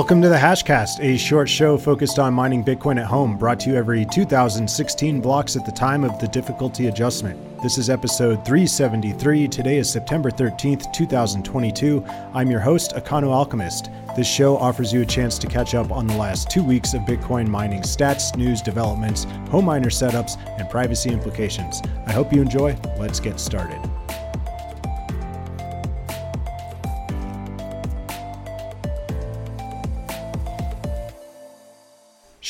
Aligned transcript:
Welcome 0.00 0.22
to 0.22 0.30
the 0.30 0.36
Hashcast, 0.36 1.04
a 1.04 1.18
short 1.18 1.46
show 1.46 1.76
focused 1.76 2.18
on 2.18 2.32
mining 2.32 2.64
Bitcoin 2.64 2.98
at 2.98 3.04
home, 3.04 3.36
brought 3.36 3.60
to 3.60 3.70
you 3.70 3.76
every 3.76 4.06
2016 4.06 5.20
blocks 5.20 5.56
at 5.56 5.66
the 5.66 5.72
time 5.72 6.04
of 6.04 6.18
the 6.18 6.26
difficulty 6.28 6.86
adjustment. 6.86 7.38
This 7.62 7.76
is 7.76 7.90
episode 7.90 8.42
373. 8.46 9.46
Today 9.46 9.76
is 9.76 9.90
September 9.90 10.30
13th, 10.30 10.90
2022. 10.94 12.02
I'm 12.32 12.50
your 12.50 12.60
host, 12.60 12.92
Econoalchemist. 12.92 14.16
This 14.16 14.26
show 14.26 14.56
offers 14.56 14.90
you 14.90 15.02
a 15.02 15.06
chance 15.06 15.38
to 15.38 15.46
catch 15.46 15.74
up 15.74 15.92
on 15.92 16.06
the 16.06 16.16
last 16.16 16.50
two 16.50 16.64
weeks 16.64 16.94
of 16.94 17.02
Bitcoin 17.02 17.46
mining 17.46 17.82
stats, 17.82 18.34
news, 18.34 18.62
developments, 18.62 19.24
home 19.50 19.66
miner 19.66 19.90
setups, 19.90 20.38
and 20.58 20.70
privacy 20.70 21.10
implications. 21.10 21.82
I 22.06 22.12
hope 22.12 22.32
you 22.32 22.40
enjoy. 22.40 22.74
Let's 22.98 23.20
get 23.20 23.38
started. 23.38 23.89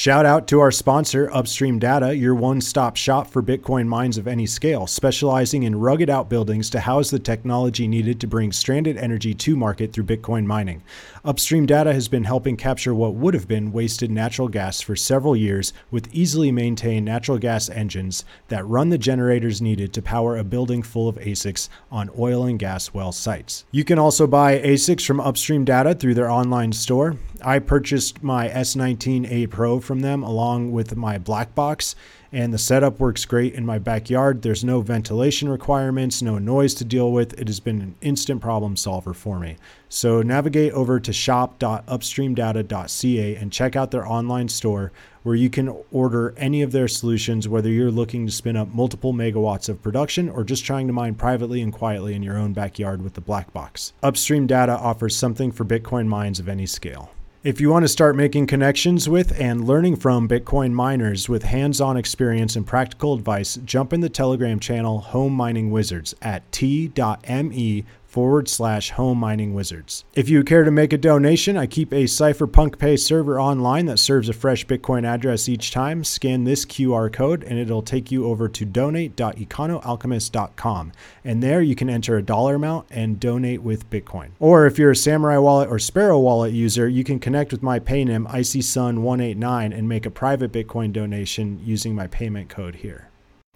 Shout 0.00 0.24
out 0.24 0.48
to 0.48 0.60
our 0.60 0.70
sponsor, 0.70 1.30
Upstream 1.30 1.78
Data, 1.78 2.16
your 2.16 2.34
one 2.34 2.62
stop 2.62 2.96
shop 2.96 3.26
for 3.26 3.42
Bitcoin 3.42 3.86
mines 3.86 4.16
of 4.16 4.26
any 4.26 4.46
scale, 4.46 4.86
specializing 4.86 5.64
in 5.64 5.78
rugged 5.78 6.08
outbuildings 6.08 6.70
to 6.70 6.80
house 6.80 7.10
the 7.10 7.18
technology 7.18 7.86
needed 7.86 8.18
to 8.20 8.26
bring 8.26 8.50
stranded 8.50 8.96
energy 8.96 9.34
to 9.34 9.56
market 9.56 9.92
through 9.92 10.04
Bitcoin 10.04 10.46
mining. 10.46 10.82
Upstream 11.22 11.66
Data 11.66 11.92
has 11.92 12.08
been 12.08 12.24
helping 12.24 12.56
capture 12.56 12.94
what 12.94 13.14
would 13.14 13.34
have 13.34 13.46
been 13.46 13.72
wasted 13.72 14.10
natural 14.10 14.48
gas 14.48 14.80
for 14.80 14.96
several 14.96 15.36
years 15.36 15.74
with 15.90 16.08
easily 16.14 16.50
maintained 16.50 17.04
natural 17.04 17.36
gas 17.36 17.68
engines 17.68 18.24
that 18.48 18.66
run 18.66 18.88
the 18.88 18.96
generators 18.96 19.60
needed 19.60 19.92
to 19.92 20.00
power 20.00 20.38
a 20.38 20.44
building 20.44 20.82
full 20.82 21.08
of 21.08 21.16
ASICs 21.16 21.68
on 21.90 22.08
oil 22.18 22.44
and 22.44 22.58
gas 22.58 22.94
well 22.94 23.12
sites. 23.12 23.66
You 23.70 23.84
can 23.84 23.98
also 23.98 24.26
buy 24.26 24.60
ASICs 24.60 25.04
from 25.04 25.20
Upstream 25.20 25.66
Data 25.66 25.94
through 25.94 26.14
their 26.14 26.30
online 26.30 26.72
store. 26.72 27.16
I 27.42 27.58
purchased 27.58 28.22
my 28.22 28.48
S19A 28.48 29.50
Pro 29.50 29.78
from 29.78 30.00
them 30.00 30.22
along 30.22 30.72
with 30.72 30.96
my 30.96 31.18
black 31.18 31.54
box 31.54 31.94
and 32.32 32.52
the 32.52 32.58
setup 32.58 33.00
works 33.00 33.24
great 33.24 33.54
in 33.54 33.66
my 33.66 33.78
backyard. 33.78 34.42
There's 34.42 34.64
no 34.64 34.80
ventilation 34.80 35.48
requirements, 35.48 36.22
no 36.22 36.38
noise 36.38 36.74
to 36.74 36.84
deal 36.84 37.12
with. 37.12 37.38
It 37.38 37.48
has 37.48 37.60
been 37.60 37.80
an 37.80 37.94
instant 38.00 38.40
problem 38.40 38.76
solver 38.76 39.12
for 39.12 39.38
me. 39.38 39.56
So 39.88 40.22
navigate 40.22 40.72
over 40.72 41.00
to 41.00 41.12
shop.upstreamdata.ca 41.12 43.36
and 43.36 43.52
check 43.52 43.74
out 43.74 43.90
their 43.90 44.06
online 44.06 44.48
store 44.48 44.92
where 45.22 45.34
you 45.34 45.50
can 45.50 45.76
order 45.92 46.34
any 46.36 46.62
of 46.62 46.72
their 46.72 46.88
solutions, 46.88 47.48
whether 47.48 47.68
you're 47.68 47.90
looking 47.90 48.26
to 48.26 48.32
spin 48.32 48.56
up 48.56 48.72
multiple 48.72 49.12
megawatts 49.12 49.68
of 49.68 49.82
production 49.82 50.30
or 50.30 50.44
just 50.44 50.64
trying 50.64 50.86
to 50.86 50.92
mine 50.92 51.14
privately 51.14 51.60
and 51.60 51.72
quietly 51.72 52.14
in 52.14 52.22
your 52.22 52.38
own 52.38 52.52
backyard 52.52 53.02
with 53.02 53.14
the 53.14 53.20
black 53.20 53.52
box. 53.52 53.92
Upstream 54.02 54.46
Data 54.46 54.72
offers 54.72 55.16
something 55.16 55.52
for 55.52 55.64
Bitcoin 55.64 56.06
mines 56.06 56.40
of 56.40 56.48
any 56.48 56.66
scale. 56.66 57.10
If 57.42 57.58
you 57.58 57.70
want 57.70 57.84
to 57.84 57.88
start 57.88 58.16
making 58.16 58.48
connections 58.48 59.08
with 59.08 59.40
and 59.40 59.66
learning 59.66 59.96
from 59.96 60.28
Bitcoin 60.28 60.72
miners 60.72 61.26
with 61.26 61.44
hands 61.44 61.80
on 61.80 61.96
experience 61.96 62.54
and 62.54 62.66
practical 62.66 63.14
advice, 63.14 63.58
jump 63.64 63.94
in 63.94 64.00
the 64.00 64.10
Telegram 64.10 64.60
channel 64.60 64.98
Home 64.98 65.32
Mining 65.32 65.70
Wizards 65.70 66.14
at 66.20 66.52
t.me 66.52 67.84
forward 68.10 68.48
slash 68.48 68.90
home 68.90 69.18
mining 69.18 69.54
wizards. 69.54 70.04
If 70.14 70.28
you 70.28 70.42
care 70.42 70.64
to 70.64 70.72
make 70.72 70.92
a 70.92 70.98
donation, 70.98 71.56
I 71.56 71.66
keep 71.66 71.92
a 71.92 72.02
Cypherpunk 72.04 72.78
Pay 72.78 72.96
server 72.96 73.40
online 73.40 73.86
that 73.86 74.00
serves 74.00 74.28
a 74.28 74.32
fresh 74.32 74.66
Bitcoin 74.66 75.06
address 75.06 75.48
each 75.48 75.70
time. 75.70 76.02
Scan 76.02 76.42
this 76.42 76.64
QR 76.64 77.12
code 77.12 77.44
and 77.44 77.56
it'll 77.56 77.82
take 77.82 78.10
you 78.10 78.26
over 78.26 78.48
to 78.48 78.64
donate.econoalchemist.com. 78.64 80.92
And 81.24 81.40
there 81.40 81.62
you 81.62 81.76
can 81.76 81.88
enter 81.88 82.16
a 82.16 82.22
dollar 82.22 82.56
amount 82.56 82.88
and 82.90 83.20
donate 83.20 83.62
with 83.62 83.88
Bitcoin. 83.90 84.30
Or 84.40 84.66
if 84.66 84.76
you're 84.76 84.90
a 84.90 84.96
Samurai 84.96 85.38
Wallet 85.38 85.70
or 85.70 85.78
Sparrow 85.78 86.18
Wallet 86.18 86.52
user, 86.52 86.88
you 86.88 87.04
can 87.04 87.20
connect 87.20 87.52
with 87.52 87.62
my 87.62 87.78
paynym 87.78 88.26
IcySun189 88.26 89.72
and 89.72 89.88
make 89.88 90.04
a 90.04 90.10
private 90.10 90.50
Bitcoin 90.50 90.92
donation 90.92 91.60
using 91.62 91.94
my 91.94 92.08
payment 92.08 92.48
code 92.48 92.74
here. 92.76 93.06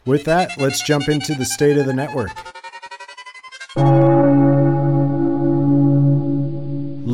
With 0.07 0.25
that, 0.25 0.59
let's 0.59 0.83
jump 0.83 1.09
into 1.09 1.35
the 1.35 1.45
state 1.45 1.77
of 1.77 1.87
the 1.87 1.93
network. 1.93 2.31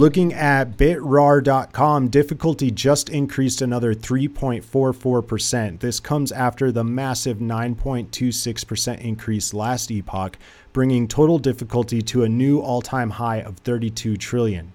Looking 0.01 0.33
at 0.33 0.79
bitrawr.com, 0.79 2.09
difficulty 2.09 2.71
just 2.71 3.11
increased 3.11 3.61
another 3.61 3.93
3.44%. 3.95 5.81
This 5.81 6.01
comes 6.01 6.33
after 6.33 6.73
the 6.73 6.83
massive 6.83 7.37
9.26% 7.37 9.01
increase 9.03 9.53
last 9.53 9.91
epoch, 9.91 10.39
bringing 10.73 11.07
total 11.07 11.39
difficulty 11.39 12.01
to 12.01 12.23
a 12.23 12.31
new 12.31 12.61
all 12.61 12.81
time 12.81 13.11
high 13.11 13.43
of 13.43 13.59
32 13.59 14.17
trillion. 14.17 14.73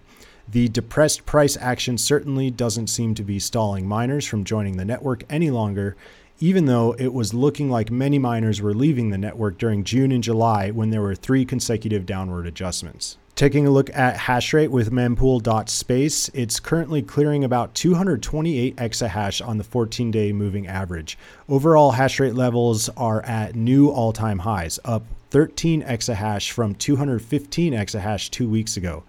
The 0.48 0.68
depressed 0.68 1.26
price 1.26 1.58
action 1.58 1.98
certainly 1.98 2.52
doesn't 2.52 2.92
seem 2.92 3.16
to 3.16 3.24
be 3.24 3.40
stalling 3.40 3.88
miners 3.88 4.28
from 4.28 4.44
joining 4.44 4.78
the 4.78 4.86
network 4.86 5.24
any 5.28 5.50
longer, 5.50 5.96
even 6.40 6.66
though 6.66 6.94
it 7.00 7.16
was 7.16 7.34
looking 7.34 7.72
like 7.72 7.90
many 7.90 8.20
miners 8.20 8.62
were 8.62 8.76
leaving 8.76 9.10
the 9.10 9.18
network 9.18 9.58
during 9.58 9.84
June 9.84 10.12
and 10.12 10.24
July 10.24 10.70
when 10.70 10.92
there 10.92 11.02
were 11.02 11.16
three 11.16 11.46
consecutive 11.46 12.06
downward 12.06 12.46
adjustments. 12.46 13.18
Taking 13.36 13.68
a 13.68 13.70
look 13.70 13.94
at 13.94 14.16
hash 14.16 14.54
rate 14.54 14.72
with 14.72 14.94
mempool.space, 14.94 16.30
it's 16.34 16.62
currently 16.62 17.02
clearing 17.02 17.44
about 17.44 17.76
228 17.76 18.78
exahash 18.78 19.46
on 19.46 19.58
the 19.58 19.64
14 19.66 20.10
day 20.10 20.32
moving 20.32 20.68
average. 20.68 21.18
Overall 21.50 21.92
hash 21.92 22.18
rate 22.22 22.34
levels 22.34 22.88
are 22.96 23.22
at 23.24 23.54
new 23.54 23.90
all 23.90 24.14
time 24.14 24.40
highs, 24.40 24.80
up 24.86 25.04
13 25.32 25.82
exahash 25.84 26.52
from 26.52 26.76
215 26.76 27.74
exahash 27.74 28.30
two 28.30 28.48
weeks 28.48 28.78
ago. 28.78 29.04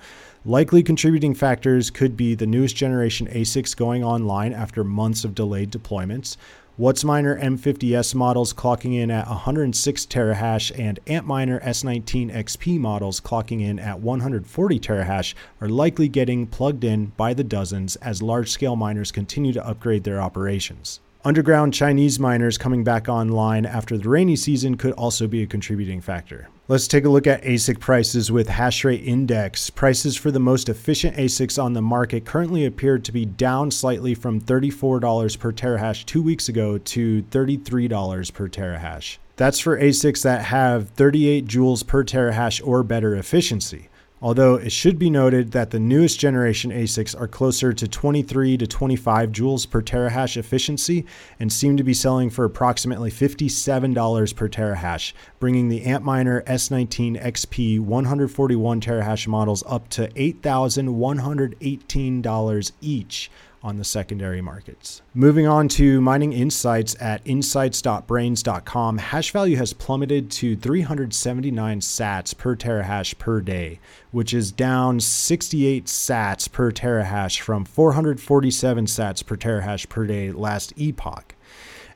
Likely 0.44 0.82
contributing 0.82 1.32
factors 1.32 1.88
could 1.90 2.16
be 2.16 2.34
the 2.34 2.46
newest 2.46 2.74
generation 2.74 3.28
ASICs 3.28 3.76
going 3.76 4.02
online 4.02 4.52
after 4.52 4.82
months 4.82 5.24
of 5.24 5.36
delayed 5.36 5.70
deployments, 5.70 6.36
WhatsMiner 6.78 7.42
M50S 7.42 8.14
models 8.14 8.52
clocking 8.52 9.00
in 9.00 9.10
at 9.10 9.26
106 9.28 10.04
terahash 10.04 10.78
and 10.78 11.00
Antminer 11.06 11.58
S19 11.64 12.30
XP 12.30 12.78
models 12.78 13.18
clocking 13.18 13.62
in 13.62 13.78
at 13.78 14.00
140 14.00 14.78
terahash 14.78 15.32
are 15.62 15.70
likely 15.70 16.06
getting 16.06 16.46
plugged 16.46 16.84
in 16.84 17.06
by 17.16 17.32
the 17.32 17.42
dozens 17.42 17.96
as 17.96 18.20
large 18.20 18.50
scale 18.50 18.76
miners 18.76 19.10
continue 19.10 19.54
to 19.54 19.66
upgrade 19.66 20.04
their 20.04 20.20
operations. 20.20 21.00
Underground 21.26 21.74
Chinese 21.74 22.20
miners 22.20 22.56
coming 22.56 22.84
back 22.84 23.08
online 23.08 23.66
after 23.66 23.98
the 23.98 24.08
rainy 24.08 24.36
season 24.36 24.76
could 24.76 24.92
also 24.92 25.26
be 25.26 25.42
a 25.42 25.46
contributing 25.46 26.00
factor. 26.00 26.46
Let's 26.68 26.86
take 26.86 27.04
a 27.04 27.08
look 27.08 27.26
at 27.26 27.42
ASIC 27.42 27.80
prices 27.80 28.30
with 28.30 28.46
Hashrate 28.46 29.04
Index. 29.04 29.68
Prices 29.68 30.16
for 30.16 30.30
the 30.30 30.38
most 30.38 30.68
efficient 30.68 31.16
ASICs 31.16 31.60
on 31.60 31.72
the 31.72 31.82
market 31.82 32.24
currently 32.24 32.64
appear 32.64 33.00
to 33.00 33.10
be 33.10 33.24
down 33.24 33.72
slightly 33.72 34.14
from 34.14 34.40
$34 34.40 35.36
per 35.40 35.52
terahash 35.52 36.04
two 36.04 36.22
weeks 36.22 36.48
ago 36.48 36.78
to 36.78 37.24
$33 37.24 38.32
per 38.32 38.48
terahash. 38.48 39.18
That's 39.34 39.58
for 39.58 39.80
ASICs 39.80 40.22
that 40.22 40.44
have 40.44 40.90
38 40.90 41.46
joules 41.46 41.84
per 41.84 42.04
terahash 42.04 42.64
or 42.64 42.84
better 42.84 43.16
efficiency 43.16 43.88
although 44.26 44.56
it 44.56 44.72
should 44.72 44.98
be 44.98 45.08
noted 45.08 45.52
that 45.52 45.70
the 45.70 45.78
newest 45.78 46.18
generation 46.18 46.72
ASICs 46.72 47.14
are 47.20 47.28
closer 47.28 47.72
to 47.72 47.86
23 47.86 48.56
to 48.56 48.66
25 48.66 49.30
joules 49.30 49.70
per 49.70 49.80
terahash 49.80 50.36
efficiency 50.36 51.06
and 51.38 51.52
seem 51.52 51.76
to 51.76 51.84
be 51.84 51.94
selling 51.94 52.28
for 52.28 52.44
approximately 52.44 53.08
$57 53.08 54.34
per 54.34 54.48
terahash, 54.48 55.12
bringing 55.38 55.68
the 55.68 55.82
Antminer 55.82 56.42
S19 56.42 57.22
XP 57.22 57.78
141 57.78 58.80
terahash 58.80 59.28
models 59.28 59.62
up 59.64 59.88
to 59.90 60.08
$8,118 60.08 62.72
each 62.80 63.30
on 63.62 63.76
the 63.76 63.84
secondary 63.84 64.40
markets. 64.40 65.02
Moving 65.14 65.46
on 65.46 65.68
to 65.68 66.00
mining 66.00 66.32
insights 66.32 66.96
at 67.00 67.20
insights.braiins.com, 67.24 68.98
hash 68.98 69.32
value 69.32 69.56
has 69.56 69.72
plummeted 69.72 70.30
to 70.32 70.56
379 70.56 71.80
sats 71.80 72.36
per 72.36 72.54
terahash 72.54 73.18
per 73.18 73.40
day, 73.40 73.80
which 74.10 74.32
is 74.32 74.52
down 74.52 75.00
68 75.00 75.86
sats 75.86 76.50
per 76.50 76.70
terahash 76.70 77.40
from 77.40 77.64
447 77.64 78.86
sats 78.86 79.24
per 79.24 79.36
terahash 79.36 79.88
per 79.88 80.06
day 80.06 80.30
last 80.30 80.72
epoch. 80.76 81.34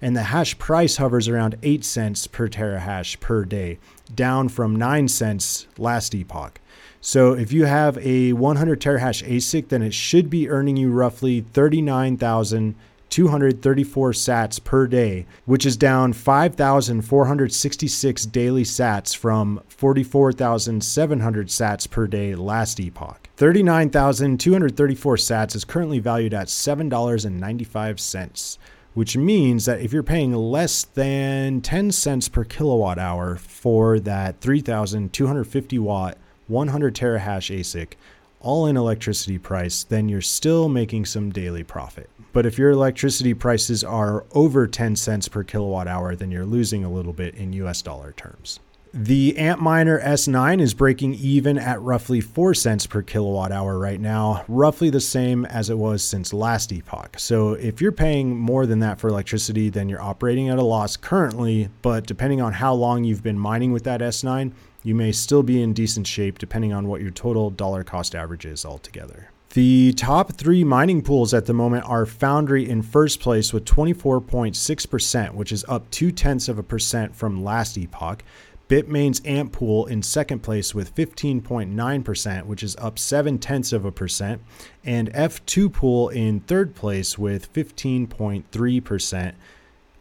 And 0.03 0.17
the 0.17 0.25
hash 0.25 0.59
price 0.59 0.97
hovers 0.97 1.29
around 1.29 1.57
8 1.63 1.85
cents 1.85 2.27
per 2.27 2.49
terahash 2.49 3.21
per 3.21 3.45
day, 3.45 3.79
down 4.15 4.49
from 4.49 4.75
9 4.75 5.09
cents 5.09 5.67
last 5.77 6.15
epoch. 6.15 6.59
So 7.03 7.33
if 7.33 7.51
you 7.51 7.65
have 7.65 7.97
a 7.99 8.35
100 8.35 8.81
terahash 8.81 9.27
ASIC, 9.27 9.69
then 9.69 9.83
it 9.83 9.95
should 9.95 10.29
be 10.29 10.51
earning 10.51 10.77
you 10.77 10.91
roughly 10.91 11.41
39,234 11.41 14.13
sats 14.13 14.63
per 14.63 14.87
day, 14.87 15.25
which 15.47 15.65
is 15.65 15.79
down 15.79 16.13
5,466 16.13 18.27
daily 18.27 18.65
sats 18.65 19.17
from 19.17 19.63
44,700 19.69 21.49
sats 21.49 21.89
per 21.89 22.07
day 22.07 22.35
last 22.35 22.79
epoch. 22.79 23.31
39,234 23.37 25.17
sats 25.17 25.57
is 25.57 25.65
currently 25.65 26.01
valued 26.01 26.35
at 26.35 26.49
$7.95 26.49 28.59
which 28.93 29.17
means 29.17 29.67
that 29.67 29.81
if 29.81 29.93
you're 29.93 30.03
paying 30.03 30.35
less 30.35 30.83
than 30.83 31.61
10 31.61 31.93
cents 31.93 32.29
per 32.29 32.43
kilowatt 32.43 32.99
hour 32.99 33.37
for 33.37 34.01
that 34.01 34.41
3,250 34.41 35.79
watt 35.79 36.19
100 36.51 36.95
terahash 36.95 37.57
ASIC, 37.57 37.95
all 38.41 38.67
in 38.67 38.77
electricity 38.77 39.39
price, 39.39 39.85
then 39.85 40.09
you're 40.09 40.21
still 40.21 40.69
making 40.69 41.05
some 41.05 41.31
daily 41.31 41.63
profit. 41.63 42.11
But 42.33 42.47
if 42.47 42.59
your 42.59 42.71
electricity 42.71 43.35
prices 43.35 43.85
are 43.85 44.25
over 44.33 44.67
10 44.67 44.97
cents 44.97 45.29
per 45.29 45.45
kilowatt 45.45 45.89
hour, 45.89 46.15
then 46.15 46.31
you're 46.31 46.47
losing 46.47 46.85
a 46.85 46.91
little 46.91 47.13
bit 47.13 47.35
in 47.35 47.53
US 47.55 47.83
dollar 47.83 48.13
terms. 48.13 48.61
The 48.93 49.35
Antminer 49.39 50.03
S9 50.03 50.61
is 50.61 50.75
breaking 50.75 51.15
even 51.15 51.59
at 51.59 51.81
roughly 51.81 52.21
4 52.21 52.55
cents 52.55 52.89
per 52.89 53.03
kilowatt 53.03 53.53
hour 53.53 53.79
right 53.79 54.01
now, 54.01 54.45
roughly 54.49 54.91
the 54.91 55.01
same 55.01 55.45
as 55.45 55.71
it 55.71 55.79
was 55.79 56.03
since 56.03 56.33
last 56.33 56.73
epoch. 56.73 57.17
So 57.17 57.53
if 57.53 57.81
you're 57.81 57.93
paying 57.93 58.37
more 58.37 58.67
than 58.67 58.81
that 58.81 58.99
for 58.99 59.07
electricity, 59.07 59.69
then 59.69 59.89
you're 59.89 60.03
operating 60.03 60.49
at 60.49 60.59
a 60.59 60.65
loss 60.65 60.97
currently, 60.97 61.69
but 61.83 62.05
depending 62.05 62.41
on 62.41 62.55
how 62.55 62.75
long 62.75 63.05
you've 63.05 63.23
been 63.23 63.39
mining 63.39 63.71
with 63.71 63.85
that 63.85 64.01
S9, 64.01 64.51
you 64.83 64.95
may 64.95 65.13
still 65.13 65.43
be 65.43 65.63
in 65.63 65.73
decent 65.73 66.07
shape 66.07 66.39
depending 66.39 66.73
on 66.73 66.89
what 66.89 67.01
your 67.01 67.11
total 67.11 67.51
dollar 67.51 67.85
cost 67.85 68.15
average 68.15 68.47
is 68.47 68.65
altogether. 68.65 69.31
The 69.53 69.93
top 69.95 70.35
three 70.35 70.63
mining 70.63 71.03
pools 71.03 71.35
at 71.35 71.47
the 71.47 71.53
moment 71.53 71.85
are 71.85 72.07
Foundry 72.07 72.69
in 72.69 72.83
first 72.83 73.19
place 73.19 73.53
with 73.53 73.65
24.6%, 73.65 75.35
which 75.35 75.51
is 75.51 75.65
up 75.69 75.91
two 75.91 76.13
tenths 76.13 76.49
of 76.49 76.57
a 76.57 76.63
percent 76.63 77.17
from 77.17 77.43
last 77.43 77.77
epoch. 77.77 78.23
Bitmain's 78.69 79.21
ANT 79.25 79.51
pool 79.51 79.87
in 79.87 80.01
second 80.05 80.45
place 80.45 80.73
with 80.73 80.95
15.9%, 80.95 82.47
which 82.47 82.63
is 82.63 82.77
up 82.77 83.01
7 83.01 83.39
tenths 83.39 83.73
of 83.73 83.85
a 83.85 83.91
percent, 83.91 84.41
and 84.85 85.13
F2 85.13 85.73
pool 85.73 86.09
in 86.11 86.39
third 86.39 86.77
place 86.77 87.19
with 87.19 87.53
15.3%, 87.53 89.33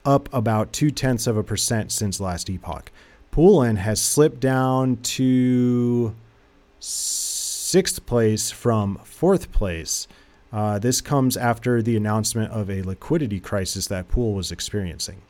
up 0.05 0.29
about 0.31 0.71
2 0.71 0.91
tenths 0.91 1.25
of 1.25 1.35
a 1.35 1.43
percent 1.43 1.91
since 1.91 2.19
last 2.19 2.47
epoch. 2.47 2.91
Poolin 3.39 3.77
has 3.77 4.01
slipped 4.01 4.41
down 4.41 4.97
to 4.97 6.13
sixth 6.81 8.05
place 8.05 8.51
from 8.51 8.99
fourth 9.05 9.53
place. 9.53 10.09
Uh, 10.51 10.77
this 10.77 10.99
comes 10.99 11.37
after 11.37 11.81
the 11.81 11.95
announcement 11.95 12.51
of 12.51 12.69
a 12.69 12.81
liquidity 12.81 13.39
crisis 13.39 13.87
that 13.87 14.09
Pool 14.09 14.33
was 14.33 14.51
experiencing. 14.51 15.21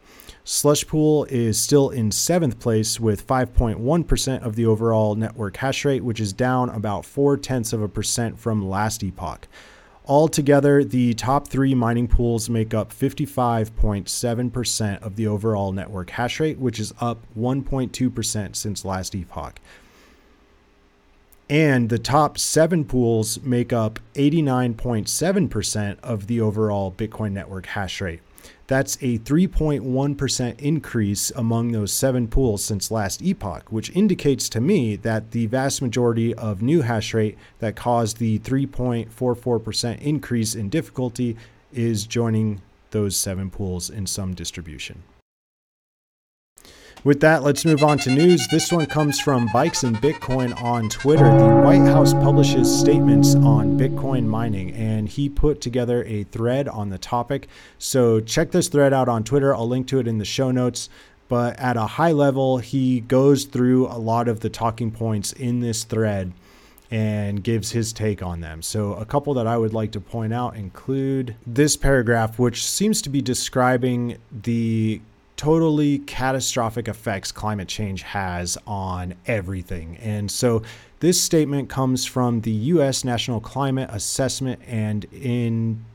Slush 0.43 0.87
Pool 0.87 1.25
is 1.25 1.61
still 1.61 1.91
in 1.91 2.09
seventh 2.09 2.59
place 2.59 2.99
with 2.99 3.27
5.1% 3.27 4.41
of 4.41 4.55
the 4.55 4.65
overall 4.65 5.13
network 5.13 5.57
hash 5.57 5.85
rate, 5.85 6.03
which 6.03 6.19
is 6.19 6.33
down 6.33 6.71
about 6.71 7.05
four 7.05 7.37
tenths 7.37 7.73
of 7.73 7.83
a 7.83 7.87
percent 7.87 8.39
from 8.39 8.67
last 8.67 9.03
epoch. 9.03 9.47
Altogether, 10.09 10.83
the 10.83 11.13
top 11.13 11.47
three 11.47 11.73
mining 11.75 12.07
pools 12.07 12.49
make 12.49 12.73
up 12.73 12.91
55.7% 12.91 15.03
of 15.03 15.15
the 15.15 15.27
overall 15.27 15.71
network 15.71 16.09
hash 16.09 16.39
rate, 16.39 16.57
which 16.57 16.79
is 16.79 16.91
up 16.99 17.19
1.2% 17.37 18.55
since 18.55 18.83
last 18.83 19.13
epoch. 19.13 19.59
And 21.47 21.89
the 21.89 21.99
top 21.99 22.39
seven 22.39 22.85
pools 22.85 23.39
make 23.43 23.71
up 23.71 23.99
89.7% 24.15 25.99
of 26.01 26.25
the 26.25 26.41
overall 26.41 26.91
Bitcoin 26.91 27.33
network 27.33 27.67
hash 27.67 28.01
rate. 28.01 28.21
That's 28.69 28.97
a 29.01 29.17
3.1% 29.17 30.59
increase 30.59 31.31
among 31.31 31.71
those 31.71 31.91
seven 31.91 32.27
pools 32.27 32.63
since 32.63 32.91
last 32.91 33.19
epoch, 33.19 33.71
which 33.71 33.89
indicates 33.95 34.47
to 34.49 34.61
me 34.61 34.95
that 34.97 35.31
the 35.31 35.47
vast 35.47 35.81
majority 35.81 36.35
of 36.35 36.61
new 36.61 36.83
hash 36.83 37.15
rate 37.15 37.35
that 37.57 37.75
caused 37.75 38.17
the 38.17 38.37
3.44% 38.37 39.99
increase 40.01 40.53
in 40.53 40.69
difficulty 40.69 41.35
is 41.73 42.05
joining 42.05 42.61
those 42.91 43.17
seven 43.17 43.49
pools 43.49 43.89
in 43.89 44.05
some 44.05 44.35
distribution. 44.35 45.01
With 47.05 47.21
that, 47.21 47.43
let's 47.43 47.63
move 47.63 47.81
on 47.81 47.97
to 47.99 48.11
news. 48.11 48.45
This 48.49 48.73
one 48.73 48.85
comes 48.85 49.21
from 49.21 49.47
Bikes 49.53 49.83
and 49.83 49.95
Bitcoin 49.95 50.61
on 50.61 50.89
Twitter. 50.89 51.29
The 51.37 51.47
White 51.47 51.87
House 51.87 52.13
publishes 52.13 52.69
statements 52.77 53.35
on 53.35 53.79
Bitcoin 53.79 54.25
mining, 54.25 54.73
and 54.73 55.07
he 55.07 55.29
put 55.29 55.61
together 55.61 56.03
a 56.03 56.25
thread 56.25 56.67
on 56.67 56.89
the 56.89 56.97
topic. 56.97 57.47
So 57.77 58.19
check 58.19 58.51
this 58.51 58.67
thread 58.67 58.91
out 58.91 59.07
on 59.07 59.23
Twitter. 59.23 59.55
I'll 59.55 59.67
link 59.67 59.87
to 59.87 59.99
it 59.99 60.09
in 60.09 60.17
the 60.17 60.25
show 60.25 60.51
notes. 60.51 60.89
But 61.29 61.57
at 61.57 61.77
a 61.77 61.85
high 61.85 62.11
level, 62.11 62.57
he 62.57 62.99
goes 62.99 63.45
through 63.45 63.87
a 63.87 63.95
lot 63.97 64.27
of 64.27 64.41
the 64.41 64.49
talking 64.49 64.91
points 64.91 65.31
in 65.31 65.61
this 65.61 65.85
thread 65.85 66.33
and 66.91 67.41
gives 67.41 67.71
his 67.71 67.93
take 67.93 68.21
on 68.21 68.41
them. 68.41 68.61
So, 68.61 68.95
a 68.95 69.05
couple 69.05 69.33
that 69.35 69.47
I 69.47 69.57
would 69.57 69.73
like 69.73 69.91
to 69.93 70.01
point 70.01 70.33
out 70.33 70.57
include 70.57 71.35
this 71.47 71.77
paragraph, 71.77 72.39
which 72.39 72.65
seems 72.65 73.01
to 73.03 73.09
be 73.09 73.21
describing 73.21 74.17
the 74.31 74.99
totally 75.39 75.99
catastrophic 75.99 76.89
effects 76.89 77.31
climate 77.31 77.69
change 77.69 78.01
has 78.01 78.57
on 78.67 79.15
everything. 79.25 79.95
And 80.01 80.29
so 80.29 80.63
this 80.99 81.21
statement 81.21 81.69
comes 81.69 82.05
from 82.05 82.41
the 82.41 82.51
US 82.51 83.05
National 83.05 83.39
Climate 83.39 83.89
Assessment 83.89 84.59
and 84.67 85.05
in 85.13 85.85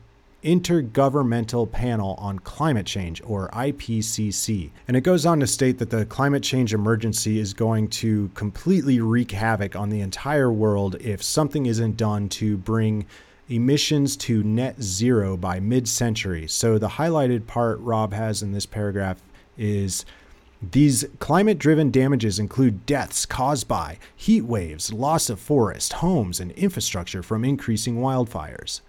Intergovernmental 0.43 1.71
Panel 1.71 2.15
on 2.17 2.39
Climate 2.39 2.87
Change, 2.87 3.21
or 3.23 3.49
IPCC. 3.49 4.71
And 4.87 4.97
it 4.97 5.01
goes 5.01 5.27
on 5.27 5.39
to 5.41 5.47
state 5.47 5.77
that 5.77 5.91
the 5.91 6.07
climate 6.07 6.41
change 6.41 6.73
emergency 6.73 7.37
is 7.37 7.53
going 7.53 7.89
to 7.89 8.31
completely 8.33 8.99
wreak 8.99 9.29
havoc 9.31 9.75
on 9.75 9.89
the 9.89 10.01
entire 10.01 10.51
world 10.51 10.95
if 11.01 11.21
something 11.21 11.67
isn't 11.67 11.97
done 11.97 12.29
to 12.29 12.57
bring 12.57 13.05
emissions 13.47 14.17
to 14.17 14.41
net 14.43 14.81
zero 14.81 15.37
by 15.37 15.59
mid 15.59 15.87
century. 15.87 16.47
So, 16.47 16.79
the 16.79 16.89
highlighted 16.89 17.45
part 17.45 17.79
Rob 17.79 18.13
has 18.13 18.41
in 18.41 18.51
this 18.51 18.65
paragraph 18.65 19.21
is 19.57 20.05
these 20.61 21.05
climate 21.19 21.59
driven 21.59 21.91
damages 21.91 22.39
include 22.39 22.85
deaths 22.85 23.25
caused 23.25 23.67
by 23.67 23.97
heat 24.15 24.41
waves, 24.45 24.91
loss 24.91 25.29
of 25.29 25.39
forest, 25.39 25.93
homes, 25.93 26.39
and 26.39 26.51
infrastructure 26.53 27.21
from 27.21 27.45
increasing 27.45 27.97
wildfires, 27.97 28.81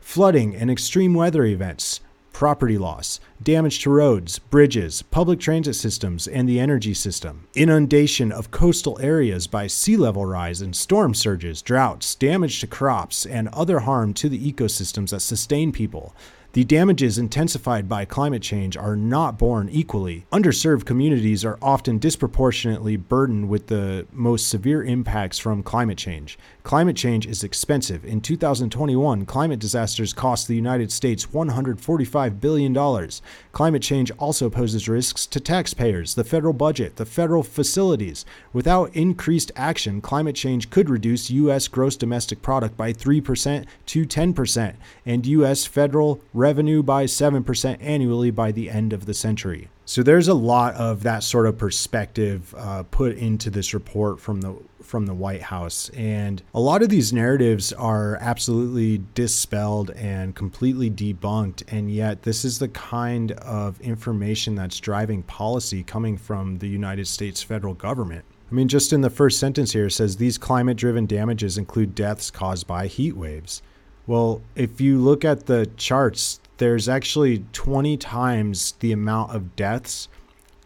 flooding 0.00 0.54
and 0.54 0.70
extreme 0.70 1.14
weather 1.14 1.44
events, 1.44 2.00
property 2.32 2.76
loss, 2.76 3.18
damage 3.42 3.80
to 3.80 3.88
roads, 3.88 4.38
bridges, 4.38 5.00
public 5.00 5.40
transit 5.40 5.74
systems, 5.74 6.28
and 6.28 6.46
the 6.46 6.60
energy 6.60 6.92
system, 6.92 7.48
inundation 7.54 8.30
of 8.30 8.50
coastal 8.50 8.98
areas 9.00 9.46
by 9.46 9.66
sea 9.66 9.96
level 9.96 10.26
rise 10.26 10.60
and 10.60 10.76
storm 10.76 11.14
surges, 11.14 11.62
droughts, 11.62 12.14
damage 12.14 12.60
to 12.60 12.66
crops, 12.66 13.24
and 13.24 13.48
other 13.48 13.78
harm 13.80 14.12
to 14.12 14.28
the 14.28 14.52
ecosystems 14.52 15.10
that 15.10 15.20
sustain 15.20 15.72
people, 15.72 16.14
the 16.56 16.64
damages 16.64 17.18
intensified 17.18 17.86
by 17.86 18.06
climate 18.06 18.40
change 18.40 18.78
are 18.78 18.96
not 18.96 19.38
borne 19.38 19.68
equally. 19.68 20.24
Underserved 20.32 20.86
communities 20.86 21.44
are 21.44 21.58
often 21.60 21.98
disproportionately 21.98 22.96
burdened 22.96 23.50
with 23.50 23.66
the 23.66 24.06
most 24.10 24.48
severe 24.48 24.82
impacts 24.82 25.38
from 25.38 25.62
climate 25.62 25.98
change. 25.98 26.38
Climate 26.62 26.96
change 26.96 27.26
is 27.26 27.44
expensive. 27.44 28.06
In 28.06 28.22
2021, 28.22 29.26
climate 29.26 29.58
disasters 29.58 30.14
cost 30.14 30.48
the 30.48 30.56
United 30.56 30.90
States 30.90 31.26
$145 31.26 32.40
billion. 32.40 33.10
Climate 33.52 33.82
change 33.82 34.10
also 34.12 34.48
poses 34.48 34.88
risks 34.88 35.26
to 35.26 35.38
taxpayers, 35.38 36.14
the 36.14 36.24
federal 36.24 36.54
budget, 36.54 36.96
the 36.96 37.04
federal 37.04 37.42
facilities. 37.42 38.24
Without 38.54 38.96
increased 38.96 39.52
action, 39.56 40.00
climate 40.00 40.34
change 40.34 40.70
could 40.70 40.88
reduce 40.88 41.30
U.S. 41.30 41.68
gross 41.68 41.96
domestic 41.96 42.40
product 42.40 42.78
by 42.78 42.94
3% 42.94 43.66
to 43.84 44.06
10%, 44.06 44.74
and 45.04 45.26
U.S. 45.26 45.66
federal 45.66 46.22
revenue 46.46 46.80
by 46.80 47.06
7% 47.06 47.76
annually 47.80 48.30
by 48.30 48.52
the 48.52 48.70
end 48.70 48.92
of 48.92 49.04
the 49.04 49.14
century. 49.14 49.68
So 49.84 50.04
there's 50.04 50.28
a 50.28 50.34
lot 50.34 50.74
of 50.74 51.02
that 51.02 51.24
sort 51.24 51.46
of 51.46 51.58
perspective 51.58 52.54
uh, 52.56 52.84
put 52.84 53.16
into 53.16 53.50
this 53.50 53.74
report 53.74 54.20
from 54.20 54.40
the 54.40 54.56
from 54.80 55.06
the 55.06 55.14
White 55.14 55.42
House, 55.42 55.88
and 55.96 56.40
a 56.54 56.60
lot 56.60 56.80
of 56.80 56.88
these 56.88 57.12
narratives 57.12 57.72
are 57.72 58.16
absolutely 58.20 59.02
dispelled 59.14 59.90
and 59.90 60.32
completely 60.36 60.88
debunked. 60.88 61.64
And 61.66 61.90
yet, 61.90 62.22
this 62.22 62.44
is 62.44 62.60
the 62.60 62.68
kind 62.68 63.32
of 63.32 63.80
information 63.80 64.54
that's 64.54 64.78
driving 64.78 65.24
policy 65.24 65.82
coming 65.82 66.16
from 66.16 66.58
the 66.58 66.68
United 66.68 67.08
States 67.08 67.42
federal 67.42 67.74
government. 67.74 68.24
I 68.48 68.54
mean, 68.54 68.68
just 68.68 68.92
in 68.92 69.00
the 69.00 69.10
first 69.10 69.40
sentence 69.40 69.72
here, 69.72 69.86
it 69.86 69.90
says 69.90 70.16
these 70.16 70.38
climate 70.38 70.76
driven 70.76 71.06
damages 71.06 71.58
include 71.58 71.96
deaths 71.96 72.30
caused 72.30 72.68
by 72.68 72.86
heat 72.86 73.16
waves. 73.16 73.62
Well, 74.06 74.40
if 74.54 74.80
you 74.80 74.98
look 74.98 75.24
at 75.24 75.46
the 75.46 75.68
charts, 75.76 76.40
there's 76.58 76.88
actually 76.88 77.44
20 77.52 77.96
times 77.96 78.72
the 78.80 78.92
amount 78.92 79.34
of 79.34 79.56
deaths 79.56 80.08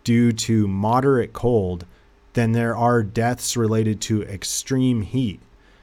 due 0.04 0.32
to 0.32 0.68
moderate 0.68 1.32
cold 1.32 1.86
than 2.34 2.52
there 2.52 2.76
are 2.76 3.02
deaths 3.02 3.56
related 3.56 4.00
to 4.02 4.22
extreme 4.22 5.02
heat. 5.02 5.40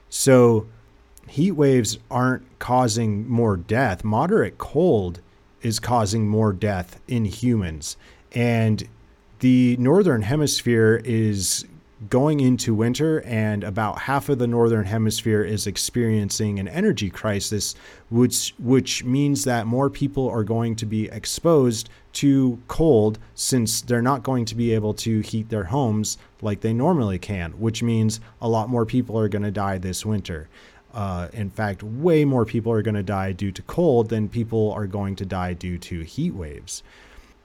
So, 0.09 0.67
heat 1.27 1.51
waves 1.51 1.99
aren't 2.09 2.43
causing 2.59 3.27
more 3.27 3.57
death. 3.57 4.03
Moderate 4.03 4.57
cold 4.57 5.19
is 5.61 5.79
causing 5.79 6.27
more 6.27 6.53
death 6.53 6.99
in 7.07 7.25
humans. 7.25 7.97
And 8.31 8.87
the 9.39 9.75
northern 9.77 10.21
hemisphere 10.21 11.01
is 11.03 11.65
going 12.09 12.39
into 12.39 12.73
winter, 12.73 13.21
and 13.21 13.63
about 13.63 13.99
half 13.99 14.29
of 14.29 14.37
the 14.37 14.47
northern 14.47 14.85
hemisphere 14.85 15.43
is 15.43 15.65
experiencing 15.65 16.59
an 16.59 16.67
energy 16.67 17.09
crisis, 17.09 17.75
which 18.09 18.53
which 18.59 19.03
means 19.03 19.43
that 19.45 19.65
more 19.65 19.89
people 19.89 20.29
are 20.29 20.43
going 20.43 20.75
to 20.75 20.85
be 20.85 21.07
exposed 21.09 21.89
to 22.13 22.59
cold 22.67 23.19
since 23.35 23.81
they're 23.81 24.01
not 24.01 24.23
going 24.23 24.45
to 24.45 24.55
be 24.55 24.73
able 24.73 24.93
to 24.93 25.21
heat 25.21 25.49
their 25.49 25.65
homes 25.65 26.17
like 26.41 26.61
they 26.61 26.73
normally 26.73 27.19
can, 27.19 27.51
which 27.53 27.81
means 27.81 28.19
a 28.41 28.49
lot 28.49 28.69
more 28.69 28.85
people 28.85 29.17
are 29.19 29.29
going 29.29 29.43
to 29.43 29.51
die 29.51 29.77
this 29.77 30.05
winter. 30.05 30.47
Uh, 30.93 31.27
in 31.33 31.49
fact, 31.49 31.83
way 31.83 32.25
more 32.25 32.45
people 32.45 32.71
are 32.71 32.81
going 32.81 32.95
to 32.95 33.03
die 33.03 33.31
due 33.31 33.51
to 33.51 33.61
cold 33.63 34.09
than 34.09 34.27
people 34.27 34.71
are 34.71 34.87
going 34.87 35.15
to 35.15 35.25
die 35.25 35.53
due 35.53 35.77
to 35.77 36.01
heat 36.01 36.33
waves. 36.33 36.81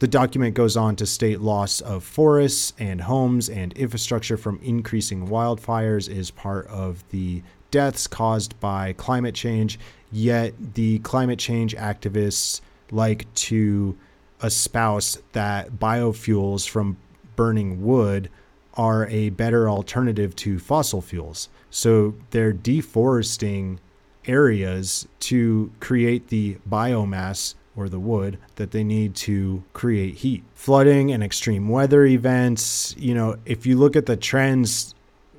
The 0.03 0.09
document 0.09 0.57
goes 0.57 0.77
on 0.77 0.97
to 0.97 1.07
state 1.07 1.41
loss 1.41 1.81
of 1.81 2.03
forests 2.03 2.73
and 2.77 3.03
homes 3.03 3.49
and 3.49 3.73
infrastructure 3.75 4.37
from 4.37 4.59
increasing 4.61 5.29
wildfires 5.29 6.09
is 6.09 6.33
part 6.33 6.67
of 6.67 7.09
the 7.11 7.41
deaths 7.71 8.09
caused 8.09 8.59
by 8.59 8.95
climate 8.95 9.37
change. 9.37 9.79
Yet 10.11 10.75
the 10.75 10.99
climate 10.99 11.39
change 11.39 11.77
activists 11.77 12.63
like 12.91 13.33
to 13.35 13.97
espouse 14.43 15.23
that 15.35 15.75
biofuels 15.75 16.69
from 16.69 16.97
burning 17.37 17.85
wood 17.85 18.29
are 18.75 19.07
a 19.07 19.31
better 19.31 19.71
alternative 19.71 20.35
to 20.35 20.59
fossil 20.59 21.01
fuels. 21.01 21.49
So 21.71 22.15
they're 22.31 22.53
deforesting 22.53 23.79
areas 24.27 25.07
to 25.21 25.71
create 25.79 26.27
the 26.27 26.57
biomass 26.69 27.55
or 27.77 27.89
the 27.89 27.99
wood 27.99 28.39
that 28.57 28.71
they 28.71 28.85
need 28.85 29.15
to 29.15 29.63
create 29.73 30.15
heat. 30.17 30.45
Flooding 30.55 31.13
and 31.13 31.23
extreme 31.23 31.69
weather 31.69 32.05
events, 32.05 32.95
you 32.99 33.15
know, 33.15 33.37
if 33.47 33.67
you 33.67 33.79
look 33.79 33.97
at 33.97 34.07
the 34.07 34.17
trends, 34.17 34.95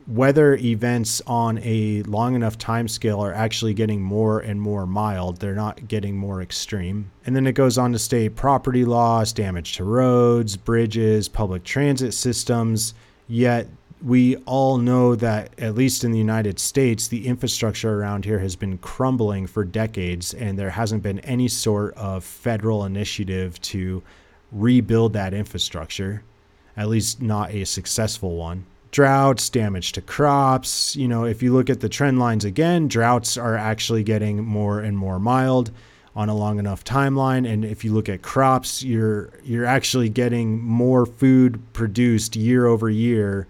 weather 0.07 0.55
events 0.55 1.21
on 1.27 1.59
a 1.59 2.01
long 2.03 2.35
enough 2.35 2.57
time 2.57 2.87
scale 2.87 3.23
are 3.23 3.33
actually 3.33 3.73
getting 3.73 4.01
more 4.01 4.39
and 4.39 4.59
more 4.59 4.85
mild. 4.85 5.39
They're 5.39 5.55
not 5.55 5.87
getting 5.87 6.17
more 6.17 6.41
extreme. 6.41 7.11
And 7.25 7.35
then 7.35 7.47
it 7.47 7.53
goes 7.53 7.77
on 7.77 7.91
to 7.93 7.99
state 7.99 8.35
property 8.35 8.85
loss, 8.85 9.31
damage 9.31 9.77
to 9.77 9.83
roads, 9.83 10.57
bridges, 10.57 11.29
public 11.29 11.63
transit 11.63 12.13
systems. 12.13 12.93
Yet 13.27 13.67
we 14.03 14.35
all 14.45 14.77
know 14.77 15.15
that, 15.15 15.51
at 15.57 15.75
least 15.75 16.03
in 16.03 16.11
the 16.11 16.17
United 16.17 16.59
States, 16.59 17.07
the 17.07 17.25
infrastructure 17.25 18.01
around 18.01 18.25
here 18.25 18.39
has 18.39 18.55
been 18.55 18.77
crumbling 18.79 19.47
for 19.47 19.63
decades, 19.63 20.33
and 20.33 20.59
there 20.59 20.71
hasn't 20.71 21.01
been 21.01 21.19
any 21.19 21.47
sort 21.47 21.93
of 21.95 22.23
federal 22.23 22.83
initiative 22.83 23.59
to 23.61 24.03
rebuild 24.51 25.13
that 25.13 25.33
infrastructure, 25.33 26.21
at 26.75 26.89
least 26.89 27.21
not 27.21 27.53
a 27.53 27.63
successful 27.65 28.35
one. 28.35 28.65
Droughts, 28.91 29.49
damage 29.49 29.93
to 29.93 30.01
crops. 30.01 30.95
You 30.97 31.07
know, 31.07 31.23
if 31.23 31.41
you 31.41 31.53
look 31.53 31.69
at 31.69 31.79
the 31.79 31.89
trend 31.89 32.19
lines 32.19 32.45
again, 32.45 32.89
droughts 32.89 33.37
are 33.37 33.55
actually 33.55 34.03
getting 34.03 34.43
more 34.43 34.81
and 34.81 34.97
more 34.97 35.17
mild 35.17 35.71
on 36.15 36.29
a 36.29 36.35
long 36.35 36.59
enough 36.59 36.83
timeline 36.83 37.51
and 37.51 37.65
if 37.65 37.83
you 37.83 37.91
look 37.91 38.07
at 38.07 38.21
crops 38.21 38.83
you're 38.83 39.31
you're 39.43 39.65
actually 39.65 40.07
getting 40.09 40.61
more 40.61 41.07
food 41.07 41.59
produced 41.73 42.35
year 42.35 42.67
over 42.67 42.87
year 42.87 43.47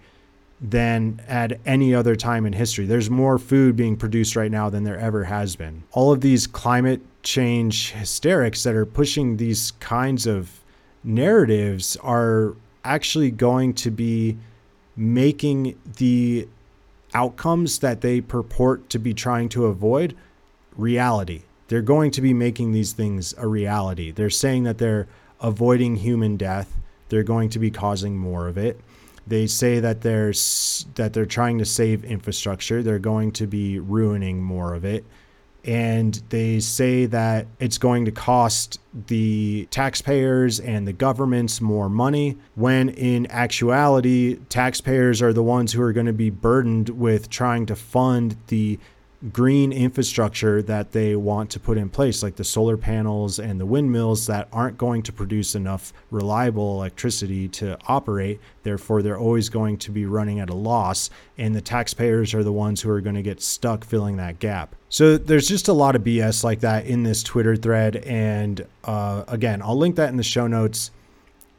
than 0.64 1.20
at 1.28 1.60
any 1.66 1.94
other 1.94 2.16
time 2.16 2.46
in 2.46 2.54
history. 2.54 2.86
There's 2.86 3.10
more 3.10 3.38
food 3.38 3.76
being 3.76 3.96
produced 3.96 4.34
right 4.34 4.50
now 4.50 4.70
than 4.70 4.82
there 4.82 4.98
ever 4.98 5.24
has 5.24 5.56
been. 5.56 5.82
All 5.92 6.10
of 6.10 6.22
these 6.22 6.46
climate 6.46 7.02
change 7.22 7.92
hysterics 7.92 8.62
that 8.62 8.74
are 8.74 8.86
pushing 8.86 9.36
these 9.36 9.72
kinds 9.72 10.26
of 10.26 10.64
narratives 11.04 11.98
are 12.02 12.54
actually 12.82 13.30
going 13.30 13.74
to 13.74 13.90
be 13.90 14.38
making 14.96 15.78
the 15.98 16.48
outcomes 17.12 17.80
that 17.80 18.00
they 18.00 18.22
purport 18.22 18.88
to 18.88 18.98
be 18.98 19.12
trying 19.12 19.50
to 19.50 19.66
avoid 19.66 20.16
reality. 20.78 21.42
They're 21.68 21.82
going 21.82 22.10
to 22.12 22.22
be 22.22 22.32
making 22.32 22.72
these 22.72 22.94
things 22.94 23.34
a 23.36 23.46
reality. 23.46 24.12
They're 24.12 24.30
saying 24.30 24.62
that 24.64 24.78
they're 24.78 25.08
avoiding 25.40 25.96
human 25.96 26.38
death. 26.38 26.74
They're 27.10 27.22
going 27.22 27.50
to 27.50 27.58
be 27.58 27.70
causing 27.70 28.16
more 28.16 28.48
of 28.48 28.56
it 28.56 28.80
they 29.26 29.46
say 29.46 29.80
that 29.80 30.02
there's 30.02 30.86
that 30.94 31.12
they're 31.12 31.26
trying 31.26 31.58
to 31.58 31.64
save 31.64 32.04
infrastructure. 32.04 32.82
They're 32.82 32.98
going 32.98 33.32
to 33.32 33.46
be 33.46 33.78
ruining 33.78 34.42
more 34.42 34.74
of 34.74 34.84
it. 34.84 35.04
And 35.66 36.14
they 36.28 36.60
say 36.60 37.06
that 37.06 37.46
it's 37.58 37.78
going 37.78 38.04
to 38.04 38.12
cost 38.12 38.80
the 39.06 39.66
taxpayers 39.70 40.60
and 40.60 40.86
the 40.86 40.92
governments 40.92 41.62
more 41.62 41.88
money, 41.88 42.36
when 42.54 42.90
in 42.90 43.26
actuality, 43.30 44.36
taxpayers 44.50 45.22
are 45.22 45.32
the 45.32 45.42
ones 45.42 45.72
who 45.72 45.80
are 45.80 45.94
going 45.94 46.04
to 46.04 46.12
be 46.12 46.28
burdened 46.28 46.90
with 46.90 47.30
trying 47.30 47.64
to 47.66 47.76
fund 47.76 48.36
the 48.48 48.78
green 49.32 49.72
infrastructure 49.72 50.60
that 50.62 50.92
they 50.92 51.16
want 51.16 51.50
to 51.50 51.60
put 51.60 51.78
in 51.78 51.88
place, 51.88 52.22
like 52.22 52.36
the 52.36 52.44
solar 52.44 52.76
panels 52.76 53.38
and 53.38 53.60
the 53.60 53.66
windmills 53.66 54.26
that 54.26 54.48
aren't 54.52 54.76
going 54.76 55.02
to 55.02 55.12
produce 55.12 55.54
enough 55.54 55.92
reliable 56.10 56.76
electricity 56.76 57.48
to 57.48 57.78
operate. 57.86 58.40
Therefore, 58.62 59.02
they're 59.02 59.18
always 59.18 59.48
going 59.48 59.78
to 59.78 59.90
be 59.90 60.06
running 60.06 60.40
at 60.40 60.50
a 60.50 60.54
loss, 60.54 61.10
and 61.38 61.54
the 61.54 61.60
taxpayers 61.60 62.34
are 62.34 62.44
the 62.44 62.52
ones 62.52 62.82
who 62.82 62.90
are 62.90 63.00
going 63.00 63.14
to 63.14 63.22
get 63.22 63.40
stuck 63.40 63.84
filling 63.84 64.16
that 64.16 64.38
gap. 64.38 64.74
So, 64.88 65.16
there's 65.16 65.48
just 65.48 65.68
a 65.68 65.72
lot 65.72 65.96
of 65.96 66.02
BS 66.02 66.44
like 66.44 66.60
that 66.60 66.86
in 66.86 67.02
this 67.02 67.22
Twitter 67.22 67.56
thread. 67.56 67.96
And 67.96 68.66
uh, 68.84 69.24
again, 69.28 69.62
I'll 69.62 69.78
link 69.78 69.96
that 69.96 70.10
in 70.10 70.16
the 70.16 70.22
show 70.22 70.46
notes 70.46 70.90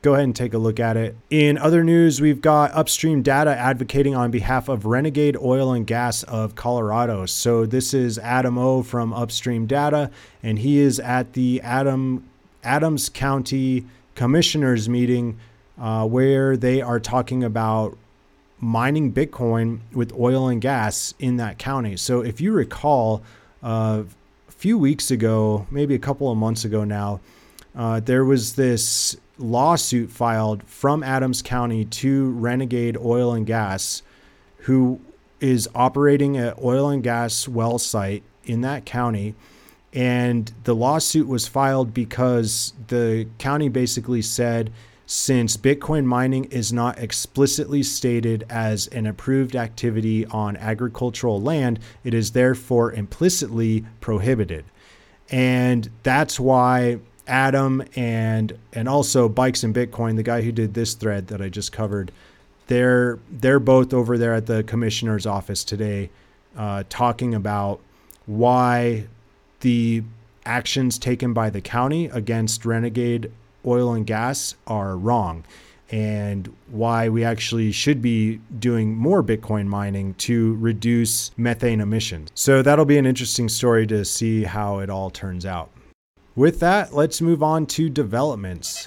go 0.06 0.14
ahead 0.14 0.26
and 0.26 0.36
take 0.36 0.54
a 0.54 0.58
look 0.60 0.80
at 0.80 0.96
it. 0.96 1.18
In 1.32 1.58
other 1.58 1.84
news, 1.84 2.22
we've 2.22 2.40
got 2.40 2.72
Upstream 2.74 3.24
Data 3.24 3.58
advocating 3.58 4.14
on 4.14 4.30
behalf 4.30 4.70
of 4.70 4.86
Renegade 4.86 5.36
Oil 5.36 5.74
and 5.74 5.88
Gas 5.88 6.22
of 6.22 6.54
Colorado. 6.54 7.26
So 7.26 7.66
this 7.66 7.92
is 7.92 8.20
Adam 8.20 8.56
O 8.56 8.84
from 8.84 9.12
Upstream 9.14 9.66
Data, 9.66 10.12
and 10.44 10.60
he 10.60 10.78
is 10.78 11.00
at 11.00 11.34
the 11.34 11.60
Adam 11.62 12.24
Adams 12.64 13.10
County 13.10 13.88
Commissioners 14.14 14.88
meeting 14.88 15.40
uh, 15.82 16.06
where 16.06 16.56
they 16.56 16.84
are 16.84 17.00
talking 17.00 17.44
about 17.44 17.98
mining 18.60 19.12
Bitcoin 19.12 19.80
with 19.92 20.14
oil 20.14 20.48
and 20.48 20.62
gas 20.62 21.16
in 21.18 21.38
that 21.38 21.58
county. 21.58 21.98
So 21.98 22.22
if 22.22 22.40
you 22.40 22.52
recall, 22.52 23.24
uh, 23.64 24.04
a 24.48 24.52
few 24.52 24.78
weeks 24.78 25.10
ago, 25.10 25.66
maybe 25.72 25.96
a 25.96 26.00
couple 26.00 26.32
of 26.32 26.38
months 26.38 26.64
ago 26.64 26.84
now, 26.84 27.22
uh, 27.76 28.00
there 28.00 28.24
was 28.24 28.54
this 28.54 29.18
lawsuit 29.38 30.12
filed 30.12 30.64
from 30.64 31.04
Adams 31.04 31.42
County 31.42 31.86
to 31.86 32.32
Renegade 32.32 32.98
Oil 32.98 33.34
and 33.34 33.46
Gas, 33.46 34.02
who 34.60 35.00
is 35.40 35.70
operating 35.76 36.38
an 36.38 36.54
oil 36.64 36.90
and 36.90 37.04
gas 37.04 37.48
well 37.48 37.78
site 37.78 38.24
in 38.46 38.62
that 38.62 38.86
county. 38.86 39.36
And 39.94 40.52
the 40.64 40.76
lawsuit 40.76 41.28
was 41.28 41.48
filed 41.48 41.94
because 41.94 42.74
the 42.88 43.28
county 43.38 43.70
basically 43.70 44.22
said 44.22 44.72
since 45.06 45.56
Bitcoin 45.56 46.06
mining 46.06 46.46
is 46.46 46.74
not 46.74 46.98
explicitly 46.98 47.84
stated 47.84 48.44
as 48.50 48.88
an 48.88 49.06
approved 49.06 49.56
activity 49.56 50.26
on 50.26 50.58
agricultural 50.58 51.40
land, 51.40 51.80
it 52.04 52.14
is 52.14 52.32
therefore 52.32 52.92
implicitly 52.92 53.86
prohibited. 54.02 54.66
And 55.30 55.90
that's 56.02 56.40
why 56.40 57.00
Adam 57.28 57.84
and 57.96 58.58
and 58.74 58.88
also 58.88 59.28
Bikes 59.28 59.64
and 59.64 59.74
Bitcoin, 59.74 60.16
the 60.16 60.24
guy 60.24 60.42
who 60.42 60.52
did 60.52 60.74
this 60.74 60.94
thread 60.94 61.28
that 61.28 61.42
I 61.42 61.50
just 61.50 61.72
covered, 61.72 62.12
they're 62.68 63.20
they're 63.30 63.60
both 63.60 63.94
over 63.94 64.18
there 64.18 64.34
at 64.34 64.46
the 64.46 64.64
commissioner's 64.64 65.26
office 65.26 65.64
today, 65.64 66.10
uh, 66.58 66.84
talking 66.90 67.34
about 67.34 67.80
why 68.26 69.08
the 69.62 70.04
actions 70.46 71.00
taken 71.00 71.34
by 71.34 71.50
the 71.50 71.62
county 71.62 72.06
against 72.06 72.66
Renegade 72.66 73.32
Oil 73.66 73.94
and 73.94 74.06
Gas 74.06 74.56
are 74.68 74.96
wrong, 74.96 75.44
and 75.90 76.54
why 76.70 77.10
we 77.10 77.24
actually 77.24 77.72
should 77.72 78.02
be 78.02 78.40
doing 78.60 78.96
more 78.96 79.24
Bitcoin 79.24 79.66
mining 79.66 80.14
to 80.16 80.56
reduce 80.56 81.32
methane 81.38 81.82
emissions. 81.82 82.30
So 82.36 82.62
that'll 82.62 82.86
be 82.86 82.98
an 82.98 83.06
interesting 83.06 83.50
story 83.50 83.88
to 83.88 84.06
see 84.06 84.44
how 84.44 84.80
it 84.80 84.90
all 84.90 85.10
turns 85.10 85.46
out. 85.46 85.72
With 86.36 86.60
that, 86.60 86.94
let's 86.94 87.22
move 87.22 87.42
on 87.42 87.66
to 87.68 87.90
developments. 87.90 88.86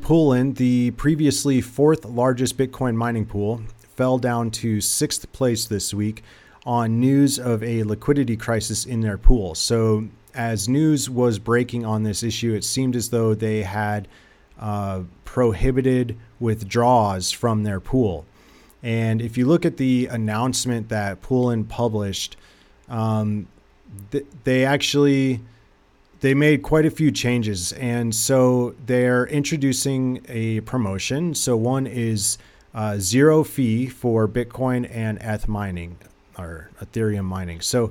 Poolin, 0.00 0.56
the 0.56 0.90
previously 0.92 1.60
fourth 1.60 2.04
largest 2.04 2.58
Bitcoin 2.58 2.96
mining 2.96 3.24
pool, 3.24 3.62
fell 3.94 4.18
down 4.18 4.50
to 4.50 4.80
sixth 4.80 5.30
place 5.32 5.64
this 5.66 5.94
week 5.94 6.24
on 6.64 6.98
news 6.98 7.38
of 7.38 7.62
a 7.62 7.84
liquidity 7.84 8.36
crisis 8.36 8.84
in 8.84 9.02
their 9.02 9.18
pool. 9.18 9.54
So, 9.54 10.08
as 10.34 10.68
news 10.68 11.08
was 11.08 11.38
breaking 11.38 11.86
on 11.86 12.02
this 12.02 12.24
issue, 12.24 12.52
it 12.52 12.64
seemed 12.64 12.96
as 12.96 13.10
though 13.10 13.32
they 13.32 13.62
had 13.62 14.08
uh, 14.58 15.02
prohibited 15.24 16.16
withdrawals 16.40 17.30
from 17.30 17.62
their 17.62 17.78
pool. 17.78 18.26
And 18.86 19.20
if 19.20 19.36
you 19.36 19.46
look 19.46 19.66
at 19.66 19.78
the 19.78 20.06
announcement 20.06 20.90
that 20.90 21.20
Poolin 21.20 21.68
published, 21.68 22.36
um, 22.88 23.48
th- 24.12 24.26
they 24.44 24.64
actually 24.64 25.40
they 26.20 26.34
made 26.34 26.62
quite 26.62 26.86
a 26.86 26.90
few 26.90 27.10
changes. 27.10 27.72
And 27.72 28.14
so 28.14 28.76
they're 28.86 29.26
introducing 29.26 30.24
a 30.28 30.60
promotion. 30.60 31.34
So 31.34 31.56
one 31.56 31.88
is 31.88 32.38
uh, 32.74 32.98
zero 32.98 33.42
fee 33.42 33.88
for 33.88 34.28
Bitcoin 34.28 34.88
and 34.88 35.18
ETH 35.20 35.48
mining 35.48 35.98
or 36.38 36.70
Ethereum 36.80 37.24
mining. 37.24 37.60
So 37.62 37.90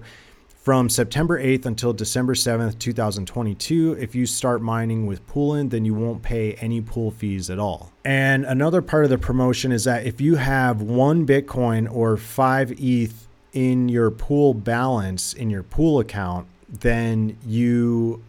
from 0.65 0.89
September 0.89 1.39
8th 1.39 1.67
until 1.67 1.93
December 1.93 2.33
7th, 2.33 2.79
2022, 2.79 3.97
if 3.99 4.15
you 4.15 4.25
start 4.25 4.63
mining 4.63 5.05
with 5.05 5.25
Poolin, 5.27 5.69
then 5.69 5.85
you 5.85 5.93
won't 5.93 6.23
pay 6.23 6.53
any 6.53 6.81
pool 6.81 7.11
fees 7.11 7.51
at 7.51 7.59
all. 7.59 7.91
And 8.03 8.45
another 8.45 8.81
part 8.81 9.03
of 9.03 9.11
the 9.11 9.19
promotion 9.19 9.71
is 9.71 9.83
that 9.83 10.07
if 10.07 10.19
you 10.19 10.37
have 10.37 10.81
one 10.81 11.23
Bitcoin 11.27 11.87
or 11.93 12.17
five 12.17 12.71
ETH 12.81 13.27
in 13.53 13.89
your 13.89 14.09
pool 14.09 14.55
balance 14.55 15.33
in 15.35 15.51
your 15.51 15.61
pool 15.61 15.99
account, 15.99 16.47
then 16.67 17.37
you 17.45 18.23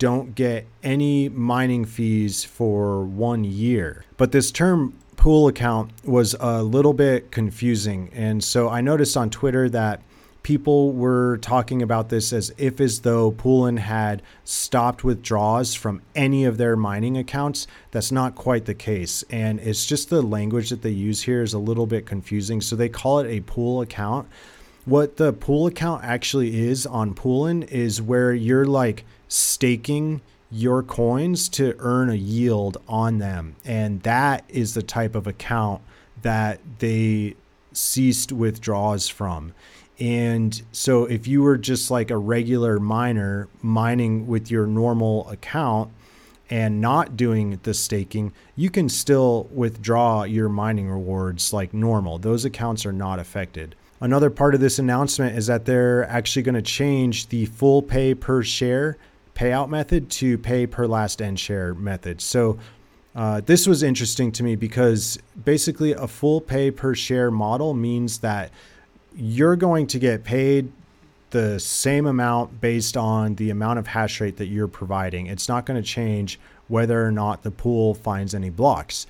don't 0.00 0.34
get 0.34 0.66
any 0.82 1.28
mining 1.28 1.84
fees 1.84 2.42
for 2.42 3.04
one 3.04 3.44
year. 3.44 4.04
But 4.16 4.32
this 4.32 4.50
term 4.50 4.94
pool 5.14 5.46
account 5.46 5.92
was 6.04 6.34
a 6.40 6.60
little 6.60 6.92
bit 6.92 7.30
confusing. 7.30 8.10
And 8.12 8.42
so 8.42 8.68
I 8.68 8.80
noticed 8.80 9.16
on 9.16 9.30
Twitter 9.30 9.68
that 9.68 10.02
people 10.48 10.92
were 10.92 11.36
talking 11.42 11.82
about 11.82 12.08
this 12.08 12.32
as 12.32 12.50
if 12.56 12.80
as 12.80 13.00
though 13.00 13.30
Poolin 13.30 13.78
had 13.78 14.22
stopped 14.44 15.04
withdrawals 15.04 15.74
from 15.74 16.00
any 16.14 16.46
of 16.46 16.56
their 16.56 16.74
mining 16.74 17.18
accounts. 17.18 17.66
That's 17.90 18.10
not 18.10 18.34
quite 18.34 18.64
the 18.64 18.72
case. 18.72 19.22
And 19.28 19.60
it's 19.60 19.84
just 19.84 20.08
the 20.08 20.22
language 20.22 20.70
that 20.70 20.80
they 20.80 20.88
use 20.88 21.20
here 21.20 21.42
is 21.42 21.52
a 21.52 21.58
little 21.58 21.86
bit 21.86 22.06
confusing. 22.06 22.62
So 22.62 22.76
they 22.76 22.88
call 22.88 23.18
it 23.18 23.28
a 23.28 23.42
pool 23.42 23.82
account. 23.82 24.26
What 24.86 25.18
the 25.18 25.34
pool 25.34 25.66
account 25.66 26.02
actually 26.02 26.66
is 26.66 26.86
on 26.86 27.12
Poolin 27.14 27.64
is 27.64 28.00
where 28.00 28.32
you're 28.32 28.64
like 28.64 29.04
staking 29.28 30.22
your 30.50 30.82
coins 30.82 31.50
to 31.50 31.76
earn 31.78 32.08
a 32.08 32.14
yield 32.14 32.78
on 32.88 33.18
them. 33.18 33.56
And 33.66 34.02
that 34.04 34.46
is 34.48 34.72
the 34.72 34.82
type 34.82 35.14
of 35.14 35.26
account 35.26 35.82
that 36.22 36.58
they 36.78 37.36
ceased 37.74 38.32
withdrawals 38.32 39.08
from. 39.08 39.52
And 40.00 40.60
so 40.70 41.04
if 41.04 41.26
you 41.26 41.42
were 41.42 41.58
just 41.58 41.90
like 41.90 42.10
a 42.10 42.16
regular 42.16 42.78
miner 42.78 43.48
mining 43.62 44.26
with 44.26 44.50
your 44.50 44.66
normal 44.66 45.28
account 45.28 45.90
and 46.50 46.80
not 46.80 47.16
doing 47.16 47.58
the 47.64 47.74
staking, 47.74 48.32
you 48.54 48.70
can 48.70 48.88
still 48.88 49.48
withdraw 49.52 50.22
your 50.22 50.48
mining 50.48 50.88
rewards 50.88 51.52
like 51.52 51.74
normal. 51.74 52.18
Those 52.18 52.44
accounts 52.44 52.86
are 52.86 52.92
not 52.92 53.18
affected. 53.18 53.74
Another 54.00 54.30
part 54.30 54.54
of 54.54 54.60
this 54.60 54.78
announcement 54.78 55.36
is 55.36 55.48
that 55.48 55.64
they're 55.64 56.08
actually 56.08 56.42
going 56.42 56.54
to 56.54 56.62
change 56.62 57.28
the 57.28 57.46
full 57.46 57.82
pay 57.82 58.14
per 58.14 58.42
share 58.42 58.96
payout 59.34 59.68
method 59.68 60.10
to 60.10 60.36
pay 60.38 60.66
per 60.66 60.86
last 60.86 61.20
end 61.20 61.38
share 61.38 61.74
method. 61.74 62.20
So 62.20 62.58
uh, 63.14 63.40
this 63.44 63.66
was 63.66 63.82
interesting 63.82 64.30
to 64.32 64.42
me 64.42 64.54
because 64.54 65.18
basically 65.44 65.92
a 65.92 66.06
full 66.06 66.40
pay 66.40 66.70
per 66.70 66.94
share 66.94 67.30
model 67.30 67.74
means 67.74 68.18
that 68.18 68.50
you're 69.18 69.56
going 69.56 69.86
to 69.88 69.98
get 69.98 70.22
paid 70.22 70.70
the 71.30 71.58
same 71.58 72.06
amount 72.06 72.60
based 72.60 72.96
on 72.96 73.34
the 73.34 73.50
amount 73.50 73.78
of 73.78 73.88
hash 73.88 74.20
rate 74.20 74.36
that 74.36 74.46
you're 74.46 74.68
providing. 74.68 75.26
It's 75.26 75.48
not 75.48 75.66
going 75.66 75.80
to 75.80 75.86
change 75.86 76.38
whether 76.68 77.04
or 77.04 77.10
not 77.10 77.42
the 77.42 77.50
pool 77.50 77.94
finds 77.94 78.34
any 78.34 78.48
blocks. 78.48 79.06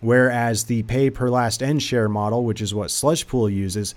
Whereas 0.00 0.64
the 0.64 0.82
pay 0.84 1.10
per 1.10 1.28
last 1.28 1.62
end 1.62 1.82
share 1.82 2.08
model, 2.08 2.44
which 2.44 2.62
is 2.62 2.74
what 2.74 2.90
Slush 2.90 3.26
Pool 3.26 3.50
uses, 3.50 3.94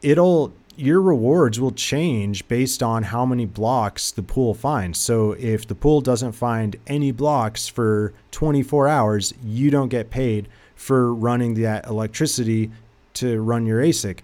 it'll 0.00 0.52
your 0.76 1.02
rewards 1.02 1.60
will 1.60 1.72
change 1.72 2.46
based 2.48 2.82
on 2.82 3.02
how 3.02 3.26
many 3.26 3.44
blocks 3.44 4.10
the 4.10 4.22
pool 4.22 4.54
finds. 4.54 4.98
So 4.98 5.32
if 5.32 5.66
the 5.66 5.74
pool 5.74 6.00
doesn't 6.00 6.32
find 6.32 6.76
any 6.86 7.12
blocks 7.12 7.68
for 7.68 8.14
24 8.30 8.88
hours, 8.88 9.34
you 9.44 9.70
don't 9.70 9.90
get 9.90 10.10
paid 10.10 10.48
for 10.74 11.12
running 11.12 11.54
that 11.54 11.86
electricity 11.86 12.70
to 13.14 13.42
run 13.42 13.66
your 13.66 13.82
ASIC. 13.82 14.20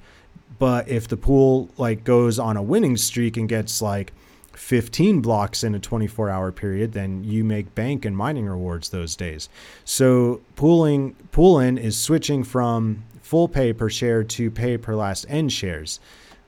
But 0.59 0.88
if 0.88 1.09
the 1.09 1.16
pool 1.16 1.71
like 1.77 2.05
goes 2.05 2.38
on 2.38 2.57
a 2.57 2.62
winning 2.62 2.97
streak 2.97 3.37
and 3.37 3.49
gets 3.49 3.81
like 3.81 4.12
15 4.55 5.21
blocks 5.21 5.62
in 5.62 5.75
a 5.75 5.79
24 5.79 6.29
hour 6.29 6.51
period, 6.51 6.92
then 6.92 7.23
you 7.23 7.44
make 7.44 7.75
bank 7.75 8.05
and 8.05 8.16
mining 8.16 8.47
rewards 8.47 8.88
those 8.88 9.14
days. 9.14 9.49
So 9.85 10.40
pooling 10.57 11.14
Poolin 11.33 11.79
is 11.79 11.97
switching 11.97 12.42
from 12.42 13.05
full 13.23 13.49
pay 13.49 13.73
per 13.73 13.88
share 13.88 14.25
to 14.25 14.51
pay 14.51 14.77
per 14.77 14.94
last 14.94 15.27
end 15.29 15.53
shares. 15.53 16.01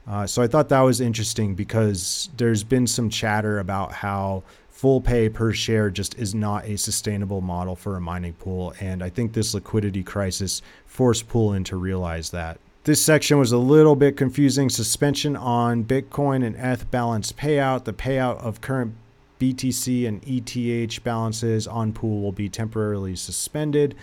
Uh, 0.07 0.27
so 0.27 0.42
I 0.42 0.49
thought 0.49 0.70
that 0.70 0.81
was 0.81 1.01
interesting 1.01 1.55
because 1.55 2.31
there's 2.37 2.64
been 2.64 2.87
some 2.87 3.11
chatter 3.11 3.61
about 3.61 3.92
how 3.92 4.42
full 4.70 5.01
pay 5.01 5.29
per 5.29 5.53
share 5.53 5.90
just 5.90 6.18
is 6.18 6.35
not 6.35 6.64
a 6.64 6.77
sustainable 6.77 7.42
model 7.42 7.77
for 7.77 7.96
a 7.96 8.01
mining 8.01 8.33
pool. 8.33 8.75
And 8.81 9.05
I 9.05 9.11
think 9.11 9.35
this 9.35 9.55
liquidity 9.55 10.03
crisis 10.03 10.62
forced 10.87 11.29
Poolin 11.29 11.64
to 11.66 11.77
realize 11.77 12.31
that. 12.31 12.59
This 12.84 13.02
section 13.02 13.38
was 13.38 13.52
a 13.52 13.58
little 13.58 13.94
bit 13.94 14.16
confusing. 14.16 14.70
Suspension 14.70 15.36
on 15.36 15.84
Bitcoin 15.84 16.44
and 16.44 16.56
ETH 16.56 16.90
balance 16.90 17.30
payout. 17.30 17.84
The 17.84 17.92
payout 17.92 18.38
of 18.38 18.62
current 18.62 18.94
BTC 19.38 20.08
and 20.08 20.22
ETH 20.26 21.04
balances 21.04 21.66
on 21.66 21.92
pool 21.92 22.22
will 22.22 22.32
be 22.32 22.48
temporarily 22.48 23.16
suspended. 23.16 23.94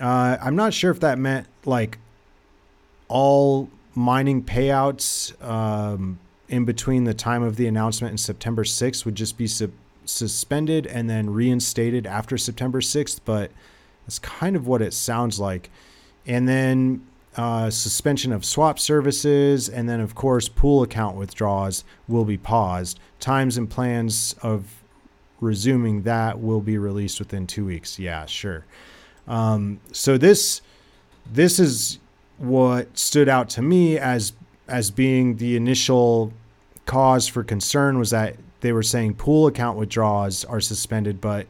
Uh, 0.00 0.36
I'm 0.40 0.54
not 0.54 0.72
sure 0.72 0.92
if 0.92 1.00
that 1.00 1.18
meant 1.18 1.48
like 1.64 1.98
all 3.08 3.70
mining 3.96 4.44
payouts 4.44 5.42
um, 5.42 6.20
in 6.48 6.64
between 6.64 7.04
the 7.04 7.14
time 7.14 7.42
of 7.42 7.56
the 7.56 7.66
announcement 7.66 8.10
and 8.10 8.20
September 8.20 8.62
6th 8.62 9.04
would 9.04 9.14
just 9.16 9.36
be 9.36 9.48
su- 9.48 9.72
suspended 10.04 10.86
and 10.86 11.10
then 11.10 11.30
reinstated 11.30 12.06
after 12.06 12.38
September 12.38 12.80
6th, 12.80 13.20
but 13.24 13.50
that's 14.04 14.20
kind 14.20 14.54
of 14.54 14.68
what 14.68 14.80
it 14.80 14.92
sounds 14.94 15.40
like. 15.40 15.70
And 16.26 16.48
then 16.48 17.04
uh, 17.36 17.70
suspension 17.70 18.32
of 18.32 18.44
swap 18.44 18.78
services, 18.78 19.68
and 19.68 19.88
then, 19.88 20.00
of 20.00 20.14
course, 20.14 20.48
pool 20.48 20.82
account 20.82 21.16
withdrawals 21.16 21.84
will 22.08 22.24
be 22.24 22.38
paused. 22.38 22.98
Times 23.20 23.56
and 23.58 23.68
plans 23.68 24.34
of 24.42 24.82
resuming 25.40 26.02
that 26.02 26.40
will 26.40 26.60
be 26.60 26.78
released 26.78 27.18
within 27.18 27.46
two 27.46 27.66
weeks. 27.66 27.98
Yeah, 27.98 28.24
sure. 28.26 28.64
Um, 29.28 29.80
so 29.92 30.16
this 30.16 30.62
this 31.30 31.58
is 31.58 31.98
what 32.38 32.96
stood 32.96 33.28
out 33.28 33.48
to 33.50 33.62
me 33.62 33.98
as 33.98 34.32
as 34.68 34.90
being 34.90 35.36
the 35.36 35.56
initial 35.56 36.32
cause 36.86 37.26
for 37.26 37.42
concern 37.42 37.98
was 37.98 38.10
that 38.10 38.36
they 38.60 38.72
were 38.72 38.82
saying 38.82 39.14
pool 39.14 39.46
account 39.46 39.76
withdrawals 39.76 40.44
are 40.44 40.60
suspended, 40.60 41.20
but 41.20 41.46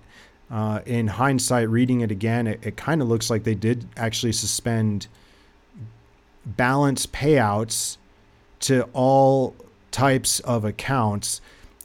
uh, 0.50 0.80
in 0.86 1.06
hindsight, 1.06 1.68
reading 1.68 2.00
it 2.00 2.10
again, 2.10 2.46
it, 2.46 2.60
it 2.62 2.76
kind 2.76 3.02
of 3.02 3.08
looks 3.08 3.30
like 3.30 3.44
they 3.44 3.54
did 3.54 3.86
actually 3.96 4.32
suspend 4.32 5.06
balance 6.46 7.06
payouts 7.06 7.96
to 8.60 8.84
all 8.92 9.54
types 9.90 10.40
of 10.40 10.64
accounts, 10.64 11.40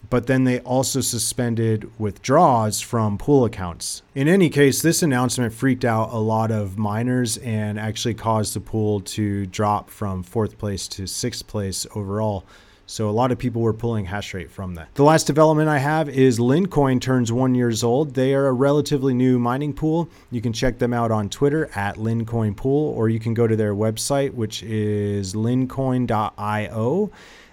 but 0.10 0.28
then 0.28 0.44
they 0.44 0.60
also 0.60 1.02
suspended 1.02 1.90
withdrawals 2.00 2.82
from 2.82 3.18
pool 3.18 3.46
accounts. 3.46 4.02
In 4.16 4.28
any 4.28 4.50
case, 4.50 4.82
this 4.82 5.02
announcement 5.02 5.54
freaked 5.54 5.86
out 5.86 6.12
a 6.12 6.18
lot 6.18 6.52
of 6.52 6.78
miners 6.78 7.38
and 7.38 7.80
actually 7.80 8.14
caused 8.14 8.54
the 8.54 8.60
pool 8.60 9.00
to 9.02 9.46
drop 9.46 9.90
from 9.90 10.24
fourth 10.24 10.58
place 10.58 10.88
to 10.90 11.08
sixth 11.08 11.48
place 11.48 11.88
overall. 11.96 12.44
So 12.92 13.10
a 13.10 13.12
lot 13.12 13.32
of 13.32 13.38
people 13.38 13.62
were 13.62 13.72
pulling 13.72 14.04
hash 14.04 14.34
rate 14.34 14.52
from 14.52 14.76
that. 14.76 14.94
The 14.96 15.04
last 15.04 15.26
development 15.26 15.70
I 15.70 15.78
have 15.78 16.10
is 16.10 16.40
Lincoin 16.40 17.00
turns 17.00 17.32
one 17.32 17.56
years 17.56 17.86
old. 17.86 18.16
They 18.16 18.34
are 18.34 18.48
a 18.48 18.52
relatively 18.52 19.14
new 19.14 19.40
mining 19.40 19.72
pool. 19.72 20.10
You 20.30 20.42
can 20.42 20.52
check 20.52 20.78
them 20.78 20.92
out 20.92 21.10
on 21.10 21.30
Twitter 21.30 21.70
at 21.74 21.96
Lincoin 21.96 22.54
Pool, 22.54 22.94
or 22.94 23.08
you 23.08 23.18
can 23.18 23.34
go 23.34 23.48
to 23.48 23.56
their 23.56 23.74
website, 23.74 24.34
which 24.34 24.62
is 24.64 25.34
lincoin.io. 25.34 27.12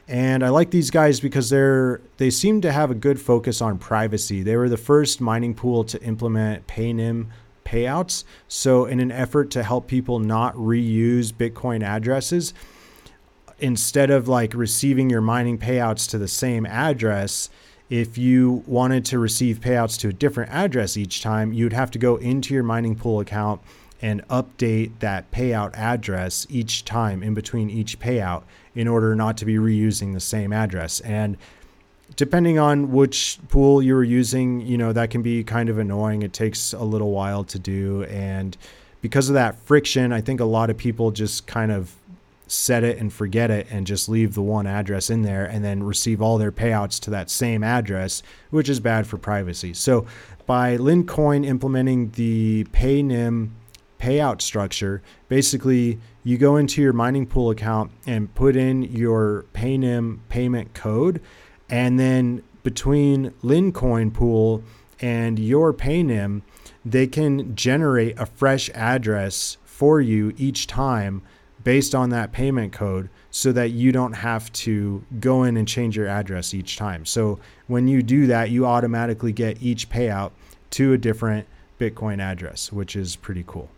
And 0.08 0.42
I 0.42 0.48
like 0.48 0.72
these 0.72 0.90
guys 0.90 1.20
because 1.20 1.50
they're 1.50 2.00
they 2.16 2.30
seem 2.30 2.60
to 2.62 2.72
have 2.72 2.90
a 2.90 2.96
good 2.96 3.20
focus 3.20 3.62
on 3.62 3.78
privacy. 3.78 4.42
They 4.42 4.56
were 4.56 4.68
the 4.68 4.76
first 4.76 5.20
mining 5.20 5.54
pool 5.54 5.84
to 5.84 6.02
implement 6.02 6.66
PayNym 6.66 7.26
payouts. 7.64 8.24
So 8.48 8.86
in 8.86 8.98
an 8.98 9.12
effort 9.12 9.52
to 9.52 9.62
help 9.62 9.86
people 9.86 10.18
not 10.18 10.56
reuse 10.56 11.32
Bitcoin 11.32 11.84
addresses, 11.84 12.54
instead 13.58 14.10
of 14.10 14.28
like 14.28 14.54
receiving 14.54 15.10
your 15.10 15.20
mining 15.20 15.58
payouts 15.58 16.08
to 16.10 16.18
the 16.18 16.28
same 16.28 16.66
address, 16.66 17.50
if 17.90 18.18
you 18.18 18.62
wanted 18.66 19.04
to 19.06 19.18
receive 19.18 19.60
payouts 19.60 19.98
to 20.00 20.08
a 20.08 20.12
different 20.12 20.50
address 20.52 20.96
each 20.96 21.22
time, 21.22 21.52
you'd 21.52 21.72
have 21.72 21.90
to 21.92 21.98
go 21.98 22.16
into 22.16 22.54
your 22.54 22.62
mining 22.62 22.94
pool 22.94 23.20
account 23.20 23.60
and 24.00 24.26
update 24.28 24.92
that 25.00 25.30
payout 25.32 25.74
address 25.74 26.46
each 26.48 26.84
time 26.84 27.22
in 27.22 27.34
between 27.34 27.68
each 27.68 27.98
payout 27.98 28.42
in 28.74 28.86
order 28.86 29.14
not 29.16 29.36
to 29.38 29.44
be 29.44 29.56
reusing 29.56 30.12
the 30.12 30.20
same 30.20 30.52
address. 30.52 31.00
And 31.00 31.36
depending 32.14 32.58
on 32.58 32.92
which 32.92 33.38
pool 33.48 33.82
you 33.82 33.94
were 33.94 34.04
using, 34.04 34.60
you 34.60 34.78
know, 34.78 34.92
that 34.92 35.10
can 35.10 35.22
be 35.22 35.42
kind 35.42 35.68
of 35.68 35.78
annoying. 35.78 36.22
It 36.22 36.32
takes 36.32 36.72
a 36.72 36.84
little 36.84 37.10
while 37.10 37.42
to 37.44 37.58
do. 37.58 38.04
And 38.04 38.56
because 39.00 39.28
of 39.28 39.34
that 39.34 39.58
friction, 39.60 40.12
I 40.12 40.20
think 40.20 40.40
a 40.40 40.44
lot 40.44 40.70
of 40.70 40.76
people 40.76 41.10
just 41.10 41.46
kind 41.46 41.72
of 41.72 41.94
set 42.48 42.82
it 42.82 42.98
and 42.98 43.12
forget 43.12 43.50
it 43.50 43.66
and 43.70 43.86
just 43.86 44.08
leave 44.08 44.34
the 44.34 44.42
one 44.42 44.66
address 44.66 45.10
in 45.10 45.22
there 45.22 45.44
and 45.44 45.64
then 45.64 45.82
receive 45.82 46.20
all 46.20 46.38
their 46.38 46.50
payouts 46.50 46.98
to 47.00 47.10
that 47.10 47.30
same 47.30 47.62
address, 47.62 48.22
which 48.50 48.68
is 48.68 48.80
bad 48.80 49.06
for 49.06 49.18
privacy. 49.18 49.74
So 49.74 50.06
by 50.46 50.76
Lincoin 50.76 51.44
implementing 51.44 52.10
the 52.12 52.64
PayNym 52.72 53.50
payout 54.00 54.40
structure, 54.40 55.02
basically 55.28 56.00
you 56.24 56.38
go 56.38 56.56
into 56.56 56.80
your 56.80 56.92
mining 56.92 57.26
pool 57.26 57.50
account 57.50 57.92
and 58.06 58.34
put 58.34 58.56
in 58.56 58.82
your 58.82 59.44
PayNym 59.52 60.20
payment 60.28 60.74
code 60.74 61.20
and 61.70 62.00
then 62.00 62.42
between 62.62 63.30
Lincoin 63.42 64.12
pool 64.12 64.62
and 65.00 65.38
your 65.38 65.72
PayNym, 65.72 66.42
they 66.84 67.06
can 67.06 67.54
generate 67.54 68.18
a 68.18 68.26
fresh 68.26 68.70
address 68.74 69.58
for 69.64 70.00
you 70.00 70.32
each 70.36 70.66
time 70.66 71.22
based 71.68 71.94
on 71.94 72.08
that 72.08 72.32
payment 72.32 72.72
code 72.72 73.10
so 73.30 73.52
that 73.52 73.72
you 73.72 73.92
don't 73.92 74.14
have 74.14 74.50
to 74.54 75.04
go 75.20 75.42
in 75.42 75.54
and 75.58 75.68
change 75.68 75.98
your 75.98 76.06
address 76.06 76.54
each 76.54 76.78
time. 76.78 77.04
So 77.04 77.38
when 77.66 77.86
you 77.86 78.02
do 78.02 78.26
that, 78.28 78.48
you 78.48 78.64
automatically 78.64 79.32
get 79.32 79.62
each 79.62 79.90
payout 79.90 80.30
to 80.70 80.94
a 80.94 80.96
different 80.96 81.46
Bitcoin 81.78 82.20
address, 82.20 82.72
which 82.72 82.96
is 82.96 83.16
pretty 83.16 83.44
cool. 83.46 83.68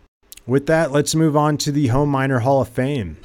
With 0.47 0.67
that, 0.67 0.93
let's 0.93 1.15
move 1.15 1.35
on 1.35 1.57
to 1.57 1.71
the 1.73 1.87
Home 1.87 2.07
Miner 2.07 2.39
Hall 2.39 2.61
of 2.61 2.69
Fame. 2.69 3.17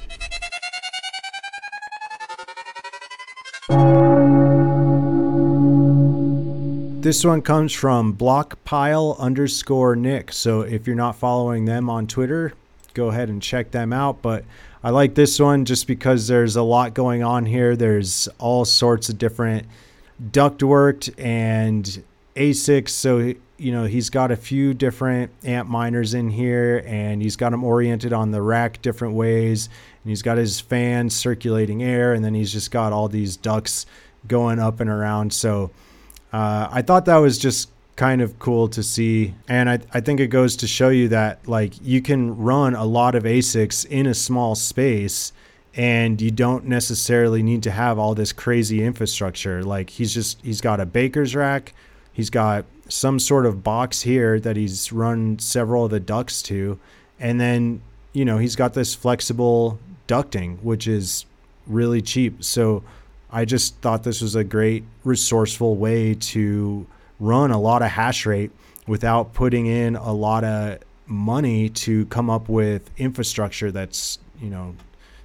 This 6.99 7.23
one 7.23 7.41
comes 7.41 7.71
from 7.71 8.17
blockpile 8.17 9.17
underscore 9.17 9.95
Nick. 9.95 10.33
So 10.33 10.59
if 10.59 10.85
you're 10.85 10.97
not 10.97 11.15
following 11.15 11.63
them 11.63 11.89
on 11.89 12.05
Twitter, 12.05 12.51
go 12.97 13.09
ahead 13.09 13.29
and 13.29 13.41
check 13.41 13.71
them 13.71 13.93
out. 13.93 14.21
But 14.21 14.43
I 14.83 14.89
like 14.89 15.15
this 15.15 15.39
one 15.39 15.63
just 15.63 15.87
because 15.87 16.27
there's 16.27 16.55
a 16.55 16.63
lot 16.63 16.93
going 16.93 17.23
on 17.23 17.45
here. 17.45 17.75
There's 17.75 18.27
all 18.39 18.65
sorts 18.65 19.07
of 19.07 19.17
different 19.17 19.67
ductwork 20.31 21.13
and 21.17 22.03
ASICs. 22.35 22.89
So, 22.89 23.33
you 23.57 23.71
know, 23.71 23.85
he's 23.85 24.09
got 24.09 24.31
a 24.31 24.35
few 24.35 24.73
different 24.73 25.31
Antminers 25.41 26.15
in 26.15 26.29
here 26.29 26.83
and 26.85 27.21
he's 27.21 27.35
got 27.35 27.51
them 27.51 27.63
oriented 27.63 28.13
on 28.13 28.31
the 28.31 28.41
rack 28.41 28.81
different 28.81 29.13
ways. 29.13 29.69
And 30.03 30.09
he's 30.09 30.23
got 30.23 30.37
his 30.37 30.59
fans 30.59 31.15
circulating 31.15 31.83
air 31.83 32.13
and 32.13 32.25
then 32.25 32.33
he's 32.33 32.51
just 32.51 32.71
got 32.71 32.91
all 32.93 33.07
these 33.07 33.37
ducts 33.37 33.85
going 34.27 34.59
up 34.59 34.79
and 34.79 34.89
around. 34.89 35.33
So, 35.33 35.69
uh, 36.33 36.67
I 36.71 36.81
thought 36.81 37.05
that 37.05 37.17
was 37.17 37.37
just 37.37 37.69
kind 37.97 38.21
of 38.21 38.39
cool 38.39 38.69
to 38.69 38.81
see. 38.81 39.33
And 39.49 39.69
I, 39.69 39.79
I 39.93 39.99
think 39.99 40.21
it 40.21 40.27
goes 40.27 40.55
to 40.57 40.67
show 40.67 40.89
you 40.89 41.09
that 41.09 41.45
like 41.47 41.73
you 41.81 42.01
can 42.01 42.37
run 42.37 42.75
a 42.75 42.85
lot 42.85 43.15
of 43.15 43.23
ASICs 43.23 43.85
in 43.87 44.05
a 44.05 44.13
small 44.13 44.55
space 44.55 45.33
and 45.75 46.21
you 46.21 46.31
don't 46.31 46.65
necessarily 46.65 47.43
need 47.43 47.63
to 47.63 47.71
have 47.71 47.99
all 47.99 48.15
this 48.15 48.31
crazy 48.31 48.83
infrastructure. 48.83 49.63
Like 49.63 49.89
he's 49.89 50.13
just 50.13 50.39
he's 50.43 50.61
got 50.61 50.79
a 50.79 50.85
baker's 50.85 51.35
rack, 51.35 51.73
he's 52.13 52.29
got 52.29 52.65
some 52.87 53.19
sort 53.19 53.45
of 53.45 53.63
box 53.63 54.03
here 54.03 54.39
that 54.39 54.55
he's 54.55 54.91
run 54.93 55.37
several 55.39 55.85
of 55.85 55.91
the 55.91 55.99
ducts 55.99 56.41
to, 56.43 56.79
and 57.19 57.41
then 57.41 57.81
you 58.13 58.25
know 58.25 58.37
he's 58.37 58.55
got 58.55 58.73
this 58.73 58.95
flexible 58.95 59.79
ducting, 60.07 60.61
which 60.61 60.87
is 60.87 61.25
really 61.65 62.01
cheap. 62.01 62.43
So 62.43 62.83
I 63.31 63.45
just 63.45 63.75
thought 63.77 64.03
this 64.03 64.21
was 64.21 64.35
a 64.35 64.43
great 64.43 64.83
resourceful 65.03 65.75
way 65.75 66.15
to 66.15 66.87
run 67.19 67.51
a 67.51 67.59
lot 67.59 67.81
of 67.81 67.89
hash 67.89 68.25
rate 68.25 68.51
without 68.87 69.33
putting 69.33 69.65
in 69.65 69.95
a 69.95 70.13
lot 70.13 70.43
of 70.43 70.79
money 71.05 71.69
to 71.69 72.05
come 72.07 72.29
up 72.29 72.49
with 72.49 72.89
infrastructure 72.97 73.71
that's, 73.71 74.19
you 74.41 74.49
know, 74.49 74.75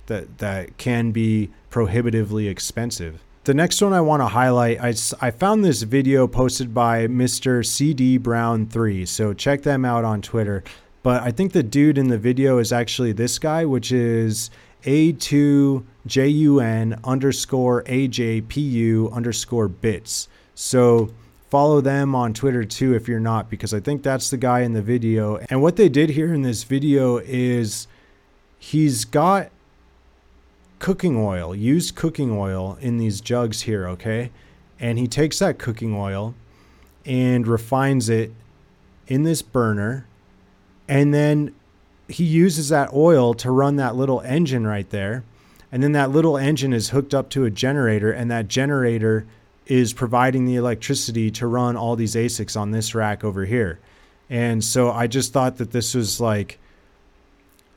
that 0.06 0.38
that 0.38 0.76
can 0.78 1.12
be 1.12 1.50
prohibitively 1.70 2.48
expensive. 2.48 3.22
The 3.44 3.54
next 3.54 3.82
one 3.82 3.92
I 3.92 4.00
want 4.00 4.20
to 4.20 4.28
highlight, 4.28 4.80
I, 4.80 4.94
I 5.20 5.32
found 5.32 5.64
this 5.64 5.82
video 5.82 6.28
posted 6.28 6.72
by 6.72 7.08
Mr. 7.08 7.66
CD 7.66 8.16
Brown 8.16 8.66
3. 8.66 9.04
So 9.04 9.34
check 9.34 9.62
them 9.62 9.84
out 9.84 10.04
on 10.04 10.22
Twitter. 10.22 10.62
But 11.02 11.22
I 11.22 11.32
think 11.32 11.52
the 11.52 11.64
dude 11.64 11.98
in 11.98 12.06
the 12.06 12.18
video 12.18 12.58
is 12.58 12.72
actually 12.72 13.10
this 13.10 13.40
guy, 13.40 13.64
which 13.64 13.90
is 13.90 14.50
A2JUN 14.84 15.84
underscore 17.02 17.82
AJPU 17.82 19.12
underscore 19.12 19.66
bits. 19.66 20.28
So 20.54 21.10
follow 21.52 21.82
them 21.82 22.14
on 22.14 22.32
Twitter 22.32 22.64
too 22.64 22.94
if 22.94 23.06
you're 23.06 23.20
not, 23.20 23.50
because 23.50 23.74
I 23.74 23.80
think 23.80 24.02
that's 24.02 24.30
the 24.30 24.38
guy 24.38 24.60
in 24.60 24.72
the 24.72 24.80
video. 24.80 25.36
And 25.50 25.60
what 25.60 25.76
they 25.76 25.90
did 25.90 26.08
here 26.08 26.32
in 26.32 26.40
this 26.40 26.64
video 26.64 27.18
is 27.18 27.86
he's 28.58 29.04
got 29.04 29.50
cooking 30.78 31.14
oil, 31.14 31.54
used 31.54 31.94
cooking 31.94 32.30
oil 32.30 32.78
in 32.80 32.96
these 32.96 33.20
jugs 33.20 33.60
here, 33.60 33.86
okay? 33.86 34.30
And 34.80 34.98
he 34.98 35.06
takes 35.06 35.40
that 35.40 35.58
cooking 35.58 35.94
oil 35.94 36.34
and 37.04 37.46
refines 37.46 38.08
it 38.08 38.32
in 39.06 39.24
this 39.24 39.42
burner. 39.42 40.06
And 40.88 41.12
then 41.12 41.54
he 42.08 42.24
uses 42.24 42.70
that 42.70 42.94
oil 42.94 43.34
to 43.34 43.50
run 43.50 43.76
that 43.76 43.94
little 43.94 44.22
engine 44.22 44.66
right 44.66 44.88
there. 44.88 45.22
And 45.70 45.82
then 45.82 45.92
that 45.92 46.10
little 46.10 46.38
engine 46.38 46.72
is 46.72 46.88
hooked 46.88 47.12
up 47.12 47.28
to 47.28 47.44
a 47.44 47.50
generator, 47.50 48.10
and 48.10 48.30
that 48.30 48.48
generator 48.48 49.26
is 49.66 49.92
providing 49.92 50.44
the 50.44 50.56
electricity 50.56 51.30
to 51.30 51.46
run 51.46 51.76
all 51.76 51.96
these 51.96 52.14
ASICs 52.14 52.58
on 52.60 52.70
this 52.70 52.94
rack 52.94 53.24
over 53.24 53.44
here. 53.44 53.78
And 54.28 54.62
so 54.64 54.90
I 54.90 55.06
just 55.06 55.32
thought 55.32 55.58
that 55.58 55.72
this 55.72 55.94
was 55.94 56.20
like 56.20 56.58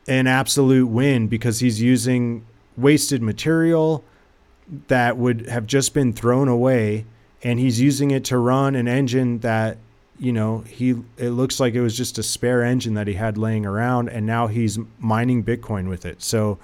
an 0.08 0.28
absolute 0.28 0.88
win 0.88 1.28
because 1.28 1.60
he's 1.60 1.82
using 1.82 2.46
wasted 2.78 3.22
material 3.22 4.04
that 4.88 5.18
would 5.18 5.48
have 5.48 5.68
just 5.68 5.94
been 5.94 6.14
thrown 6.14 6.48
away 6.48 7.06
and 7.44 7.60
he's 7.60 7.80
using 7.80 8.12
it 8.12 8.26
to 8.26 8.38
run 8.38 8.76
an 8.76 8.88
engine 8.88 9.40
that 9.40 9.78
you 10.18 10.32
know, 10.32 10.60
he 10.60 10.96
it 11.18 11.32
looks 11.32 11.60
like 11.60 11.74
it 11.74 11.82
was 11.82 11.96
just 11.96 12.18
a 12.18 12.24
spare 12.24 12.64
engine 12.64 12.94
that 12.94 13.08
he 13.08 13.14
had 13.14 13.38
laying 13.38 13.66
around 13.66 14.10
and 14.10 14.26
now 14.26 14.48
he's 14.48 14.80
mining 15.00 15.44
Bitcoin 15.44 15.90
with 15.90 16.06
it. 16.06 16.22
So 16.22 16.58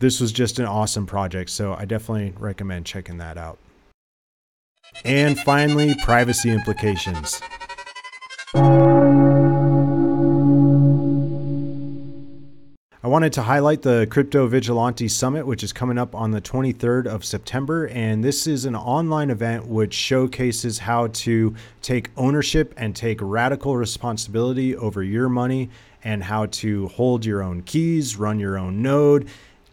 this 0.00 0.20
was 0.20 0.32
just 0.32 0.58
an 0.58 0.66
awesome 0.66 1.06
project. 1.06 1.50
So 1.50 1.74
I 1.74 1.84
definitely 1.84 2.34
recommend 2.38 2.86
checking 2.86 3.18
that 3.18 3.38
out. 3.38 3.58
And 5.04 5.38
finally, 5.40 5.94
privacy 6.04 6.50
implications. 6.50 7.40
I 13.04 13.08
wanted 13.08 13.34
to 13.34 13.42
highlight 13.42 13.82
the 13.82 14.06
Crypto 14.08 14.46
Vigilante 14.46 15.08
Summit, 15.08 15.46
which 15.46 15.62
is 15.62 15.74
coming 15.74 15.98
up 15.98 16.14
on 16.14 16.30
the 16.30 16.40
23rd 16.40 17.06
of 17.06 17.22
September. 17.22 17.86
And 17.88 18.24
this 18.24 18.46
is 18.46 18.64
an 18.64 18.74
online 18.74 19.28
event 19.28 19.66
which 19.66 19.92
showcases 19.92 20.78
how 20.78 21.08
to 21.08 21.54
take 21.82 22.10
ownership 22.16 22.72
and 22.78 22.96
take 22.96 23.18
radical 23.20 23.76
responsibility 23.76 24.74
over 24.74 25.02
your 25.02 25.28
money 25.28 25.68
and 26.02 26.24
how 26.24 26.46
to 26.46 26.88
hold 26.88 27.26
your 27.26 27.42
own 27.42 27.60
keys, 27.60 28.16
run 28.16 28.38
your 28.38 28.56
own 28.56 28.80
node, 28.80 29.28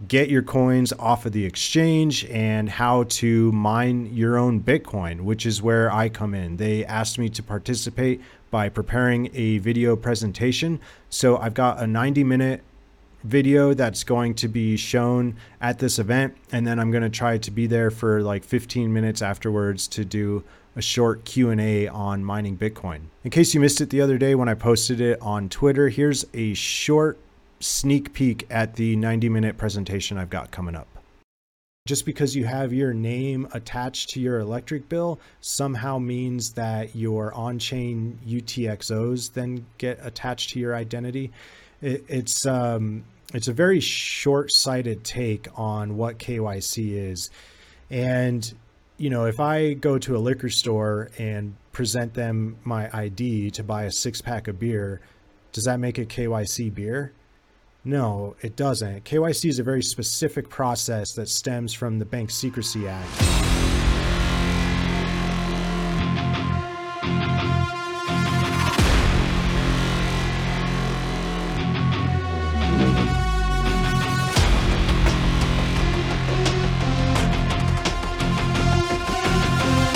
get 0.08 0.30
your 0.30 0.42
coins 0.42 0.92
off 0.94 1.26
of 1.26 1.32
the 1.32 1.46
exchange, 1.46 2.26
and 2.26 2.70
how 2.70 3.04
to 3.04 3.52
mine 3.52 4.10
your 4.14 4.38
own 4.38 4.62
Bitcoin, 4.62 5.22
which 5.22 5.46
is 5.46 5.62
where 5.62 5.92
I 5.92 6.10
come 6.10 6.34
in. 6.34 6.58
They 6.58 6.86
asked 6.86 7.20
me 7.20 7.30
to 7.30 7.44
participate 7.44 8.22
by 8.50 8.70
preparing 8.70 9.30
a 9.34 9.58
video 9.60 9.96
presentation. 9.96 10.80
So 11.10 11.38
I've 11.38 11.54
got 11.54 11.80
a 11.80 11.88
90 11.88 12.24
minute 12.24 12.64
video 13.24 13.74
that's 13.74 14.04
going 14.04 14.34
to 14.34 14.48
be 14.48 14.76
shown 14.76 15.36
at 15.62 15.80
this 15.80 16.00
event 16.00 16.36
and 16.52 16.66
then 16.66 16.80
I'm 16.80 16.90
going 16.90 17.04
to 17.04 17.10
try 17.10 17.38
to 17.38 17.52
be 17.52 17.68
there 17.68 17.92
for 17.92 18.22
like 18.24 18.44
15 18.44 18.92
minutes 18.92 19.22
afterwards 19.22 19.88
to 19.90 20.04
do 20.04 20.44
a 20.76 20.82
short 20.82 21.26
Q&A 21.26 21.88
on 21.88 22.24
mining 22.24 22.58
Bitcoin. 22.58 23.02
In 23.24 23.30
case 23.30 23.54
you 23.54 23.60
missed 23.60 23.82
it 23.82 23.90
the 23.90 24.02
other 24.02 24.18
day 24.18 24.36
when 24.36 24.50
I 24.50 24.54
posted 24.54 25.00
it 25.02 25.22
on 25.22 25.50
Twitter, 25.50 25.90
here's 25.90 26.26
a 26.34 26.54
short 26.54 27.20
sneak 27.62 28.14
peek 28.14 28.48
at 28.50 28.76
the 28.76 28.96
90 28.96 29.30
minute 29.30 29.58
presentation 29.58 30.18
I've 30.18 30.30
got 30.30 30.52
coming 30.52 30.76
up. 30.76 30.88
Just 31.88 32.06
because 32.06 32.36
you 32.36 32.46
have 32.46 32.74
your 32.74 32.94
name 32.94 33.48
attached 33.54 34.12
to 34.12 34.20
your 34.20 34.40
electric 34.40 34.88
bill 34.88 35.20
somehow 35.40 35.98
means 35.98 36.54
that 36.54 36.96
your 36.96 37.34
on 37.34 37.58
chain 37.58 38.20
UTXOs 38.28 39.34
then 39.34 39.66
get 39.80 40.00
attached 40.04 40.52
to 40.52 40.60
your 40.60 40.76
identity 40.76 41.32
it, 41.82 42.06
it's 42.08 42.46
um, 42.46 43.04
it's 43.34 43.48
a 43.48 43.54
very 43.54 43.80
short-sighted 43.80 45.04
take 45.04 45.48
on 45.56 45.98
what 45.98 46.20
KYC 46.20 47.12
is, 47.12 47.30
and 47.90 48.54
you 48.98 49.10
know 49.10 49.26
if 49.26 49.40
I 49.40 49.74
go 49.74 49.98
to 49.98 50.16
a 50.16 50.20
liquor 50.20 50.50
store 50.50 51.10
and 51.18 51.56
present 51.72 52.14
them 52.14 52.58
my 52.64 52.90
ID 52.94 53.52
to 53.52 53.64
buy 53.64 53.84
a 53.84 53.92
six-pack 53.92 54.48
of 54.48 54.60
beer, 54.60 55.02
does 55.52 55.64
that 55.66 55.80
make 55.80 55.98
it 55.98 56.10
KYC 56.10 56.74
beer? 56.74 57.14
No, 57.84 58.36
it 58.42 58.56
doesn't. 58.56 59.06
KYC 59.06 59.50
is 59.50 59.58
a 59.58 59.64
very 59.64 59.82
specific 59.82 60.50
process 60.50 61.14
that 61.14 61.28
stems 61.30 61.74
from 61.74 61.98
the 61.98 62.06
Bank 62.06 62.30
Secrecy 62.30 62.88
Act. 62.88 63.42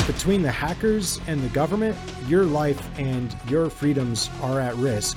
between 0.08 0.42
the 0.42 0.52
hackers 0.52 1.20
and 1.28 1.40
the 1.42 1.50
government, 1.50 1.96
your 2.28 2.46
life 2.46 2.82
and 2.98 3.36
your 3.48 3.70
freedoms 3.70 4.32
are 4.42 4.60
at 4.60 4.76
risk 4.78 5.16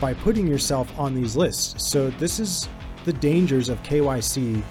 by 0.00 0.14
putting 0.14 0.46
yourself 0.46 0.92
on 0.98 1.14
these 1.14 1.36
lists. 1.36 1.82
So, 1.82 2.10
this 2.10 2.40
is 2.40 2.68
the 3.04 3.12
dangers 3.12 3.68
of 3.68 3.82
KYC 3.82 4.62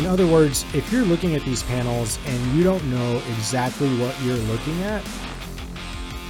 In 0.00 0.06
other 0.06 0.26
words, 0.26 0.64
if 0.72 0.90
you're 0.90 1.04
looking 1.04 1.34
at 1.34 1.42
these 1.42 1.62
panels 1.62 2.18
and 2.24 2.56
you 2.56 2.64
don't 2.64 2.82
know 2.90 3.22
exactly 3.36 3.88
what 3.98 4.18
you're 4.22 4.34
looking 4.34 4.80
at, 4.82 5.04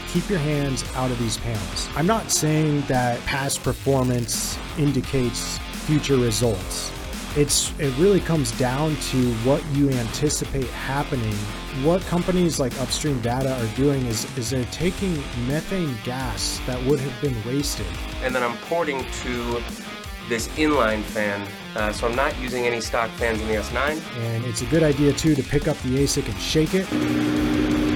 keep 0.09 0.29
your 0.29 0.41
hands 0.41 0.85
out 0.97 1.11
of 1.13 1.19
these 1.21 1.37
panels. 1.37 1.89
I'm 1.95 2.07
not 2.07 2.33
saying 2.33 2.81
that 2.89 3.21
past 3.27 3.63
performance 3.63 4.59
indicates 4.77 5.59
future 5.87 6.17
results. 6.17 6.91
It's 7.37 7.73
it 7.79 7.97
really 7.97 8.19
comes 8.19 8.51
down 8.59 8.97
to 8.97 9.33
what 9.45 9.65
you 9.73 9.89
anticipate 9.91 10.67
happening. 10.71 11.35
What 11.85 12.03
companies 12.03 12.59
like 12.59 12.79
Upstream 12.81 13.21
Data 13.21 13.55
are 13.55 13.77
doing 13.77 14.05
is 14.07 14.27
is 14.37 14.51
they're 14.51 14.65
taking 14.73 15.15
methane 15.47 15.97
gas 16.05 16.61
that 16.67 16.83
would 16.87 16.99
have 16.99 17.23
been 17.23 17.37
wasted. 17.47 17.87
And 18.23 18.35
then 18.35 18.43
I'm 18.43 18.57
porting 18.69 19.05
to 19.23 19.63
this 20.29 20.49
inline 20.49 21.03
fan, 21.03 21.47
uh, 21.77 21.93
so 21.93 22.09
I'm 22.09 22.17
not 22.17 22.37
using 22.41 22.67
any 22.67 22.81
stock 22.81 23.11
fans 23.11 23.41
in 23.41 23.47
the 23.49 23.55
S9. 23.55 24.01
And 24.19 24.45
it's 24.45 24.63
a 24.63 24.67
good 24.67 24.83
idea 24.83 25.13
too 25.13 25.37
to 25.37 25.43
pick 25.43 25.69
up 25.69 25.77
the 25.83 26.03
ASIC 26.03 26.27
and 26.27 26.39
shake 26.39 26.75
it. 26.75 27.90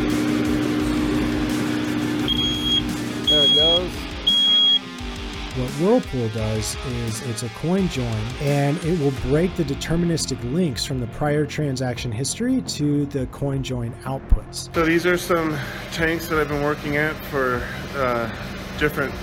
What 5.57 5.71
Whirlpool 5.79 6.29
does 6.31 6.77
is 6.85 7.23
it's 7.29 7.45
a 7.45 7.49
coin 7.51 7.88
join 7.88 8.25
and 8.40 8.77
it 8.83 8.99
will 8.99 9.12
break 9.31 9.55
the 9.55 9.62
deterministic 9.62 10.43
links 10.53 10.85
from 10.85 10.99
the 10.99 11.07
prior 11.07 11.47
transaction 11.47 12.11
history 12.11 12.61
to 12.62 13.07
the 13.07 13.27
coin 13.27 13.62
join 13.62 13.93
outputs. 14.03 14.75
So 14.75 14.85
these 14.85 15.07
are 15.07 15.17
some 15.17 15.57
tanks 15.93 16.27
that 16.27 16.40
I've 16.40 16.49
been 16.49 16.64
working 16.64 16.97
at 16.97 17.14
for 17.27 17.64
uh, 17.95 18.29
different 18.81 19.14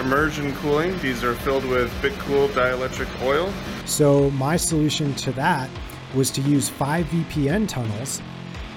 immersion 0.00 0.52
cooling. 0.56 0.98
These 0.98 1.22
are 1.22 1.36
filled 1.36 1.64
with 1.66 1.88
BitCool 2.02 2.48
dielectric 2.48 3.22
oil. 3.22 3.52
So 3.84 4.32
my 4.32 4.56
solution 4.56 5.14
to 5.14 5.30
that 5.34 5.70
was 6.16 6.32
to 6.32 6.40
use 6.40 6.68
five 6.68 7.06
VPN 7.06 7.68
tunnels 7.68 8.20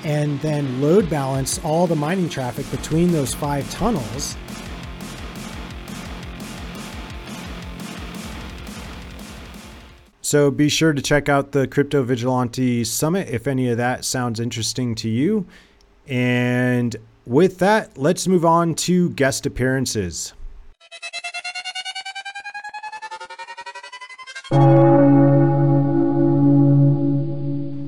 and 0.03 0.39
then 0.41 0.79
load 0.79 1.09
balance 1.09 1.59
all 1.63 1.87
the 1.87 1.95
mining 1.95 2.29
traffic 2.29 2.69
between 2.69 3.11
those 3.11 3.33
five 3.33 3.67
tunnels. 3.71 4.37
So 10.31 10.49
be 10.49 10.69
sure 10.69 10.93
to 10.93 11.01
check 11.01 11.27
out 11.27 11.51
the 11.51 11.67
Crypto 11.67 12.03
Vigilante 12.03 12.85
Summit 12.85 13.27
if 13.27 13.47
any 13.47 13.67
of 13.67 13.75
that 13.75 14.05
sounds 14.05 14.39
interesting 14.39 14.95
to 14.95 15.09
you. 15.09 15.45
And 16.07 16.95
with 17.25 17.59
that, 17.59 17.97
let's 17.97 18.29
move 18.29 18.45
on 18.45 18.75
to 18.75 19.09
guest 19.09 19.45
appearances. 19.45 20.31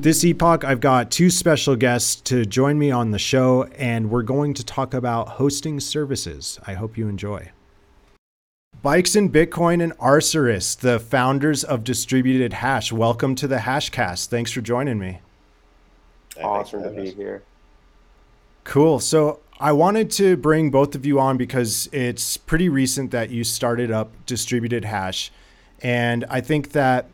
This 0.02 0.26
epoch, 0.26 0.66
I've 0.66 0.82
got 0.82 1.12
two 1.12 1.30
special 1.30 1.78
guests 1.78 2.16
to 2.24 2.46
join 2.46 2.78
me 2.78 2.92
on 2.92 3.12
the 3.12 3.20
show, 3.20 3.64
and 3.78 4.10
we're 4.10 4.22
going 4.22 4.54
to 4.56 4.66
talk 4.66 4.94
about 4.94 5.30
hosting 5.30 5.80
services. 5.80 6.60
I 6.68 6.74
hope 6.74 6.98
you 6.98 7.08
enjoy. 7.08 7.52
Bikes 8.84 9.16
and 9.16 9.32
Bitcoin 9.32 9.82
and 9.82 9.98
Arcyrus, 9.98 10.78
the 10.78 11.00
founders 11.00 11.64
of 11.64 11.86
Distributed 11.86 12.52
Hash. 12.52 12.92
Welcome 12.92 13.34
to 13.36 13.48
the 13.48 13.60
Hashcast. 13.60 14.26
Thanks 14.26 14.52
for 14.52 14.60
joining 14.60 15.00
me. 15.00 15.22
Awesome 16.42 16.84
to 16.84 16.90
be 16.90 17.12
here. 17.12 17.44
Cool. 18.66 19.00
So 19.00 19.40
I 19.58 19.72
wanted 19.72 20.12
to 20.12 20.36
bring 20.36 20.70
both 20.70 20.96
of 20.96 21.06
you 21.06 21.18
on 21.18 21.38
because 21.38 21.88
it's 21.94 22.36
pretty 22.36 22.68
recent 22.68 23.12
that 23.12 23.30
you 23.30 23.46
started 23.46 23.90
up 23.90 24.12
Distributed 24.26 24.84
Hash. 24.84 25.32
And 25.82 26.26
I 26.26 26.42
think 26.42 26.74
that 26.74 27.08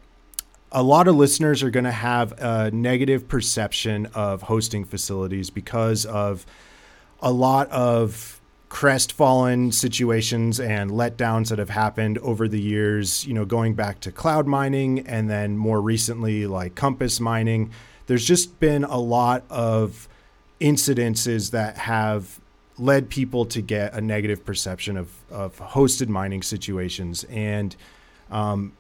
a 0.72 0.82
lot 0.82 1.08
of 1.08 1.18
listeners 1.18 1.62
are 1.62 1.70
going 1.70 1.86
to 1.86 1.92
have 1.92 2.32
a 2.42 2.72
negative 2.72 3.28
perception 3.28 4.08
of 4.16 4.42
hosting 4.42 4.86
facilities 4.86 5.52
because 5.52 6.08
of 6.08 6.48
a 7.22 7.32
lot 7.32 7.70
of 7.70 8.39
crestfallen 8.70 9.72
situations 9.72 10.60
and 10.60 10.92
letdowns 10.92 11.50
that 11.50 11.58
have 11.58 11.72
happened 11.72 12.20
over 12.20 12.48
the 12.48 12.62
years, 12.62 13.26
you 13.26 13.34
know, 13.34 13.44
going 13.44 13.74
back 13.74 14.00
to 14.00 14.12
cloud 14.12 14.46
mining 14.46 15.00
and 15.08 15.30
then 15.30 15.58
more 15.58 15.82
recently 15.82 16.46
like 16.46 16.76
Compass 16.76 17.20
mining. 17.20 17.72
There's 18.06 18.26
just 18.26 18.60
been 18.60 18.84
a 18.84 19.00
lot 19.00 19.44
of 19.50 20.08
incidences 20.62 21.52
that 21.52 21.78
have 21.78 22.40
led 22.78 23.10
people 23.10 23.46
to 23.46 23.62
get 23.62 23.94
a 23.94 24.02
negative 24.02 24.46
perception 24.46 24.98
of, 24.98 25.12
of 25.30 25.58
hosted 25.58 26.08
mining 26.08 26.44
situations. 26.44 27.26
And 27.26 27.76
um, 28.30 28.74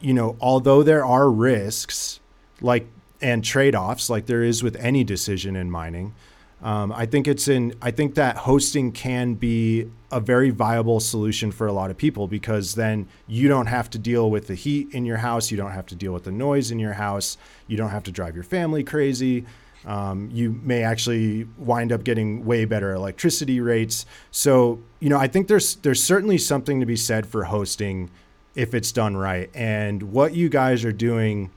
you 0.00 0.12
know, 0.12 0.36
although 0.40 0.82
there 0.82 1.04
are 1.04 1.30
risks 1.30 2.20
like 2.60 2.86
and 3.22 3.44
trade-offs 3.44 4.10
like 4.10 4.26
there 4.26 4.42
is 4.42 4.62
with 4.62 4.76
any 4.76 5.04
decision 5.04 5.54
in 5.54 5.70
mining, 5.70 6.14
um, 6.62 6.92
I 6.92 7.06
think 7.06 7.26
it's 7.26 7.48
in. 7.48 7.74
I 7.80 7.90
think 7.90 8.14
that 8.16 8.36
hosting 8.36 8.92
can 8.92 9.34
be 9.34 9.90
a 10.10 10.20
very 10.20 10.50
viable 10.50 11.00
solution 11.00 11.52
for 11.52 11.66
a 11.66 11.72
lot 11.72 11.90
of 11.90 11.96
people 11.96 12.26
because 12.26 12.74
then 12.74 13.08
you 13.26 13.48
don't 13.48 13.66
have 13.66 13.88
to 13.90 13.98
deal 13.98 14.30
with 14.30 14.46
the 14.46 14.54
heat 14.54 14.88
in 14.92 15.06
your 15.06 15.16
house, 15.16 15.50
you 15.50 15.56
don't 15.56 15.70
have 15.70 15.86
to 15.86 15.94
deal 15.94 16.12
with 16.12 16.24
the 16.24 16.32
noise 16.32 16.70
in 16.70 16.78
your 16.78 16.92
house, 16.92 17.38
you 17.66 17.76
don't 17.76 17.90
have 17.90 18.02
to 18.04 18.12
drive 18.12 18.34
your 18.34 18.44
family 18.44 18.84
crazy. 18.84 19.46
Um, 19.86 20.28
you 20.30 20.60
may 20.62 20.82
actually 20.82 21.48
wind 21.56 21.90
up 21.92 22.04
getting 22.04 22.44
way 22.44 22.66
better 22.66 22.92
electricity 22.92 23.60
rates. 23.60 24.04
So 24.30 24.82
you 24.98 25.08
know, 25.08 25.18
I 25.18 25.28
think 25.28 25.48
there's 25.48 25.76
there's 25.76 26.02
certainly 26.02 26.36
something 26.36 26.80
to 26.80 26.86
be 26.86 26.96
said 26.96 27.26
for 27.26 27.44
hosting 27.44 28.10
if 28.54 28.74
it's 28.74 28.92
done 28.92 29.16
right. 29.16 29.48
And 29.54 30.02
what 30.12 30.34
you 30.34 30.50
guys 30.50 30.84
are 30.84 30.92
doing 30.92 31.50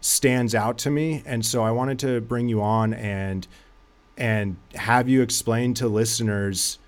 stands 0.00 0.54
out 0.54 0.78
to 0.78 0.90
me. 0.90 1.22
And 1.26 1.44
so 1.44 1.62
I 1.62 1.72
wanted 1.72 1.98
to 2.00 2.20
bring 2.20 2.48
you 2.48 2.62
on 2.62 2.94
and 2.94 3.46
and 4.16 4.56
have 4.74 5.08
you 5.08 5.22
explain 5.22 5.74
to 5.74 5.88
listeners 5.88 6.78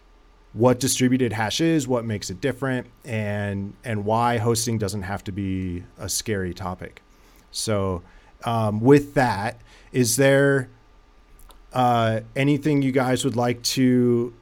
what 0.53 0.81
distributed 0.81 1.33
hash 1.33 1.61
is, 1.61 1.87
what 1.87 2.05
makes 2.05 2.31
it 2.31 2.41
different, 2.41 2.87
and 3.05 3.75
and 3.85 4.05
why 4.05 4.39
hosting 4.39 4.79
doesn't 4.79 5.03
have 5.03 5.23
to 5.25 5.33
be 5.33 5.85
a 5.99 6.09
scary 6.09 6.55
topic. 6.55 7.03
So, 7.51 8.03
um, 8.45 8.81
with 8.81 9.15
that, 9.15 9.61
is 9.93 10.17
there 10.17 10.69
uh, 11.73 12.21
anything 12.35 12.83
you 12.83 12.93
guys 12.93 13.25
would 13.25 13.37
like 13.37 13.63
to 13.63 14.33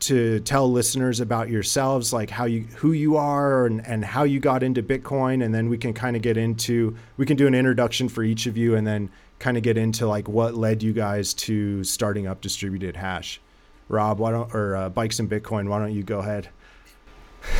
to 0.00 0.40
tell 0.40 0.70
listeners 0.70 1.20
about 1.20 1.48
yourselves, 1.48 2.12
like 2.12 2.30
how 2.30 2.44
you 2.44 2.62
who 2.76 2.92
you 2.92 3.16
are 3.16 3.66
and, 3.66 3.86
and 3.86 4.04
how 4.04 4.24
you 4.24 4.40
got 4.40 4.62
into 4.62 4.82
Bitcoin, 4.82 5.44
and 5.44 5.54
then 5.54 5.68
we 5.68 5.78
can 5.78 5.92
kind 5.92 6.16
of 6.16 6.22
get 6.22 6.36
into 6.36 6.96
we 7.16 7.26
can 7.26 7.36
do 7.36 7.46
an 7.46 7.54
introduction 7.54 8.08
for 8.08 8.22
each 8.22 8.46
of 8.46 8.56
you, 8.56 8.74
and 8.74 8.86
then 8.86 9.10
kind 9.44 9.58
of 9.58 9.62
get 9.62 9.76
into 9.76 10.06
like 10.06 10.26
what 10.26 10.54
led 10.54 10.82
you 10.82 10.94
guys 10.94 11.34
to 11.34 11.84
starting 11.84 12.26
up 12.26 12.40
distributed 12.40 12.96
hash. 12.96 13.42
Rob, 13.90 14.18
why 14.18 14.30
don't 14.30 14.54
or 14.54 14.74
uh, 14.74 14.88
bikes 14.88 15.18
and 15.18 15.28
Bitcoin? 15.28 15.68
Why 15.68 15.78
don't 15.78 15.92
you 15.92 16.02
go 16.02 16.20
ahead? 16.20 16.48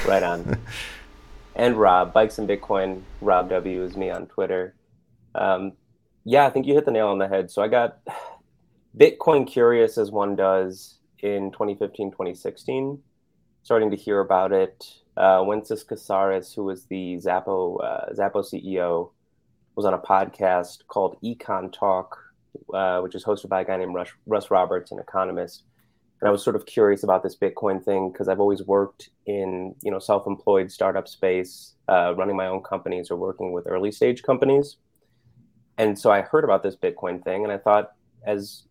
Right 0.06 0.22
on. 0.22 0.58
and 1.54 1.76
Rob, 1.76 2.14
bikes 2.14 2.38
and 2.38 2.48
Bitcoin. 2.48 3.02
Rob 3.20 3.50
W 3.50 3.84
is 3.84 3.98
me 3.98 4.08
on 4.08 4.26
Twitter. 4.28 4.74
Um, 5.34 5.72
yeah, 6.24 6.46
I 6.46 6.50
think 6.50 6.66
you 6.66 6.72
hit 6.72 6.86
the 6.86 6.90
nail 6.90 7.08
on 7.08 7.18
the 7.18 7.28
head. 7.28 7.50
So 7.50 7.60
I 7.60 7.68
got 7.68 7.98
Bitcoin 8.98 9.46
curious 9.46 9.98
as 9.98 10.10
one 10.10 10.36
does 10.36 10.94
in 11.18 11.52
2015, 11.52 12.12
2016, 12.12 12.98
starting 13.62 13.90
to 13.90 13.96
hear 13.96 14.20
about 14.20 14.52
it. 14.52 14.86
Uh, 15.18 15.40
Wences 15.40 15.84
Casares, 15.84 16.54
who 16.54 16.64
was 16.64 16.86
the 16.86 17.18
Zappo 17.18 17.76
uh, 17.76 18.14
Xapo 18.14 18.42
CEO, 18.42 19.10
was 19.76 19.84
on 19.84 19.94
a 19.94 19.98
podcast 19.98 20.86
called 20.88 21.16
Econ 21.22 21.72
Talk, 21.72 22.18
uh, 22.72 23.00
which 23.00 23.14
is 23.14 23.24
hosted 23.24 23.48
by 23.48 23.62
a 23.62 23.64
guy 23.64 23.76
named 23.76 23.94
Russ, 23.94 24.10
Russ 24.26 24.50
Roberts, 24.50 24.92
an 24.92 24.98
economist. 24.98 25.64
And 26.20 26.28
I 26.28 26.32
was 26.32 26.42
sort 26.42 26.56
of 26.56 26.66
curious 26.66 27.02
about 27.02 27.22
this 27.22 27.36
Bitcoin 27.36 27.84
thing 27.84 28.10
because 28.10 28.28
I've 28.28 28.40
always 28.40 28.62
worked 28.62 29.10
in 29.26 29.74
you 29.82 29.90
know 29.90 29.98
self-employed 29.98 30.70
startup 30.70 31.08
space, 31.08 31.74
uh, 31.88 32.14
running 32.16 32.36
my 32.36 32.46
own 32.46 32.62
companies 32.62 33.10
or 33.10 33.16
working 33.16 33.52
with 33.52 33.66
early 33.66 33.92
stage 33.92 34.22
companies. 34.22 34.76
And 35.76 35.98
so 35.98 36.10
I 36.10 36.22
heard 36.22 36.44
about 36.44 36.62
this 36.62 36.76
Bitcoin 36.76 37.22
thing, 37.24 37.42
and 37.42 37.52
I 37.52 37.58
thought, 37.58 37.92
as 38.24 38.62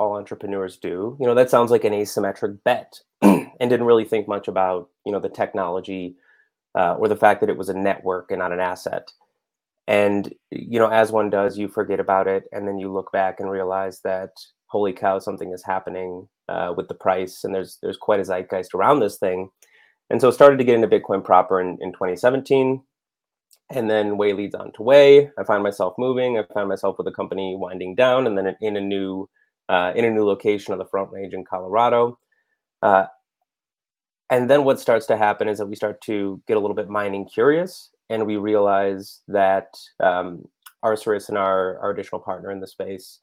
all 0.00 0.16
entrepreneurs 0.16 0.78
do. 0.78 1.16
You 1.20 1.26
know, 1.26 1.34
that 1.34 1.50
sounds 1.50 1.70
like 1.70 1.84
an 1.84 1.92
asymmetric 1.92 2.58
bet, 2.64 2.98
and 3.22 3.50
didn't 3.60 3.86
really 3.86 4.06
think 4.06 4.26
much 4.26 4.48
about 4.48 4.88
you 5.04 5.12
know 5.12 5.20
the 5.20 5.28
technology 5.28 6.16
uh, 6.74 6.94
or 6.94 7.06
the 7.06 7.16
fact 7.16 7.40
that 7.40 7.50
it 7.50 7.58
was 7.58 7.68
a 7.68 7.74
network 7.74 8.30
and 8.30 8.40
not 8.40 8.52
an 8.52 8.60
asset. 8.60 9.12
And 9.90 10.32
you 10.52 10.78
know, 10.78 10.88
as 10.88 11.10
one 11.10 11.30
does, 11.30 11.58
you 11.58 11.68
forget 11.68 11.98
about 11.98 12.28
it, 12.28 12.44
and 12.52 12.66
then 12.66 12.78
you 12.78 12.92
look 12.92 13.10
back 13.12 13.40
and 13.40 13.50
realize 13.50 14.00
that 14.04 14.30
holy 14.66 14.92
cow, 14.92 15.18
something 15.18 15.52
is 15.52 15.64
happening 15.64 16.28
uh, 16.48 16.72
with 16.76 16.86
the 16.86 16.94
price, 16.94 17.42
and 17.42 17.52
there's 17.52 17.78
there's 17.82 17.96
quite 17.96 18.20
a 18.20 18.24
zeitgeist 18.24 18.72
around 18.72 19.00
this 19.00 19.18
thing. 19.18 19.50
And 20.08 20.20
so 20.20 20.30
started 20.30 20.58
to 20.58 20.64
get 20.64 20.76
into 20.76 20.88
Bitcoin 20.88 21.24
proper 21.24 21.60
in, 21.60 21.76
in 21.80 21.92
2017. 21.92 22.82
and 23.70 23.90
then 23.90 24.16
way 24.16 24.32
leads 24.32 24.54
on 24.54 24.72
to 24.74 24.82
way. 24.82 25.30
I 25.38 25.44
find 25.44 25.62
myself 25.62 25.94
moving. 25.98 26.38
I 26.38 26.44
find 26.54 26.68
myself 26.68 26.96
with 26.98 27.06
the 27.06 27.12
company 27.12 27.56
winding 27.56 27.94
down, 27.96 28.26
and 28.26 28.38
then 28.38 28.56
in 28.60 28.76
a 28.76 28.80
new 28.80 29.28
uh, 29.68 29.92
in 29.96 30.04
a 30.04 30.10
new 30.10 30.24
location 30.24 30.72
on 30.72 30.78
the 30.78 30.86
Front 30.86 31.10
Range 31.12 31.34
in 31.34 31.44
Colorado. 31.44 32.18
Uh, 32.82 33.06
and 34.30 34.48
then 34.48 34.64
what 34.64 34.80
starts 34.80 35.06
to 35.06 35.16
happen 35.16 35.48
is 35.48 35.58
that 35.58 35.66
we 35.66 35.76
start 35.76 36.00
to 36.02 36.40
get 36.46 36.56
a 36.56 36.60
little 36.60 36.76
bit 36.76 36.88
mining 36.88 37.26
curious, 37.26 37.90
and 38.10 38.26
we 38.26 38.36
realize 38.36 39.20
that 39.28 39.78
um, 40.00 40.44
Arcturus 40.82 41.30
and 41.30 41.38
our, 41.38 41.78
our 41.78 41.90
additional 41.90 42.20
partner 42.20 42.50
in 42.50 42.60
the 42.60 42.66
space, 42.66 43.18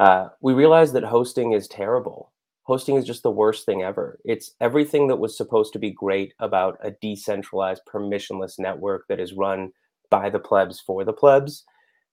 uh, 0.00 0.28
we 0.40 0.52
realize 0.52 0.92
that 0.92 1.04
hosting 1.04 1.52
is 1.52 1.68
terrible. 1.68 2.32
Hosting 2.62 2.96
is 2.96 3.04
just 3.04 3.22
the 3.22 3.30
worst 3.30 3.66
thing 3.66 3.82
ever. 3.82 4.18
It's 4.24 4.52
everything 4.60 5.06
that 5.08 5.16
was 5.18 5.36
supposed 5.36 5.72
to 5.74 5.78
be 5.78 5.90
great 5.90 6.32
about 6.40 6.78
a 6.82 6.92
decentralized, 7.02 7.82
permissionless 7.86 8.58
network 8.58 9.04
that 9.08 9.20
is 9.20 9.34
run 9.34 9.70
by 10.10 10.30
the 10.30 10.38
plebs 10.38 10.80
for 10.80 11.04
the 11.04 11.12
plebs 11.12 11.64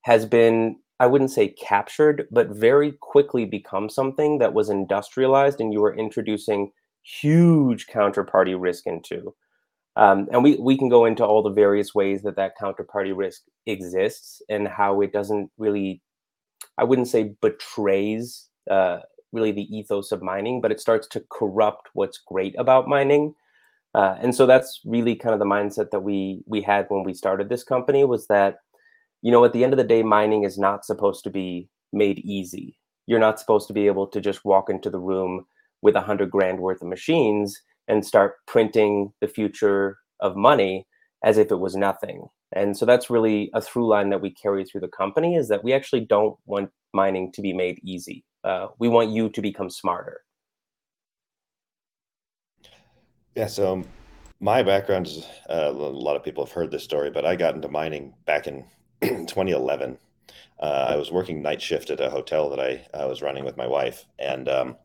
has 0.01 0.25
been 0.25 0.77
I 0.99 1.07
wouldn't 1.07 1.31
say 1.31 1.47
captured, 1.47 2.27
but 2.29 2.49
very 2.49 2.91
quickly 2.91 3.45
become 3.45 3.89
something 3.89 4.37
that 4.37 4.53
was 4.53 4.69
industrialized 4.69 5.59
and 5.59 5.73
you 5.73 5.81
were 5.81 5.95
introducing 5.95 6.71
huge 7.01 7.87
counterparty 7.87 8.55
risk 8.55 8.85
into. 8.85 9.33
Um, 9.95 10.27
and 10.31 10.43
we, 10.43 10.55
we 10.55 10.77
can 10.77 10.89
go 10.89 11.05
into 11.05 11.25
all 11.25 11.43
the 11.43 11.49
various 11.49 11.93
ways 11.93 12.21
that 12.23 12.37
that 12.37 12.57
counterparty 12.57 13.15
risk 13.15 13.41
exists 13.65 14.41
and 14.49 14.67
how 14.67 15.01
it 15.01 15.11
doesn't 15.11 15.51
really, 15.57 16.01
I 16.77 16.85
wouldn't 16.85 17.09
say 17.09 17.35
betrays 17.41 18.47
uh, 18.69 18.99
really 19.33 19.51
the 19.51 19.75
ethos 19.75 20.11
of 20.11 20.21
mining, 20.21 20.61
but 20.61 20.71
it 20.71 20.79
starts 20.79 21.07
to 21.09 21.23
corrupt 21.29 21.89
what's 21.93 22.21
great 22.25 22.55
about 22.57 22.87
mining. 22.87 23.33
Uh, 23.93 24.15
and 24.21 24.33
so 24.33 24.45
that's 24.45 24.79
really 24.85 25.15
kind 25.15 25.33
of 25.33 25.39
the 25.39 25.45
mindset 25.45 25.91
that 25.91 25.99
we 25.99 26.41
we 26.47 26.61
had 26.61 26.85
when 26.87 27.03
we 27.03 27.13
started 27.13 27.49
this 27.49 27.63
company 27.63 28.05
was 28.05 28.27
that, 28.27 28.59
you 29.21 29.31
know, 29.31 29.43
at 29.43 29.51
the 29.51 29.65
end 29.65 29.73
of 29.73 29.77
the 29.77 29.83
day, 29.83 30.01
mining 30.01 30.45
is 30.45 30.57
not 30.57 30.85
supposed 30.85 31.25
to 31.25 31.29
be 31.29 31.67
made 31.91 32.19
easy. 32.19 32.77
You're 33.07 33.19
not 33.19 33.39
supposed 33.39 33.67
to 33.67 33.73
be 33.73 33.87
able 33.87 34.07
to 34.07 34.21
just 34.21 34.45
walk 34.45 34.69
into 34.69 34.89
the 34.89 34.99
room 34.99 35.45
with 35.81 35.95
a 35.95 36.01
hundred 36.01 36.31
grand 36.31 36.59
worth 36.59 36.81
of 36.81 36.87
machines 36.87 37.59
and 37.87 38.05
start 38.05 38.35
printing 38.47 39.13
the 39.21 39.27
future 39.27 39.97
of 40.19 40.35
money 40.35 40.85
as 41.23 41.37
if 41.37 41.51
it 41.51 41.59
was 41.59 41.75
nothing. 41.75 42.27
And 42.53 42.77
so 42.77 42.85
that's 42.85 43.09
really 43.09 43.49
a 43.53 43.61
through 43.61 43.87
line 43.87 44.09
that 44.09 44.21
we 44.21 44.31
carry 44.31 44.65
through 44.65 44.81
the 44.81 44.89
company 44.89 45.35
is 45.35 45.47
that 45.47 45.63
we 45.63 45.73
actually 45.73 46.01
don't 46.01 46.37
want 46.45 46.69
mining 46.93 47.31
to 47.33 47.41
be 47.41 47.53
made 47.53 47.79
easy. 47.83 48.25
Uh, 48.43 48.67
we 48.79 48.89
want 48.89 49.11
you 49.11 49.29
to 49.29 49.41
become 49.41 49.69
smarter. 49.69 50.21
Yeah. 53.35 53.47
So 53.47 53.83
my 54.41 54.63
background 54.63 55.07
is 55.07 55.25
uh, 55.49 55.69
a 55.69 55.71
lot 55.71 56.15
of 56.15 56.23
people 56.23 56.43
have 56.45 56.53
heard 56.53 56.71
this 56.71 56.83
story, 56.83 57.09
but 57.09 57.25
I 57.25 57.35
got 57.35 57.55
into 57.55 57.69
mining 57.69 58.13
back 58.25 58.47
in 58.47 58.65
2011. 59.01 59.97
Uh, 60.59 60.87
I 60.89 60.95
was 60.95 61.11
working 61.11 61.41
night 61.41 61.61
shift 61.61 61.89
at 61.89 62.01
a 62.01 62.09
hotel 62.09 62.49
that 62.49 62.59
I, 62.59 62.85
I 62.93 63.05
was 63.05 63.21
running 63.21 63.45
with 63.45 63.57
my 63.57 63.67
wife, 63.67 64.05
and 64.19 64.47
um, 64.47 64.75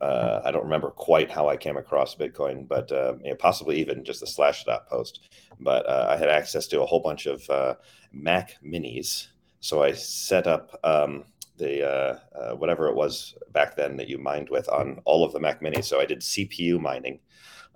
uh, 0.00 0.40
I 0.44 0.50
don't 0.50 0.64
remember 0.64 0.90
quite 0.90 1.30
how 1.30 1.48
I 1.48 1.56
came 1.56 1.76
across 1.76 2.14
Bitcoin, 2.14 2.66
but 2.66 2.90
uh, 2.92 3.14
you 3.22 3.30
know, 3.30 3.36
possibly 3.36 3.78
even 3.80 4.04
just 4.04 4.22
a 4.22 4.26
Slashdot 4.26 4.86
post. 4.86 5.20
But 5.58 5.86
uh, 5.88 6.06
I 6.10 6.16
had 6.16 6.28
access 6.28 6.66
to 6.68 6.82
a 6.82 6.86
whole 6.86 7.00
bunch 7.00 7.26
of 7.26 7.48
uh, 7.50 7.74
Mac 8.12 8.56
Minis, 8.64 9.28
so 9.60 9.82
I 9.82 9.92
set 9.92 10.46
up 10.46 10.78
um, 10.84 11.24
the 11.56 11.88
uh, 11.88 12.18
uh, 12.36 12.56
whatever 12.56 12.88
it 12.88 12.94
was 12.94 13.34
back 13.52 13.76
then 13.76 13.96
that 13.96 14.08
you 14.08 14.18
mined 14.18 14.48
with 14.50 14.68
on 14.68 15.00
all 15.04 15.24
of 15.24 15.32
the 15.32 15.40
Mac 15.40 15.60
Minis. 15.60 15.84
So 15.84 16.00
I 16.00 16.06
did 16.06 16.20
CPU 16.20 16.80
mining 16.80 17.20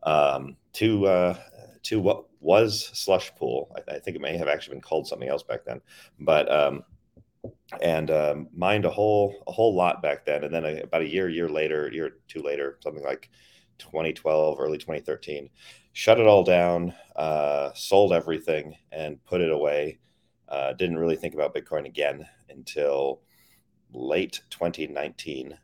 um, 0.04 0.56
to 0.74 1.36
to 1.82 2.00
what 2.00 2.24
was 2.40 2.90
Slushpool. 2.94 3.68
I, 3.76 3.96
I, 3.96 3.98
think 3.98 4.16
it 4.16 4.20
may 4.20 4.38
have 4.38 4.48
actually 4.48 4.76
been 4.76 4.82
called 4.82 5.06
something 5.06 5.28
else 5.28 5.42
back 5.42 5.64
then, 5.66 5.82
but 6.18 6.50
um, 6.50 6.82
and 7.80 8.10
um, 8.10 8.48
mined 8.54 8.84
a 8.84 8.90
whole 8.90 9.34
a 9.46 9.52
whole 9.52 9.74
lot 9.74 10.02
back 10.02 10.24
then. 10.24 10.44
And 10.44 10.54
then 10.54 10.64
a, 10.64 10.80
about 10.82 11.02
a 11.02 11.08
year, 11.08 11.28
year 11.28 11.48
later, 11.48 11.90
year 11.92 12.18
two 12.28 12.42
later, 12.42 12.78
something 12.82 13.04
like 13.04 13.30
2012, 13.78 14.60
early 14.60 14.78
2013, 14.78 15.50
shut 15.92 16.20
it 16.20 16.26
all 16.26 16.44
down, 16.44 16.94
uh, 17.16 17.70
sold 17.74 18.12
everything, 18.12 18.76
and 18.92 19.24
put 19.24 19.40
it 19.40 19.50
away. 19.50 19.98
Uh, 20.48 20.72
didn't 20.74 20.98
really 20.98 21.16
think 21.16 21.34
about 21.34 21.54
Bitcoin 21.54 21.86
again 21.86 22.26
until 22.50 23.20
late 23.92 24.40
2019 24.50 25.56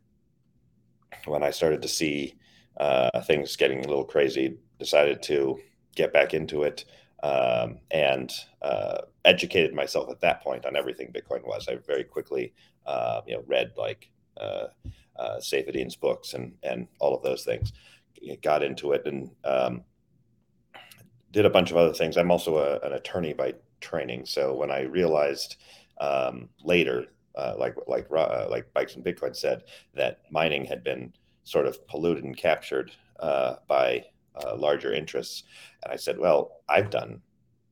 when 1.26 1.42
I 1.42 1.50
started 1.50 1.82
to 1.82 1.88
see 1.88 2.34
uh, 2.78 3.20
things 3.22 3.56
getting 3.56 3.80
a 3.80 3.88
little 3.88 4.04
crazy. 4.04 4.56
Decided 4.78 5.22
to 5.24 5.58
get 5.94 6.12
back 6.12 6.32
into 6.32 6.62
it 6.62 6.84
um, 7.22 7.78
and 7.90 8.32
uh, 8.62 8.98
educated 9.24 9.74
myself 9.74 10.10
at 10.10 10.20
that 10.20 10.42
point 10.42 10.64
on 10.64 10.76
everything 10.76 11.12
Bitcoin 11.12 11.46
was. 11.46 11.68
I 11.68 11.76
very 11.86 12.04
quickly, 12.04 12.52
uh, 12.86 13.20
you 13.26 13.34
know, 13.34 13.44
read 13.46 13.72
like 13.76 14.10
uh, 14.36 14.68
uh, 15.16 15.40
books 16.00 16.34
and 16.34 16.54
and 16.62 16.88
all 16.98 17.14
of 17.14 17.22
those 17.22 17.44
things. 17.44 17.72
Got 18.42 18.62
into 18.62 18.92
it 18.92 19.06
and 19.06 19.30
um, 19.44 19.82
did 21.30 21.46
a 21.46 21.50
bunch 21.50 21.70
of 21.70 21.76
other 21.76 21.92
things. 21.92 22.16
I'm 22.16 22.30
also 22.30 22.58
a, 22.58 22.86
an 22.86 22.92
attorney 22.92 23.32
by 23.32 23.54
training, 23.80 24.26
so 24.26 24.54
when 24.54 24.70
I 24.70 24.82
realized 24.82 25.56
um, 26.00 26.48
later, 26.62 27.06
uh, 27.34 27.54
like 27.58 27.76
like 27.86 28.06
uh, 28.14 28.46
like 28.50 28.72
Bikes 28.74 28.96
and 28.96 29.04
Bitcoin 29.04 29.34
said, 29.36 29.62
that 29.94 30.22
mining 30.30 30.64
had 30.64 30.84
been 30.84 31.12
sort 31.44 31.66
of 31.66 31.86
polluted 31.86 32.24
and 32.24 32.36
captured 32.36 32.92
uh, 33.20 33.56
by 33.68 34.04
uh, 34.44 34.56
larger 34.56 34.92
interests. 34.92 35.44
And 35.82 35.92
I 35.92 35.96
said, 35.96 36.18
well, 36.18 36.62
I've 36.68 36.90
done 36.90 37.22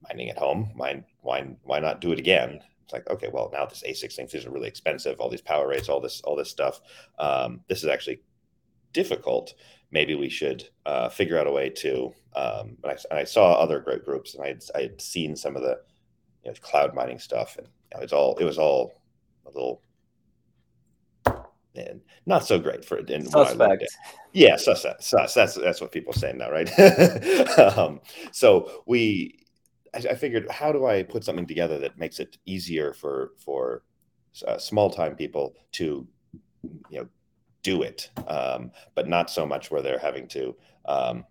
mining 0.03 0.31
at 0.31 0.39
home. 0.39 0.73
Why, 0.77 1.05
why, 1.21 1.47
why 1.65 1.81
not 1.81 2.01
do 2.01 2.13
it 2.13 2.19
again? 2.19 2.61
It's 2.85 2.93
like, 2.93 3.09
okay, 3.11 3.29
well, 3.31 3.51
now 3.53 3.67
this 3.67 3.83
ASIC 3.87 4.15
things 4.15 4.47
are 4.47 4.51
really 4.51 4.69
expensive. 4.69 5.21
All 5.21 5.29
these 5.29 5.43
power 5.43 5.69
rates, 5.69 5.89
all 5.89 6.01
this, 6.01 6.21
all 6.23 6.37
this 6.37 6.51
stuff. 6.51 6.81
Um, 7.19 7.61
this 7.69 7.83
is 7.83 7.89
actually 7.89 8.23
difficult. 8.93 9.55
Maybe 9.91 10.15
we 10.15 10.29
should 10.29 10.69
uh, 10.87 11.09
figure 11.09 11.39
out 11.39 11.47
a 11.47 11.53
way 11.53 11.71
to. 11.71 12.13
Um, 12.35 12.77
and, 12.83 12.93
I, 12.93 12.97
and 13.11 13.19
I 13.19 13.25
saw 13.25 13.53
other 13.55 13.81
great 13.81 14.05
groups, 14.05 14.35
and 14.35 14.45
I 14.45 14.49
had, 14.49 14.65
I 14.75 14.83
had 14.83 15.01
seen 15.01 15.37
some 15.37 15.57
of 15.57 15.63
the 15.63 15.81
you 16.45 16.51
know, 16.51 16.55
cloud 16.61 16.95
mining 16.95 17.19
stuff, 17.19 17.57
and 17.57 17.67
you 17.67 17.99
know, 17.99 18.03
it's 18.05 18.13
all 18.13 18.37
it 18.39 18.45
was 18.45 18.59
all 18.59 19.03
a 19.47 19.51
little 19.51 19.83
and 21.75 22.01
not 22.27 22.47
so 22.47 22.59
great 22.59 22.85
for 22.85 22.99
it. 22.99 23.09
Suspect. 23.31 23.85
Yeah, 24.33 24.57
suspect. 24.57 25.03
Sus. 25.03 25.35
That's 25.35 25.55
that's 25.55 25.81
what 25.81 25.93
people 25.93 26.13
saying 26.13 26.39
now, 26.39 26.51
right? 26.51 26.69
um, 27.59 28.01
so 28.33 28.83
we, 28.87 29.45
I, 29.95 29.99
I, 29.99 30.15
figured, 30.15 30.51
how 30.51 30.73
do 30.73 30.87
I 30.87 31.03
put 31.03 31.25
something 31.25 31.47
together 31.47 31.79
that 31.79 31.99
makes 31.99 32.21
it 32.21 32.39
easier 32.47 32.93
for 32.93 33.33
for 33.39 33.83
uh, 34.47 34.59
small 34.59 34.91
time 34.91 35.17
people 35.17 35.55
to, 35.73 36.07
you 36.91 36.99
know, 36.99 37.09
do 37.63 37.83
it, 37.83 38.11
um, 38.29 38.71
but 38.95 39.09
not 39.09 39.31
so 39.31 39.47
much 39.47 39.71
where 39.71 39.83
they're 39.83 39.99
having 39.99 40.29
to, 40.29 40.57
um, 40.87 41.25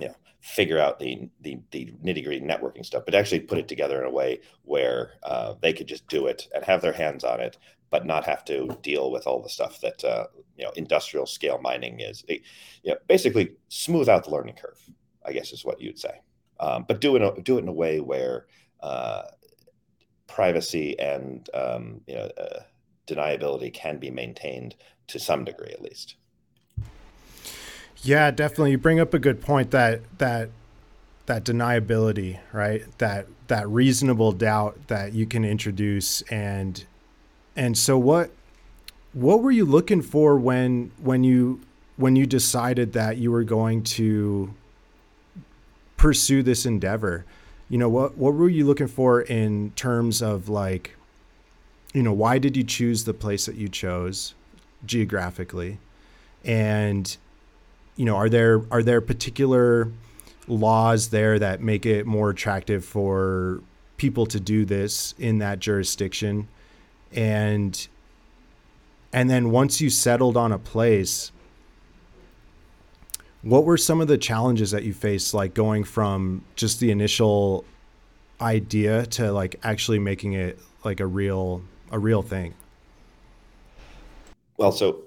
you 0.00 0.08
know, 0.08 0.14
figure 0.40 0.78
out 0.78 0.98
the 0.98 1.28
the, 1.40 1.58
the 1.72 1.92
nitty 2.04 2.24
gritty 2.24 2.40
networking 2.40 2.84
stuff, 2.84 3.04
but 3.04 3.14
actually 3.14 3.40
put 3.40 3.58
it 3.58 3.68
together 3.68 4.00
in 4.00 4.06
a 4.06 4.10
way 4.10 4.40
where 4.62 5.14
uh, 5.24 5.54
they 5.60 5.72
could 5.72 5.88
just 5.88 6.06
do 6.08 6.26
it 6.26 6.46
and 6.54 6.64
have 6.64 6.80
their 6.82 6.92
hands 6.92 7.24
on 7.24 7.40
it, 7.40 7.58
but 7.90 8.06
not 8.06 8.24
have 8.24 8.44
to 8.44 8.76
deal 8.82 9.10
with 9.10 9.26
all 9.26 9.42
the 9.42 9.48
stuff 9.48 9.80
that 9.80 10.04
uh, 10.04 10.26
you 10.56 10.64
know 10.64 10.72
industrial 10.76 11.26
scale 11.26 11.58
mining 11.62 12.00
is. 12.00 12.24
It, 12.28 12.42
you 12.82 12.92
know, 12.92 12.98
basically 13.08 13.52
smooth 13.68 14.08
out 14.08 14.24
the 14.24 14.30
learning 14.30 14.56
curve, 14.56 14.80
I 15.24 15.32
guess 15.32 15.52
is 15.52 15.64
what 15.64 15.80
you'd 15.80 15.98
say. 15.98 16.20
Um, 16.58 16.84
but 16.88 17.00
do 17.00 17.16
it 17.16 17.44
do 17.44 17.58
it 17.58 17.62
in 17.62 17.68
a 17.68 17.72
way 17.72 18.00
where 18.00 18.46
uh, 18.80 19.22
privacy 20.26 20.98
and 20.98 21.48
um, 21.54 22.00
you 22.06 22.14
know 22.14 22.30
uh, 22.38 22.60
deniability 23.06 23.72
can 23.72 23.98
be 23.98 24.10
maintained 24.10 24.74
to 25.08 25.18
some 25.18 25.44
degree 25.44 25.70
at 25.70 25.82
least. 25.82 26.16
Yeah, 28.02 28.30
definitely. 28.30 28.72
You 28.72 28.78
bring 28.78 29.00
up 29.00 29.14
a 29.14 29.18
good 29.18 29.40
point 29.40 29.70
that 29.70 30.00
that 30.18 30.50
that 31.26 31.44
deniability, 31.44 32.38
right? 32.52 32.84
That 32.98 33.26
that 33.48 33.68
reasonable 33.68 34.32
doubt 34.32 34.88
that 34.88 35.12
you 35.12 35.26
can 35.26 35.44
introduce 35.44 36.22
and 36.22 36.84
and 37.56 37.76
so 37.76 37.98
what 37.98 38.30
what 39.12 39.42
were 39.42 39.50
you 39.50 39.64
looking 39.64 40.02
for 40.02 40.38
when 40.38 40.92
when 40.98 41.24
you 41.24 41.60
when 41.96 42.14
you 42.14 42.26
decided 42.26 42.92
that 42.92 43.16
you 43.16 43.32
were 43.32 43.44
going 43.44 43.82
to 43.82 44.52
pursue 45.96 46.42
this 46.42 46.66
endeavor? 46.66 47.24
You 47.68 47.78
know, 47.78 47.88
what 47.88 48.16
what 48.18 48.34
were 48.34 48.50
you 48.50 48.66
looking 48.66 48.88
for 48.88 49.22
in 49.22 49.72
terms 49.72 50.22
of 50.22 50.48
like 50.48 50.96
you 51.94 52.02
know, 52.02 52.12
why 52.12 52.36
did 52.38 52.58
you 52.58 52.62
choose 52.62 53.04
the 53.04 53.14
place 53.14 53.46
that 53.46 53.54
you 53.54 53.70
chose 53.70 54.34
geographically? 54.84 55.78
And 56.44 57.16
you 57.96 58.04
know, 58.04 58.16
are 58.16 58.28
there 58.28 58.62
are 58.70 58.82
there 58.82 59.00
particular 59.00 59.90
laws 60.46 61.08
there 61.08 61.38
that 61.38 61.62
make 61.62 61.86
it 61.86 62.04
more 62.04 62.28
attractive 62.28 62.84
for 62.84 63.62
people 63.96 64.26
to 64.26 64.38
do 64.38 64.66
this 64.66 65.14
in 65.18 65.38
that 65.38 65.58
jurisdiction? 65.58 66.48
And 67.16 67.88
and 69.12 69.28
then 69.30 69.50
once 69.50 69.80
you 69.80 69.90
settled 69.90 70.36
on 70.36 70.52
a 70.52 70.58
place 70.58 71.32
what 73.42 73.64
were 73.64 73.76
some 73.76 74.00
of 74.00 74.08
the 74.08 74.18
challenges 74.18 74.72
that 74.72 74.82
you 74.82 74.92
faced 74.92 75.32
like 75.32 75.54
going 75.54 75.84
from 75.84 76.44
just 76.56 76.80
the 76.80 76.90
initial 76.90 77.64
idea 78.40 79.06
to 79.06 79.32
like 79.32 79.56
actually 79.62 79.98
making 79.98 80.32
it 80.32 80.58
like 80.84 81.00
a 81.00 81.06
real 81.06 81.62
a 81.90 81.98
real 81.98 82.22
thing? 82.22 82.54
Well, 84.56 84.72
so 84.72 85.04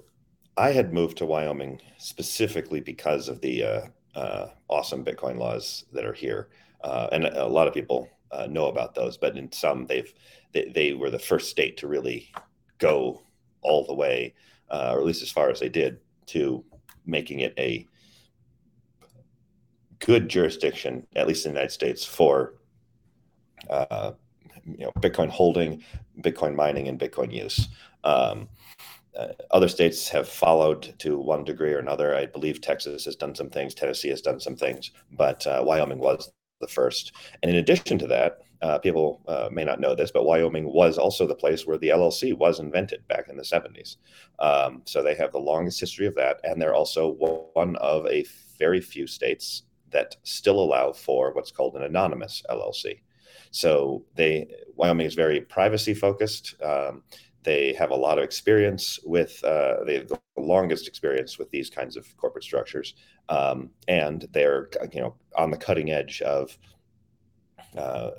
I 0.56 0.70
had 0.72 0.94
moved 0.94 1.18
to 1.18 1.26
Wyoming 1.26 1.80
specifically 1.98 2.80
because 2.80 3.28
of 3.28 3.40
the 3.40 3.64
uh, 3.64 3.80
uh, 4.14 4.48
awesome 4.68 5.04
Bitcoin 5.04 5.38
laws 5.38 5.84
that 5.92 6.04
are 6.04 6.12
here, 6.12 6.48
uh, 6.82 7.08
and 7.12 7.26
a 7.26 7.46
lot 7.46 7.68
of 7.68 7.74
people 7.74 8.08
uh, 8.30 8.46
know 8.46 8.66
about 8.66 8.94
those. 8.94 9.16
But 9.16 9.36
in 9.36 9.50
some, 9.52 9.86
they've 9.86 10.12
they, 10.52 10.70
they, 10.74 10.92
were 10.92 11.10
the 11.10 11.18
first 11.18 11.50
state 11.50 11.76
to 11.78 11.86
really 11.86 12.32
go 12.78 13.22
all 13.62 13.86
the 13.86 13.94
way, 13.94 14.34
uh, 14.70 14.92
or 14.94 14.98
at 14.98 15.06
least 15.06 15.22
as 15.22 15.30
far 15.30 15.50
as 15.50 15.60
they 15.60 15.68
did, 15.68 15.98
to 16.26 16.64
making 17.06 17.40
it 17.40 17.54
a 17.58 17.86
good 19.98 20.28
jurisdiction, 20.28 21.06
at 21.16 21.28
least 21.28 21.46
in 21.46 21.52
the 21.52 21.58
United 21.58 21.72
States, 21.72 22.04
for 22.04 22.54
uh, 23.68 24.12
you 24.64 24.84
know 24.84 24.92
Bitcoin 25.00 25.28
holding, 25.28 25.82
Bitcoin 26.20 26.54
mining, 26.54 26.88
and 26.88 26.98
Bitcoin 26.98 27.32
use. 27.32 27.68
Um, 28.04 28.48
uh, 29.16 29.28
other 29.50 29.68
states 29.68 30.08
have 30.08 30.28
followed 30.28 30.94
to 30.98 31.18
one 31.18 31.44
degree 31.44 31.72
or 31.72 31.78
another. 31.78 32.14
I 32.14 32.26
believe 32.26 32.60
Texas 32.60 33.04
has 33.04 33.16
done 33.16 33.34
some 33.34 33.50
things, 33.50 33.74
Tennessee 33.74 34.08
has 34.08 34.22
done 34.22 34.40
some 34.40 34.56
things, 34.56 34.92
but 35.12 35.46
uh, 35.46 35.62
Wyoming 35.64 35.98
was 35.98 36.32
the 36.60 36.68
first. 36.68 37.12
And 37.42 37.50
in 37.50 37.56
addition 37.58 37.98
to 37.98 38.06
that, 38.08 38.38
uh, 38.62 38.78
people 38.78 39.22
uh, 39.26 39.48
may 39.50 39.64
not 39.64 39.80
know 39.80 39.94
this, 39.94 40.10
but 40.10 40.24
Wyoming 40.24 40.72
was 40.72 40.98
also 40.98 41.26
the 41.26 41.34
place 41.34 41.66
where 41.66 41.78
the 41.78 41.88
LLC 41.88 42.36
was 42.36 42.60
invented 42.60 43.06
back 43.08 43.28
in 43.28 43.36
the 43.36 43.42
70s. 43.42 43.96
Um, 44.38 44.82
so 44.84 45.02
they 45.02 45.14
have 45.14 45.32
the 45.32 45.38
longest 45.38 45.80
history 45.80 46.06
of 46.06 46.14
that. 46.16 46.40
And 46.44 46.60
they're 46.60 46.74
also 46.74 47.12
one 47.54 47.76
of 47.76 48.06
a 48.06 48.26
very 48.58 48.80
few 48.80 49.06
states 49.06 49.62
that 49.90 50.16
still 50.22 50.60
allow 50.60 50.92
for 50.92 51.32
what's 51.32 51.50
called 51.50 51.74
an 51.76 51.82
anonymous 51.82 52.42
LLC. 52.50 53.00
So 53.50 54.04
they 54.14 54.48
Wyoming 54.76 55.06
is 55.06 55.14
very 55.14 55.40
privacy 55.40 55.94
focused. 55.94 56.54
Um, 56.62 57.02
they 57.42 57.72
have 57.72 57.90
a 57.90 57.96
lot 57.96 58.18
of 58.18 58.24
experience 58.24 59.00
with 59.02 59.42
uh, 59.42 59.82
they 59.84 59.94
have 59.94 60.08
the 60.08 60.20
longest 60.36 60.86
experience 60.86 61.38
with 61.38 61.50
these 61.50 61.70
kinds 61.70 61.96
of 61.96 62.16
corporate 62.16 62.44
structures, 62.44 62.94
um, 63.28 63.70
and 63.88 64.28
they're 64.32 64.68
you 64.92 65.00
know 65.00 65.14
on 65.36 65.50
the 65.50 65.56
cutting 65.56 65.90
edge 65.90 66.22
of. 66.22 66.56
Uh, 67.76 68.10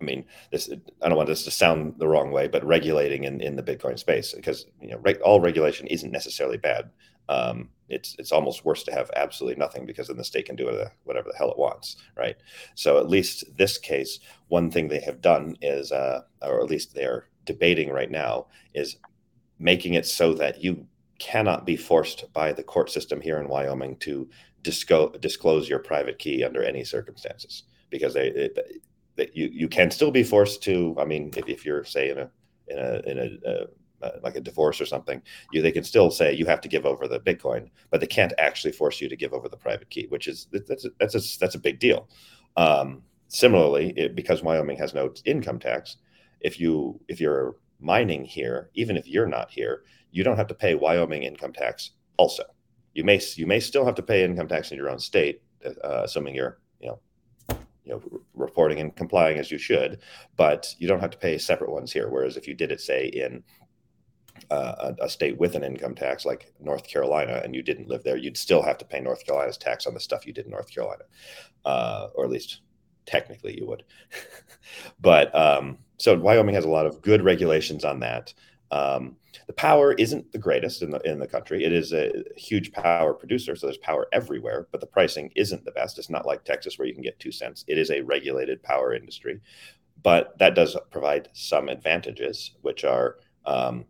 I 0.00 0.04
mean, 0.04 0.24
this 0.50 0.70
I 1.02 1.08
don't 1.08 1.16
want 1.16 1.28
this 1.28 1.44
to 1.44 1.50
sound 1.50 1.94
the 1.98 2.08
wrong 2.08 2.30
way, 2.30 2.48
but 2.48 2.64
regulating 2.64 3.24
in, 3.24 3.40
in 3.40 3.56
the 3.56 3.62
Bitcoin 3.62 3.98
space 3.98 4.32
because 4.32 4.66
you 4.80 4.88
know 4.88 4.98
reg, 4.98 5.20
all 5.20 5.40
regulation 5.40 5.86
isn't 5.88 6.10
necessarily 6.10 6.56
bad. 6.56 6.90
Um, 7.28 7.68
it's 7.88 8.16
it's 8.18 8.32
almost 8.32 8.64
worse 8.64 8.82
to 8.84 8.92
have 8.92 9.10
absolutely 9.14 9.58
nothing 9.58 9.86
because 9.86 10.08
then 10.08 10.16
the 10.16 10.24
state 10.24 10.46
can 10.46 10.56
do 10.56 10.66
whatever 11.04 11.28
the 11.30 11.36
hell 11.36 11.50
it 11.50 11.58
wants, 11.58 11.96
right? 12.16 12.36
So 12.74 12.98
at 12.98 13.08
least 13.08 13.44
this 13.56 13.78
case, 13.78 14.20
one 14.48 14.70
thing 14.70 14.88
they 14.88 15.00
have 15.00 15.20
done 15.20 15.56
is, 15.60 15.92
uh, 15.92 16.22
or 16.42 16.60
at 16.60 16.70
least 16.70 16.94
they're 16.94 17.28
debating 17.44 17.90
right 17.90 18.10
now 18.10 18.46
is 18.74 18.96
making 19.58 19.94
it 19.94 20.06
so 20.06 20.32
that 20.34 20.62
you 20.62 20.86
cannot 21.18 21.66
be 21.66 21.76
forced 21.76 22.32
by 22.32 22.52
the 22.52 22.62
court 22.62 22.90
system 22.90 23.20
here 23.20 23.38
in 23.38 23.48
Wyoming 23.48 23.96
to 23.98 24.28
disco- 24.62 25.10
disclose 25.20 25.68
your 25.68 25.78
private 25.78 26.18
key 26.18 26.42
under 26.42 26.62
any 26.62 26.84
circumstances 26.84 27.64
because 27.90 28.14
they, 28.14 28.28
it, 28.28 28.82
you 29.34 29.48
you 29.52 29.68
can 29.68 29.90
still 29.90 30.10
be 30.10 30.22
forced 30.22 30.62
to. 30.64 30.96
I 30.98 31.04
mean, 31.04 31.30
if, 31.36 31.48
if 31.48 31.66
you're 31.66 31.84
say 31.84 32.10
in 32.10 32.18
a 32.18 32.30
in 32.68 32.78
a 32.78 33.10
in 33.10 33.18
a 33.18 33.48
uh, 33.48 33.66
uh, 34.02 34.18
like 34.22 34.36
a 34.36 34.40
divorce 34.40 34.80
or 34.80 34.86
something, 34.86 35.20
you 35.52 35.60
they 35.60 35.72
can 35.72 35.84
still 35.84 36.10
say 36.10 36.32
you 36.32 36.46
have 36.46 36.60
to 36.62 36.68
give 36.68 36.86
over 36.86 37.06
the 37.06 37.20
Bitcoin, 37.20 37.68
but 37.90 38.00
they 38.00 38.06
can't 38.06 38.32
actually 38.38 38.72
force 38.72 39.00
you 39.00 39.08
to 39.08 39.16
give 39.16 39.34
over 39.34 39.48
the 39.48 39.56
private 39.56 39.90
key, 39.90 40.06
which 40.08 40.26
is 40.26 40.48
that's 40.52 40.84
a, 40.84 40.90
that's 40.98 41.14
a, 41.14 41.38
that's 41.38 41.54
a 41.54 41.58
big 41.58 41.78
deal. 41.78 42.08
Um, 42.56 43.02
similarly, 43.28 43.92
it, 43.96 44.14
because 44.14 44.42
Wyoming 44.42 44.78
has 44.78 44.94
no 44.94 45.12
income 45.24 45.58
tax, 45.58 45.98
if 46.40 46.58
you 46.58 47.00
if 47.08 47.20
you're 47.20 47.56
mining 47.78 48.24
here, 48.24 48.70
even 48.74 48.96
if 48.96 49.06
you're 49.06 49.26
not 49.26 49.50
here, 49.50 49.82
you 50.10 50.24
don't 50.24 50.36
have 50.36 50.48
to 50.48 50.54
pay 50.54 50.74
Wyoming 50.74 51.22
income 51.22 51.52
tax. 51.52 51.90
Also, 52.16 52.44
you 52.94 53.04
may 53.04 53.20
you 53.36 53.46
may 53.46 53.60
still 53.60 53.84
have 53.84 53.94
to 53.96 54.02
pay 54.02 54.24
income 54.24 54.48
tax 54.48 54.70
in 54.70 54.78
your 54.78 54.88
own 54.88 54.98
state, 54.98 55.42
uh, 55.64 56.02
assuming 56.04 56.34
you're 56.34 56.58
you 57.90 57.96
know 57.96 58.20
reporting 58.34 58.78
and 58.80 58.94
complying 58.94 59.38
as 59.38 59.50
you 59.50 59.58
should, 59.58 59.98
but 60.36 60.74
you 60.78 60.86
don't 60.86 61.00
have 61.00 61.10
to 61.10 61.18
pay 61.18 61.36
separate 61.38 61.70
ones 61.70 61.92
here. 61.92 62.08
Whereas 62.08 62.36
if 62.36 62.46
you 62.46 62.54
did 62.54 62.70
it, 62.70 62.80
say 62.80 63.06
in 63.06 63.42
uh, 64.50 64.92
a, 65.00 65.04
a, 65.04 65.08
state 65.08 65.38
with 65.38 65.54
an 65.54 65.64
income 65.64 65.94
tax 65.94 66.24
like 66.24 66.52
North 66.60 66.86
Carolina 66.86 67.40
and 67.44 67.54
you 67.54 67.62
didn't 67.62 67.88
live 67.88 68.04
there, 68.04 68.16
you'd 68.16 68.36
still 68.36 68.62
have 68.62 68.78
to 68.78 68.84
pay 68.84 69.00
North 69.00 69.26
Carolina's 69.26 69.58
tax 69.58 69.86
on 69.86 69.94
the 69.94 70.00
stuff 70.00 70.26
you 70.26 70.32
did 70.32 70.44
in 70.44 70.52
North 70.52 70.72
Carolina, 70.72 71.02
uh, 71.64 72.08
or 72.14 72.24
at 72.24 72.30
least 72.30 72.60
technically 73.06 73.58
you 73.58 73.66
would. 73.66 73.82
but 75.00 75.34
um, 75.34 75.78
so 75.98 76.16
Wyoming 76.16 76.54
has 76.54 76.64
a 76.64 76.70
lot 76.70 76.86
of 76.86 77.02
good 77.02 77.22
regulations 77.22 77.84
on 77.84 78.00
that. 78.00 78.32
Um, 78.70 79.16
the 79.50 79.54
power 79.54 79.94
isn't 79.94 80.30
the 80.30 80.38
greatest 80.38 80.80
in 80.80 80.92
the 80.92 81.00
in 81.00 81.18
the 81.18 81.26
country. 81.26 81.64
It 81.64 81.72
is 81.72 81.92
a 81.92 82.22
huge 82.36 82.70
power 82.70 83.12
producer, 83.12 83.56
so 83.56 83.66
there's 83.66 83.78
power 83.78 84.06
everywhere. 84.12 84.68
But 84.70 84.80
the 84.80 84.86
pricing 84.86 85.32
isn't 85.34 85.64
the 85.64 85.72
best. 85.72 85.98
It's 85.98 86.08
not 86.08 86.24
like 86.24 86.44
Texas 86.44 86.78
where 86.78 86.86
you 86.86 86.94
can 86.94 87.02
get 87.02 87.18
two 87.18 87.32
cents. 87.32 87.64
It 87.66 87.76
is 87.76 87.90
a 87.90 88.02
regulated 88.02 88.62
power 88.62 88.94
industry, 88.94 89.40
but 90.04 90.38
that 90.38 90.54
does 90.54 90.76
provide 90.92 91.30
some 91.32 91.68
advantages, 91.68 92.52
which 92.60 92.84
are 92.84 93.16
um, 93.44 93.86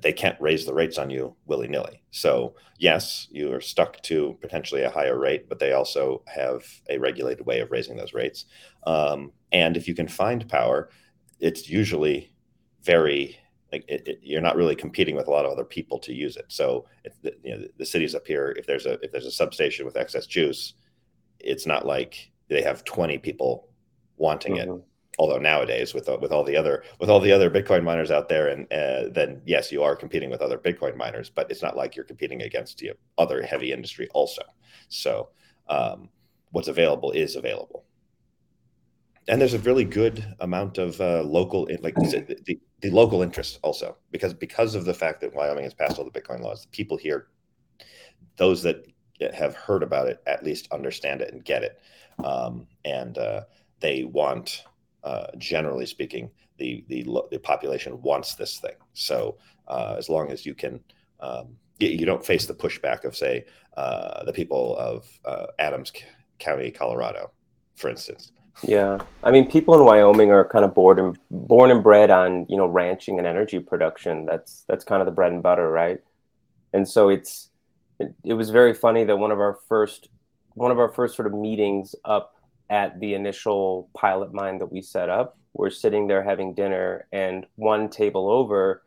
they 0.00 0.12
can't 0.12 0.40
raise 0.40 0.64
the 0.64 0.74
rates 0.74 0.96
on 0.96 1.10
you 1.10 1.34
willy 1.46 1.66
nilly. 1.66 2.00
So 2.12 2.54
yes, 2.78 3.26
you 3.32 3.52
are 3.52 3.60
stuck 3.60 4.00
to 4.02 4.38
potentially 4.40 4.82
a 4.82 4.90
higher 4.90 5.18
rate, 5.18 5.48
but 5.48 5.58
they 5.58 5.72
also 5.72 6.22
have 6.28 6.62
a 6.88 6.98
regulated 6.98 7.44
way 7.46 7.58
of 7.58 7.72
raising 7.72 7.96
those 7.96 8.14
rates. 8.14 8.44
Um, 8.86 9.32
and 9.50 9.76
if 9.76 9.88
you 9.88 9.96
can 9.96 10.06
find 10.06 10.48
power, 10.48 10.88
it's 11.40 11.68
usually 11.68 12.32
very 12.84 13.40
like 13.72 13.84
it, 13.88 14.06
it, 14.06 14.18
you're 14.22 14.40
not 14.40 14.56
really 14.56 14.76
competing 14.76 15.16
with 15.16 15.26
a 15.26 15.30
lot 15.30 15.44
of 15.44 15.52
other 15.52 15.64
people 15.64 15.98
to 16.00 16.12
use 16.12 16.36
it. 16.36 16.46
So 16.48 16.86
the, 17.22 17.34
you 17.42 17.50
know, 17.52 17.60
the, 17.62 17.70
the 17.78 17.86
cities 17.86 18.14
up 18.14 18.26
here, 18.26 18.54
if 18.58 18.66
there's 18.66 18.86
a 18.86 18.92
if 19.04 19.12
there's 19.12 19.26
a 19.26 19.30
substation 19.30 19.84
with 19.84 19.96
excess 19.96 20.26
juice, 20.26 20.74
it's 21.40 21.66
not 21.66 21.86
like 21.86 22.30
they 22.48 22.62
have 22.62 22.84
20 22.84 23.18
people 23.18 23.68
wanting 24.16 24.56
mm-hmm. 24.56 24.78
it 24.78 24.84
although 25.18 25.38
nowadays 25.38 25.94
with 25.94 26.08
with 26.20 26.32
all 26.32 26.44
the 26.44 26.56
other 26.56 26.82
with 27.00 27.08
all 27.08 27.20
the 27.20 27.32
other 27.32 27.50
bitcoin 27.50 27.82
miners 27.82 28.10
out 28.10 28.28
there 28.28 28.48
and 28.48 28.70
uh, 28.72 29.08
then 29.10 29.40
yes 29.46 29.72
you 29.72 29.82
are 29.82 29.96
competing 29.96 30.30
with 30.30 30.42
other 30.42 30.58
bitcoin 30.58 30.96
miners 30.96 31.30
but 31.30 31.50
it's 31.50 31.62
not 31.62 31.76
like 31.76 31.96
you're 31.96 32.04
competing 32.04 32.42
against 32.42 32.82
you 32.82 32.88
know, 32.88 32.94
other 33.18 33.42
heavy 33.42 33.72
industry 33.72 34.08
also 34.12 34.42
so 34.88 35.28
um, 35.68 36.08
what's 36.50 36.68
available 36.68 37.10
is 37.12 37.36
available 37.36 37.84
and 39.28 39.40
there's 39.40 39.54
a 39.54 39.58
really 39.60 39.84
good 39.84 40.24
amount 40.40 40.78
of 40.78 41.00
uh, 41.00 41.22
local 41.22 41.68
like 41.80 41.94
the, 41.94 42.58
the, 42.80 42.90
local 42.90 43.22
interest 43.22 43.58
also 43.62 43.96
because 44.10 44.32
because 44.34 44.74
of 44.74 44.84
the 44.84 44.94
fact 44.94 45.20
that 45.20 45.34
wyoming 45.34 45.64
has 45.64 45.74
passed 45.74 45.98
all 45.98 46.04
the 46.04 46.20
bitcoin 46.20 46.40
laws 46.40 46.62
the 46.62 46.68
people 46.68 46.96
here 46.96 47.28
those 48.36 48.62
that 48.62 48.86
have 49.34 49.54
heard 49.54 49.82
about 49.82 50.08
it 50.08 50.22
at 50.26 50.44
least 50.44 50.68
understand 50.72 51.20
it 51.20 51.32
and 51.32 51.44
get 51.44 51.62
it 51.62 51.80
um, 52.24 52.66
and 52.84 53.18
uh, 53.18 53.42
they 53.80 54.04
want 54.04 54.64
uh, 55.06 55.26
generally 55.38 55.86
speaking, 55.86 56.30
the, 56.58 56.84
the 56.88 57.06
the 57.30 57.38
population 57.38 58.00
wants 58.02 58.34
this 58.34 58.58
thing. 58.58 58.74
So 58.94 59.38
uh, 59.68 59.94
as 59.96 60.08
long 60.08 60.32
as 60.32 60.44
you 60.44 60.54
can, 60.54 60.80
um, 61.20 61.56
you, 61.78 61.88
you, 61.90 62.06
don't 62.06 62.24
face 62.24 62.46
the 62.46 62.54
pushback 62.54 63.04
of 63.04 63.16
say 63.16 63.44
uh, 63.76 64.24
the 64.24 64.32
people 64.32 64.76
of 64.76 65.06
uh, 65.24 65.46
Adams 65.60 65.92
County, 66.38 66.70
Colorado, 66.70 67.30
for 67.76 67.88
instance. 67.88 68.32
Yeah, 68.62 68.98
I 69.22 69.30
mean, 69.30 69.50
people 69.50 69.74
in 69.74 69.84
Wyoming 69.84 70.30
are 70.30 70.44
kind 70.44 70.64
of 70.64 70.74
born 70.74 70.98
and 70.98 71.18
born 71.30 71.70
and 71.70 71.82
bred 71.82 72.10
on 72.10 72.46
you 72.48 72.56
know 72.56 72.66
ranching 72.66 73.18
and 73.18 73.26
energy 73.26 73.58
production. 73.58 74.24
That's 74.24 74.64
that's 74.68 74.84
kind 74.84 75.02
of 75.02 75.06
the 75.06 75.12
bread 75.12 75.32
and 75.32 75.42
butter, 75.42 75.70
right? 75.70 76.00
And 76.72 76.88
so 76.88 77.08
it's 77.08 77.50
it, 77.98 78.14
it 78.24 78.34
was 78.34 78.50
very 78.50 78.72
funny 78.72 79.04
that 79.04 79.16
one 79.16 79.30
of 79.30 79.40
our 79.40 79.58
first 79.68 80.08
one 80.54 80.70
of 80.70 80.78
our 80.78 80.88
first 80.88 81.16
sort 81.16 81.26
of 81.26 81.34
meetings 81.34 81.94
up 82.04 82.34
at 82.70 82.98
the 82.98 83.14
initial 83.14 83.88
pilot 83.94 84.32
mine 84.32 84.58
that 84.58 84.72
we 84.72 84.80
set 84.80 85.10
up. 85.10 85.38
We're 85.52 85.70
sitting 85.70 86.06
there 86.06 86.22
having 86.22 86.54
dinner, 86.54 87.06
and 87.12 87.46
one 87.56 87.88
table 87.88 88.30
over, 88.30 88.82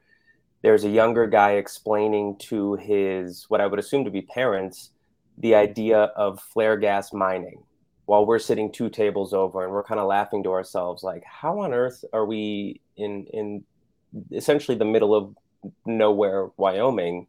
there's 0.62 0.84
a 0.84 0.90
younger 0.90 1.26
guy 1.28 1.54
explaining 1.54 2.38
to 2.40 2.76
his, 2.76 3.46
what 3.50 3.62
I 3.62 3.68
would 3.68 3.80
assume 3.80 4.04
to 4.06 4.12
be 4.12 4.22
parents, 4.22 4.92
the 5.38 5.56
idea 5.56 5.98
of 6.16 6.42
flare 6.42 6.78
gas 6.78 7.14
mining 7.14 7.64
while 8.10 8.26
we're 8.26 8.40
sitting 8.40 8.72
two 8.72 8.90
tables 8.90 9.34
over 9.34 9.64
and 9.64 9.72
we're 9.72 9.84
kind 9.84 10.00
of 10.00 10.08
laughing 10.08 10.42
to 10.44 10.52
ourselves 10.52 11.04
like 11.04 11.24
how 11.24 11.60
on 11.60 11.74
earth 11.74 12.04
are 12.12 12.26
we 12.26 12.82
in 12.98 13.26
in 13.32 13.64
essentially 14.32 14.78
the 14.78 14.86
middle 14.86 15.14
of 15.14 15.36
nowhere 15.86 16.50
wyoming 16.58 17.28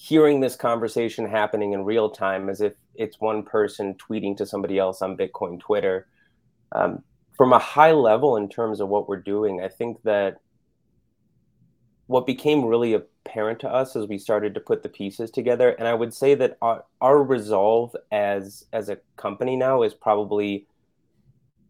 hearing 0.00 0.38
this 0.38 0.54
conversation 0.54 1.28
happening 1.28 1.72
in 1.72 1.84
real 1.84 2.08
time 2.08 2.48
as 2.48 2.60
if 2.60 2.74
it's 2.94 3.20
one 3.20 3.42
person 3.42 3.94
tweeting 3.94 4.36
to 4.36 4.46
somebody 4.46 4.78
else 4.78 5.02
on 5.02 5.16
Bitcoin 5.16 5.58
Twitter. 5.58 6.06
Um, 6.70 7.02
from 7.36 7.52
a 7.52 7.58
high 7.58 7.90
level, 7.90 8.36
in 8.36 8.48
terms 8.48 8.80
of 8.80 8.88
what 8.88 9.08
we're 9.08 9.20
doing, 9.20 9.60
I 9.60 9.66
think 9.66 10.00
that 10.04 10.36
what 12.06 12.26
became 12.26 12.64
really 12.64 12.94
apparent 13.28 13.60
to 13.60 13.68
us 13.68 13.94
as 13.94 14.06
we 14.06 14.16
started 14.16 14.54
to 14.54 14.60
put 14.60 14.82
the 14.82 14.88
pieces 14.88 15.30
together, 15.30 15.70
and 15.70 15.86
I 15.86 15.94
would 15.94 16.14
say 16.14 16.34
that 16.36 16.56
our, 16.62 16.84
our 17.00 17.22
resolve 17.22 17.94
as 18.10 18.64
as 18.72 18.88
a 18.88 18.98
company 19.16 19.56
now 19.56 19.82
is 19.82 19.94
probably 19.94 20.66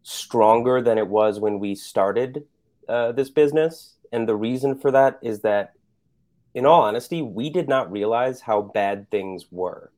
stronger 0.03 0.81
than 0.81 0.97
it 0.97 1.07
was 1.07 1.39
when 1.39 1.59
we 1.59 1.75
started 1.75 2.45
uh, 2.87 3.11
this 3.11 3.29
business. 3.29 3.95
And 4.11 4.27
the 4.27 4.35
reason 4.35 4.79
for 4.79 4.91
that 4.91 5.19
is 5.21 5.41
that, 5.41 5.73
in 6.53 6.65
all 6.65 6.81
honesty, 6.81 7.21
we 7.21 7.49
did 7.49 7.67
not 7.67 7.91
realize 7.91 8.41
how 8.41 8.61
bad 8.61 9.11
things 9.11 9.45
were. 9.51 9.91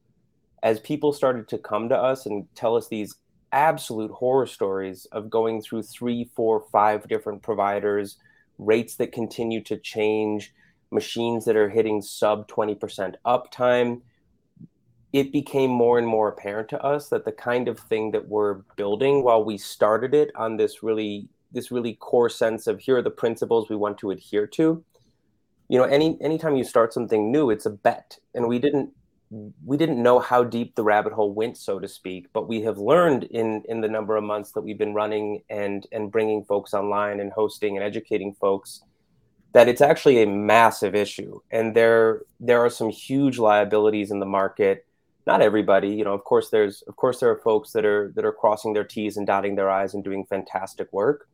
As 0.64 0.80
people 0.80 1.14
started 1.14 1.48
to 1.50 1.58
come 1.58 1.90
to 1.90 1.96
us 1.96 2.26
and 2.26 2.46
tell 2.56 2.76
us 2.76 2.88
these 2.88 3.16
absolute 3.52 4.12
horror 4.12 4.48
stories 4.48 5.06
of 5.12 5.30
going 5.30 5.62
through 5.62 5.84
three, 5.84 6.30
four, 6.36 6.66
five 6.72 7.08
different 7.08 7.42
providers, 7.42 8.18
rates 8.58 8.96
that 8.96 9.12
continue 9.12 9.62
to 9.64 9.78
change, 9.78 10.54
machines 10.92 11.46
that 11.46 11.56
are 11.56 11.70
hitting 11.70 12.02
sub 12.02 12.48
20% 12.48 13.16
uptime, 13.26 14.02
it 15.14 15.32
became 15.32 15.70
more 15.70 15.98
and 15.98 16.08
more 16.08 16.30
apparent 16.30 16.70
to 16.70 16.82
us 16.84 17.10
that 17.10 17.26
the 17.26 17.32
kind 17.32 17.68
of 17.68 17.80
thing 17.80 18.12
that 18.12 18.28
we're 18.28 18.62
building 18.76 19.24
while 19.24 19.44
we 19.44 19.58
started 19.58 20.14
it 20.14 20.32
on 20.36 20.58
this 20.58 20.84
really 20.84 21.28
this 21.54 21.70
really 21.70 21.96
core 21.96 22.30
sense 22.30 22.66
of 22.66 22.80
here 22.80 22.98
are 22.98 23.02
the 23.02 23.10
principles 23.10 23.70
we 23.70 23.76
want 23.76 23.98
to 23.98 24.12
adhere 24.12 24.48
to 24.48 24.82
you 25.72 25.78
know 25.78 25.86
any 25.86 26.18
anytime 26.22 26.56
you 26.56 26.64
start 26.64 26.94
something 26.94 27.32
new 27.32 27.50
it's 27.50 27.66
a 27.66 27.70
bet. 27.70 28.18
And 28.34 28.48
we 28.48 28.60
didn't 28.60 28.92
we 29.66 29.78
didn't 29.78 30.04
know 30.04 30.20
how 30.20 30.44
deep 30.44 30.76
the 30.76 30.84
rabbit 30.84 31.14
hole 31.14 31.34
went 31.34 31.56
so 31.58 31.80
to 31.80 31.88
speak 31.88 32.28
but 32.34 32.50
we 32.50 32.62
have 32.64 32.78
learned 32.78 33.24
in 33.24 33.64
in 33.70 33.80
the 33.80 33.88
number 33.88 34.18
of 34.18 34.24
months 34.26 34.52
that 34.52 34.62
we've 34.62 34.78
been 34.78 34.94
running 34.94 35.42
and 35.50 35.88
and 35.94 36.12
bringing 36.12 36.44
folks 36.44 36.74
online 36.74 37.22
and 37.22 37.32
hosting 37.32 37.78
and 37.78 37.86
educating 37.86 38.34
folks 38.34 38.82
that 39.54 39.68
it's 39.68 39.82
actually 39.82 40.22
a 40.22 40.28
massive 40.28 40.96
issue. 40.96 41.40
And 41.52 41.76
there 41.76 42.24
there 42.40 42.64
are 42.64 42.70
some 42.70 42.90
huge 42.90 43.38
liabilities 43.38 44.12
in 44.12 44.20
the 44.20 44.26
market. 44.26 44.86
Not 45.28 45.42
everybody 45.42 45.90
you 45.90 46.04
know 46.04 46.14
of 46.14 46.24
course 46.24 46.50
there's 46.50 46.82
of 46.84 46.96
course 46.96 47.20
there 47.20 47.30
are 47.30 47.40
folks 47.40 47.72
that 47.72 47.86
are 47.86 48.12
that 48.16 48.26
are 48.26 48.32
crossing 48.32 48.74
their 48.74 48.84
t's 48.84 49.18
and 49.18 49.28
dotting 49.28 49.56
their 49.56 49.70
i's 49.70 49.94
and 49.94 50.04
doing 50.04 50.26
fantastic 50.26 50.92
work. 50.92 51.28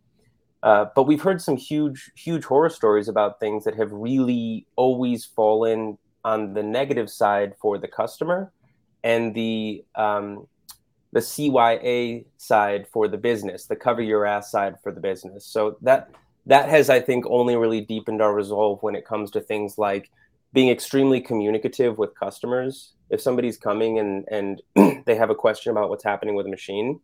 Uh, 0.63 0.85
but 0.95 1.03
we've 1.03 1.21
heard 1.21 1.41
some 1.41 1.55
huge 1.55 2.11
huge 2.15 2.43
horror 2.43 2.69
stories 2.69 3.07
about 3.07 3.39
things 3.39 3.63
that 3.63 3.75
have 3.75 3.91
really 3.91 4.65
always 4.75 5.23
fallen 5.23 5.97
on 6.25 6.53
the 6.53 6.63
negative 6.63 7.09
side 7.09 7.53
for 7.61 7.77
the 7.77 7.87
customer 7.87 8.51
and 9.03 9.33
the 9.35 9.85
um, 9.95 10.47
the 11.13 11.19
CYA 11.19 12.25
side 12.37 12.87
for 12.91 13.07
the 13.07 13.17
business, 13.17 13.65
the 13.65 13.75
cover 13.75 14.01
your 14.01 14.25
ass 14.25 14.51
side 14.51 14.75
for 14.83 14.91
the 14.91 14.99
business. 14.99 15.45
So 15.45 15.77
that 15.81 16.09
that 16.47 16.69
has, 16.69 16.89
I 16.89 16.99
think, 16.99 17.25
only 17.27 17.55
really 17.55 17.81
deepened 17.81 18.21
our 18.21 18.33
resolve 18.33 18.81
when 18.81 18.95
it 18.95 19.05
comes 19.05 19.31
to 19.31 19.41
things 19.41 19.77
like 19.77 20.09
being 20.53 20.69
extremely 20.69 21.21
communicative 21.21 21.97
with 21.97 22.15
customers 22.15 22.93
if 23.09 23.21
somebody's 23.21 23.57
coming 23.57 23.99
and 23.99 24.25
and 24.29 24.61
they 25.05 25.15
have 25.15 25.29
a 25.29 25.35
question 25.35 25.71
about 25.71 25.89
what's 25.89 26.03
happening 26.03 26.35
with 26.35 26.45
a 26.45 26.49
machine, 26.49 26.99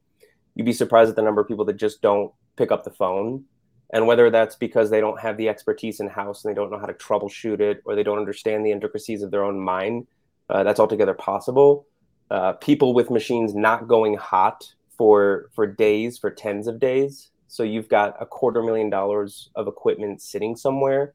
you'd 0.55 0.65
be 0.65 0.73
surprised 0.73 1.09
at 1.09 1.15
the 1.15 1.21
number 1.21 1.41
of 1.41 1.47
people 1.47 1.65
that 1.65 1.77
just 1.77 2.01
don't 2.01 2.31
pick 2.57 2.71
up 2.71 2.83
the 2.83 2.91
phone. 2.91 3.45
And 3.91 4.07
whether 4.07 4.31
that's 4.31 4.55
because 4.55 4.89
they 4.89 4.99
don't 4.99 5.19
have 5.19 5.37
the 5.37 5.49
expertise 5.49 5.99
in 5.99 6.07
house 6.07 6.43
and 6.43 6.51
they 6.51 6.55
don't 6.55 6.71
know 6.71 6.79
how 6.79 6.87
to 6.87 6.93
troubleshoot 6.93 7.59
it, 7.59 7.81
or 7.85 7.95
they 7.95 8.01
don't 8.01 8.17
understand 8.17 8.65
the 8.65 8.71
intricacies 8.71 9.21
of 9.21 9.29
their 9.29 9.43
own 9.43 9.59
mind, 9.59 10.07
uh, 10.49 10.63
that's 10.63 10.79
altogether 10.79 11.13
possible. 11.13 11.85
Uh, 12.31 12.53
people 12.53 12.95
with 12.95 13.11
machines 13.11 13.53
not 13.53 13.87
going 13.87 14.15
hot 14.15 14.73
for 14.97 15.49
for 15.53 15.67
days, 15.67 16.17
for 16.17 16.31
tens 16.31 16.67
of 16.67 16.79
days. 16.79 17.29
So 17.53 17.61
you've 17.61 17.87
got 17.87 18.15
a 18.19 18.25
quarter 18.25 18.63
million 18.63 18.89
dollars 18.89 19.51
of 19.53 19.67
equipment 19.67 20.23
sitting 20.23 20.55
somewhere, 20.55 21.13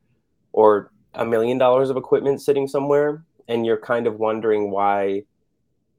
or 0.52 0.92
a 1.14 1.24
million 1.24 1.58
dollars 1.58 1.90
of 1.90 1.96
equipment 1.96 2.40
sitting 2.40 2.68
somewhere 2.68 3.24
and 3.48 3.66
you're 3.66 3.80
kind 3.80 4.06
of 4.06 4.20
wondering 4.20 4.70
why 4.70 5.24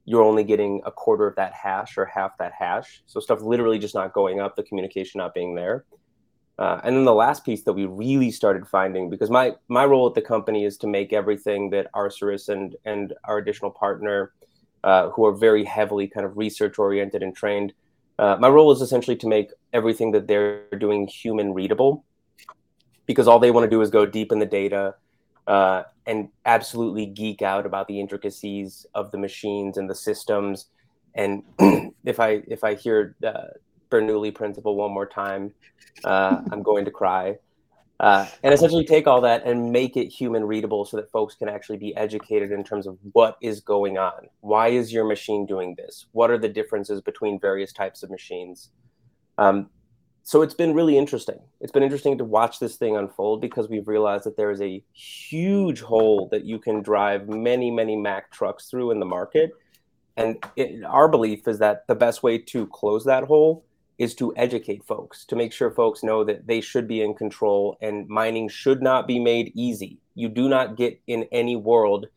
you're 0.05 0.23
only 0.23 0.45
getting 0.45 0.81
a 0.85 0.91
quarter 0.91 1.27
of 1.27 1.35
that 1.35 1.51
hash 1.51 1.97
or 1.97 2.05
half 2.05 2.37
that 2.37 2.53
hash. 2.57 3.03
So 3.05 3.19
stuff 3.19 3.41
literally 3.41 3.79
just 3.79 3.93
not 3.93 4.13
going 4.13 4.39
up, 4.39 4.55
the 4.55 4.63
communication 4.63 5.17
not 5.17 5.33
being 5.33 5.55
there. 5.55 5.83
Uh, 6.57 6.79
and 6.85 6.95
then 6.95 7.03
the 7.03 7.13
last 7.13 7.43
piece 7.43 7.63
that 7.63 7.73
we 7.73 7.85
really 7.85 8.31
started 8.31 8.65
finding, 8.65 9.09
because 9.09 9.29
my 9.29 9.55
my 9.67 9.83
role 9.83 10.07
at 10.07 10.13
the 10.13 10.21
company 10.21 10.63
is 10.63 10.77
to 10.77 10.87
make 10.87 11.11
everything 11.11 11.69
that 11.71 11.91
Arcerus 11.93 12.47
and 12.47 12.77
and 12.85 13.13
our 13.25 13.39
additional 13.39 13.71
partner, 13.71 14.31
uh, 14.85 15.09
who 15.09 15.25
are 15.25 15.35
very 15.35 15.65
heavily 15.65 16.07
kind 16.07 16.25
of 16.25 16.37
research 16.37 16.79
oriented 16.79 17.23
and 17.23 17.35
trained, 17.35 17.73
uh, 18.19 18.35
my 18.37 18.49
role 18.49 18.69
is 18.71 18.81
essentially 18.81 19.15
to 19.15 19.27
make 19.27 19.51
everything 19.71 20.11
that 20.11 20.27
they're 20.27 20.65
doing 20.77 21.07
human 21.07 21.53
readable, 21.53 22.03
because 23.05 23.29
all 23.29 23.39
they 23.39 23.49
want 23.49 23.63
to 23.63 23.69
do 23.69 23.81
is 23.81 23.89
go 23.89 24.05
deep 24.05 24.33
in 24.33 24.39
the 24.39 24.45
data, 24.45 24.95
uh, 25.47 25.83
and 26.05 26.27
absolutely 26.45 27.05
geek 27.05 27.41
out 27.41 27.65
about 27.65 27.87
the 27.87 27.97
intricacies 27.97 28.85
of 28.93 29.11
the 29.11 29.17
machines 29.17 29.77
and 29.77 29.89
the 29.89 29.95
systems. 29.95 30.65
And 31.15 31.43
if 32.03 32.19
I 32.19 32.43
if 32.47 32.65
I 32.65 32.75
hear 32.75 33.15
uh, 33.25 33.55
Bernoulli 33.89 34.35
principle 34.35 34.75
one 34.75 34.91
more 34.91 35.07
time, 35.07 35.53
uh, 36.03 36.41
I'm 36.51 36.61
going 36.61 36.83
to 36.85 36.91
cry. 36.91 37.37
Uh, 37.99 38.25
and 38.43 38.53
essentially 38.53 38.85
take 38.85 39.07
all 39.07 39.19
that 39.19 39.45
and 39.45 39.73
make 39.73 39.97
it 39.97 40.07
human 40.07 40.45
readable 40.45 40.85
so 40.85 40.95
that 40.95 41.11
folks 41.11 41.35
can 41.35 41.49
actually 41.49 41.77
be 41.77 41.93
educated 41.97 42.49
in 42.49 42.63
terms 42.63 42.87
of 42.87 42.97
what 43.11 43.37
is 43.41 43.59
going 43.59 43.97
on. 43.97 44.27
Why 44.39 44.69
is 44.69 44.93
your 44.93 45.05
machine 45.05 45.45
doing 45.45 45.75
this? 45.75 46.05
What 46.13 46.31
are 46.31 46.37
the 46.37 46.47
differences 46.47 47.01
between 47.01 47.41
various 47.41 47.73
types 47.73 48.01
of 48.01 48.09
machines? 48.09 48.69
Um, 49.37 49.69
so 50.23 50.41
it's 50.43 50.53
been 50.53 50.73
really 50.73 50.97
interesting. 50.97 51.39
It's 51.59 51.73
been 51.73 51.83
interesting 51.83 52.17
to 52.19 52.23
watch 52.23 52.59
this 52.59 52.77
thing 52.77 52.95
unfold 52.95 53.41
because 53.41 53.67
we've 53.67 53.87
realized 53.87 54.23
that 54.25 54.37
there 54.37 54.51
is 54.51 54.61
a 54.61 54.81
huge 54.93 55.81
hole 55.81 56.29
that 56.31 56.45
you 56.45 56.57
can 56.57 56.81
drive 56.81 57.27
many, 57.27 57.69
many 57.69 57.97
Mack 57.97 58.31
trucks 58.31 58.69
through 58.69 58.91
in 58.91 58.99
the 58.99 59.05
market. 59.05 59.51
And 60.15 60.41
it, 60.55 60.83
our 60.85 61.09
belief 61.09 61.47
is 61.47 61.59
that 61.59 61.87
the 61.87 61.95
best 61.95 62.23
way 62.23 62.37
to 62.37 62.67
close 62.67 63.03
that 63.05 63.25
hole 63.25 63.65
is 63.99 64.15
to 64.15 64.33
educate 64.37 64.83
folks, 64.85 65.25
to 65.25 65.35
make 65.35 65.53
sure 65.53 65.69
folks 65.69 66.03
know 66.03 66.23
that 66.23 66.47
they 66.47 66.61
should 66.61 66.87
be 66.87 67.01
in 67.01 67.13
control 67.13 67.77
and 67.81 68.07
mining 68.07 68.47
should 68.49 68.81
not 68.81 69.05
be 69.05 69.19
made 69.19 69.51
easy. 69.53 69.99
You 70.15 70.29
do 70.29 70.49
not 70.49 70.77
get 70.77 70.99
in 71.05 71.27
any 71.31 71.55
world 71.57 72.07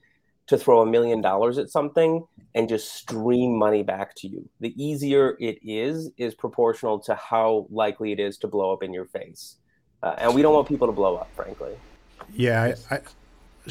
to 0.47 0.57
throw 0.57 0.81
a 0.81 0.87
million 0.87 1.21
dollars 1.21 1.59
at 1.59 1.71
something 1.71 2.25
and 2.55 2.69
just 2.69 2.95
stream 2.95 3.59
money 3.59 3.83
back 3.83 4.15
to 4.17 4.29
you. 4.29 4.49
The 4.61 4.73
easier 4.83 5.37
it 5.41 5.59
is, 5.63 6.11
is 6.17 6.35
proportional 6.35 7.01
to 7.01 7.15
how 7.17 7.67
likely 7.69 8.13
it 8.13 8.21
is 8.21 8.39
to 8.39 8.49
blow 8.49 8.73
up 8.73 8.83
in 8.83 8.93
your 8.93 9.07
face. 9.07 9.57
Uh, 10.03 10.15
and 10.19 10.35
we 10.35 10.43
don't 10.43 10.55
want 10.55 10.69
people 10.69 10.87
to 10.87 10.93
blow 10.93 11.17
up, 11.17 11.29
frankly. 11.35 11.75
Yeah, 12.33 12.75
I, 12.91 12.95
I, 12.95 13.01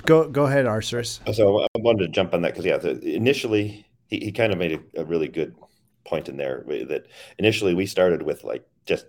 go 0.05 0.27
go 0.27 0.45
ahead, 0.45 0.65
Arcerus. 0.65 1.19
So 1.33 1.61
I 1.61 1.67
wanted 1.79 2.05
to 2.05 2.07
jump 2.09 2.33
on 2.33 2.41
that 2.41 2.53
because 2.53 2.65
yeah, 2.65 2.77
the, 2.77 2.99
initially 3.15 3.85
he, 4.07 4.19
he 4.19 4.31
kind 4.31 4.51
of 4.51 4.59
made 4.59 4.79
a, 4.95 5.01
a, 5.01 5.05
really 5.05 5.27
good 5.27 5.55
point 6.03 6.29
in 6.29 6.37
there 6.37 6.63
that 6.67 7.07
initially 7.37 7.73
we 7.73 7.85
started 7.85 8.23
with 8.23 8.43
like 8.43 8.65
just 8.85 9.05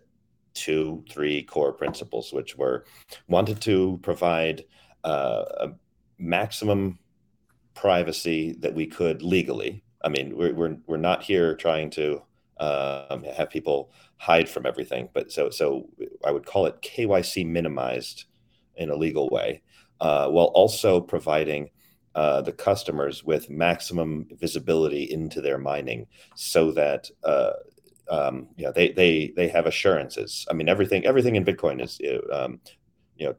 two, 0.54 1.04
three 1.10 1.42
core 1.42 1.72
principles, 1.72 2.32
which 2.32 2.56
were 2.56 2.84
wanted 3.28 3.60
to 3.62 3.98
provide 4.02 4.64
uh, 5.04 5.44
a 5.60 5.68
maximum 6.18 6.98
privacy 7.74 8.54
that 8.60 8.74
we 8.74 8.86
could 8.86 9.22
legally. 9.22 9.82
I 10.04 10.08
mean, 10.08 10.36
we're 10.36 10.54
we're 10.54 10.76
we're 10.86 10.96
not 10.96 11.22
here 11.22 11.54
trying 11.54 11.90
to 11.90 12.22
um, 12.58 13.24
have 13.24 13.50
people 13.50 13.92
hide 14.16 14.48
from 14.48 14.66
everything, 14.66 15.08
but 15.12 15.32
so 15.32 15.50
so 15.50 15.88
I 16.24 16.30
would 16.30 16.46
call 16.46 16.66
it 16.66 16.82
KYC 16.82 17.46
minimized 17.46 18.24
in 18.76 18.90
a 18.90 18.96
legal 18.96 19.28
way, 19.30 19.62
uh, 20.00 20.28
while 20.28 20.46
also 20.46 21.00
providing 21.00 21.70
uh, 22.14 22.42
the 22.42 22.52
customers 22.52 23.24
with 23.24 23.50
maximum 23.50 24.26
visibility 24.32 25.04
into 25.04 25.40
their 25.40 25.58
mining, 25.58 26.06
so 26.34 26.70
that 26.72 27.10
uh, 27.24 27.52
um, 28.10 28.48
you 28.56 28.64
know 28.64 28.72
they 28.72 28.92
they 28.92 29.32
they 29.36 29.48
have 29.48 29.66
assurances. 29.66 30.46
I 30.50 30.54
mean, 30.54 30.68
everything 30.68 31.06
everything 31.06 31.36
in 31.36 31.44
Bitcoin 31.44 31.82
is 31.82 32.00
um, 32.32 32.60
you 33.16 33.26
know 33.26 33.34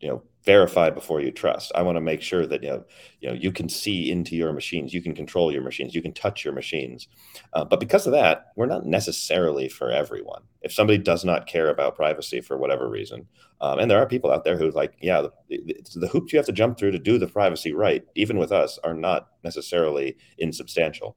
you 0.00 0.08
know 0.08 0.22
verify 0.46 0.88
before 0.88 1.20
you 1.20 1.32
trust. 1.32 1.72
I 1.74 1.82
want 1.82 1.96
to 1.96 2.00
make 2.00 2.22
sure 2.22 2.46
that 2.46 2.62
you 2.62 2.70
know, 2.70 2.84
you 3.20 3.28
know 3.28 3.34
you 3.34 3.50
can 3.50 3.68
see 3.68 4.10
into 4.10 4.36
your 4.36 4.52
machines, 4.52 4.94
you 4.94 5.02
can 5.02 5.14
control 5.14 5.52
your 5.52 5.60
machines, 5.60 5.94
you 5.94 6.00
can 6.00 6.12
touch 6.12 6.44
your 6.44 6.54
machines. 6.54 7.08
Uh, 7.52 7.64
but 7.64 7.80
because 7.80 8.06
of 8.06 8.12
that, 8.12 8.52
we're 8.54 8.66
not 8.66 8.86
necessarily 8.86 9.68
for 9.68 9.90
everyone. 9.90 10.42
If 10.62 10.72
somebody 10.72 10.98
does 10.98 11.24
not 11.24 11.46
care 11.46 11.68
about 11.68 11.96
privacy 11.96 12.40
for 12.40 12.56
whatever 12.56 12.88
reason, 12.88 13.26
um, 13.60 13.80
and 13.80 13.90
there 13.90 13.98
are 13.98 14.06
people 14.06 14.30
out 14.30 14.44
there 14.44 14.56
who 14.56 14.70
like, 14.70 14.94
yeah, 15.00 15.22
the, 15.22 15.32
the, 15.48 15.76
the, 15.94 16.08
hoops 16.08 16.32
you 16.32 16.38
have 16.38 16.46
to 16.46 16.52
jump 16.52 16.78
through 16.78 16.92
to 16.92 16.98
do 16.98 17.18
the 17.18 17.26
privacy 17.26 17.72
right, 17.72 18.04
even 18.14 18.38
with 18.38 18.52
us, 18.52 18.78
are 18.84 18.94
not 18.94 19.28
necessarily 19.42 20.16
insubstantial. 20.38 21.16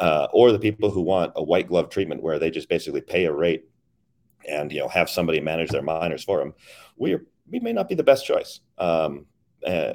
Uh, 0.00 0.26
or 0.32 0.50
the 0.50 0.58
people 0.58 0.90
who 0.90 1.00
want 1.00 1.32
a 1.36 1.42
white 1.42 1.68
glove 1.68 1.88
treatment 1.88 2.22
where 2.22 2.40
they 2.40 2.50
just 2.50 2.68
basically 2.68 3.00
pay 3.00 3.26
a 3.26 3.32
rate 3.32 3.64
and 4.48 4.72
you 4.72 4.80
know 4.80 4.88
have 4.88 5.08
somebody 5.08 5.40
manage 5.40 5.70
their 5.70 5.82
miners 5.82 6.24
for 6.24 6.38
them. 6.38 6.52
We 6.96 7.14
are 7.14 7.24
we 7.50 7.60
may 7.60 7.72
not 7.72 7.88
be 7.88 7.94
the 7.94 8.02
best 8.02 8.26
choice. 8.26 8.60
Um, 8.78 9.26
uh, 9.66 9.94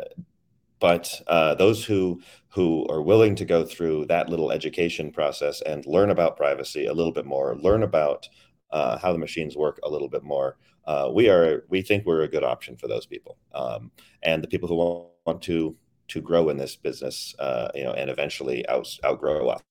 but 0.79 1.21
uh, 1.27 1.55
those 1.55 1.83
who 1.83 2.21
who 2.49 2.87
are 2.89 3.01
willing 3.01 3.35
to 3.35 3.45
go 3.45 3.63
through 3.63 4.05
that 4.05 4.29
little 4.29 4.51
education 4.51 5.11
process 5.11 5.61
and 5.61 5.85
learn 5.85 6.09
about 6.09 6.37
privacy 6.37 6.85
a 6.87 6.93
little 6.93 7.11
bit 7.11 7.25
more, 7.25 7.55
learn 7.55 7.83
about 7.83 8.27
uh, 8.71 8.97
how 8.97 9.11
the 9.11 9.19
machines 9.19 9.55
work 9.55 9.79
a 9.83 9.89
little 9.89 10.09
bit 10.09 10.23
more, 10.23 10.57
uh, 10.85 11.09
we 11.13 11.29
are 11.29 11.65
we 11.69 11.81
think 11.81 12.05
we're 12.05 12.23
a 12.23 12.27
good 12.27 12.43
option 12.43 12.75
for 12.77 12.87
those 12.87 13.05
people. 13.05 13.37
Um, 13.53 13.91
and 14.23 14.43
the 14.43 14.47
people 14.47 14.67
who 14.67 15.09
want 15.25 15.41
to 15.43 15.75
to 16.07 16.21
grow 16.21 16.49
in 16.49 16.57
this 16.57 16.75
business, 16.75 17.35
uh, 17.37 17.69
you 17.75 17.83
know, 17.83 17.93
and 17.93 18.09
eventually 18.09 18.67
out, 18.67 18.87
outgrow 19.05 19.49
us 19.49 19.61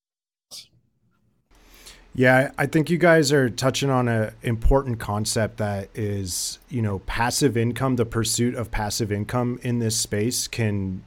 Yeah, 2.15 2.51
I 2.59 2.67
think 2.67 2.91
you 2.91 2.99
guys 2.99 3.33
are 3.33 3.49
touching 3.49 3.91
on 3.91 4.09
an 4.09 4.33
important 4.43 4.99
concept 4.99 5.59
that 5.59 5.89
is, 5.95 6.59
you 6.69 6.83
know, 6.83 6.99
passive 7.01 7.57
income, 7.57 7.97
the 7.97 8.07
pursuit 8.07 8.55
of 8.55 8.71
passive 8.71 9.13
income 9.13 9.61
in 9.63 9.79
this 9.79 9.97
space 9.97 10.49
can 10.49 11.05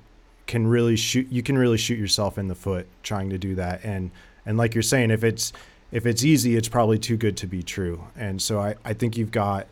can 0.47 0.67
really 0.67 0.95
shoot 0.95 1.27
you 1.29 1.41
can 1.43 1.57
really 1.57 1.77
shoot 1.77 1.97
yourself 1.97 2.37
in 2.37 2.47
the 2.47 2.55
foot 2.55 2.87
trying 3.03 3.29
to 3.29 3.37
do 3.37 3.55
that. 3.55 3.83
And 3.83 4.11
and 4.45 4.57
like 4.57 4.73
you're 4.73 4.81
saying, 4.83 5.11
if 5.11 5.23
it's 5.23 5.51
if 5.91 6.05
it's 6.05 6.23
easy, 6.23 6.55
it's 6.55 6.69
probably 6.69 6.97
too 6.97 7.17
good 7.17 7.35
to 7.37 7.47
be 7.47 7.61
true. 7.61 8.05
And 8.15 8.41
so 8.41 8.59
I, 8.59 8.75
I 8.85 8.93
think 8.93 9.17
you've 9.17 9.31
got 9.31 9.67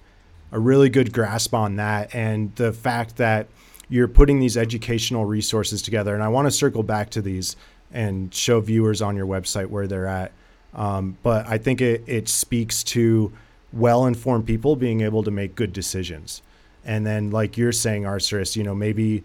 a 0.51 0.59
really 0.59 0.89
good 0.89 1.13
grasp 1.13 1.53
on 1.53 1.77
that 1.77 2.13
and 2.13 2.53
the 2.55 2.73
fact 2.73 3.17
that 3.17 3.47
you're 3.87 4.07
putting 4.07 4.39
these 4.39 4.57
educational 4.57 5.25
resources 5.25 5.81
together. 5.81 6.13
And 6.13 6.23
I 6.23 6.27
want 6.27 6.47
to 6.47 6.51
circle 6.51 6.83
back 6.83 7.09
to 7.11 7.21
these 7.21 7.55
and 7.91 8.33
show 8.33 8.59
viewers 8.59 9.01
on 9.01 9.15
your 9.15 9.25
website 9.25 9.67
where 9.67 9.87
they're 9.87 10.07
at. 10.07 10.31
Um, 10.73 11.17
but 11.23 11.47
I 11.47 11.57
think 11.57 11.81
it, 11.81 12.03
it 12.07 12.29
speaks 12.29 12.83
to 12.85 13.31
well 13.73 14.05
informed 14.05 14.45
people 14.45 14.75
being 14.75 15.01
able 15.01 15.23
to 15.23 15.31
make 15.31 15.55
good 15.55 15.73
decisions. 15.73 16.41
And 16.85 17.05
then, 17.05 17.31
like 17.31 17.57
you're 17.57 17.71
saying, 17.71 18.03
Arcyrus, 18.03 18.55
you 18.55 18.63
know, 18.63 18.75
maybe 18.75 19.23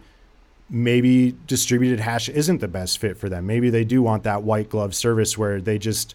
maybe 0.71 1.37
distributed 1.47 2.01
hash 2.01 2.29
isn't 2.29 2.61
the 2.61 2.69
best 2.69 2.99
fit 2.99 3.17
for 3.17 3.29
them. 3.29 3.47
Maybe 3.47 3.71
they 3.71 3.85
do 3.85 4.03
want 4.03 4.23
that 4.25 4.43
white 4.43 4.71
glove 4.71 4.95
service 4.95 5.37
where 5.37 5.61
they 5.61 5.79
just 5.79 6.15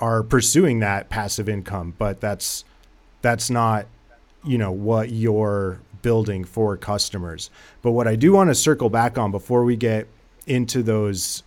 are 0.00 0.22
pursuing 0.22 0.80
that 0.80 1.08
passive 1.08 1.48
income, 1.48 1.94
but 1.98 2.20
that's 2.20 2.64
that's 3.22 3.50
not 3.50 3.86
you 4.44 4.58
know 4.58 4.72
what 4.72 5.10
you're 5.10 5.80
building 6.02 6.44
for 6.44 6.76
customers. 6.76 7.50
But 7.80 7.92
what 7.92 8.08
I 8.08 8.16
do 8.16 8.32
want 8.32 8.50
to 8.50 8.54
circle 8.54 8.90
back 8.90 9.16
on 9.16 9.30
before 9.30 9.64
we 9.64 9.76
get 9.76 10.08
into 10.46 10.82
those 10.82 11.42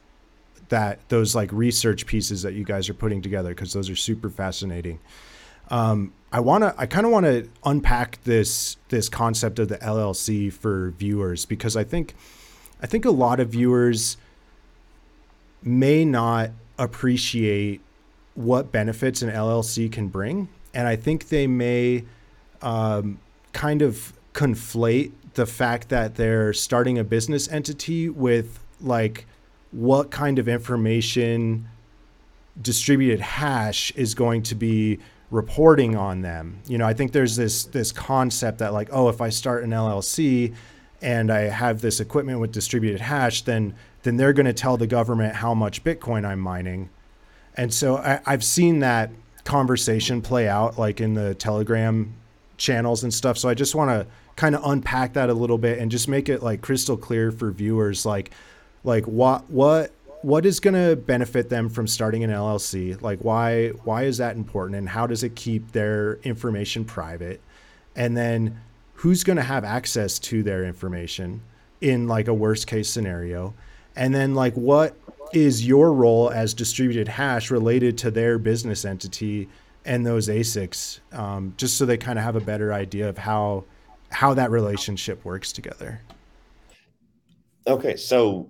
that 0.69 1.07
those 1.09 1.35
like 1.35 1.51
research 1.51 2.05
pieces 2.05 2.41
that 2.41 2.53
you 2.53 2.63
guys 2.63 2.89
are 2.89 2.93
putting 2.93 3.21
together 3.21 3.49
because 3.49 3.73
those 3.73 3.89
are 3.89 3.95
super 3.95 4.29
fascinating. 4.29 4.99
Um, 5.69 6.13
I 6.31 6.39
want 6.39 6.63
to 6.63 6.75
I 6.77 6.85
kind 6.85 7.05
of 7.05 7.11
want 7.11 7.25
to 7.25 7.49
unpack 7.63 8.23
this 8.23 8.77
this 8.89 9.09
concept 9.09 9.59
of 9.59 9.69
the 9.69 9.77
LLC 9.77 10.51
for 10.51 10.91
viewers 10.91 11.45
because 11.45 11.75
I 11.75 11.83
think 11.83 12.15
I 12.81 12.87
think 12.87 13.05
a 13.05 13.11
lot 13.11 13.39
of 13.39 13.49
viewers 13.49 14.17
may 15.63 16.05
not 16.05 16.51
appreciate 16.77 17.81
what 18.35 18.71
benefits 18.71 19.21
an 19.21 19.29
LLC 19.29 19.91
can 19.91 20.09
bring, 20.09 20.49
and 20.73 20.87
I 20.87 20.95
think 20.95 21.29
they 21.29 21.47
may 21.47 22.03
um, 22.61 23.19
kind 23.53 23.81
of 23.81 24.13
conflate 24.33 25.11
the 25.35 25.45
fact 25.45 25.89
that 25.89 26.15
they're 26.15 26.53
starting 26.53 26.97
a 26.97 27.03
business 27.03 27.47
entity 27.47 28.09
with 28.09 28.59
like 28.81 29.25
what 29.75 30.09
kind 30.09 30.39
of 30.39 30.47
information 30.47 31.67
distributed 32.61 33.19
hash 33.19 33.91
is 33.91 34.15
going 34.15 34.41
to 34.41 34.55
be 34.55 34.97
reporting 35.29 35.97
on 35.97 36.21
them. 36.21 36.61
You 36.65 36.77
know, 36.77 36.87
I 36.87 36.93
think 36.93 37.11
there's 37.11 37.35
this 37.35 37.65
this 37.65 37.91
concept 37.91 38.59
that 38.59 38.71
like, 38.71 38.87
oh, 38.93 39.09
if 39.09 39.19
I 39.19 39.29
start 39.29 39.65
an 39.65 39.71
LLC 39.71 40.55
and 41.01 41.29
I 41.29 41.41
have 41.41 41.81
this 41.81 41.99
equipment 41.99 42.39
with 42.39 42.53
distributed 42.53 43.01
hash, 43.01 43.41
then 43.41 43.75
then 44.03 44.15
they're 44.15 44.31
going 44.31 44.45
to 44.45 44.53
tell 44.53 44.77
the 44.77 44.87
government 44.87 45.35
how 45.35 45.53
much 45.53 45.83
Bitcoin 45.83 46.25
I'm 46.25 46.39
mining. 46.39 46.89
And 47.55 47.73
so 47.73 47.97
I, 47.97 48.21
I've 48.25 48.45
seen 48.45 48.79
that 48.79 49.11
conversation 49.43 50.21
play 50.21 50.47
out 50.47 50.79
like 50.79 51.01
in 51.01 51.15
the 51.15 51.35
Telegram 51.35 52.13
channels 52.55 53.03
and 53.03 53.13
stuff. 53.13 53.37
So 53.37 53.49
I 53.49 53.55
just 53.55 53.75
want 53.75 53.89
to 53.89 54.07
kind 54.37 54.55
of 54.55 54.63
unpack 54.63 55.13
that 55.13 55.29
a 55.29 55.33
little 55.33 55.57
bit 55.57 55.79
and 55.79 55.91
just 55.91 56.07
make 56.07 56.29
it 56.29 56.41
like 56.41 56.61
crystal 56.61 56.95
clear 56.95 57.31
for 57.31 57.51
viewers 57.51 58.05
like 58.05 58.31
like 58.85 59.05
what 59.05 59.49
what 59.49 59.91
what 60.21 60.45
is 60.45 60.59
going 60.59 60.73
to 60.73 60.95
benefit 60.95 61.49
them 61.49 61.69
from 61.69 61.87
starting 61.87 62.23
an 62.23 62.29
LLC? 62.29 62.99
Like 63.01 63.19
why 63.19 63.69
why 63.83 64.03
is 64.03 64.17
that 64.17 64.35
important 64.35 64.77
and 64.77 64.87
how 64.87 65.07
does 65.07 65.23
it 65.23 65.35
keep 65.35 65.71
their 65.71 66.15
information 66.23 66.85
private? 66.85 67.41
And 67.95 68.15
then 68.15 68.61
who's 68.93 69.23
going 69.23 69.37
to 69.37 69.43
have 69.43 69.63
access 69.63 70.17
to 70.19 70.43
their 70.43 70.63
information 70.65 71.41
in 71.81 72.07
like 72.07 72.27
a 72.27 72.33
worst 72.33 72.67
case 72.67 72.89
scenario? 72.89 73.53
And 73.95 74.13
then 74.13 74.35
like 74.35 74.53
what 74.53 74.95
is 75.33 75.65
your 75.65 75.91
role 75.91 76.29
as 76.29 76.53
distributed 76.53 77.07
hash 77.07 77.51
related 77.51 77.97
to 77.99 78.11
their 78.11 78.37
business 78.37 78.85
entity 78.85 79.49
and 79.83 80.05
those 80.05 80.27
ASICs, 80.27 80.99
um, 81.11 81.53
just 81.57 81.77
so 81.77 81.85
they 81.85 81.97
kind 81.97 82.17
of 82.17 82.25
have 82.25 82.35
a 82.35 82.41
better 82.41 82.73
idea 82.73 83.09
of 83.09 83.17
how 83.17 83.63
how 84.09 84.33
that 84.33 84.49
relationship 84.49 85.23
works 85.25 85.51
together. 85.51 86.01
Okay, 87.67 87.95
so 87.95 88.49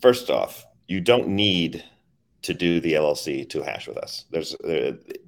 first 0.00 0.30
off, 0.30 0.64
you 0.88 1.00
don't 1.00 1.28
need 1.28 1.84
to 2.42 2.54
do 2.54 2.80
the 2.80 2.92
LLC 2.92 3.48
to 3.50 3.62
hash 3.62 3.88
with 3.88 3.98
us. 3.98 4.24
There's 4.30 4.54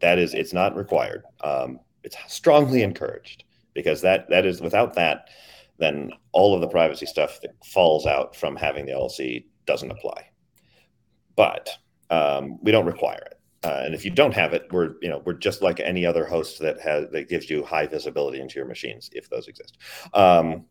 that 0.00 0.18
is 0.18 0.34
it's 0.34 0.52
not 0.52 0.76
required. 0.76 1.24
Um, 1.42 1.80
it's 2.04 2.16
strongly 2.28 2.82
encouraged 2.82 3.44
because 3.74 4.00
that 4.02 4.28
that 4.30 4.46
is 4.46 4.60
without 4.60 4.94
that, 4.94 5.28
then 5.78 6.12
all 6.32 6.54
of 6.54 6.60
the 6.60 6.68
privacy 6.68 7.06
stuff 7.06 7.40
that 7.42 7.54
falls 7.64 8.06
out 8.06 8.36
from 8.36 8.56
having 8.56 8.86
the 8.86 8.92
LLC 8.92 9.46
doesn't 9.66 9.90
apply. 9.90 10.28
But 11.34 11.70
um, 12.10 12.58
we 12.62 12.72
don't 12.72 12.86
require 12.86 13.22
it. 13.26 13.34
Uh, 13.64 13.82
and 13.84 13.94
if 13.94 14.04
you 14.04 14.10
don't 14.10 14.34
have 14.34 14.52
it, 14.52 14.68
we're 14.70 14.94
you 15.02 15.08
know 15.08 15.20
we're 15.24 15.32
just 15.32 15.62
like 15.62 15.80
any 15.80 16.06
other 16.06 16.24
host 16.24 16.60
that 16.60 16.80
has 16.80 17.10
that 17.10 17.28
gives 17.28 17.50
you 17.50 17.64
high 17.64 17.86
visibility 17.86 18.40
into 18.40 18.54
your 18.56 18.66
machines 18.66 19.10
if 19.12 19.28
those 19.28 19.48
exist. 19.48 19.76
Um, 20.14 20.66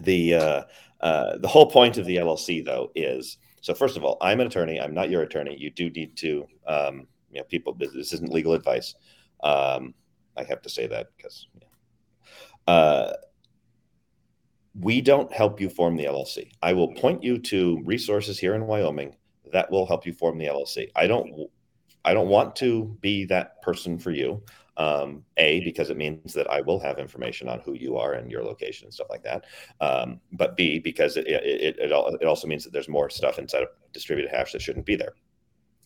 the 0.00 0.34
uh, 0.34 0.62
uh, 1.02 1.38
the 1.38 1.48
whole 1.48 1.66
point 1.66 1.98
of 1.98 2.06
the 2.06 2.16
LLC 2.16 2.64
though 2.64 2.90
is 2.94 3.38
so 3.60 3.74
first 3.74 3.96
of 3.96 4.04
all, 4.04 4.18
I'm 4.20 4.40
an 4.40 4.48
attorney. 4.48 4.80
I'm 4.80 4.94
not 4.94 5.08
your 5.08 5.22
attorney. 5.22 5.56
You 5.56 5.70
do 5.70 5.88
need 5.90 6.16
to 6.16 6.46
um, 6.66 7.06
you 7.30 7.40
know 7.40 7.44
people. 7.44 7.74
This 7.74 8.12
isn't 8.12 8.32
legal 8.32 8.54
advice. 8.54 8.94
Um, 9.42 9.94
I 10.36 10.44
have 10.44 10.62
to 10.62 10.68
say 10.68 10.86
that 10.86 11.08
because. 11.16 11.46
Uh, 12.66 13.12
we 14.80 15.00
don't 15.00 15.30
help 15.32 15.60
you 15.60 15.68
form 15.68 15.96
the 15.96 16.04
LLC. 16.04 16.50
I 16.62 16.72
will 16.72 16.94
point 16.94 17.22
you 17.22 17.38
to 17.38 17.82
resources 17.84 18.38
here 18.38 18.54
in 18.54 18.66
Wyoming 18.66 19.14
that 19.52 19.70
will 19.70 19.86
help 19.86 20.06
you 20.06 20.12
form 20.12 20.38
the 20.38 20.46
LLC. 20.46 20.88
I 20.96 21.06
don't 21.06 21.48
I 22.04 22.14
don't 22.14 22.28
want 22.28 22.56
to 22.56 22.96
be 23.00 23.24
that 23.26 23.62
person 23.62 23.98
for 23.98 24.10
you. 24.10 24.42
Um, 24.78 25.24
a 25.36 25.60
because 25.60 25.90
it 25.90 25.98
means 25.98 26.32
that 26.32 26.50
I 26.50 26.62
will 26.62 26.80
have 26.80 26.98
information 26.98 27.46
on 27.46 27.60
who 27.60 27.74
you 27.74 27.98
are 27.98 28.14
and 28.14 28.30
your 28.30 28.42
location 28.42 28.86
and 28.86 28.94
stuff 28.94 29.08
like 29.10 29.22
that. 29.22 29.44
Um, 29.82 30.20
but 30.32 30.56
B 30.56 30.78
because 30.78 31.18
it 31.18 31.26
it, 31.26 31.78
it, 31.78 31.92
it 31.92 32.26
also 32.26 32.48
means 32.48 32.64
that 32.64 32.72
there's 32.72 32.88
more 32.88 33.10
stuff 33.10 33.38
inside 33.38 33.64
of 33.64 33.68
distributed 33.92 34.30
hash 34.30 34.52
that 34.52 34.62
shouldn't 34.62 34.86
be 34.86 34.96
there. 34.96 35.12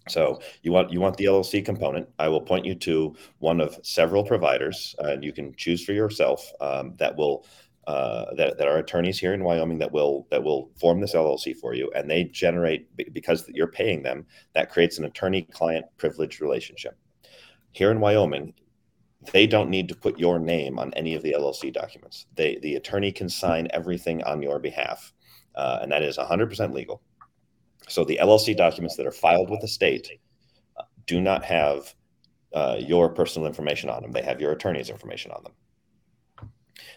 So 0.08 0.40
you 0.62 0.72
want 0.72 0.92
you 0.92 1.00
want 1.00 1.16
the 1.16 1.24
LLC 1.24 1.64
component. 1.64 2.08
I 2.18 2.28
will 2.28 2.40
point 2.40 2.64
you 2.64 2.74
to 2.76 3.14
one 3.38 3.60
of 3.60 3.78
several 3.82 4.24
providers, 4.24 4.94
uh, 5.02 5.08
and 5.08 5.24
you 5.24 5.32
can 5.32 5.54
choose 5.56 5.84
for 5.84 5.92
yourself 5.92 6.52
um, 6.60 6.94
that 6.98 7.16
will 7.16 7.44
uh, 7.86 8.34
that, 8.34 8.58
that 8.58 8.66
are 8.66 8.78
attorneys 8.78 9.18
here 9.18 9.32
in 9.32 9.44
Wyoming 9.44 9.78
that 9.78 9.92
will 9.92 10.26
that 10.30 10.42
will 10.42 10.70
form 10.76 11.00
this 11.00 11.14
LLC 11.14 11.56
for 11.56 11.74
you, 11.74 11.90
and 11.94 12.10
they 12.10 12.24
generate 12.24 12.88
because 13.12 13.48
you're 13.48 13.66
paying 13.66 14.02
them. 14.02 14.26
That 14.54 14.70
creates 14.70 14.98
an 14.98 15.04
attorney-client 15.04 15.86
privilege 15.96 16.40
relationship. 16.40 16.96
Here 17.72 17.90
in 17.90 18.00
Wyoming, 18.00 18.54
they 19.32 19.46
don't 19.46 19.70
need 19.70 19.88
to 19.88 19.96
put 19.96 20.18
your 20.18 20.38
name 20.38 20.78
on 20.78 20.92
any 20.94 21.14
of 21.14 21.22
the 21.22 21.34
LLC 21.36 21.72
documents. 21.72 22.26
They 22.34 22.58
the 22.62 22.76
attorney 22.76 23.12
can 23.12 23.28
sign 23.28 23.68
everything 23.72 24.22
on 24.24 24.42
your 24.42 24.58
behalf, 24.58 25.12
uh, 25.54 25.78
and 25.82 25.90
that 25.92 26.02
is 26.02 26.18
100% 26.18 26.72
legal. 26.72 27.02
So 27.88 28.04
the 28.04 28.18
LLC 28.20 28.56
documents 28.56 28.96
that 28.96 29.06
are 29.06 29.12
filed 29.12 29.50
with 29.50 29.60
the 29.60 29.68
state 29.68 30.10
uh, 30.76 30.82
do 31.06 31.20
not 31.20 31.44
have 31.44 31.94
uh, 32.52 32.76
your 32.78 33.08
personal 33.08 33.46
information 33.46 33.90
on 33.90 34.02
them. 34.02 34.12
They 34.12 34.22
have 34.22 34.40
your 34.40 34.52
attorney's 34.52 34.90
information 34.90 35.30
on 35.32 35.42
them 35.44 35.52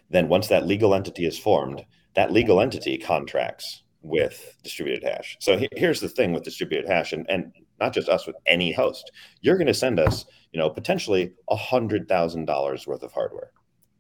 then 0.10 0.28
once 0.28 0.48
that 0.48 0.68
legal 0.68 0.94
entity 0.94 1.26
is 1.26 1.38
formed, 1.38 1.86
that 2.16 2.32
legal 2.32 2.60
entity 2.60 2.98
contracts 2.98 3.84
with 4.02 4.56
distributed 4.64 5.04
hash. 5.04 5.38
So 5.40 5.58
he, 5.58 5.70
here's 5.76 6.00
the 6.00 6.10
thing 6.10 6.34
with 6.34 6.44
distributed 6.44 6.88
hash, 6.90 7.14
and, 7.14 7.26
and 7.30 7.52
not 7.80 7.94
just 7.94 8.10
us, 8.10 8.28
with 8.28 8.36
any 8.46 8.72
host, 8.72 9.12
you're 9.42 9.58
going 9.58 9.68
to 9.68 9.74
send 9.74 10.00
us, 10.00 10.26
you 10.52 10.60
know, 10.60 10.70
potentially 10.70 11.34
a 11.50 11.56
hundred 11.56 12.08
thousand 12.08 12.46
dollars 12.46 12.88
worth 12.88 13.04
of 13.04 13.12
hardware. 13.12 13.52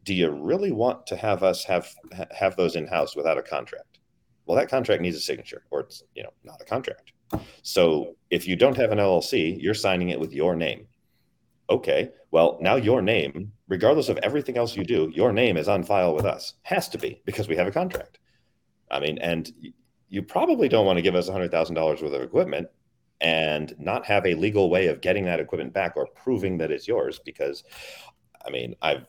Do 0.03 0.13
you 0.13 0.30
really 0.30 0.71
want 0.71 1.05
to 1.07 1.15
have 1.15 1.43
us 1.43 1.63
have 1.65 1.93
have 2.32 2.55
those 2.55 2.75
in 2.75 2.88
house 2.88 3.15
without 3.15 3.38
a 3.38 3.43
contract? 3.43 3.99
Well, 4.45 4.57
that 4.57 4.69
contract 4.69 5.01
needs 5.01 5.17
a 5.17 5.21
signature, 5.21 5.63
or 5.69 5.82
it's 5.82 6.03
you 6.15 6.23
know 6.23 6.34
not 6.43 6.61
a 6.61 6.65
contract. 6.65 7.13
So 7.61 8.15
if 8.30 8.47
you 8.47 8.55
don't 8.55 8.77
have 8.77 8.91
an 8.91 8.97
LLC, 8.97 9.55
you're 9.61 9.75
signing 9.75 10.09
it 10.09 10.19
with 10.19 10.34
your 10.34 10.55
name 10.55 10.88
okay, 11.69 12.09
well, 12.32 12.57
now 12.61 12.75
your 12.75 13.01
name, 13.01 13.51
regardless 13.67 14.09
of 14.09 14.17
everything 14.23 14.57
else 14.57 14.75
you 14.75 14.84
do, 14.84 15.11
your 15.13 15.32
name 15.32 15.57
is 15.57 15.67
on 15.67 15.84
file 15.84 16.15
with 16.15 16.25
us. 16.25 16.55
Has 16.63 16.89
to 16.89 16.97
be 16.97 17.21
because 17.25 17.47
we 17.47 17.55
have 17.55 17.67
a 17.67 17.71
contract. 17.71 18.19
I 18.91 18.99
mean, 18.99 19.19
and 19.19 19.51
you 20.09 20.23
probably 20.23 20.67
don't 20.67 20.86
want 20.86 20.97
to 20.97 21.03
give 21.03 21.15
us 21.15 21.30
$100,000 21.30 21.75
worth 21.77 22.01
of 22.01 22.21
equipment 22.21 22.67
and 23.22 23.74
not 23.80 24.05
have 24.05 24.26
a 24.26 24.34
legal 24.36 24.70
way 24.70 24.88
of 24.88 25.01
getting 25.01 25.26
that 25.26 25.39
equipment 25.39 25.74
back 25.74 25.93
or 25.97 26.07
proving 26.15 26.57
that 26.59 26.72
it's 26.72 26.88
yours 26.88 27.20
because, 27.26 27.63
I 28.45 28.49
mean, 28.49 28.76
I've 28.82 29.05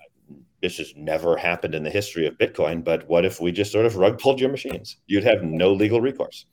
this 0.63 0.77
has 0.79 0.93
never 0.97 1.37
happened 1.37 1.75
in 1.75 1.83
the 1.83 1.91
history 1.91 2.27
of 2.27 2.37
Bitcoin, 2.37 2.85
but 2.85 3.09
what 3.09 3.25
if 3.25 3.41
we 3.41 3.51
just 3.51 3.73
sort 3.73 3.87
of 3.87 3.97
rug 3.97 4.19
pulled 4.19 4.41
your 4.41 4.51
machines? 4.51 4.99
You'd 5.07 5.25
have 5.25 5.43
no 5.43 5.73
legal 5.73 6.01
recourse. 6.03 6.45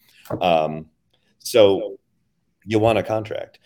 Um, 0.41 0.87
so 1.39 1.99
you 2.65 2.79
want 2.79 2.99
a 2.99 3.03
contract. 3.03 3.59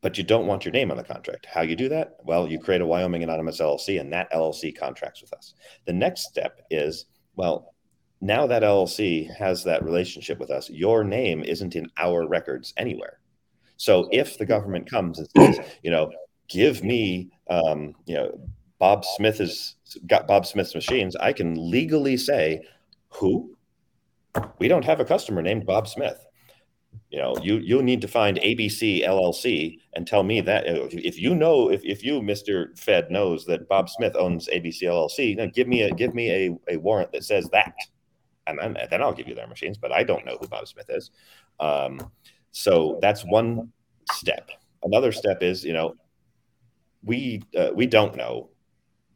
but 0.00 0.16
you 0.16 0.24
don't 0.24 0.46
want 0.46 0.64
your 0.64 0.72
name 0.72 0.90
on 0.90 0.96
the 0.96 1.02
contract. 1.02 1.46
How 1.46 1.62
you 1.62 1.74
do 1.74 1.88
that? 1.88 2.16
Well, 2.22 2.48
you 2.48 2.58
create 2.58 2.80
a 2.80 2.86
Wyoming 2.86 3.22
Anonymous 3.24 3.60
LLC, 3.60 4.00
and 4.00 4.12
that 4.12 4.30
LLC 4.32 4.76
contracts 4.76 5.20
with 5.20 5.32
us. 5.32 5.54
The 5.86 5.92
next 5.92 6.24
step 6.28 6.60
is, 6.70 7.06
well, 7.36 7.74
now 8.20 8.46
that 8.46 8.62
LLC 8.62 9.34
has 9.36 9.64
that 9.64 9.84
relationship 9.84 10.38
with 10.38 10.50
us, 10.50 10.70
your 10.70 11.04
name 11.04 11.42
isn't 11.42 11.76
in 11.76 11.90
our 11.98 12.26
records 12.28 12.74
anywhere. 12.76 13.18
So 13.78 14.08
if 14.12 14.36
the 14.36 14.44
government 14.44 14.90
comes 14.90 15.18
and 15.18 15.28
says, 15.36 15.66
you 15.82 15.90
know, 15.90 16.10
give 16.48 16.84
me, 16.84 17.30
um, 17.48 17.94
you 18.06 18.16
know, 18.16 18.38
Bob 18.78 19.04
Smith 19.04 19.38
has 19.38 19.76
got 20.06 20.26
Bob 20.26 20.46
Smith's 20.46 20.74
machines, 20.74 21.16
I 21.16 21.32
can 21.32 21.70
legally 21.70 22.16
say, 22.16 22.62
who? 23.08 23.56
We 24.58 24.68
don't 24.68 24.84
have 24.84 25.00
a 25.00 25.04
customer 25.04 25.42
named 25.42 25.64
Bob 25.64 25.88
Smith. 25.88 26.24
You 27.10 27.18
know 27.18 27.36
you 27.42 27.56
you 27.56 27.82
need 27.82 28.02
to 28.02 28.08
find 28.08 28.38
abc 28.38 29.02
llc 29.02 29.78
and 29.94 30.06
tell 30.06 30.22
me 30.22 30.42
that 30.42 30.64
if 30.66 31.18
you 31.18 31.34
know 31.34 31.70
if, 31.70 31.82
if 31.82 32.04
you 32.04 32.20
mr 32.20 32.78
fed 32.78 33.10
knows 33.10 33.46
that 33.46 33.66
bob 33.66 33.88
smith 33.88 34.14
owns 34.14 34.46
abc 34.48 34.82
llc 34.82 35.36
then 35.36 35.50
give 35.54 35.68
me 35.68 35.82
a 35.82 35.90
give 35.90 36.14
me 36.14 36.30
a, 36.30 36.74
a 36.74 36.76
warrant 36.76 37.12
that 37.12 37.24
says 37.24 37.48
that. 37.50 37.74
And 38.46 38.58
then, 38.58 38.76
then 38.90 39.02
i'll 39.02 39.14
give 39.14 39.28
you 39.28 39.34
their 39.34 39.46
machines 39.46 39.78
but 39.78 39.90
i 39.90 40.02
don't 40.02 40.26
know 40.26 40.36
who 40.38 40.48
bob 40.48 40.68
smith 40.68 40.90
is. 40.90 41.10
Um, 41.60 42.10
so 42.52 42.98
that's 43.02 43.22
one 43.22 43.72
step 44.12 44.50
another 44.84 45.12
step 45.12 45.42
is 45.42 45.64
you 45.64 45.72
know 45.72 45.94
we 47.02 47.42
uh, 47.56 47.70
we 47.74 47.86
don't 47.86 48.16
know 48.16 48.48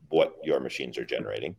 what 0.09 0.37
your 0.45 0.61
machines 0.61 0.99
are 0.99 1.05
generating 1.05 1.57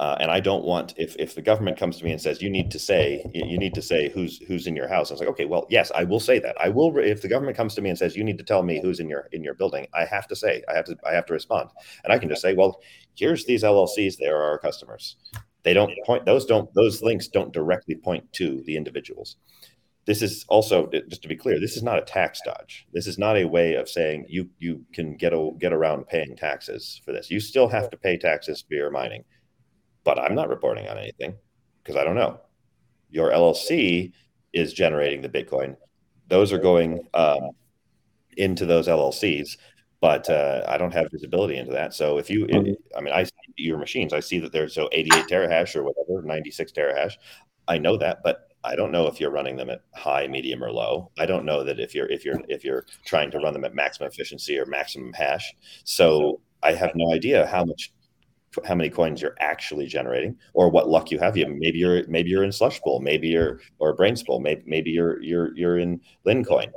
uh, 0.00 0.16
and 0.18 0.30
I 0.30 0.40
don't 0.40 0.64
want 0.64 0.94
if 0.96 1.14
if 1.18 1.34
the 1.34 1.42
government 1.42 1.76
comes 1.76 1.98
to 1.98 2.04
me 2.04 2.10
and 2.10 2.20
says 2.20 2.40
you 2.40 2.48
need 2.48 2.70
to 2.70 2.78
say 2.78 3.22
you 3.34 3.58
need 3.58 3.74
to 3.74 3.82
say 3.82 4.08
who's 4.08 4.38
who's 4.48 4.66
in 4.66 4.74
your 4.74 4.88
house. 4.88 5.10
I 5.10 5.14
was 5.14 5.20
like, 5.20 5.28
okay, 5.30 5.44
well, 5.44 5.66
yes, 5.68 5.92
I 5.94 6.04
will 6.04 6.20
say 6.20 6.38
that. 6.38 6.56
I 6.58 6.70
will 6.70 6.96
if 6.98 7.20
the 7.20 7.28
government 7.28 7.56
comes 7.56 7.74
to 7.74 7.82
me 7.82 7.90
and 7.90 7.98
says 7.98 8.16
you 8.16 8.24
need 8.24 8.38
to 8.38 8.44
tell 8.44 8.62
me 8.62 8.80
who's 8.80 9.00
in 9.00 9.08
your 9.08 9.28
in 9.32 9.44
your 9.44 9.54
building. 9.54 9.86
I 9.92 10.06
have 10.06 10.26
to 10.28 10.36
say 10.36 10.62
I 10.68 10.74
have 10.74 10.86
to 10.86 10.96
I 11.06 11.12
have 11.12 11.26
to 11.26 11.34
respond, 11.34 11.68
and 12.04 12.12
I 12.12 12.18
can 12.18 12.30
just 12.30 12.40
say, 12.40 12.54
well, 12.54 12.80
here's 13.14 13.44
these 13.44 13.62
LLCs. 13.62 14.16
They 14.16 14.28
are 14.28 14.42
our 14.42 14.58
customers. 14.58 15.16
They 15.64 15.74
don't 15.74 15.92
point 16.06 16.24
those 16.24 16.46
don't 16.46 16.72
those 16.74 17.02
links 17.02 17.28
don't 17.28 17.52
directly 17.52 17.94
point 17.94 18.32
to 18.34 18.62
the 18.62 18.76
individuals. 18.76 19.36
This 20.06 20.22
is 20.22 20.44
also 20.48 20.90
just 21.08 21.22
to 21.22 21.28
be 21.28 21.36
clear. 21.36 21.60
This 21.60 21.76
is 21.76 21.82
not 21.82 21.98
a 21.98 22.02
tax 22.02 22.40
dodge. 22.44 22.86
This 22.92 23.06
is 23.06 23.18
not 23.18 23.36
a 23.36 23.44
way 23.44 23.74
of 23.74 23.88
saying 23.88 24.26
you 24.28 24.48
you 24.58 24.84
can 24.92 25.16
get 25.16 25.32
a, 25.32 25.50
get 25.58 25.72
around 25.72 26.08
paying 26.08 26.36
taxes 26.36 27.00
for 27.04 27.12
this. 27.12 27.30
You 27.30 27.38
still 27.38 27.68
have 27.68 27.90
to 27.90 27.96
pay 27.96 28.16
taxes 28.16 28.64
for 28.66 28.74
your 28.74 28.90
mining 28.90 29.24
but 30.04 30.18
I'm 30.18 30.34
not 30.34 30.48
reporting 30.48 30.88
on 30.88 30.98
anything 30.98 31.34
because 31.82 31.96
I 31.96 32.04
don't 32.04 32.14
know. 32.14 32.40
Your 33.10 33.30
LLC 33.30 34.12
is 34.52 34.72
generating 34.72 35.20
the 35.20 35.28
Bitcoin. 35.28 35.76
Those 36.28 36.52
are 36.52 36.58
going 36.58 37.06
um, 37.14 37.50
into 38.36 38.66
those 38.66 38.88
LLCs, 38.88 39.56
but 40.00 40.28
uh, 40.30 40.64
I 40.68 40.78
don't 40.78 40.94
have 40.94 41.08
visibility 41.10 41.56
into 41.56 41.72
that. 41.72 41.92
So 41.94 42.18
if 42.18 42.30
you, 42.30 42.46
I 42.96 43.00
mean, 43.00 43.12
I 43.12 43.24
see 43.24 43.30
your 43.56 43.78
machines. 43.78 44.12
I 44.12 44.20
see 44.20 44.38
that 44.38 44.52
there's 44.52 44.74
so 44.74 44.88
88 44.92 45.26
terahash 45.26 45.76
or 45.76 45.82
whatever, 45.82 46.22
96 46.22 46.72
terahash. 46.72 47.14
I 47.68 47.78
know 47.78 47.96
that, 47.98 48.22
but 48.22 48.49
I 48.64 48.76
don't 48.76 48.92
know 48.92 49.06
if 49.06 49.20
you're 49.20 49.30
running 49.30 49.56
them 49.56 49.70
at 49.70 49.82
high, 49.94 50.26
medium, 50.26 50.62
or 50.62 50.70
low. 50.70 51.10
I 51.18 51.26
don't 51.26 51.44
know 51.46 51.64
that 51.64 51.80
if 51.80 51.94
you're 51.94 52.08
if 52.10 52.24
you're 52.24 52.40
if 52.48 52.64
you're 52.64 52.86
trying 53.06 53.30
to 53.32 53.38
run 53.38 53.54
them 53.54 53.64
at 53.64 53.74
maximum 53.74 54.08
efficiency 54.10 54.58
or 54.58 54.66
maximum 54.66 55.12
hash. 55.12 55.54
So 55.84 56.40
I 56.62 56.72
have 56.72 56.92
no 56.94 57.12
idea 57.12 57.46
how 57.46 57.64
much 57.64 57.92
how 58.66 58.74
many 58.74 58.90
coins 58.90 59.22
you're 59.22 59.36
actually 59.40 59.86
generating 59.86 60.36
or 60.54 60.68
what 60.70 60.88
luck 60.88 61.10
you 61.10 61.18
have. 61.18 61.36
You 61.36 61.46
maybe 61.48 61.78
you're 61.78 62.06
maybe 62.08 62.30
you're 62.30 62.44
in 62.44 62.52
slush 62.52 62.80
pool, 62.80 63.00
maybe 63.00 63.28
you're 63.28 63.60
or 63.78 63.96
Braiins 63.96 64.26
pool, 64.26 64.40
maybe 64.40 64.62
maybe 64.66 64.90
you're 64.90 65.22
you're 65.22 65.56
you're 65.56 65.78
in 65.78 66.00
lincoin 66.26 66.70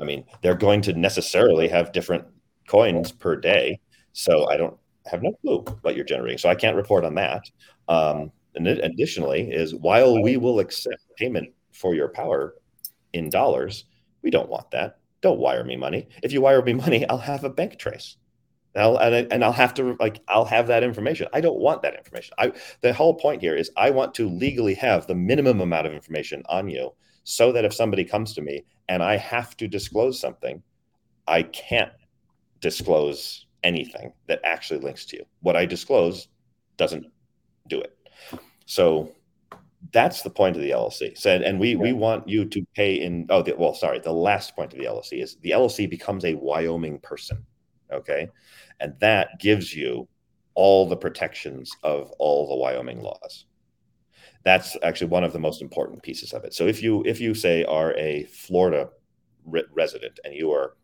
i 0.00 0.04
mean 0.04 0.24
they're 0.42 0.54
going 0.54 0.80
to 0.82 0.92
necessarily 0.94 1.68
have 1.68 1.92
different 1.92 2.24
coins 2.68 3.12
per 3.12 3.36
day. 3.36 3.80
So 4.12 4.48
i 4.50 4.56
don't 4.56 4.76
have 5.06 5.22
no 5.22 5.32
clue 5.40 5.64
what 5.82 5.96
you're 5.96 6.04
generating. 6.04 6.38
So 6.38 6.48
i 6.48 6.54
can't 6.54 6.76
report 6.76 7.04
on 7.04 7.14
that. 7.16 7.44
Um, 7.88 8.32
and 8.54 8.66
additionally 8.66 9.50
is 9.50 9.74
while 9.74 10.22
we 10.22 10.36
will 10.36 10.58
accept 10.58 11.02
payment 11.16 11.48
for 11.72 11.94
your 11.94 12.08
power 12.08 12.54
in 13.12 13.30
dollars 13.30 13.84
we 14.22 14.30
don't 14.30 14.48
want 14.48 14.70
that 14.70 14.98
don't 15.20 15.38
wire 15.38 15.64
me 15.64 15.76
money 15.76 16.08
if 16.22 16.32
you 16.32 16.40
wire 16.40 16.62
me 16.62 16.72
money 16.72 17.08
i'll 17.08 17.18
have 17.18 17.44
a 17.44 17.50
bank 17.50 17.78
trace 17.78 18.16
and 18.74 18.84
I'll, 18.84 18.96
and, 18.98 19.32
and 19.32 19.44
I'll 19.44 19.52
have 19.52 19.74
to 19.74 19.96
like 19.98 20.20
I'll 20.28 20.44
have 20.44 20.68
that 20.68 20.84
information. 20.84 21.26
I 21.32 21.40
don't 21.40 21.58
want 21.58 21.82
that 21.82 21.96
information. 21.96 22.34
I 22.38 22.52
the 22.82 22.92
whole 22.92 23.14
point 23.14 23.40
here 23.40 23.56
is 23.56 23.70
I 23.76 23.90
want 23.90 24.14
to 24.14 24.28
legally 24.28 24.74
have 24.74 25.06
the 25.06 25.14
minimum 25.14 25.60
amount 25.60 25.86
of 25.86 25.92
information 25.92 26.42
on 26.48 26.68
you 26.68 26.92
so 27.24 27.52
that 27.52 27.64
if 27.64 27.74
somebody 27.74 28.04
comes 28.04 28.32
to 28.34 28.42
me 28.42 28.64
and 28.88 29.02
I 29.02 29.16
have 29.16 29.56
to 29.58 29.68
disclose 29.68 30.20
something, 30.20 30.62
I 31.26 31.42
can't 31.42 31.92
disclose 32.60 33.46
anything 33.62 34.12
that 34.26 34.40
actually 34.44 34.80
links 34.80 35.04
to 35.06 35.16
you. 35.16 35.24
What 35.40 35.56
I 35.56 35.66
disclose 35.66 36.28
doesn't 36.76 37.06
do 37.68 37.80
it. 37.80 37.96
So 38.66 39.12
that's 39.92 40.22
the 40.22 40.30
point 40.30 40.56
of 40.56 40.62
the 40.62 40.70
LLC. 40.70 41.16
Said, 41.16 41.42
and 41.42 41.58
we 41.58 41.74
we 41.74 41.92
want 41.92 42.28
you 42.28 42.44
to 42.44 42.64
pay 42.74 42.94
in. 42.94 43.26
Oh, 43.30 43.42
the, 43.42 43.54
well, 43.56 43.74
sorry. 43.74 43.98
The 43.98 44.12
last 44.12 44.54
point 44.54 44.72
of 44.72 44.78
the 44.78 44.84
LLC 44.84 45.22
is 45.22 45.36
the 45.42 45.50
LLC 45.50 45.88
becomes 45.88 46.24
a 46.24 46.34
Wyoming 46.34 47.00
person. 47.00 47.44
Okay. 47.92 48.28
And 48.80 48.94
that 49.00 49.40
gives 49.40 49.74
you 49.74 50.08
all 50.54 50.88
the 50.88 50.96
protections 50.96 51.70
of 51.82 52.10
all 52.18 52.48
the 52.48 52.56
Wyoming 52.56 53.00
laws. 53.00 53.46
That's 54.44 54.76
actually 54.82 55.08
one 55.08 55.24
of 55.24 55.32
the 55.32 55.38
most 55.38 55.60
important 55.60 56.02
pieces 56.02 56.32
of 56.32 56.44
it. 56.44 56.54
So 56.54 56.66
if 56.66 56.82
you 56.82 57.02
if 57.04 57.20
you 57.20 57.34
say 57.34 57.64
are 57.64 57.94
a 57.96 58.24
Florida 58.24 58.88
re- 59.44 59.64
resident 59.72 60.18
and 60.24 60.34
you 60.34 60.52
are 60.52 60.76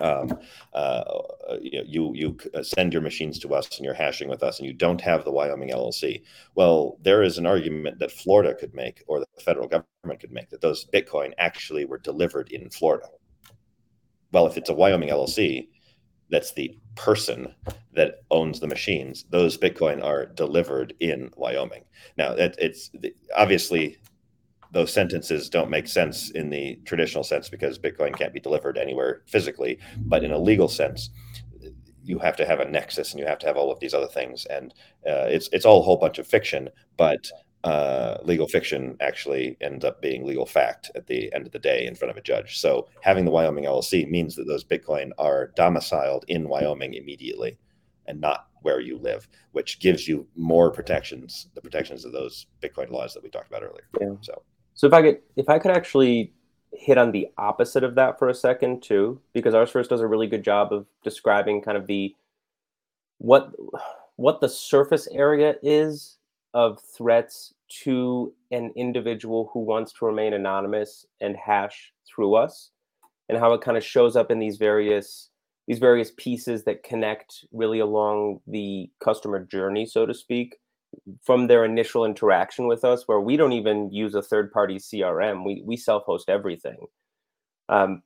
um, 0.00 0.38
uh, 0.72 1.04
you, 1.60 1.82
you 1.86 2.12
you 2.14 2.62
send 2.62 2.92
your 2.92 3.02
machines 3.02 3.38
to 3.40 3.54
us 3.54 3.76
and 3.76 3.84
you're 3.84 3.94
hashing 3.94 4.28
with 4.28 4.42
us 4.42 4.58
and 4.58 4.66
you 4.66 4.72
don't 4.72 5.00
have 5.00 5.24
the 5.24 5.32
Wyoming 5.32 5.70
LLC. 5.70 6.22
Well, 6.54 6.98
there 7.02 7.22
is 7.22 7.38
an 7.38 7.46
argument 7.46 7.98
that 7.98 8.12
Florida 8.12 8.54
could 8.54 8.74
make 8.74 9.02
or 9.06 9.20
the 9.20 9.26
federal 9.40 9.68
government 9.68 10.20
could 10.20 10.32
make 10.32 10.50
that 10.50 10.60
those 10.60 10.86
Bitcoin 10.86 11.32
actually 11.38 11.84
were 11.84 11.98
delivered 11.98 12.50
in 12.50 12.70
Florida. 12.70 13.06
Well, 14.32 14.46
if 14.46 14.56
it's 14.56 14.70
a 14.70 14.74
Wyoming 14.74 15.10
LLC, 15.10 15.68
that's 16.32 16.54
the 16.54 16.76
person 16.96 17.54
that 17.94 18.22
owns 18.30 18.58
the 18.58 18.66
machines 18.66 19.26
those 19.30 19.56
bitcoin 19.56 20.02
are 20.02 20.26
delivered 20.26 20.94
in 21.00 21.30
wyoming 21.36 21.84
now 22.16 22.32
it, 22.32 22.56
it's 22.58 22.90
obviously 23.36 23.98
those 24.72 24.92
sentences 24.92 25.48
don't 25.48 25.70
make 25.70 25.86
sense 25.86 26.30
in 26.30 26.50
the 26.50 26.78
traditional 26.84 27.24
sense 27.24 27.48
because 27.48 27.78
bitcoin 27.78 28.16
can't 28.16 28.34
be 28.34 28.40
delivered 28.40 28.76
anywhere 28.76 29.22
physically 29.26 29.78
but 29.98 30.24
in 30.24 30.32
a 30.32 30.38
legal 30.38 30.68
sense 30.68 31.10
you 32.04 32.18
have 32.18 32.36
to 32.36 32.44
have 32.44 32.58
a 32.58 32.68
nexus 32.68 33.12
and 33.12 33.20
you 33.20 33.26
have 33.26 33.38
to 33.38 33.46
have 33.46 33.56
all 33.56 33.70
of 33.70 33.78
these 33.78 33.94
other 33.94 34.08
things 34.08 34.44
and 34.46 34.74
uh, 35.06 35.26
it's 35.28 35.48
it's 35.52 35.64
all 35.64 35.80
a 35.80 35.84
whole 35.84 35.96
bunch 35.96 36.18
of 36.18 36.26
fiction 36.26 36.68
but 36.96 37.30
uh, 37.64 38.18
legal 38.24 38.48
fiction 38.48 38.96
actually 39.00 39.56
ends 39.60 39.84
up 39.84 40.02
being 40.02 40.26
legal 40.26 40.46
fact 40.46 40.90
at 40.94 41.06
the 41.06 41.32
end 41.32 41.46
of 41.46 41.52
the 41.52 41.58
day 41.58 41.86
in 41.86 41.94
front 41.94 42.10
of 42.10 42.16
a 42.16 42.22
judge. 42.22 42.58
So 42.58 42.88
having 43.02 43.24
the 43.24 43.30
Wyoming 43.30 43.64
LLC 43.64 44.08
means 44.10 44.34
that 44.34 44.48
those 44.48 44.64
Bitcoin 44.64 45.10
are 45.18 45.52
domiciled 45.54 46.24
in 46.26 46.48
Wyoming 46.48 46.94
immediately 46.94 47.58
and 48.06 48.20
not 48.20 48.48
where 48.62 48.80
you 48.80 48.98
live, 48.98 49.28
which 49.52 49.78
gives 49.78 50.08
you 50.08 50.26
more 50.34 50.70
protections, 50.70 51.48
the 51.54 51.60
protections 51.60 52.04
of 52.04 52.12
those 52.12 52.46
Bitcoin 52.60 52.90
laws 52.90 53.14
that 53.14 53.22
we 53.22 53.30
talked 53.30 53.48
about 53.48 53.62
earlier. 53.62 53.88
Yeah. 54.00 54.16
So, 54.22 54.42
so 54.74 54.86
if 54.86 54.92
I 54.92 55.02
could, 55.02 55.18
if 55.36 55.48
I 55.48 55.58
could 55.58 55.70
actually 55.70 56.32
hit 56.72 56.98
on 56.98 57.12
the 57.12 57.28
opposite 57.36 57.84
of 57.84 57.94
that 57.96 58.18
for 58.18 58.28
a 58.28 58.34
second 58.34 58.82
too, 58.82 59.20
because 59.32 59.54
ours 59.54 59.70
first 59.70 59.90
does 59.90 60.00
a 60.00 60.06
really 60.06 60.26
good 60.26 60.44
job 60.44 60.72
of 60.72 60.86
describing 61.04 61.62
kind 61.62 61.76
of 61.76 61.86
the 61.86 62.14
what 63.18 63.52
what 64.16 64.40
the 64.40 64.48
surface 64.48 65.08
area 65.12 65.54
is 65.62 66.18
of 66.54 66.80
threats 66.96 67.54
to 67.68 68.32
an 68.50 68.70
individual 68.76 69.50
who 69.52 69.60
wants 69.60 69.92
to 69.92 70.04
remain 70.04 70.34
anonymous 70.34 71.06
and 71.20 71.36
hash 71.36 71.92
through 72.06 72.34
us 72.34 72.70
and 73.28 73.38
how 73.38 73.52
it 73.54 73.62
kind 73.62 73.76
of 73.76 73.84
shows 73.84 74.16
up 74.16 74.30
in 74.30 74.38
these 74.38 74.58
various 74.58 75.30
these 75.68 75.78
various 75.78 76.10
pieces 76.16 76.64
that 76.64 76.82
connect 76.82 77.44
really 77.52 77.78
along 77.78 78.40
the 78.46 78.90
customer 79.02 79.44
journey 79.44 79.86
so 79.86 80.04
to 80.04 80.12
speak 80.12 80.56
from 81.22 81.46
their 81.46 81.64
initial 81.64 82.04
interaction 82.04 82.66
with 82.66 82.84
us 82.84 83.04
where 83.06 83.20
we 83.20 83.36
don't 83.36 83.52
even 83.52 83.90
use 83.90 84.14
a 84.14 84.22
third 84.22 84.52
party 84.52 84.76
crm 84.76 85.44
we, 85.44 85.62
we 85.66 85.76
self-host 85.76 86.28
everything. 86.28 86.86
Um, 87.68 88.02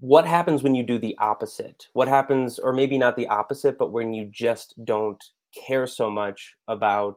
what 0.00 0.26
happens 0.26 0.62
when 0.62 0.74
you 0.74 0.82
do 0.82 0.98
the 0.98 1.16
opposite? 1.18 1.86
What 1.92 2.08
happens 2.08 2.58
or 2.58 2.72
maybe 2.72 2.98
not 2.98 3.16
the 3.16 3.28
opposite 3.28 3.78
but 3.78 3.92
when 3.92 4.12
you 4.12 4.28
just 4.32 4.74
don't 4.84 5.22
care 5.66 5.86
so 5.86 6.10
much 6.10 6.54
about 6.68 7.16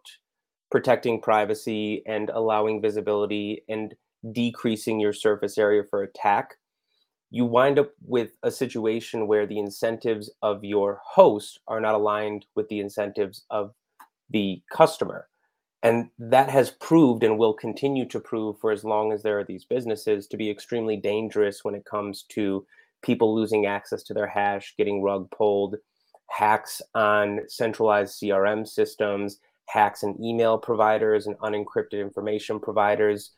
protecting 0.72 1.22
privacy 1.22 2.01
and 2.07 2.30
allowing 2.32 2.82
visibility 2.82 3.64
and 3.70 3.93
decreasing 4.32 4.99
your 4.99 5.14
surface 5.14 5.57
area 5.57 5.84
for 5.89 6.03
attack, 6.03 6.55
you 7.30 7.45
wind 7.45 7.80
up 7.80 7.91
with 8.05 8.32
a 8.43 8.51
situation 8.51 9.28
where 9.28 9.45
the 9.45 9.59
incentives 9.59 10.32
of 10.41 10.64
your 10.64 11.01
host 11.05 11.59
are 11.68 11.80
not 11.80 11.95
aligned 11.95 12.45
with 12.55 12.68
the 12.70 12.80
incentives 12.80 13.45
of 13.49 13.74
the 14.30 14.61
customer. 14.71 15.28
and 15.84 16.09
that 16.17 16.49
has 16.49 16.71
proved 16.71 17.24
and 17.24 17.38
will 17.38 17.53
continue 17.53 18.07
to 18.07 18.19
prove 18.19 18.57
for 18.59 18.71
as 18.71 18.86
long 18.86 19.11
as 19.11 19.21
there 19.21 19.38
are 19.38 19.43
these 19.43 19.65
businesses 19.65 20.28
to 20.28 20.38
be 20.38 20.49
extremely 20.49 20.95
dangerous 20.95 21.63
when 21.63 21.76
it 21.76 21.84
comes 21.84 22.24
to 22.24 22.65
people 23.01 23.36
losing 23.36 23.65
access 23.65 24.01
to 24.03 24.13
their 24.13 24.28
hash, 24.28 24.76
getting 24.78 25.03
rug 25.03 25.30
pulled, 25.30 25.76
hacks 26.30 26.82
on 26.95 27.41
centralized 27.49 28.19
CRM 28.19 28.65
systems, 28.65 29.39
hacks 29.67 30.03
and 30.03 30.19
email 30.24 30.57
providers 30.57 31.28
and 31.28 31.38
unencrypted 31.39 31.99
information 31.99 32.59
providers. 32.61 33.32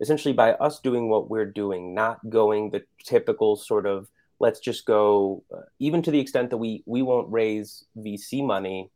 Essentially, 0.00 0.34
by 0.34 0.54
us 0.54 0.80
doing 0.80 1.08
what 1.08 1.30
we're 1.30 1.46
doing, 1.46 1.94
not 1.94 2.18
going 2.28 2.70
the 2.70 2.82
typical 3.04 3.54
sort 3.56 3.86
of 3.86 4.08
let's 4.40 4.58
just 4.58 4.86
go, 4.86 5.44
uh, 5.54 5.60
even 5.78 6.02
to 6.02 6.10
the 6.10 6.18
extent 6.18 6.50
that 6.50 6.56
we 6.56 6.82
we 6.84 7.00
won't 7.00 7.30
raise 7.30 7.84
VC 7.96 8.44
money 8.44 8.90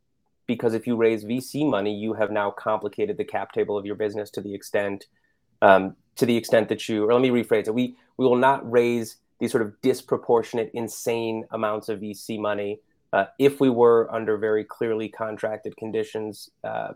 because 0.47 0.73
if 0.73 0.87
you 0.87 0.95
raise 0.95 1.25
VC 1.25 1.69
money, 1.69 1.93
you 1.93 2.13
have 2.13 2.31
now 2.31 2.49
complicated 2.51 3.17
the 3.17 3.25
cap 3.25 3.51
table 3.51 3.77
of 3.77 3.85
your 3.85 3.95
business 3.95 4.29
to 4.31 4.41
the 4.41 4.53
extent 4.53 5.05
um, 5.61 5.95
to 6.15 6.25
the 6.25 6.37
extent 6.37 6.69
that 6.69 6.87
you, 6.89 7.07
or 7.07 7.13
let 7.13 7.21
me 7.21 7.29
rephrase 7.29 7.67
it, 7.67 7.73
we 7.73 7.95
we 8.17 8.25
will 8.25 8.35
not 8.35 8.69
raise 8.69 9.17
these 9.39 9.51
sort 9.51 9.63
of 9.63 9.79
disproportionate, 9.81 10.71
insane 10.73 11.45
amounts 11.51 11.89
of 11.89 11.99
VC 11.99 12.39
money 12.39 12.79
uh, 13.13 13.25
if 13.37 13.59
we 13.59 13.69
were 13.69 14.11
under 14.13 14.37
very 14.37 14.63
clearly 14.63 15.09
contracted 15.09 15.75
conditions. 15.77 16.49
Uh, 16.63 16.93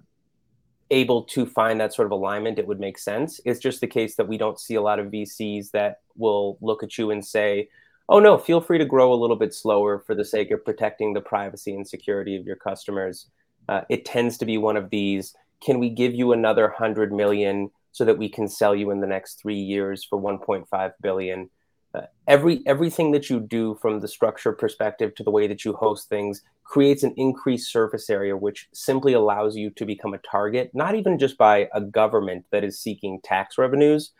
able 0.93 1.23
to 1.23 1.45
find 1.45 1.79
that 1.79 1.93
sort 1.93 2.05
of 2.05 2.11
alignment, 2.11 2.59
it 2.59 2.67
would 2.67 2.79
make 2.79 2.97
sense. 2.97 3.39
It's 3.45 3.61
just 3.61 3.79
the 3.79 3.87
case 3.87 4.15
that 4.15 4.27
we 4.27 4.37
don't 4.37 4.59
see 4.59 4.75
a 4.75 4.81
lot 4.81 4.99
of 4.99 5.07
VCs 5.07 5.71
that 5.71 6.01
will 6.17 6.57
look 6.59 6.83
at 6.83 6.97
you 6.97 7.11
and 7.11 7.25
say, 7.25 7.69
oh 8.09 8.19
no, 8.19 8.37
feel 8.37 8.59
free 8.59 8.77
to 8.77 8.83
grow 8.83 9.13
a 9.13 9.15
little 9.15 9.37
bit 9.37 9.53
slower 9.53 9.99
for 9.99 10.13
the 10.13 10.25
sake 10.25 10.51
of 10.51 10.65
protecting 10.65 11.13
the 11.13 11.21
privacy 11.21 11.73
and 11.73 11.87
security 11.87 12.35
of 12.35 12.45
your 12.45 12.57
customers 12.57 13.27
uh, 13.69 13.81
it 13.89 14.05
tends 14.05 14.37
to 14.37 14.45
be 14.45 14.57
one 14.57 14.77
of 14.77 14.89
these 14.89 15.33
can 15.63 15.77
we 15.77 15.89
give 15.89 16.15
you 16.15 16.31
another 16.31 16.63
100 16.63 17.13
million 17.13 17.69
so 17.91 18.03
that 18.03 18.17
we 18.17 18.27
can 18.27 18.47
sell 18.47 18.75
you 18.75 18.89
in 18.89 18.99
the 18.99 19.05
next 19.05 19.39
three 19.39 19.59
years 19.59 20.03
for 20.03 20.19
1.5 20.19 20.93
billion? 21.01 21.51
Uh, 21.93 22.01
every 22.27 22.63
everything 22.65 23.11
that 23.11 23.29
you 23.29 23.39
do 23.39 23.77
from 23.81 23.99
the 23.99 24.07
structure 24.07 24.53
perspective 24.53 25.13
to 25.13 25.23
the 25.23 25.29
way 25.29 25.45
that 25.45 25.65
you 25.65 25.73
host 25.73 26.07
things 26.09 26.41
creates 26.63 27.03
an 27.03 27.13
increased 27.17 27.69
surface 27.69 28.09
area 28.09 28.35
which 28.35 28.69
simply 28.73 29.11
allows 29.11 29.57
you 29.57 29.69
to 29.69 29.85
become 29.85 30.13
a 30.13 30.17
target 30.19 30.71
not 30.73 30.95
even 30.95 31.19
just 31.19 31.37
by 31.37 31.67
a 31.73 31.81
government 31.81 32.45
that 32.49 32.63
is 32.63 32.79
seeking 32.79 33.19
tax 33.21 33.57
revenues 33.57 34.11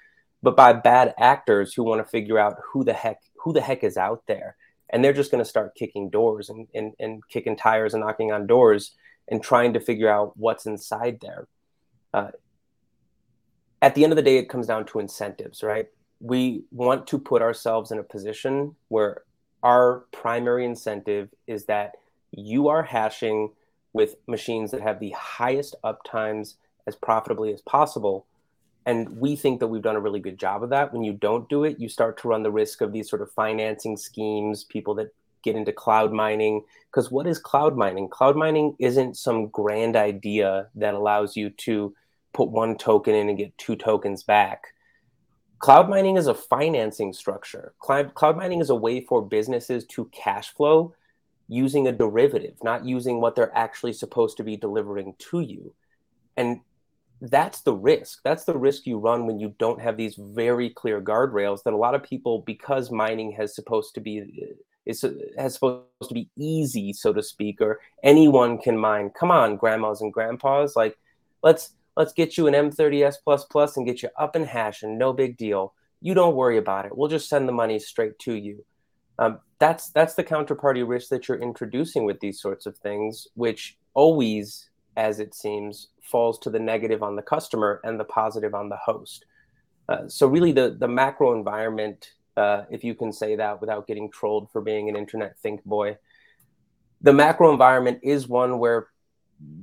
but 0.44 0.58
by 0.58 0.74
bad 0.74 1.14
actors 1.18 1.74
who 1.74 1.84
want 1.84 2.04
to 2.04 2.10
figure 2.10 2.39
out 2.39 2.58
who 2.74 2.84
the 2.84 2.94
heck 2.94 3.22
who 3.44 3.54
the 3.54 3.62
heck 3.62 3.84
is 3.84 3.98
out 3.98 4.24
there. 4.28 4.56
And 4.89 5.04
they're 5.04 5.14
just 5.14 5.32
going 5.32 5.44
to 5.44 5.50
start 5.50 5.76
kicking 5.76 6.10
doors 6.10 6.50
and, 6.50 6.68
and, 6.76 6.94
and 7.00 7.28
kicking 7.30 7.56
tires 7.56 7.94
and 7.94 8.04
knocking 8.04 8.32
on 8.32 8.46
doors 8.46 8.92
and 9.28 9.41
trying 9.41 9.74
to 9.74 9.80
figure 9.80 10.09
out 10.09 10.38
what's 10.38 10.65
inside 10.65 11.19
there. 11.22 11.47
Uh, 12.13 12.32
at 13.82 13.95
the 13.95 14.03
end 14.03 14.11
of 14.11 14.17
the 14.17 14.22
day, 14.22 14.38
it 14.38 14.49
comes 14.49 14.67
down 14.67 14.86
to 14.86 14.99
incentives, 14.99 15.63
right? 15.63 15.88
We 16.19 16.63
want 16.72 17.07
to 17.07 17.17
put 17.17 17.41
ourselves 17.41 17.91
in 17.91 17.97
a 17.97 18.03
position 18.03 18.76
where 18.89 19.24
our 19.63 20.05
primary 20.11 20.65
incentive 20.65 21.30
is 21.47 21.65
that 21.65 21.95
you 22.32 22.67
are 22.67 22.84
hashing 22.84 23.51
with 23.93 24.15
machines 24.28 24.72
that 24.72 24.82
have 24.82 24.99
the 24.99 25.11
highest 25.11 25.76
uptimes 25.84 26.55
as 26.88 26.95
profitably 26.95 27.53
as 27.53 27.61
possible. 27.61 28.26
And 28.86 29.17
we 29.17 29.36
think 29.36 29.59
that 29.59 29.67
we've 29.67 29.82
done 29.82 29.95
a 29.95 29.99
really 29.99 30.19
good 30.19 30.39
job 30.39 30.63
of 30.63 30.69
that. 30.69 30.93
When 30.93 31.03
you 31.03 31.13
don't 31.13 31.47
do 31.49 31.63
it, 31.63 31.80
you 31.80 31.89
start 31.89 32.19
to 32.22 32.28
run 32.28 32.43
the 32.43 32.51
risk 32.51 32.82
of 32.82 32.91
these 32.91 33.09
sort 33.09 33.22
of 33.22 33.32
financing 33.32 33.97
schemes, 33.97 34.63
people 34.63 34.95
that 34.95 35.13
get 35.44 35.56
into 35.56 35.72
cloud 35.72 36.12
mining. 36.12 36.64
Because 36.89 37.12
what 37.12 37.28
is 37.28 37.39
cloud 37.39 37.78
mining? 37.78 38.10
Cloud 38.10 38.36
mining 38.36 38.76
isn't 38.80 39.18
some 39.18 39.48
grand 39.48 39.96
idea 39.96 40.68
that 40.76 40.94
allows 40.94 41.36
you 41.36 41.50
to 41.52 41.94
put 42.34 42.50
one 42.50 42.78
token 42.78 43.16
in 43.16 43.30
and 43.30 43.38
get 43.38 43.58
two 43.58 43.76
tokens 43.76 44.24
back. 44.24 44.68
Cloud 45.60 45.89
mining 45.89 46.18
is 46.18 46.28
a 46.28 46.34
financing 46.34 47.14
structure. 47.14 47.74
Cloud, 47.80 48.36
mining 48.36 48.62
is 48.62 48.72
a 48.72 48.76
way 48.76 49.00
for 49.02 49.22
businesses 49.22 49.86
to 49.86 50.06
cash 50.06 50.54
flow 50.54 50.96
using 51.48 51.88
a 51.88 51.92
derivative, 51.92 52.56
not 52.64 52.86
using 52.86 53.22
what 53.22 53.36
they're 53.36 53.56
actually 53.56 53.94
supposed 53.94 54.38
to 54.38 54.44
be 54.44 54.58
delivering 54.58 55.14
to 55.20 55.42
you. 55.42 55.74
And 56.36 56.62
that's 57.22 57.62
the 57.62 57.76
risk. 57.76 58.22
That's 58.24 58.46
the 58.46 58.58
risk 58.58 58.88
you 58.88 58.98
run 58.98 59.28
when 59.28 59.39
you 59.39 59.54
don't 59.60 59.80
have 59.80 59.98
these 59.98 60.16
very 60.18 60.72
clear 60.72 61.00
guardrails 61.00 61.62
that 61.64 61.74
a 61.74 61.78
lot 61.78 61.94
of 61.94 62.02
people, 62.02 62.44
because 62.48 62.89
mining 62.89 63.34
has 63.34 63.54
supposed 63.54 63.94
to 63.94 64.02
be 64.02 64.48
is 64.86 65.05
has 65.38 65.53
supposed 65.53 65.86
to 66.07 66.13
be 66.13 66.29
easy, 66.38 66.93
so 66.93 67.13
to 67.13 67.21
speak, 67.21 67.61
or 67.61 67.79
anyone 68.03 68.57
can 68.57 68.77
mine. 68.77 69.11
Come 69.11 69.32
on, 69.32 69.57
grandmas 69.57 70.01
and 70.01 70.11
grandpas, 70.11 70.75
like 70.75 70.97
let's 71.43 71.73
let's 71.95 72.13
get 72.13 72.38
you 72.38 72.47
an 72.47 72.53
M30S 72.53 73.15
plus 73.23 73.45
plus 73.45 73.77
and 73.77 73.86
get 73.86 74.01
you 74.01 74.09
up 74.17 74.36
in 74.36 74.43
hash 74.43 74.84
and 74.84 74.97
no 74.97 75.13
big 75.13 75.38
deal. 75.38 75.73
You 76.01 76.13
don't 76.13 76.36
worry 76.36 76.57
about 76.57 76.86
it. 76.86 76.97
We'll 76.97 77.09
just 77.09 77.29
send 77.29 77.47
the 77.47 77.53
money 77.53 77.77
straight 77.79 78.17
to 78.19 78.34
you. 78.34 78.65
Um, 79.19 79.39
that's 79.59 79.89
that's 79.91 80.15
the 80.15 80.23
counterparty 80.23 80.88
risk 80.88 81.09
that 81.09 81.27
you're 81.27 81.39
introducing 81.39 82.05
with 82.05 82.19
these 82.19 82.41
sorts 82.41 82.65
of 82.65 82.77
things, 82.77 83.27
which 83.36 83.77
always, 83.93 84.69
as 84.97 85.19
it 85.19 85.36
seems, 85.36 85.89
falls 86.01 86.39
to 86.39 86.49
the 86.49 86.59
negative 86.59 87.03
on 87.03 87.15
the 87.15 87.21
customer 87.21 87.82
and 87.84 87.99
the 87.99 88.05
positive 88.05 88.55
on 88.55 88.69
the 88.69 88.77
host. 88.77 89.25
Uh, 89.88 90.07
so 90.07 90.25
really, 90.25 90.51
the 90.51 90.75
the 90.79 90.88
macro 90.88 91.38
environment 91.38 92.13
uh, 92.38 92.63
if 92.69 92.84
you 92.84 92.95
can 92.95 93.11
say 93.11 93.36
that 93.36 93.61
without 93.61 93.88
getting 93.88 94.09
trolled 94.09 94.49
for 94.51 94.61
being 94.61 94.89
an 94.89 94.95
internet 94.95 95.38
think 95.39 95.63
boy. 95.63 95.97
The 97.01 97.13
macro 97.13 97.51
environment 97.51 97.99
is 98.03 98.27
one 98.27 98.59
where 98.59 98.88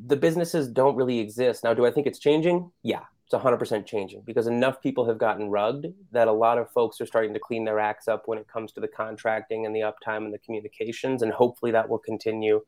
the 0.06 0.16
businesses 0.16 0.68
don't 0.68 0.96
really 0.96 1.20
exist. 1.20 1.64
Now, 1.64 1.72
do 1.72 1.86
I 1.86 1.90
think 1.90 2.06
it's 2.06 2.18
changing? 2.18 2.70
Yeah, 2.82 3.02
it's 3.26 3.34
100% 3.34 3.86
changing 3.86 4.22
because 4.26 4.46
enough 4.46 4.82
people 4.82 5.06
have 5.06 5.18
gotten 5.18 5.48
rugged 5.48 5.94
that 6.12 6.28
a 6.28 6.32
lot 6.32 6.58
of 6.58 6.70
folks 6.72 7.00
are 7.00 7.06
starting 7.06 7.32
to 7.34 7.40
clean 7.40 7.64
their 7.64 7.78
acts 7.78 8.08
up 8.08 8.26
when 8.26 8.38
it 8.38 8.48
comes 8.48 8.72
to 8.72 8.80
the 8.80 8.88
contracting 8.88 9.66
and 9.66 9.74
the 9.74 9.80
uptime 9.80 10.24
and 10.24 10.34
the 10.34 10.38
communications, 10.38 11.22
and 11.22 11.32
hopefully 11.32 11.72
that 11.72 11.88
will 11.88 11.98
continue. 11.98 12.60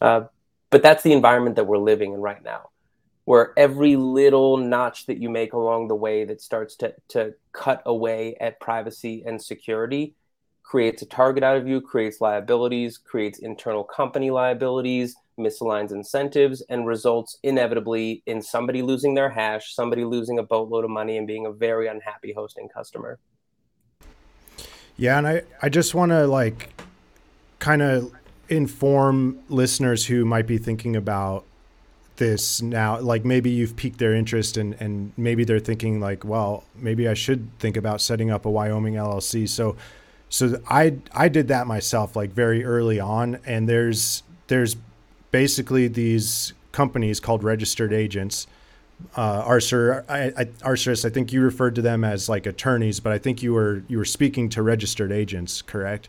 Uh, 0.00 0.22
but 0.70 0.82
that's 0.82 1.02
the 1.02 1.12
environment 1.12 1.56
that 1.56 1.64
we're 1.64 1.78
living 1.78 2.12
in 2.12 2.20
right 2.20 2.42
now 2.42 2.70
where 3.28 3.52
every 3.58 3.94
little 3.94 4.56
notch 4.56 5.04
that 5.04 5.18
you 5.18 5.28
make 5.28 5.52
along 5.52 5.86
the 5.86 5.94
way 5.94 6.24
that 6.24 6.40
starts 6.40 6.74
to, 6.76 6.94
to 7.08 7.34
cut 7.52 7.82
away 7.84 8.34
at 8.40 8.58
privacy 8.58 9.22
and 9.26 9.42
security 9.42 10.14
creates 10.62 11.02
a 11.02 11.06
target 11.06 11.44
out 11.44 11.54
of 11.54 11.68
you, 11.68 11.78
creates 11.78 12.22
liabilities, 12.22 12.96
creates 12.96 13.40
internal 13.40 13.84
company 13.84 14.30
liabilities, 14.30 15.14
misaligns 15.38 15.92
incentives, 15.92 16.62
and 16.70 16.86
results 16.86 17.36
inevitably 17.42 18.22
in 18.24 18.40
somebody 18.40 18.80
losing 18.80 19.12
their 19.12 19.28
hash, 19.28 19.74
somebody 19.74 20.06
losing 20.06 20.38
a 20.38 20.42
boatload 20.42 20.86
of 20.86 20.90
money, 20.90 21.18
and 21.18 21.26
being 21.26 21.44
a 21.44 21.52
very 21.52 21.86
unhappy 21.86 22.32
hosting 22.32 22.66
customer. 22.70 23.18
Yeah, 24.96 25.18
and 25.18 25.28
I, 25.28 25.42
I 25.60 25.68
just 25.68 25.94
want 25.94 26.12
to 26.12 26.26
like 26.26 26.70
kind 27.58 27.82
of 27.82 28.10
inform 28.48 29.38
listeners 29.50 30.06
who 30.06 30.24
might 30.24 30.46
be 30.46 30.56
thinking 30.56 30.96
about 30.96 31.44
this 32.18 32.60
now 32.60 33.00
like 33.00 33.24
maybe 33.24 33.50
you've 33.50 33.74
piqued 33.76 33.98
their 33.98 34.14
interest 34.14 34.56
and 34.56 34.74
and 34.80 35.12
maybe 35.16 35.44
they're 35.44 35.58
thinking 35.58 36.00
like 36.00 36.24
well 36.24 36.64
maybe 36.76 37.08
I 37.08 37.14
should 37.14 37.48
think 37.58 37.76
about 37.76 38.00
setting 38.00 38.30
up 38.30 38.44
a 38.44 38.50
Wyoming 38.50 38.94
LLC 38.94 39.48
so 39.48 39.76
so 40.28 40.60
I 40.68 40.96
I 41.12 41.28
did 41.28 41.48
that 41.48 41.66
myself 41.66 42.16
like 42.16 42.30
very 42.30 42.64
early 42.64 43.00
on. 43.00 43.38
And 43.46 43.68
there's 43.68 44.22
there's 44.48 44.76
basically 45.30 45.88
these 45.88 46.52
companies 46.72 47.20
called 47.20 47.42
registered 47.42 47.92
agents. 47.92 48.46
Uh, 49.16 49.42
Arcer, 49.46 50.04
I, 50.08 50.32
I, 50.36 50.46
I 50.64 50.74
think 50.74 51.32
you 51.32 51.40
referred 51.40 51.76
to 51.76 51.82
them 51.82 52.02
as 52.02 52.28
like 52.28 52.46
attorneys, 52.46 52.98
but 52.98 53.12
I 53.12 53.18
think 53.18 53.42
you 53.42 53.54
were 53.54 53.82
you 53.88 53.98
were 53.98 54.04
speaking 54.04 54.48
to 54.50 54.62
registered 54.62 55.12
agents, 55.12 55.62
correct? 55.62 56.08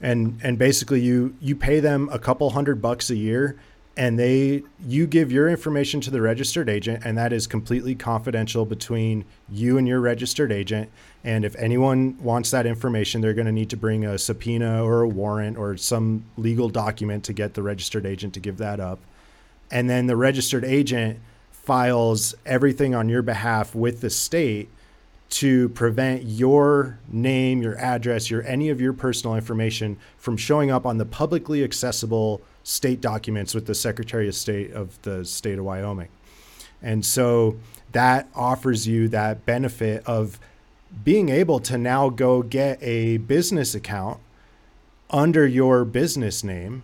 And 0.00 0.40
and 0.42 0.58
basically 0.58 1.00
you 1.00 1.36
you 1.40 1.54
pay 1.54 1.80
them 1.80 2.08
a 2.10 2.18
couple 2.18 2.50
hundred 2.50 2.80
bucks 2.80 3.10
a 3.10 3.16
year, 3.16 3.58
and 3.98 4.16
they 4.16 4.62
you 4.86 5.08
give 5.08 5.32
your 5.32 5.48
information 5.48 6.00
to 6.00 6.10
the 6.10 6.22
registered 6.22 6.68
agent 6.68 7.02
and 7.04 7.18
that 7.18 7.32
is 7.32 7.48
completely 7.48 7.96
confidential 7.96 8.64
between 8.64 9.24
you 9.50 9.76
and 9.76 9.88
your 9.88 10.00
registered 10.00 10.52
agent. 10.52 10.88
And 11.24 11.44
if 11.44 11.56
anyone 11.56 12.16
wants 12.22 12.52
that 12.52 12.64
information 12.64 13.20
they're 13.20 13.34
going 13.34 13.46
to 13.46 13.52
need 13.52 13.70
to 13.70 13.76
bring 13.76 14.04
a 14.04 14.16
subpoena 14.16 14.84
or 14.84 15.02
a 15.02 15.08
warrant 15.08 15.58
or 15.58 15.76
some 15.76 16.24
legal 16.36 16.68
document 16.68 17.24
to 17.24 17.32
get 17.32 17.54
the 17.54 17.62
registered 17.62 18.06
agent 18.06 18.34
to 18.34 18.40
give 18.40 18.56
that 18.58 18.78
up. 18.78 19.00
And 19.68 19.90
then 19.90 20.06
the 20.06 20.16
registered 20.16 20.64
agent 20.64 21.18
files 21.50 22.36
everything 22.46 22.94
on 22.94 23.08
your 23.08 23.22
behalf 23.22 23.74
with 23.74 24.00
the 24.00 24.10
state 24.10 24.70
to 25.30 25.68
prevent 25.70 26.22
your 26.22 26.98
name, 27.08 27.60
your 27.60 27.76
address, 27.78 28.30
your 28.30 28.42
any 28.44 28.70
of 28.70 28.80
your 28.80 28.92
personal 28.92 29.34
information 29.34 29.98
from 30.16 30.36
showing 30.36 30.70
up 30.70 30.86
on 30.86 30.98
the 30.98 31.04
publicly 31.04 31.64
accessible 31.64 32.40
state 32.68 33.00
documents 33.00 33.54
with 33.54 33.64
the 33.64 33.74
Secretary 33.74 34.28
of 34.28 34.34
State 34.34 34.72
of 34.72 35.00
the 35.02 35.24
state 35.24 35.58
of 35.58 35.64
Wyoming. 35.64 36.08
And 36.82 37.04
so 37.04 37.56
that 37.92 38.28
offers 38.34 38.86
you 38.86 39.08
that 39.08 39.46
benefit 39.46 40.02
of 40.06 40.38
being 41.02 41.30
able 41.30 41.60
to 41.60 41.78
now 41.78 42.10
go 42.10 42.42
get 42.42 42.78
a 42.82 43.16
business 43.16 43.74
account 43.74 44.20
under 45.08 45.46
your 45.46 45.86
business 45.86 46.44
name. 46.44 46.82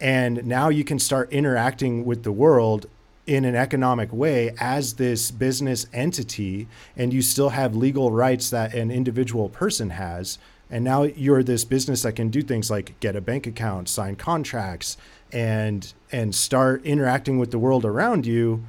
And 0.00 0.46
now 0.46 0.68
you 0.68 0.84
can 0.84 1.00
start 1.00 1.32
interacting 1.32 2.04
with 2.04 2.22
the 2.22 2.32
world 2.32 2.86
in 3.26 3.44
an 3.44 3.56
economic 3.56 4.12
way 4.12 4.54
as 4.60 4.94
this 4.94 5.30
business 5.32 5.86
entity 5.92 6.68
and 6.96 7.12
you 7.12 7.22
still 7.22 7.48
have 7.48 7.74
legal 7.74 8.12
rights 8.12 8.50
that 8.50 8.74
an 8.74 8.90
individual 8.90 9.48
person 9.48 9.90
has 9.90 10.38
and 10.70 10.84
now 10.84 11.02
you're 11.02 11.42
this 11.42 11.64
business 11.64 12.02
that 12.02 12.12
can 12.12 12.28
do 12.28 12.42
things 12.42 12.70
like 12.70 12.98
get 13.00 13.16
a 13.16 13.20
bank 13.22 13.46
account 13.46 13.88
sign 13.88 14.14
contracts 14.14 14.98
and 15.34 15.92
and 16.10 16.34
start 16.34 16.84
interacting 16.84 17.38
with 17.38 17.50
the 17.50 17.58
world 17.58 17.84
around 17.84 18.24
you 18.24 18.64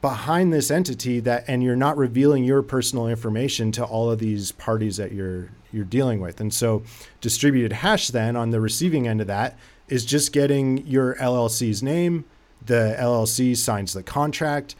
behind 0.00 0.52
this 0.52 0.70
entity 0.70 1.20
that 1.20 1.44
and 1.46 1.62
you're 1.62 1.76
not 1.76 1.96
revealing 1.96 2.44
your 2.44 2.62
personal 2.62 3.06
information 3.08 3.72
to 3.72 3.84
all 3.84 4.10
of 4.10 4.18
these 4.18 4.52
parties 4.52 4.96
that 4.96 5.12
you're 5.12 5.50
you're 5.72 5.84
dealing 5.84 6.20
with 6.20 6.40
and 6.40 6.54
so 6.54 6.82
distributed 7.20 7.72
hash 7.72 8.08
then 8.08 8.36
on 8.36 8.50
the 8.50 8.60
receiving 8.60 9.08
end 9.08 9.20
of 9.20 9.26
that 9.26 9.58
is 9.88 10.04
just 10.04 10.32
getting 10.32 10.86
your 10.86 11.14
LLC's 11.16 11.82
name 11.82 12.24
the 12.66 12.96
LLC 12.98 13.56
signs 13.56 13.92
the 13.92 14.02
contract. 14.02 14.74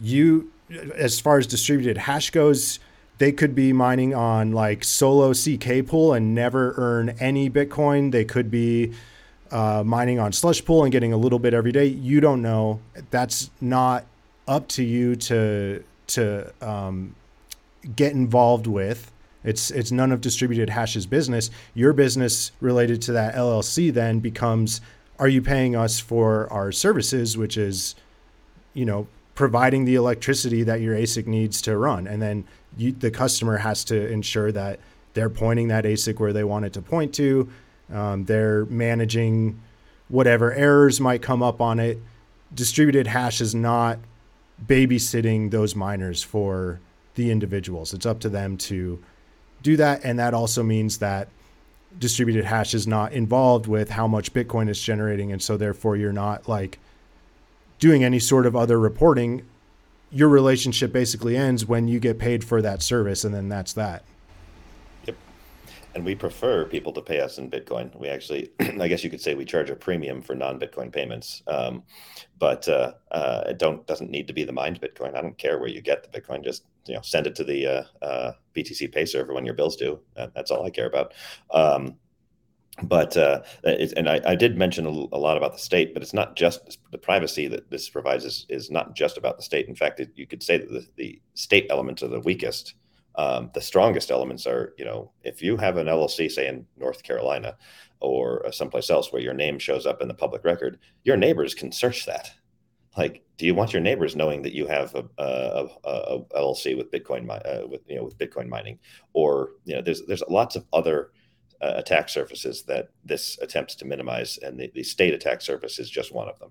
You, 0.00 0.50
as 0.94 1.20
far 1.20 1.38
as 1.38 1.46
distributed 1.46 1.98
hash 1.98 2.30
goes, 2.30 2.78
they 3.18 3.32
could 3.32 3.54
be 3.54 3.72
mining 3.72 4.14
on 4.14 4.52
like 4.52 4.84
solo 4.84 5.32
CK 5.32 5.86
pool 5.86 6.12
and 6.12 6.34
never 6.34 6.74
earn 6.76 7.10
any 7.20 7.50
Bitcoin. 7.50 8.12
They 8.12 8.24
could 8.24 8.50
be 8.50 8.92
uh, 9.50 9.82
mining 9.84 10.18
on 10.18 10.32
slush 10.32 10.64
pool 10.64 10.84
and 10.84 10.92
getting 10.92 11.12
a 11.12 11.16
little 11.16 11.38
bit 11.38 11.54
every 11.54 11.72
day. 11.72 11.86
You 11.86 12.20
don't 12.20 12.42
know. 12.42 12.80
That's 13.10 13.50
not 13.60 14.06
up 14.46 14.68
to 14.68 14.82
you 14.82 15.16
to 15.16 15.82
to 16.08 16.52
um, 16.60 17.14
get 17.94 18.12
involved 18.12 18.66
with. 18.66 19.12
It's 19.44 19.70
it's 19.70 19.92
none 19.92 20.12
of 20.12 20.20
distributed 20.20 20.70
hash's 20.70 21.06
business. 21.06 21.50
Your 21.74 21.92
business 21.92 22.52
related 22.60 23.00
to 23.02 23.12
that 23.12 23.34
LLC 23.34 23.92
then 23.92 24.18
becomes 24.20 24.80
are 25.18 25.28
you 25.28 25.42
paying 25.42 25.74
us 25.74 25.98
for 25.98 26.52
our 26.52 26.70
services, 26.70 27.36
which 27.36 27.56
is, 27.56 27.94
you 28.72 28.84
know, 28.84 29.08
providing 29.34 29.84
the 29.84 29.94
electricity 29.94 30.62
that 30.62 30.80
your 30.80 30.96
ASIC 30.96 31.26
needs 31.26 31.60
to 31.62 31.76
run, 31.76 32.06
and 32.06 32.20
then 32.22 32.44
you, 32.76 32.92
the 32.92 33.10
customer 33.10 33.56
has 33.58 33.84
to 33.84 34.08
ensure 34.08 34.52
that 34.52 34.78
they're 35.14 35.30
pointing 35.30 35.68
that 35.68 35.84
ASIC 35.84 36.18
where 36.20 36.32
they 36.32 36.44
want 36.44 36.64
it 36.64 36.72
to 36.74 36.82
point 36.82 37.14
to. 37.14 37.48
Um, 37.92 38.24
they're 38.24 38.64
managing 38.66 39.60
whatever 40.08 40.52
errors 40.52 41.00
might 41.00 41.22
come 41.22 41.42
up 41.42 41.60
on 41.60 41.78
it. 41.78 41.98
Distributed 42.54 43.06
hash 43.06 43.40
is 43.40 43.54
not 43.54 43.98
babysitting 44.66 45.50
those 45.50 45.74
miners 45.74 46.22
for 46.22 46.80
the 47.14 47.30
individuals. 47.30 47.92
It's 47.94 48.06
up 48.06 48.20
to 48.20 48.28
them 48.28 48.56
to 48.58 49.02
do 49.62 49.76
that, 49.76 50.04
and 50.04 50.18
that 50.18 50.34
also 50.34 50.62
means 50.62 50.98
that 50.98 51.28
distributed 51.98 52.44
hash 52.44 52.74
is 52.74 52.86
not 52.86 53.12
involved 53.12 53.66
with 53.66 53.90
how 53.90 54.06
much 54.06 54.32
Bitcoin 54.32 54.68
is 54.68 54.80
generating. 54.80 55.32
And 55.32 55.42
so 55.42 55.56
therefore 55.56 55.96
you're 55.96 56.12
not 56.12 56.48
like 56.48 56.78
doing 57.78 58.04
any 58.04 58.18
sort 58.18 58.46
of 58.46 58.56
other 58.56 58.78
reporting. 58.78 59.46
Your 60.10 60.28
relationship 60.28 60.92
basically 60.92 61.36
ends 61.36 61.66
when 61.66 61.88
you 61.88 62.00
get 62.00 62.18
paid 62.18 62.44
for 62.44 62.60
that 62.62 62.82
service 62.82 63.24
and 63.24 63.34
then 63.34 63.48
that's 63.48 63.72
that. 63.74 64.04
And 65.98 66.06
we 66.06 66.14
prefer 66.14 66.64
people 66.64 66.92
to 66.92 67.02
pay 67.02 67.18
us 67.18 67.38
in 67.38 67.50
Bitcoin. 67.50 67.92
We 67.98 68.06
actually, 68.06 68.52
I 68.60 68.86
guess 68.86 69.02
you 69.02 69.10
could 69.10 69.20
say 69.20 69.34
we 69.34 69.44
charge 69.44 69.68
a 69.68 69.74
premium 69.74 70.22
for 70.22 70.36
non-Bitcoin 70.36 70.92
payments. 70.92 71.42
Um, 71.48 71.82
but 72.38 72.68
uh, 72.68 72.92
uh, 73.10 73.42
it 73.48 73.58
don't 73.58 73.84
doesn't 73.88 74.08
need 74.08 74.28
to 74.28 74.32
be 74.32 74.44
the 74.44 74.52
mined 74.52 74.80
Bitcoin. 74.80 75.16
I 75.16 75.22
don't 75.22 75.36
care 75.36 75.58
where 75.58 75.68
you 75.68 75.80
get 75.80 76.04
the 76.04 76.20
Bitcoin. 76.20 76.44
Just 76.44 76.66
you 76.86 76.94
know, 76.94 77.00
send 77.02 77.26
it 77.26 77.34
to 77.34 77.42
the 77.42 77.66
uh, 77.66 78.04
uh 78.04 78.32
BTC 78.54 78.92
Pay 78.92 79.06
server 79.06 79.34
when 79.34 79.44
your 79.44 79.56
bills 79.56 79.74
due. 79.74 79.98
that's 80.14 80.52
all 80.52 80.64
I 80.64 80.70
care 80.70 80.86
about. 80.86 81.14
Um, 81.50 81.96
but 82.84 83.16
uh, 83.16 83.42
and 83.64 84.08
I, 84.08 84.20
I, 84.24 84.36
did 84.36 84.56
mention 84.56 84.86
a, 84.86 84.90
a, 84.90 85.18
lot 85.18 85.36
about 85.36 85.52
the 85.52 85.58
state, 85.58 85.94
but 85.94 86.02
it's 86.04 86.14
not 86.14 86.36
just 86.36 86.78
the 86.92 86.98
privacy 86.98 87.48
that 87.48 87.72
this 87.72 87.88
provides 87.88 88.24
is, 88.24 88.46
is 88.48 88.70
not 88.70 88.94
just 88.94 89.18
about 89.18 89.36
the 89.36 89.42
state. 89.42 89.66
In 89.66 89.74
fact, 89.74 89.98
it, 89.98 90.12
you 90.14 90.28
could 90.28 90.44
say 90.44 90.58
that 90.58 90.70
the, 90.70 90.86
the 90.94 91.20
state 91.34 91.66
elements 91.70 92.04
are 92.04 92.08
the 92.08 92.20
weakest. 92.20 92.74
Um, 93.18 93.50
the 93.52 93.60
strongest 93.60 94.10
elements 94.10 94.46
are, 94.46 94.72
you 94.78 94.86
know, 94.86 95.10
if 95.22 95.42
you 95.42 95.58
have 95.58 95.76
an 95.76 95.88
LLC, 95.88 96.30
say 96.30 96.46
in 96.46 96.66
North 96.78 97.02
Carolina 97.02 97.56
or 98.00 98.50
someplace 98.52 98.88
else 98.88 99.12
where 99.12 99.20
your 99.20 99.34
name 99.34 99.58
shows 99.58 99.84
up 99.84 100.00
in 100.00 100.08
the 100.08 100.14
public 100.14 100.44
record, 100.44 100.78
your 101.04 101.16
neighbors 101.16 101.52
can 101.52 101.70
search 101.72 102.06
that 102.06 102.32
like 102.98 103.22
do 103.36 103.46
you 103.46 103.54
want 103.54 103.72
your 103.72 103.80
neighbors 103.80 104.16
knowing 104.16 104.42
that 104.42 104.52
you 104.52 104.66
have 104.66 104.94
a, 104.94 105.04
a, 105.18 105.68
a, 105.84 105.90
a 105.90 106.20
LLC 106.42 106.76
with 106.76 106.90
Bitcoin 106.90 107.30
uh, 107.30 107.66
with 107.66 107.80
you 107.86 107.96
know 107.96 108.04
with 108.04 108.18
Bitcoin 108.18 108.48
mining 108.48 108.78
or 109.12 109.50
you 109.64 109.74
know 109.74 109.80
there's 109.80 110.04
there's 110.06 110.22
lots 110.28 110.56
of 110.56 110.66
other 110.72 111.12
uh, 111.62 111.74
attack 111.76 112.08
surfaces 112.08 112.64
that 112.64 112.88
this 113.04 113.38
attempts 113.40 113.74
to 113.76 113.84
minimize 113.84 114.38
and 114.38 114.58
the, 114.58 114.70
the 114.74 114.82
state 114.82 115.14
attack 115.14 115.40
surface 115.40 115.78
is 115.78 115.88
just 115.88 116.12
one 116.12 116.28
of 116.28 116.38
them. 116.38 116.50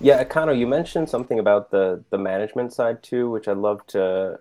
Yeah, 0.00 0.22
Econo, 0.22 0.58
you 0.58 0.66
mentioned 0.66 1.08
something 1.08 1.38
about 1.38 1.70
the 1.70 2.02
the 2.10 2.18
management 2.18 2.72
side 2.72 3.02
too, 3.02 3.30
which 3.30 3.48
I'd 3.48 3.58
love 3.58 3.86
to 3.88 4.38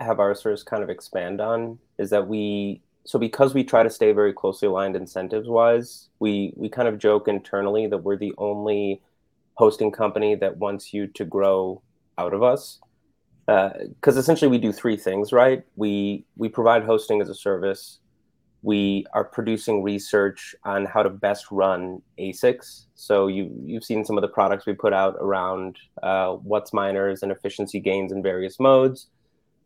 have 0.00 0.20
our 0.20 0.34
source 0.34 0.62
kind 0.62 0.82
of 0.82 0.90
expand 0.90 1.40
on. 1.40 1.78
Is 1.98 2.10
that 2.10 2.26
we 2.26 2.82
so 3.04 3.18
because 3.18 3.54
we 3.54 3.64
try 3.64 3.82
to 3.82 3.90
stay 3.90 4.12
very 4.12 4.32
closely 4.32 4.68
aligned 4.68 4.96
incentives 4.96 5.48
wise, 5.48 6.08
we 6.18 6.52
we 6.56 6.68
kind 6.68 6.88
of 6.88 6.98
joke 6.98 7.28
internally 7.28 7.86
that 7.86 7.98
we're 7.98 8.16
the 8.16 8.34
only 8.38 9.02
hosting 9.54 9.92
company 9.92 10.34
that 10.34 10.56
wants 10.56 10.92
you 10.92 11.06
to 11.06 11.24
grow 11.24 11.82
out 12.18 12.34
of 12.34 12.42
us. 12.42 12.80
Because 13.46 14.16
uh, 14.16 14.20
essentially 14.20 14.50
we 14.50 14.58
do 14.58 14.72
three 14.72 14.96
things 14.96 15.32
right? 15.32 15.64
We 15.76 16.24
we 16.36 16.48
provide 16.48 16.84
hosting 16.84 17.20
as 17.20 17.28
a 17.28 17.34
service. 17.34 17.98
We 18.62 19.04
are 19.12 19.24
producing 19.24 19.82
research 19.82 20.54
on 20.64 20.86
how 20.86 21.02
to 21.02 21.10
best 21.10 21.50
run 21.50 22.00
asics 22.18 22.86
so 22.94 23.26
you 23.26 23.50
you've 23.66 23.84
seen 23.84 24.06
some 24.06 24.16
of 24.16 24.22
the 24.22 24.28
products 24.28 24.64
we 24.64 24.72
put 24.72 24.94
out 24.94 25.16
around 25.20 25.76
uh, 26.02 26.36
WhatsMiners 26.36 27.22
and 27.22 27.30
efficiency 27.30 27.78
gains 27.78 28.10
in 28.10 28.22
various 28.22 28.58
modes 28.58 29.08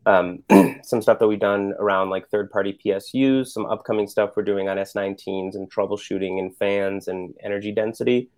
um, 0.05 0.43
some 0.83 1.01
stuff 1.01 1.19
that 1.19 1.27
we've 1.27 1.39
done 1.39 1.73
around 1.79 2.09
like 2.09 2.29
third 2.29 2.49
party 2.51 2.77
psus 2.83 3.47
some 3.47 3.65
upcoming 3.65 4.07
stuff 4.07 4.31
we're 4.35 4.43
doing 4.43 4.69
on 4.69 4.77
s19s 4.77 5.55
and 5.55 5.71
troubleshooting 5.71 6.39
and 6.39 6.55
fans 6.57 7.07
and 7.07 7.33
energy 7.43 7.71
density 7.71 8.29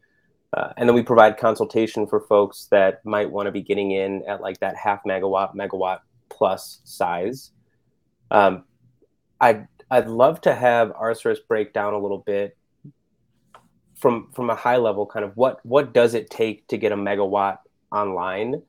uh, 0.54 0.74
and 0.76 0.88
then 0.88 0.96
we 0.96 1.02
provide 1.02 1.38
consultation 1.38 2.06
for 2.06 2.20
folks 2.20 2.68
that 2.72 3.04
might 3.06 3.32
want 3.32 3.48
to 3.48 3.52
be 3.52 3.62
getting 3.62 3.92
in 3.92 4.24
at 4.28 4.42
like 4.42 4.60
that 4.60 4.76
half 4.76 5.04
megawatt, 5.06 5.56
megawatt 5.56 6.00
plus 6.30 6.82
size. 6.84 7.52
Um, 8.30 8.66
I'd, 9.40 9.68
I'd 9.90 10.08
love 10.08 10.42
to 10.42 10.54
have 10.54 10.90
Arsaris 10.90 11.38
break 11.48 11.74
down 11.74 11.94
a 11.94 12.00
little 12.00 12.20
bit 12.20 12.58
from 13.96 14.30
from 14.34 14.50
a 14.50 14.56
high 14.56 14.78
level, 14.78 15.06
kind 15.06 15.24
of 15.24 15.38
what 15.38 15.64
what 15.66 15.94
does 15.94 16.16
it 16.16 16.30
take 16.30 16.68
to 16.68 16.78
get 16.78 16.92
a 16.92 16.96
megawatt 16.96 17.60
online? 17.92 18.64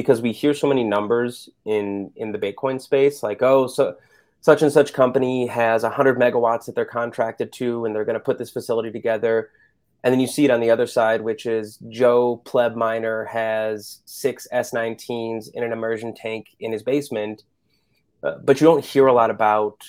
Because 0.00 0.22
we 0.22 0.32
hear 0.32 0.54
so 0.54 0.66
many 0.66 0.84
numbers 0.84 1.48
in 1.64 2.12
in 2.16 2.32
the 2.32 2.38
Bitcoin 2.38 2.80
space, 2.80 3.22
like 3.22 3.42
oh, 3.42 3.66
so 3.66 3.96
such 4.40 4.62
and 4.62 4.72
such 4.72 4.92
company 4.92 5.46
has 5.46 5.82
100 5.82 6.18
megawatts 6.18 6.66
that 6.66 6.74
they're 6.74 6.84
contracted 6.84 7.52
to, 7.54 7.84
and 7.84 7.94
they're 7.94 8.06
going 8.06 8.14
to 8.14 8.20
put 8.20 8.38
this 8.38 8.50
facility 8.50 8.90
together. 8.90 9.50
And 10.02 10.12
then 10.12 10.20
you 10.20 10.26
see 10.26 10.46
it 10.46 10.50
on 10.50 10.60
the 10.60 10.70
other 10.70 10.86
side, 10.86 11.20
which 11.20 11.44
is 11.44 11.78
Joe 11.90 12.40
Pleb 12.46 12.74
Miner 12.74 13.26
has 13.26 14.00
six 14.06 14.48
S19s 14.52 15.50
in 15.52 15.62
an 15.62 15.72
immersion 15.72 16.14
tank 16.14 16.46
in 16.58 16.72
his 16.72 16.82
basement, 16.82 17.42
uh, 18.22 18.36
but 18.42 18.60
you 18.60 18.66
don't 18.66 18.84
hear 18.84 19.06
a 19.06 19.12
lot 19.12 19.30
about 19.30 19.84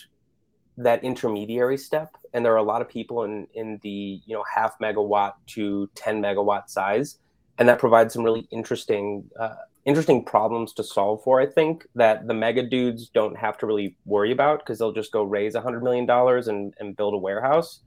that 0.78 1.03
intermediary 1.03 1.78
step. 1.78 2.18
And 2.34 2.45
there 2.45 2.53
are 2.53 2.57
a 2.57 2.64
lot 2.64 2.82
of 2.82 2.89
people 2.89 3.24
in 3.24 3.47
in 3.53 3.80
the 3.84 4.22
you 4.26 4.36
know 4.36 4.43
half 4.53 4.78
megawatt 4.80 5.34
to 5.47 5.89
10 5.95 6.22
megawatt 6.22 6.70
size, 6.70 7.18
and 7.57 7.70
that 7.70 7.80
provides 7.80 8.14
some 8.14 8.24
really 8.24 8.47
interesting 8.51 9.30
uh, 9.39 9.55
interesting 9.86 10.23
problems 10.23 10.73
to 10.73 10.84
solve 10.84 11.23
for. 11.23 11.41
I 11.41 11.45
think 11.45 11.88
that 11.95 12.27
the 12.27 12.34
mega 12.34 12.63
dudes 12.63 13.09
don't 13.09 13.38
have 13.38 13.57
to 13.59 13.65
really 13.65 13.97
worry 14.05 14.32
about 14.32 14.59
because 14.59 14.79
they'll 14.79 14.91
just 14.91 15.11
go 15.11 15.23
raise 15.23 15.55
a 15.55 15.61
hundred 15.61 15.84
million 15.84 16.05
dollars 16.05 16.47
and 16.47 16.73
and 16.79 16.95
build 16.95 17.13
a 17.13 17.17
warehouse 17.17 17.82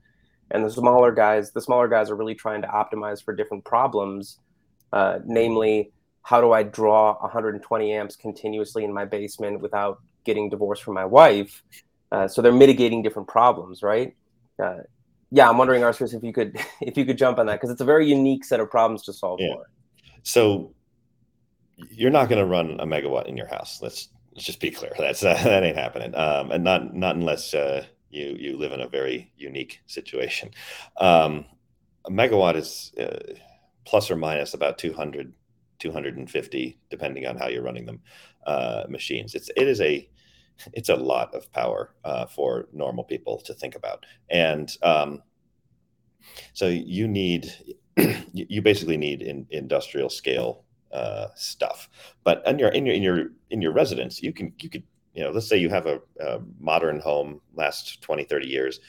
and 0.51 0.63
the 0.63 0.69
smaller 0.69 1.11
guys 1.11 1.51
the 1.51 1.61
smaller 1.61 1.87
guys 1.87 2.09
are 2.09 2.15
really 2.15 2.35
trying 2.35 2.61
to 2.61 2.67
optimize 2.67 3.23
for 3.23 3.35
different 3.35 3.63
problems 3.65 4.39
uh, 4.93 5.19
namely 5.25 5.91
how 6.21 6.41
do 6.41 6.51
i 6.51 6.63
draw 6.63 7.19
120 7.21 7.91
amps 7.91 8.15
continuously 8.15 8.83
in 8.83 8.93
my 8.93 9.05
basement 9.05 9.59
without 9.61 10.01
getting 10.23 10.49
divorced 10.49 10.83
from 10.83 10.93
my 10.93 11.05
wife 11.05 11.63
uh, 12.11 12.27
so 12.27 12.41
they're 12.41 12.51
mitigating 12.51 13.01
different 13.01 13.27
problems 13.27 13.81
right 13.81 14.15
uh, 14.63 14.77
yeah 15.31 15.49
i'm 15.49 15.57
wondering 15.57 15.83
arthur 15.83 16.05
if 16.05 16.23
you 16.23 16.33
could 16.33 16.57
if 16.81 16.97
you 16.97 17.05
could 17.05 17.17
jump 17.17 17.39
on 17.39 17.45
that 17.45 17.55
because 17.55 17.69
it's 17.69 17.81
a 17.81 17.85
very 17.85 18.07
unique 18.07 18.45
set 18.45 18.59
of 18.59 18.69
problems 18.69 19.03
to 19.03 19.13
solve 19.13 19.39
yeah. 19.41 19.53
for 19.53 19.69
so 20.23 20.73
you're 21.91 22.11
not 22.11 22.29
going 22.29 22.39
to 22.39 22.45
run 22.45 22.79
a 22.79 22.85
megawatt 22.85 23.27
in 23.27 23.37
your 23.37 23.47
house 23.47 23.79
let's 23.81 24.09
let's 24.33 24.45
just 24.45 24.59
be 24.59 24.71
clear 24.71 24.91
that's 24.97 25.19
that 25.21 25.63
ain't 25.63 25.77
happening 25.77 26.13
um, 26.15 26.51
and 26.51 26.63
not 26.63 26.93
not 26.93 27.15
unless 27.15 27.53
uh, 27.53 27.85
you 28.15 28.35
you 28.39 28.57
live 28.57 28.71
in 28.71 28.81
a 28.81 28.87
very 28.87 29.31
unique 29.37 29.81
situation. 29.85 30.49
Um, 30.97 31.45
a 32.05 32.11
megawatt 32.11 32.55
is 32.55 32.93
uh, 32.99 33.33
plus 33.85 34.09
or 34.09 34.15
minus 34.15 34.53
about 34.53 34.77
200, 34.77 35.33
250, 35.79 36.79
depending 36.89 37.27
on 37.27 37.37
how 37.37 37.47
you're 37.47 37.63
running 37.63 37.85
them, 37.85 37.99
uh, 38.47 38.83
machines. 38.89 39.35
It's 39.35 39.49
it 39.55 39.67
is 39.67 39.81
a 39.81 40.09
it's 40.73 40.89
a 40.89 40.95
lot 40.95 41.35
of 41.35 41.51
power 41.51 41.93
uh, 42.05 42.25
for 42.25 42.69
normal 42.71 43.03
people 43.03 43.39
to 43.41 43.53
think 43.53 43.75
about, 43.75 44.05
and 44.29 44.71
um, 44.81 45.21
so 46.53 46.67
you 46.67 47.07
need 47.07 47.51
you, 48.33 48.61
basically 48.61 48.97
need 48.97 49.21
in, 49.21 49.45
industrial 49.51 50.09
scale 50.09 50.64
uh, 50.95 51.27
stuff. 51.35 51.89
But 52.23 52.41
in 52.47 52.57
your 52.57 52.69
in 52.69 52.85
your 52.85 52.95
in 52.95 53.03
your 53.03 53.27
in 53.49 53.61
your 53.61 53.73
residence, 53.73 54.23
you 54.23 54.31
can 54.31 54.53
you 54.59 54.69
could 54.69 54.83
you 55.15 55.23
know 55.23 55.31
let's 55.31 55.47
say 55.47 55.57
you 55.57 55.69
have 55.69 55.87
a, 55.87 55.99
a 56.19 56.39
modern 56.59 56.99
home 56.99 57.41
last 57.55 58.01
20 58.01 58.25
30 58.25 58.47
years 58.47 58.79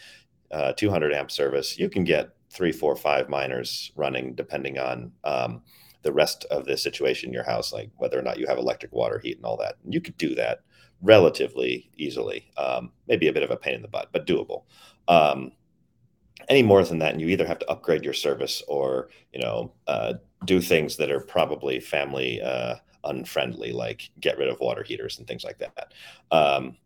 uh, 0.51 0.73
200 0.73 1.13
amp 1.13 1.31
service 1.31 1.79
you 1.79 1.89
can 1.89 2.05
get 2.05 2.31
three 2.51 2.73
four 2.73 2.97
five 2.97 3.29
miners 3.29 3.93
running 3.97 4.35
depending 4.35 4.79
on 4.79 5.13
um, 5.25 5.63
the 6.03 6.13
rest 6.13 6.45
of 6.51 6.67
the 6.67 6.77
situation 6.77 7.31
in 7.31 7.35
your 7.35 7.45
house 7.45 7.73
like 7.73 7.91
whether 7.97 8.19
or 8.19 8.23
not 8.23 8.39
you 8.39 8.47
have 8.47 8.59
electric 8.59 8.93
water 8.93 9.19
heat 9.23 9.37
and 9.37 9.47
all 9.47 9.57
that 9.57 9.77
and 9.85 9.95
you 9.95 10.01
could 10.01 10.17
do 10.19 10.35
that 10.35 10.61
relatively 11.01 11.91
easily 11.97 12.51
um, 12.57 12.91
maybe 13.07 13.29
a 13.29 13.33
bit 13.33 13.43
of 13.43 13.51
a 13.51 13.57
pain 13.57 13.75
in 13.75 13.83
the 13.83 13.89
butt 13.89 14.09
but 14.13 14.27
doable 14.27 14.65
um, 15.09 15.53
any 16.49 16.63
more 16.63 16.85
than 16.85 16.99
that 16.99 17.13
and 17.13 17.21
you 17.21 17.29
either 17.29 17.47
have 17.47 17.59
to 17.59 17.71
upgrade 17.71 18.05
your 18.05 18.13
service 18.13 18.63
or 18.69 19.09
you 19.33 19.41
know 19.41 19.73
uh, 19.87 20.15
do 20.45 20.61
things 20.61 20.97
that 20.97 21.11
are 21.11 21.21
probably 21.21 21.81
family 21.81 22.41
uh, 22.43 22.77
unfriendly, 23.05 23.73
like 23.73 24.11
get 24.21 24.39
rid 24.39 24.49
of 24.49 24.61
water 24.61 24.83
heaters 24.83 25.19
and 25.19 25.27
things 25.27 25.45
like 25.45 25.59
that. 25.59 25.95
Um, 26.31 26.77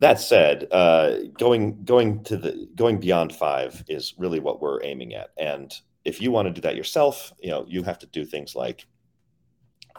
that 0.00 0.20
said, 0.20 0.66
uh, 0.72 1.16
going 1.38 1.84
going 1.84 2.22
to 2.24 2.36
the 2.36 2.68
going 2.74 2.98
beyond 2.98 3.34
five 3.34 3.82
is 3.88 4.14
really 4.18 4.40
what 4.40 4.60
we're 4.60 4.82
aiming 4.82 5.14
at. 5.14 5.30
And 5.38 5.72
if 6.04 6.20
you 6.20 6.30
want 6.30 6.46
to 6.48 6.52
do 6.52 6.60
that 6.62 6.76
yourself, 6.76 7.32
you 7.40 7.50
know, 7.50 7.64
you 7.66 7.82
have 7.82 7.98
to 8.00 8.06
do 8.06 8.24
things 8.24 8.54
like 8.54 8.86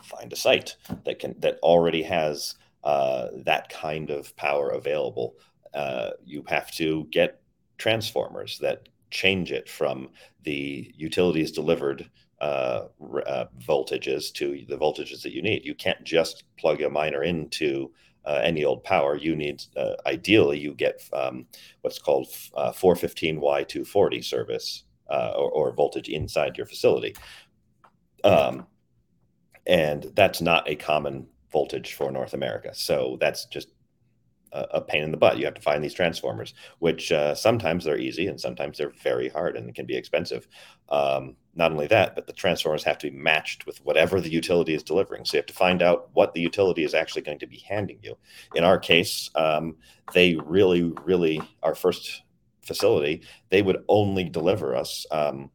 find 0.03 0.31
a 0.31 0.35
site 0.35 0.75
that 1.05 1.19
can 1.19 1.35
that 1.39 1.57
already 1.63 2.03
has 2.03 2.55
uh, 2.83 3.27
that 3.45 3.69
kind 3.69 4.11
of 4.11 4.35
power 4.35 4.69
available. 4.69 5.35
Uh, 5.73 6.11
you 6.23 6.43
have 6.47 6.71
to 6.71 7.07
get 7.11 7.41
transformers 7.77 8.59
that 8.59 8.89
change 9.09 9.51
it 9.51 9.69
from 9.69 10.09
the 10.43 10.91
utilities 10.95 11.51
delivered 11.51 12.09
uh, 12.39 12.87
uh, 13.25 13.45
voltages 13.59 14.31
to 14.33 14.63
the 14.67 14.77
voltages 14.77 15.21
that 15.23 15.33
you 15.33 15.41
need. 15.41 15.65
You 15.65 15.75
can't 15.75 16.03
just 16.03 16.43
plug 16.57 16.81
a 16.81 16.89
miner 16.89 17.23
into 17.23 17.91
uh, 18.25 18.41
any 18.43 18.63
old 18.63 18.83
power. 18.83 19.15
You 19.15 19.35
need, 19.35 19.63
uh, 19.75 19.95
ideally, 20.05 20.59
you 20.59 20.73
get 20.73 21.07
um, 21.13 21.45
what's 21.81 21.99
called 21.99 22.27
415Y240 22.27 24.19
uh, 24.19 24.21
service 24.21 24.83
uh, 25.09 25.33
or, 25.35 25.49
or, 25.51 25.71
voltage 25.71 26.09
inside 26.09 26.57
your 26.57 26.65
facility. 26.65 27.15
Um, 28.25 28.67
and 29.65 30.11
that's 30.15 30.41
not 30.41 30.69
a 30.69 30.75
common 30.75 31.27
voltage 31.51 31.93
for 31.93 32.11
North 32.11 32.33
America. 32.33 32.71
So 32.73 33.17
that's 33.21 33.45
just 33.45 33.69
a 34.71 34.81
pain 34.81 35.03
in 35.03 35.11
the 35.11 35.17
butt. 35.17 35.37
You 35.37 35.45
have 35.45 35.53
to 35.55 35.61
find 35.61 35.83
these 35.83 35.93
transformers, 35.93 36.53
which 36.79 37.11
uh, 37.11 37.35
sometimes 37.35 37.83
they're 37.83 37.99
easy 37.99 38.27
and 38.27 38.39
sometimes 38.39 38.77
they're 38.77 38.93
very 39.03 39.29
hard 39.29 39.55
and 39.55 39.73
can 39.75 39.85
be 39.85 39.95
expensive. 39.95 40.47
Um, 40.89 41.35
not 41.55 41.71
only 41.71 41.87
that, 41.87 42.15
but 42.15 42.27
the 42.27 42.33
transformers 42.33 42.83
have 42.83 42.97
to 42.99 43.09
be 43.09 43.17
matched 43.17 43.65
with 43.65 43.83
whatever 43.83 44.21
the 44.21 44.31
utility 44.31 44.73
is 44.73 44.83
delivering. 44.83 45.25
So 45.25 45.37
you 45.37 45.39
have 45.39 45.47
to 45.47 45.53
find 45.53 45.81
out 45.81 46.09
what 46.13 46.33
the 46.33 46.41
utility 46.41 46.83
is 46.83 46.93
actually 46.93 47.23
going 47.23 47.39
to 47.39 47.47
be 47.47 47.63
handing 47.67 47.99
you. 48.01 48.17
In 48.55 48.63
our 48.63 48.77
case, 48.77 49.29
um, 49.35 49.75
they 50.13 50.35
really, 50.35 50.93
really, 51.03 51.41
our 51.63 51.75
first 51.75 52.23
facility, 52.61 53.23
they 53.49 53.61
would 53.61 53.83
only 53.87 54.25
deliver 54.25 54.75
us 54.75 55.05
um, 55.11 55.49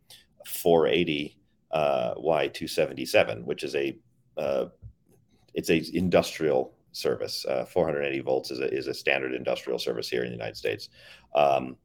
480 0.46 1.38
uh, 1.70 2.14
Y277, 2.14 3.44
which 3.44 3.62
is 3.62 3.74
a 3.74 3.96
uh, 4.36 4.66
it's 5.54 5.70
a 5.70 5.82
industrial 5.96 6.72
service. 6.92 7.44
Uh, 7.46 7.64
480 7.64 8.20
volts 8.20 8.50
is 8.50 8.60
a, 8.60 8.72
is 8.72 8.86
a 8.86 8.94
standard 8.94 9.32
industrial 9.32 9.78
service 9.78 10.08
here 10.08 10.22
in 10.22 10.28
the 10.28 10.36
United 10.36 10.56
States. 10.56 10.88
Um, 11.34 11.76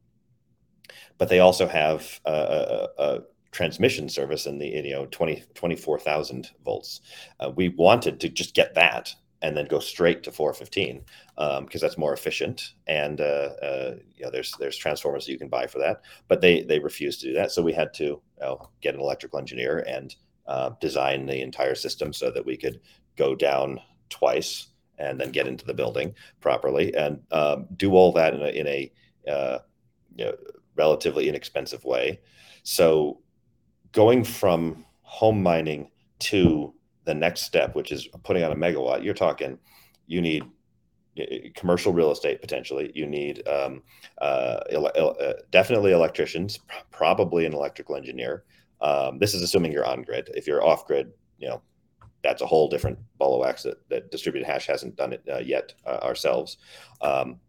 but 1.18 1.30
they 1.30 1.40
also 1.40 1.68
have 1.68 2.20
a, 2.26 2.32
a, 2.32 3.04
a, 3.04 3.20
transmission 3.52 4.10
service 4.10 4.46
in 4.46 4.60
the 4.60 4.68
you 4.68 4.92
know 4.92 5.06
20 5.08 5.44
24,000 5.56 6.52
volts. 6.64 7.02
Uh, 7.40 7.50
we 7.56 7.70
wanted 7.70 8.20
to 8.20 8.30
just 8.30 8.54
get 8.54 8.76
that 8.76 9.16
and 9.42 9.56
then 9.56 9.66
go 9.66 9.80
straight 9.80 10.24
to 10.24 10.32
415 10.32 11.04
because 11.36 11.60
um, 11.60 11.68
that's 11.82 11.98
more 11.98 12.14
efficient 12.14 12.74
and 12.88 13.22
uh, 13.22 13.52
uh, 13.62 13.96
you 14.16 14.26
know 14.26 14.32
there's 14.32 14.54
there's 14.60 14.78
transformers 14.78 15.26
that 15.26 15.32
you 15.32 15.38
can 15.38 15.48
buy 15.48 15.68
for 15.68 15.80
that 15.80 16.02
but 16.28 16.42
they 16.42 16.62
they 16.64 16.80
refused 16.80 17.22
to 17.22 17.28
do 17.28 17.34
that 17.34 17.52
so 17.52 17.62
we 17.62 17.74
had 17.74 17.94
to 17.94 18.04
you 18.04 18.22
know, 18.42 18.70
get 18.82 18.96
an 18.96 19.02
electrical 19.02 19.40
engineer 19.40 19.84
and 19.88 20.16
uh, 20.48 20.72
design 20.82 21.26
the 21.26 21.42
entire 21.42 21.76
system 21.76 22.12
so 22.14 22.32
that 22.32 22.46
we 22.46 22.58
could 22.58 22.80
go 23.16 23.36
down 23.36 23.80
twice 24.10 24.68
and 24.98 25.20
then 25.20 25.32
get 25.32 25.48
into 25.48 25.66
the 25.66 25.74
building 25.74 26.14
properly 26.40 26.94
and 26.96 27.20
um, 27.32 27.68
do 27.76 27.94
all 27.94 28.12
that 28.14 28.34
in 28.34 28.42
a, 28.42 28.50
in 28.50 28.68
a 28.68 28.92
uh, 29.30 29.60
you 30.16 30.26
know, 30.26 30.34
relatively 30.76 31.30
inexpensive 31.30 31.84
way. 31.84 32.20
So 32.64 33.20
going 33.92 34.24
from 34.24 34.86
home 35.02 35.42
mining 35.42 35.90
to 36.20 36.74
the 37.06 37.14
next 37.14 37.42
step, 37.42 37.76
which 37.76 37.92
is 37.92 38.08
putting 38.24 38.44
on 38.44 38.52
a 38.52 38.56
megawatt, 38.56 39.04
you're 39.04 39.14
talking 39.14 39.58
you 40.08 40.22
need 40.22 40.44
commercial 41.56 41.94
real 41.94 42.12
estate 42.12 42.42
potentially. 42.42 42.92
You 42.94 43.08
need 43.08 43.48
um, 43.48 43.82
uh, 44.20 44.60
ele- 44.70 45.16
uh, 45.20 45.34
definitely 45.52 45.92
electricians, 45.92 46.60
probably 46.92 47.46
an 47.46 47.54
electrical 47.54 47.96
engineer. 47.96 48.44
Um, 48.82 49.18
this 49.18 49.34
is 49.34 49.42
assuming 49.42 49.72
you're 49.72 49.86
on 49.86 50.04
grid. 50.04 50.30
If 50.36 50.48
you're 50.48 50.64
off 50.64 50.86
grid, 50.86 51.12
you 51.40 51.48
know 51.48 51.62
that's 52.24 52.42
a 52.42 52.46
whole 52.46 52.68
different 52.68 53.00
ball 53.18 53.36
of 53.36 53.42
wax 53.42 53.64
that, 53.64 53.88
that 53.90 54.12
distributed 54.12 54.46
hash 54.46 54.68
hasn't 54.68 54.96
done 54.96 55.14
it 55.14 55.24
uh, 55.32 55.38
yet 55.38 55.74
uh, 55.86 56.00
ourselves. 56.04 56.58
Um, 57.02 57.40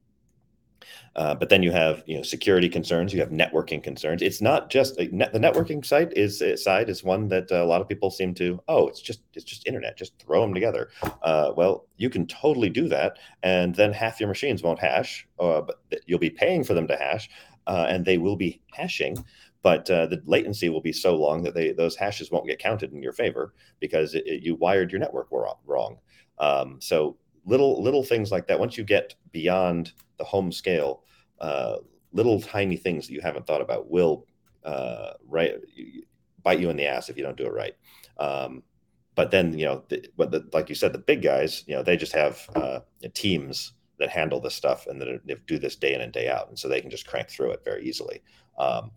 uh, 1.17 1.35
but 1.35 1.49
then 1.49 1.63
you 1.63 1.73
have 1.73 2.03
you 2.07 2.17
know 2.17 2.23
security 2.23 2.69
concerns, 2.69 3.13
you 3.13 3.21
have 3.21 3.31
networking 3.31 3.83
concerns. 3.83 4.23
It's 4.23 4.41
not 4.41 4.71
just 4.71 4.99
net, 5.13 5.33
the 5.33 5.39
networking 5.39 5.85
site 5.85 6.13
is 6.17 6.41
uh, 6.41 6.57
side 6.57 6.89
is 6.89 7.03
one 7.03 7.29
that 7.29 7.51
a 7.51 7.65
lot 7.65 7.81
of 7.81 7.89
people 7.89 8.11
seem 8.11 8.35
to 8.35 8.61
oh 8.69 8.87
it's 8.87 9.01
just 9.01 9.21
it's 9.35 9.45
just 9.45 9.67
internet, 9.67 9.99
just 9.99 10.19
throw 10.19 10.41
them 10.41 10.55
together. 10.55 10.91
Uh, 11.23 11.53
well, 11.57 11.87
you 11.97 12.09
can 12.09 12.27
totally 12.27 12.71
do 12.71 12.89
that, 12.89 13.19
and 13.43 13.75
then 13.75 13.93
half 13.93 14.21
your 14.21 14.29
machines 14.29 14.63
won't 14.63 14.79
hash, 14.79 15.27
uh, 15.41 15.61
but 15.61 15.81
you'll 16.07 16.19
be 16.19 16.31
paying 16.31 16.63
for 16.63 16.75
them 16.75 16.87
to 16.87 16.97
hash, 16.97 17.29
and 17.67 18.05
they 18.05 18.19
will 18.19 18.37
be 18.37 18.61
hashing 18.73 19.25
but 19.63 19.91
uh, 19.91 20.07
the 20.07 20.23
latency 20.25 20.69
will 20.69 20.81
be 20.81 20.93
so 20.93 21.17
long 21.17 21.43
that 21.43 21.55
they 21.55 21.73
those 21.73 21.97
hashes 21.97 22.31
won't 22.31 22.47
get 22.47 22.59
counted 22.59 22.93
in 22.93 23.03
your 23.03 23.13
favor 23.13 23.55
because 23.81 24.15
it, 24.15 24.27
it, 24.27 24.43
you 24.43 24.55
wired 24.55 24.93
your 24.93 25.01
network 25.01 25.29
wrong. 25.31 25.97
Um, 26.39 26.79
so 26.81 27.17
little 27.45 27.83
little 27.83 28.05
things 28.05 28.31
like 28.31 28.47
that. 28.47 28.61
Once 28.61 28.79
you 28.79 28.85
get 28.85 29.15
beyond 29.33 29.93
the 30.19 30.25
home 30.25 30.53
scale, 30.53 31.03
uh, 31.41 31.77
little 32.13 32.41
tiny 32.41 32.77
things 32.77 33.07
that 33.07 33.13
you 33.13 33.21
haven't 33.21 33.47
thought 33.47 33.61
about 33.61 33.91
will 33.91 34.27
uh, 34.65 35.13
right 35.27 35.55
bite 36.43 36.61
you 36.61 36.71
in 36.71 36.77
the 36.77 36.87
ass 36.87 37.09
if 37.09 37.17
you 37.17 37.25
don't 37.25 37.37
do 37.37 37.47
it 37.47 37.53
right. 37.53 37.75
Um, 38.19 38.63
but 39.15 39.33
then 39.33 39.59
you 39.59 39.65
know, 39.65 39.83
the, 39.89 40.09
but 40.17 40.31
the, 40.31 40.49
like 40.53 40.69
you 40.69 40.75
said, 40.77 40.93
the 40.93 40.99
big 40.99 41.23
guys, 41.23 41.65
you 41.67 41.75
know, 41.75 41.83
they 41.83 41.97
just 41.97 42.13
have 42.13 42.49
uh, 42.55 42.81
teams 43.15 43.73
that 43.99 44.11
handle 44.11 44.41
this 44.41 44.55
stuff 44.55 44.87
and 44.87 45.01
that 45.01 45.47
do 45.47 45.59
this 45.59 45.75
day 45.75 45.95
in 45.95 46.01
and 46.01 46.13
day 46.13 46.29
out, 46.29 46.49
and 46.49 46.57
so 46.57 46.69
they 46.69 46.81
can 46.81 46.91
just 46.91 47.07
crank 47.07 47.29
through 47.29 47.51
it 47.51 47.65
very 47.65 47.85
easily. 47.85 48.23
Um, 48.59 48.93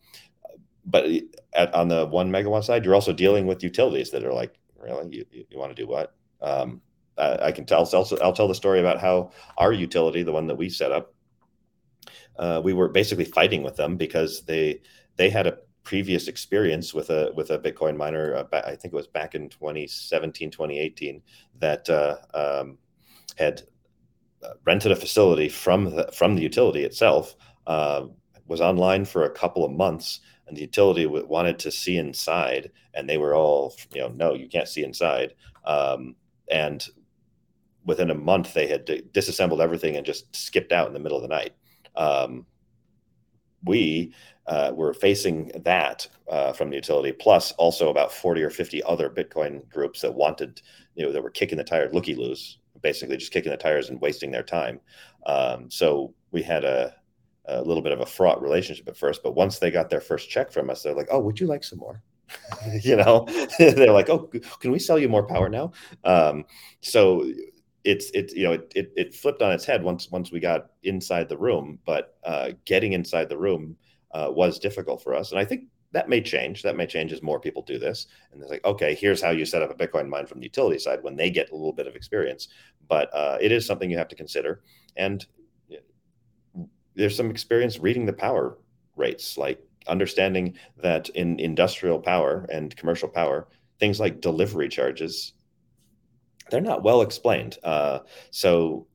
but 0.86 1.06
at, 1.54 1.74
on 1.74 1.88
the 1.88 2.06
one 2.08 2.32
megawatt 2.32 2.64
side, 2.64 2.86
you're 2.86 2.96
also 2.96 3.14
dealing 3.14 3.46
with 3.46 3.64
utilities 3.64 4.12
that 4.12 4.24
are 4.24 4.34
like, 4.34 4.56
really, 4.80 5.16
you, 5.16 5.26
you, 5.32 5.46
you 5.50 5.58
want 5.60 5.76
to 5.76 5.82
do 5.82 5.88
what? 5.88 6.16
Um, 6.42 6.82
I, 7.18 7.48
I, 7.48 7.52
can 7.52 7.66
tell. 7.66 7.80
Also, 7.80 8.18
I'll 8.18 8.34
tell 8.34 8.48
the 8.48 8.56
story 8.56 8.80
about 8.80 9.00
how 9.00 9.32
our 9.58 9.72
utility, 9.72 10.24
the 10.24 10.32
one 10.32 10.48
that 10.48 10.56
we 10.56 10.70
set 10.70 10.92
up, 10.92 11.14
uh, 12.38 12.62
we 12.64 12.74
were 12.74 12.90
basically 12.90 13.26
fighting 13.26 13.64
with 13.64 13.76
them 13.76 13.98
because 13.98 14.44
they 14.44 14.82
they 15.18 15.30
had 15.30 15.48
a 15.48 15.58
previous 15.84 16.28
experience 16.28 16.94
with 16.94 17.10
a 17.10 17.32
with 17.36 17.52
a 17.52 17.60
Bitcoin 17.60 17.96
miner. 17.96 18.36
Uh, 18.36 18.62
I 18.66 18.76
think 18.76 18.94
it 18.94 18.94
was 18.94 19.08
back 19.08 19.36
in 19.36 19.50
2017, 19.50 20.50
2018, 20.52 21.22
that 21.60 21.90
uh, 21.90 22.18
um, 22.34 22.78
had 23.38 23.62
uh, 24.44 24.54
rented 24.66 24.92
a 24.92 24.96
facility 24.96 25.50
from 25.50 25.96
the, 25.96 26.10
from 26.14 26.36
the 26.36 26.42
utility 26.42 26.84
itself. 26.84 27.36
Uh, 27.68 28.08
was 28.48 28.60
online 28.60 29.06
for 29.06 29.24
a 29.24 29.30
couple 29.30 29.64
of 29.64 29.72
months 29.72 30.20
and 30.52 30.58
the 30.58 30.64
utility 30.64 31.06
wanted 31.06 31.58
to 31.60 31.72
see 31.72 31.98
inside 31.98 32.72
and 32.94 33.10
they 33.10 33.18
were 33.18 33.34
all 33.34 33.74
you 33.94 34.02
know 34.02 34.10
no 34.10 34.34
you 34.34 34.50
can't 34.50 34.68
see 34.68 34.84
inside. 34.84 35.34
Um, 35.64 36.16
and 36.50 36.86
within 37.86 38.12
a 38.12 38.16
month 38.16 38.54
they 38.54 38.68
had 38.68 39.12
disassembled 39.14 39.62
everything 39.62 39.96
and 39.96 40.06
just 40.06 40.36
skipped 40.36 40.74
out 40.74 40.88
in 40.88 40.94
the 40.94 41.00
middle 41.00 41.18
of 41.18 41.24
the 41.24 41.30
night. 41.30 41.54
Um, 41.96 42.46
we 43.64 44.14
uh, 44.46 44.74
were 44.76 44.94
facing 44.94 45.52
that 45.64 46.06
uh, 46.30 46.52
from 46.52 46.70
the 46.70 46.76
utility 46.76 47.14
plus 47.14 47.54
also 47.54 47.90
about 47.90 48.12
40 48.12 48.44
or 48.44 48.50
50 48.50 48.84
other 48.84 49.10
bitcoin 49.10 49.70
groups 49.70 50.02
that 50.02 50.14
wanted 50.14 50.62
you 50.96 51.06
know 51.06 51.14
that 51.14 51.24
were 51.24 51.30
kicking 51.30 51.58
the 51.58 51.64
tires 51.64 51.94
looky 51.94 52.16
loos 52.16 52.58
basically 52.82 53.16
just 53.16 53.32
kicking 53.32 53.52
the 53.52 53.58
tires 53.58 53.90
and 53.90 54.02
wasting 54.02 54.32
their 54.32 54.44
time. 54.44 54.80
Um, 55.26 55.70
so 55.70 56.14
we 56.32 56.42
had 56.42 56.64
a 56.64 56.96
a 57.60 57.64
little 57.64 57.84
bit 57.84 57.92
of 57.92 58.02
a 58.02 58.06
fraught 58.06 58.42
relationship 58.42 58.88
at 58.88 58.98
first, 58.98 59.24
but 59.24 59.36
once 59.36 59.60
they 59.60 59.72
got 59.72 59.90
their 59.90 60.02
first 60.02 60.30
check 60.30 60.52
from 60.52 60.70
us, 60.70 60.84
they're 60.84 60.96
like, 60.96 61.08
"Oh, 61.12 61.20
would 61.20 61.40
you 61.40 61.48
like 61.48 61.64
some 61.64 61.80
more?" 61.80 62.02
you 62.82 62.96
know, 62.96 63.26
they're 63.60 63.92
like, 63.92 64.10
"Oh, 64.10 64.30
can 64.60 64.72
we 64.72 64.80
sell 64.80 65.00
you 65.00 65.10
more 65.10 65.26
power 65.26 65.50
now?" 65.50 65.72
Um, 66.04 66.46
so 66.82 67.32
it's 67.84 68.12
it's 68.14 68.34
you 68.34 68.44
know 68.44 68.54
it, 68.54 68.72
it, 68.76 68.94
it 68.96 69.16
flipped 69.16 69.42
on 69.42 69.52
its 69.52 69.66
head 69.66 69.84
once 69.84 70.10
once 70.12 70.32
we 70.32 70.40
got 70.40 70.72
inside 70.84 71.30
the 71.30 71.38
room, 71.38 71.80
but 71.86 72.18
uh, 72.24 72.52
getting 72.66 72.94
inside 72.94 73.30
the 73.30 73.38
room 73.38 73.76
uh, 74.12 74.28
was 74.30 74.60
difficult 74.60 75.04
for 75.04 75.16
us, 75.16 75.32
and 75.32 75.40
I 75.40 75.46
think 75.46 75.64
that 75.92 76.10
may 76.10 76.22
change. 76.22 76.64
That 76.64 76.78
may 76.78 76.86
change 76.86 77.12
as 77.12 77.22
more 77.22 77.40
people 77.40 77.62
do 77.62 77.78
this. 77.78 78.08
And 78.32 78.42
they're 78.42 78.50
like, 78.50 78.64
okay, 78.64 78.96
here's 78.96 79.22
how 79.22 79.32
you 79.32 79.46
set 79.46 79.62
up 79.62 79.72
a 79.72 79.74
Bitcoin 79.74 80.08
mine 80.08 80.26
from 80.26 80.40
the 80.40 80.46
utility 80.46 80.80
side 80.80 81.04
when 81.04 81.16
they 81.16 81.30
get 81.30 81.52
a 81.52 81.56
little 81.56 81.74
bit 81.74 81.88
of 81.88 81.96
experience. 81.96 82.48
But 82.88 83.14
uh, 83.14 83.38
it 83.42 83.52
is 83.52 83.66
something 83.66 83.90
you 83.92 83.98
have 83.98 84.08
to 84.10 84.16
consider. 84.16 84.62
And 84.96 85.26
there's 86.96 87.16
some 87.16 87.30
experience 87.30 87.80
reading 87.80 88.06
the 88.06 88.14
power 88.14 88.58
rates, 88.96 89.38
like 89.38 89.60
understanding 89.88 90.56
that 90.82 91.10
in 91.10 91.40
industrial 91.40 92.00
power 92.00 92.46
and 92.52 92.76
commercial 92.76 93.10
power, 93.10 93.48
things 93.80 94.00
like 94.00 94.22
delivery 94.22 94.70
charges, 94.70 95.34
they're 96.50 96.62
not 96.62 96.84
well 96.84 97.02
explained. 97.02 97.58
Uh, 97.64 98.00
so 98.30 98.88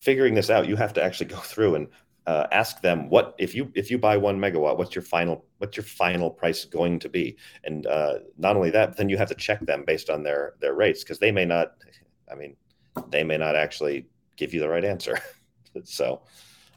figuring 0.00 0.34
this 0.34 0.50
out, 0.50 0.68
you 0.68 0.76
have 0.76 0.92
to 0.94 1.02
actually 1.02 1.26
go 1.26 1.36
through 1.52 1.76
and 1.76 1.88
uh, 2.26 2.46
ask 2.52 2.80
them 2.80 3.10
what 3.10 3.34
if 3.38 3.54
you 3.54 3.70
if 3.74 3.90
you 3.90 3.98
buy 3.98 4.16
one 4.16 4.38
megawatt, 4.38 4.78
what's 4.78 4.94
your 4.94 5.02
final 5.02 5.44
what's 5.58 5.76
your 5.76 5.84
final 5.84 6.30
price 6.30 6.64
going 6.64 6.98
to 6.98 7.08
be? 7.08 7.36
And 7.64 7.86
uh, 7.86 8.14
not 8.38 8.56
only 8.56 8.70
that, 8.70 8.96
then 8.96 9.10
you 9.10 9.18
have 9.18 9.28
to 9.28 9.34
check 9.34 9.60
them 9.60 9.84
based 9.86 10.08
on 10.08 10.22
their 10.22 10.54
their 10.60 10.74
rates 10.74 11.04
because 11.04 11.18
they 11.18 11.30
may 11.30 11.44
not. 11.44 11.72
I 12.30 12.34
mean, 12.34 12.56
they 13.10 13.24
may 13.24 13.36
not 13.36 13.56
actually 13.56 14.06
give 14.36 14.54
you 14.54 14.60
the 14.60 14.68
right 14.68 14.84
answer. 14.84 15.18
so, 15.84 16.22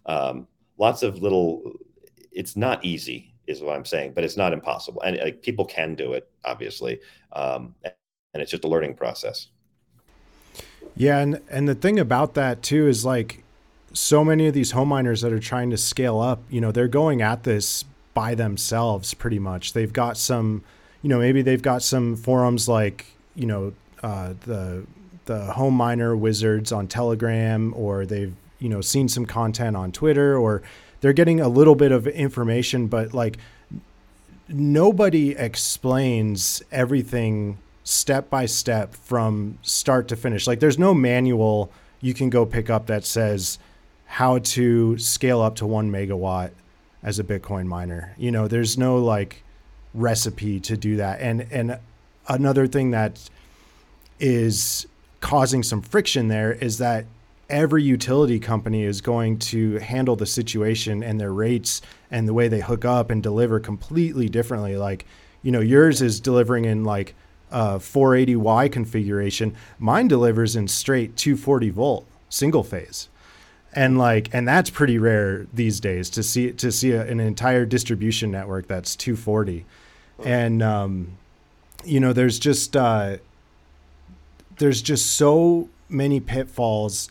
um, 0.06 0.48
lots 0.78 1.04
of 1.04 1.22
little. 1.22 1.74
It's 2.32 2.56
not 2.56 2.84
easy, 2.86 3.34
is 3.48 3.62
what 3.62 3.76
I'm 3.76 3.86
saying, 3.86 4.14
but 4.14 4.24
it's 4.24 4.38
not 4.38 4.54
impossible, 4.54 5.02
and 5.02 5.18
like, 5.18 5.42
people 5.42 5.66
can 5.66 5.96
do 5.96 6.14
it, 6.14 6.30
obviously, 6.46 7.00
um, 7.34 7.74
and 7.84 8.42
it's 8.42 8.52
just 8.52 8.64
a 8.64 8.68
learning 8.68 8.96
process. 8.96 9.48
Yeah, 10.96 11.20
and 11.20 11.42
and 11.50 11.68
the 11.68 11.76
thing 11.76 12.00
about 12.00 12.34
that 12.36 12.62
too 12.62 12.88
is 12.88 13.06
like 13.06 13.44
so 13.94 14.24
many 14.24 14.48
of 14.48 14.54
these 14.54 14.72
home 14.72 14.90
miners 14.90 15.22
that 15.22 15.34
are 15.34 15.40
trying 15.40 15.70
to 15.72 15.78
scale 15.78 16.20
up, 16.20 16.42
you 16.50 16.62
know, 16.62 16.72
they're 16.72 16.88
going 16.88 17.22
at 17.22 17.44
this 17.44 17.84
by 18.14 18.36
themselves 18.36 19.14
pretty 19.14 19.40
much. 19.40 19.74
They've 19.74 19.94
got 19.94 20.18
some, 20.18 20.64
you 21.02 21.10
know, 21.10 21.20
maybe 21.20 21.42
they've 21.42 21.62
got 21.62 21.84
some 21.84 22.16
forums 22.16 22.68
like, 22.68 23.06
you 23.36 23.46
know, 23.46 23.74
uh, 24.04 24.34
the 24.46 24.86
the 25.26 25.46
home 25.54 25.74
miner 25.74 26.16
wizards 26.16 26.72
on 26.72 26.88
Telegram, 26.88 27.74
or 27.76 28.06
they've 28.06 28.34
you 28.60 28.70
know 28.70 28.82
seen 28.82 29.08
some 29.08 29.26
content 29.26 29.76
on 29.76 29.92
Twitter, 29.92 30.38
or 30.38 30.62
they're 31.02 31.14
getting 31.14 31.40
a 31.40 31.50
little 31.50 31.76
bit 31.76 31.92
of 31.92 32.08
information, 32.08 32.88
but 32.88 33.14
like 33.14 33.38
nobody 34.50 35.32
explains 35.32 36.64
everything 36.72 37.58
step 37.84 38.30
by 38.30 38.46
step 38.46 38.94
from 38.96 39.58
start 39.62 40.08
to 40.10 40.16
finish. 40.16 40.48
Like 40.48 40.60
there's 40.60 40.80
no 40.80 40.94
manual 40.94 41.72
you 42.02 42.14
can 42.14 42.30
go 42.30 42.46
pick 42.46 42.70
up 42.70 42.88
that 42.88 43.06
says 43.06 43.60
how 44.06 44.40
to 44.40 44.98
scale 44.98 45.42
up 45.42 45.56
to 45.56 45.66
one 45.66 45.92
megawatt 45.92 46.52
as 47.04 47.20
a 47.20 47.24
Bitcoin 47.24 47.66
miner. 47.66 48.14
You 48.18 48.32
know, 48.32 48.48
there's 48.48 48.78
no 48.78 48.98
like 48.98 49.44
recipe 49.94 50.60
to 50.62 50.78
do 50.78 50.98
that. 50.98 51.20
And 51.22 51.48
and 51.52 51.80
another 52.28 52.68
thing 52.68 52.92
that 52.92 53.30
is 54.20 54.88
causing 55.20 55.64
some 55.64 55.82
friction 55.82 56.28
there 56.28 56.52
is 56.52 56.78
that 56.78 57.06
every 57.50 57.84
utility 57.84 58.40
company 58.40 58.84
is 58.84 59.02
going 59.02 59.40
to 59.40 59.78
handle 59.78 60.16
the 60.16 60.26
situation 60.26 61.04
and 61.04 61.20
their 61.20 61.34
rates 61.34 61.82
and 62.12 62.28
the 62.28 62.34
way 62.34 62.48
they 62.48 62.60
hook 62.60 62.86
up 62.86 63.10
and 63.10 63.24
deliver 63.24 63.60
completely 63.60 64.28
differently. 64.30 64.76
Like, 64.76 65.06
you 65.42 65.52
know, 65.52 65.62
yours 65.62 66.02
is 66.02 66.20
delivering 66.20 66.66
in 66.66 66.84
like 66.84 67.16
a 67.52 67.80
480Y 67.80 68.72
configuration. 68.72 69.56
Mine 69.80 70.08
delivers 70.08 70.56
in 70.56 70.68
straight 70.68 71.16
240 71.16 71.70
volt 71.70 72.06
single 72.30 72.64
phase 72.64 73.08
and 73.74 73.98
like 73.98 74.30
and 74.34 74.48
that's 74.48 74.70
pretty 74.70 74.98
rare 74.98 75.46
these 75.54 75.80
days 75.80 76.10
to 76.10 76.24
see 76.24 76.52
to 76.52 76.72
see 76.72 76.92
a, 76.92 77.06
an 77.06 77.20
entire 77.20 77.66
distribution 77.66 78.32
network 78.32 78.68
that's 78.68 78.96
240 78.96 79.66
and 80.26 80.64
um, 80.64 81.18
you 81.86 82.00
know 82.00 82.12
there's 82.12 82.40
just 82.40 82.76
uh, 82.76 83.18
there's 84.58 84.82
just 84.82 85.16
so 85.16 85.70
many 85.90 86.20
pitfalls 86.20 87.10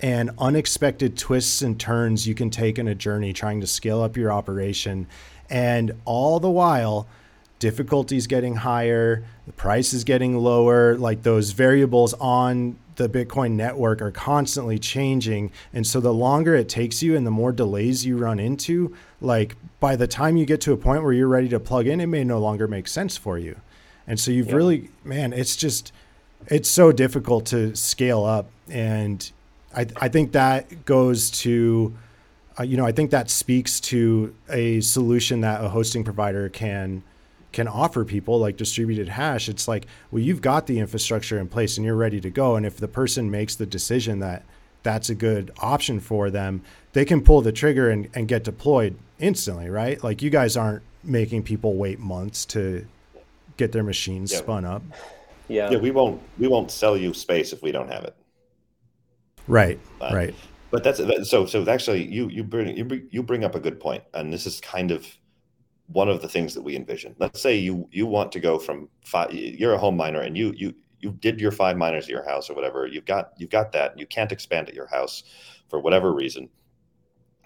and 0.00 0.30
unexpected 0.38 1.16
twists 1.16 1.62
and 1.62 1.78
turns 1.78 2.26
you 2.26 2.34
can 2.34 2.50
take 2.50 2.78
in 2.78 2.88
a 2.88 2.94
journey 2.94 3.32
trying 3.32 3.60
to 3.60 3.66
scale 3.66 4.02
up 4.02 4.16
your 4.16 4.32
operation 4.32 5.06
and 5.48 5.92
all 6.04 6.40
the 6.40 6.50
while 6.50 7.06
difficulties 7.58 8.26
getting 8.26 8.56
higher 8.56 9.24
the 9.46 9.52
price 9.52 9.92
is 9.92 10.04
getting 10.04 10.38
lower 10.38 10.96
like 10.96 11.22
those 11.22 11.50
variables 11.50 12.14
on 12.14 12.76
the 13.00 13.08
Bitcoin 13.08 13.52
network 13.52 14.02
are 14.02 14.10
constantly 14.10 14.78
changing. 14.78 15.50
And 15.72 15.86
so 15.86 16.00
the 16.00 16.12
longer 16.12 16.54
it 16.54 16.68
takes 16.68 17.02
you 17.02 17.16
and 17.16 17.26
the 17.26 17.30
more 17.30 17.50
delays 17.50 18.04
you 18.04 18.18
run 18.18 18.38
into, 18.38 18.94
like 19.20 19.56
by 19.80 19.96
the 19.96 20.06
time 20.06 20.36
you 20.36 20.44
get 20.44 20.60
to 20.62 20.72
a 20.72 20.76
point 20.76 21.02
where 21.02 21.12
you're 21.12 21.26
ready 21.26 21.48
to 21.48 21.58
plug 21.58 21.86
in, 21.86 22.00
it 22.00 22.06
may 22.06 22.24
no 22.24 22.38
longer 22.38 22.68
make 22.68 22.86
sense 22.86 23.16
for 23.16 23.38
you. 23.38 23.58
And 24.06 24.20
so 24.20 24.30
you've 24.30 24.48
yeah. 24.48 24.54
really, 24.54 24.90
man, 25.02 25.32
it's 25.32 25.56
just, 25.56 25.92
it's 26.48 26.68
so 26.68 26.92
difficult 26.92 27.46
to 27.46 27.74
scale 27.74 28.24
up. 28.24 28.50
And 28.68 29.30
I, 29.74 29.86
I 29.96 30.08
think 30.08 30.32
that 30.32 30.84
goes 30.84 31.30
to, 31.30 31.96
uh, 32.58 32.62
you 32.62 32.76
know, 32.76 32.86
I 32.86 32.92
think 32.92 33.10
that 33.10 33.30
speaks 33.30 33.80
to 33.80 34.34
a 34.48 34.80
solution 34.80 35.42
that 35.42 35.64
a 35.64 35.68
hosting 35.68 36.04
provider 36.04 36.48
can 36.48 37.02
can 37.52 37.66
offer 37.66 38.04
people 38.04 38.38
like 38.38 38.56
distributed 38.56 39.08
hash. 39.08 39.48
It's 39.48 39.66
like 39.66 39.86
well 40.10 40.22
you've 40.22 40.40
got 40.40 40.66
the 40.66 40.78
infrastructure 40.78 41.38
in 41.38 41.48
place 41.48 41.76
and 41.76 41.84
you're 41.84 41.96
ready 41.96 42.20
to 42.20 42.30
go. 42.30 42.56
And 42.56 42.64
if 42.64 42.76
the 42.76 42.88
person 42.88 43.30
makes 43.30 43.56
the 43.56 43.66
decision 43.66 44.20
that 44.20 44.44
that's 44.82 45.10
a 45.10 45.14
good 45.14 45.50
option 45.58 46.00
for 46.00 46.30
them 46.30 46.62
they 46.92 47.04
can 47.04 47.20
pull 47.20 47.42
the 47.42 47.52
trigger 47.52 47.90
and, 47.90 48.08
and 48.14 48.26
get 48.26 48.44
deployed 48.44 48.96
instantly 49.18 49.68
right? 49.68 50.02
Like 50.02 50.22
you 50.22 50.30
guys 50.30 50.56
aren't 50.56 50.82
making 51.02 51.42
people 51.42 51.74
wait 51.74 51.98
months 51.98 52.44
to 52.46 52.86
get 53.56 53.72
their 53.72 53.82
machines 53.82 54.32
yeah. 54.32 54.38
spun 54.38 54.64
up. 54.64 54.82
Yeah 55.48 55.70
yeah 55.70 55.78
we 55.78 55.90
won't 55.90 56.22
we 56.38 56.46
won't 56.46 56.70
sell 56.70 56.96
you 56.96 57.12
space 57.14 57.52
if 57.52 57.62
we 57.62 57.72
don't 57.72 57.90
have 57.90 58.04
it 58.04 58.14
right 59.48 59.78
uh, 60.00 60.10
right 60.12 60.34
but 60.70 60.84
that's 60.84 61.00
so 61.28 61.46
so 61.46 61.68
actually 61.68 62.04
you 62.04 62.28
you 62.28 62.44
bring 62.44 62.76
you 62.76 62.84
bring, 62.84 63.08
you 63.10 63.22
bring 63.22 63.44
up 63.44 63.54
a 63.54 63.60
good 63.60 63.80
point 63.80 64.04
and 64.14 64.32
this 64.32 64.46
is 64.46 64.60
kind 64.60 64.90
of 64.90 65.06
one 65.92 66.08
of 66.08 66.22
the 66.22 66.28
things 66.28 66.54
that 66.54 66.62
we 66.62 66.76
envision. 66.76 67.14
Let's 67.18 67.42
say 67.42 67.56
you 67.56 67.88
you 67.90 68.06
want 68.06 68.32
to 68.32 68.40
go 68.40 68.58
from 68.58 68.88
five. 69.04 69.32
You're 69.32 69.74
a 69.74 69.78
home 69.78 69.96
miner, 69.96 70.20
and 70.20 70.36
you 70.36 70.52
you 70.56 70.74
you 71.00 71.12
did 71.12 71.40
your 71.40 71.50
five 71.50 71.76
miners 71.76 72.04
at 72.04 72.10
your 72.10 72.24
house 72.24 72.48
or 72.48 72.54
whatever. 72.54 72.86
You've 72.86 73.04
got 73.04 73.32
you've 73.36 73.50
got 73.50 73.72
that. 73.72 73.92
And 73.92 74.00
you 74.00 74.06
can't 74.06 74.32
expand 74.32 74.68
at 74.68 74.74
your 74.74 74.86
house 74.86 75.24
for 75.68 75.80
whatever 75.80 76.12
reason, 76.12 76.48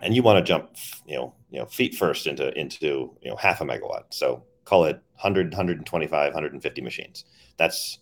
and 0.01 0.15
you 0.15 0.23
want 0.23 0.39
to 0.39 0.45
jump, 0.45 0.77
you 1.07 1.16
know, 1.16 1.35
you 1.51 1.59
know, 1.59 1.66
feet 1.66 1.95
first 1.95 2.27
into 2.27 2.57
into 2.59 3.16
you 3.23 3.31
know 3.31 3.37
half 3.37 3.61
a 3.61 3.65
megawatt. 3.65 4.05
So 4.11 4.45
call 4.65 4.85
it 4.85 4.97
100, 5.16 5.53
125, 5.53 6.35
150 6.35 6.81
machines. 6.81 7.25
That's 7.57 7.99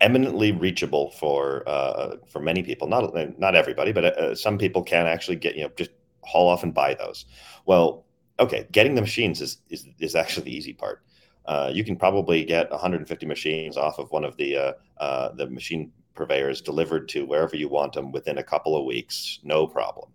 eminently 0.00 0.52
reachable 0.52 1.10
for 1.12 1.68
uh, 1.68 2.16
for 2.28 2.40
many 2.40 2.62
people. 2.62 2.88
Not 2.88 3.14
not 3.38 3.54
everybody, 3.54 3.92
but 3.92 4.04
uh, 4.04 4.34
some 4.34 4.58
people 4.58 4.82
can 4.82 5.06
actually 5.06 5.36
get 5.36 5.56
you 5.56 5.64
know 5.64 5.70
just 5.76 5.90
haul 6.24 6.48
off 6.48 6.62
and 6.62 6.74
buy 6.74 6.94
those. 6.94 7.26
Well, 7.66 8.04
okay, 8.38 8.66
getting 8.72 8.94
the 8.94 9.00
machines 9.00 9.40
is 9.40 9.58
is, 9.70 9.86
is 9.98 10.14
actually 10.14 10.44
the 10.44 10.56
easy 10.56 10.72
part. 10.72 11.02
Uh, 11.46 11.70
you 11.72 11.84
can 11.84 11.96
probably 11.96 12.44
get 12.44 12.70
150 12.70 13.24
machines 13.26 13.76
off 13.76 13.98
of 13.98 14.10
one 14.10 14.24
of 14.24 14.36
the 14.36 14.56
uh, 14.56 14.72
uh, 14.98 15.32
the 15.32 15.48
machine 15.48 15.92
purveyors 16.14 16.60
delivered 16.60 17.08
to 17.10 17.24
wherever 17.26 17.56
you 17.56 17.68
want 17.68 17.92
them 17.92 18.10
within 18.10 18.38
a 18.38 18.42
couple 18.42 18.76
of 18.76 18.84
weeks, 18.84 19.38
no 19.44 19.66
problem. 19.66 20.10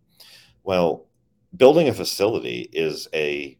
Well, 0.63 1.05
building 1.55 1.87
a 1.87 1.93
facility 1.93 2.69
is 2.73 3.07
a 3.13 3.57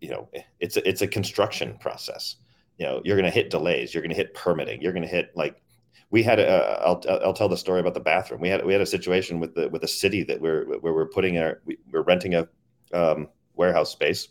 you 0.00 0.10
know 0.10 0.28
it's 0.60 0.76
a, 0.76 0.88
it's 0.88 1.02
a 1.02 1.06
construction 1.06 1.76
process. 1.78 2.36
You 2.78 2.86
know, 2.86 3.00
you're 3.04 3.16
going 3.16 3.30
to 3.30 3.30
hit 3.30 3.50
delays, 3.50 3.94
you're 3.94 4.02
going 4.02 4.10
to 4.10 4.16
hit 4.16 4.34
permitting, 4.34 4.82
you're 4.82 4.92
going 4.92 5.02
to 5.02 5.08
hit 5.08 5.30
like 5.36 5.62
we 6.10 6.22
had 6.22 6.38
a, 6.38 6.80
I'll, 6.84 7.02
I'll 7.08 7.32
tell 7.32 7.48
the 7.48 7.56
story 7.56 7.80
about 7.80 7.94
the 7.94 8.00
bathroom. 8.00 8.40
We 8.40 8.48
had 8.48 8.64
we 8.64 8.72
had 8.72 8.82
a 8.82 8.86
situation 8.86 9.40
with 9.40 9.54
the 9.54 9.68
with 9.68 9.82
a 9.84 9.88
city 9.88 10.22
that 10.24 10.40
we're 10.40 10.64
where 10.78 10.92
we're 10.92 11.08
putting 11.08 11.38
our 11.38 11.60
we, 11.64 11.78
we're 11.90 12.02
renting 12.02 12.34
a 12.34 12.48
um, 12.92 13.28
warehouse 13.54 13.90
space. 13.90 14.28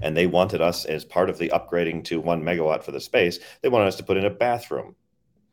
And 0.00 0.16
they 0.16 0.26
wanted 0.26 0.60
us 0.60 0.84
as 0.84 1.04
part 1.04 1.28
of 1.28 1.38
the 1.38 1.50
upgrading 1.50 2.04
to 2.04 2.20
one 2.20 2.42
megawatt 2.42 2.82
for 2.82 2.92
the 2.92 3.00
space, 3.00 3.38
they 3.62 3.68
wanted 3.68 3.88
us 3.88 3.96
to 3.96 4.04
put 4.04 4.16
in 4.16 4.24
a 4.24 4.30
bathroom. 4.30 4.94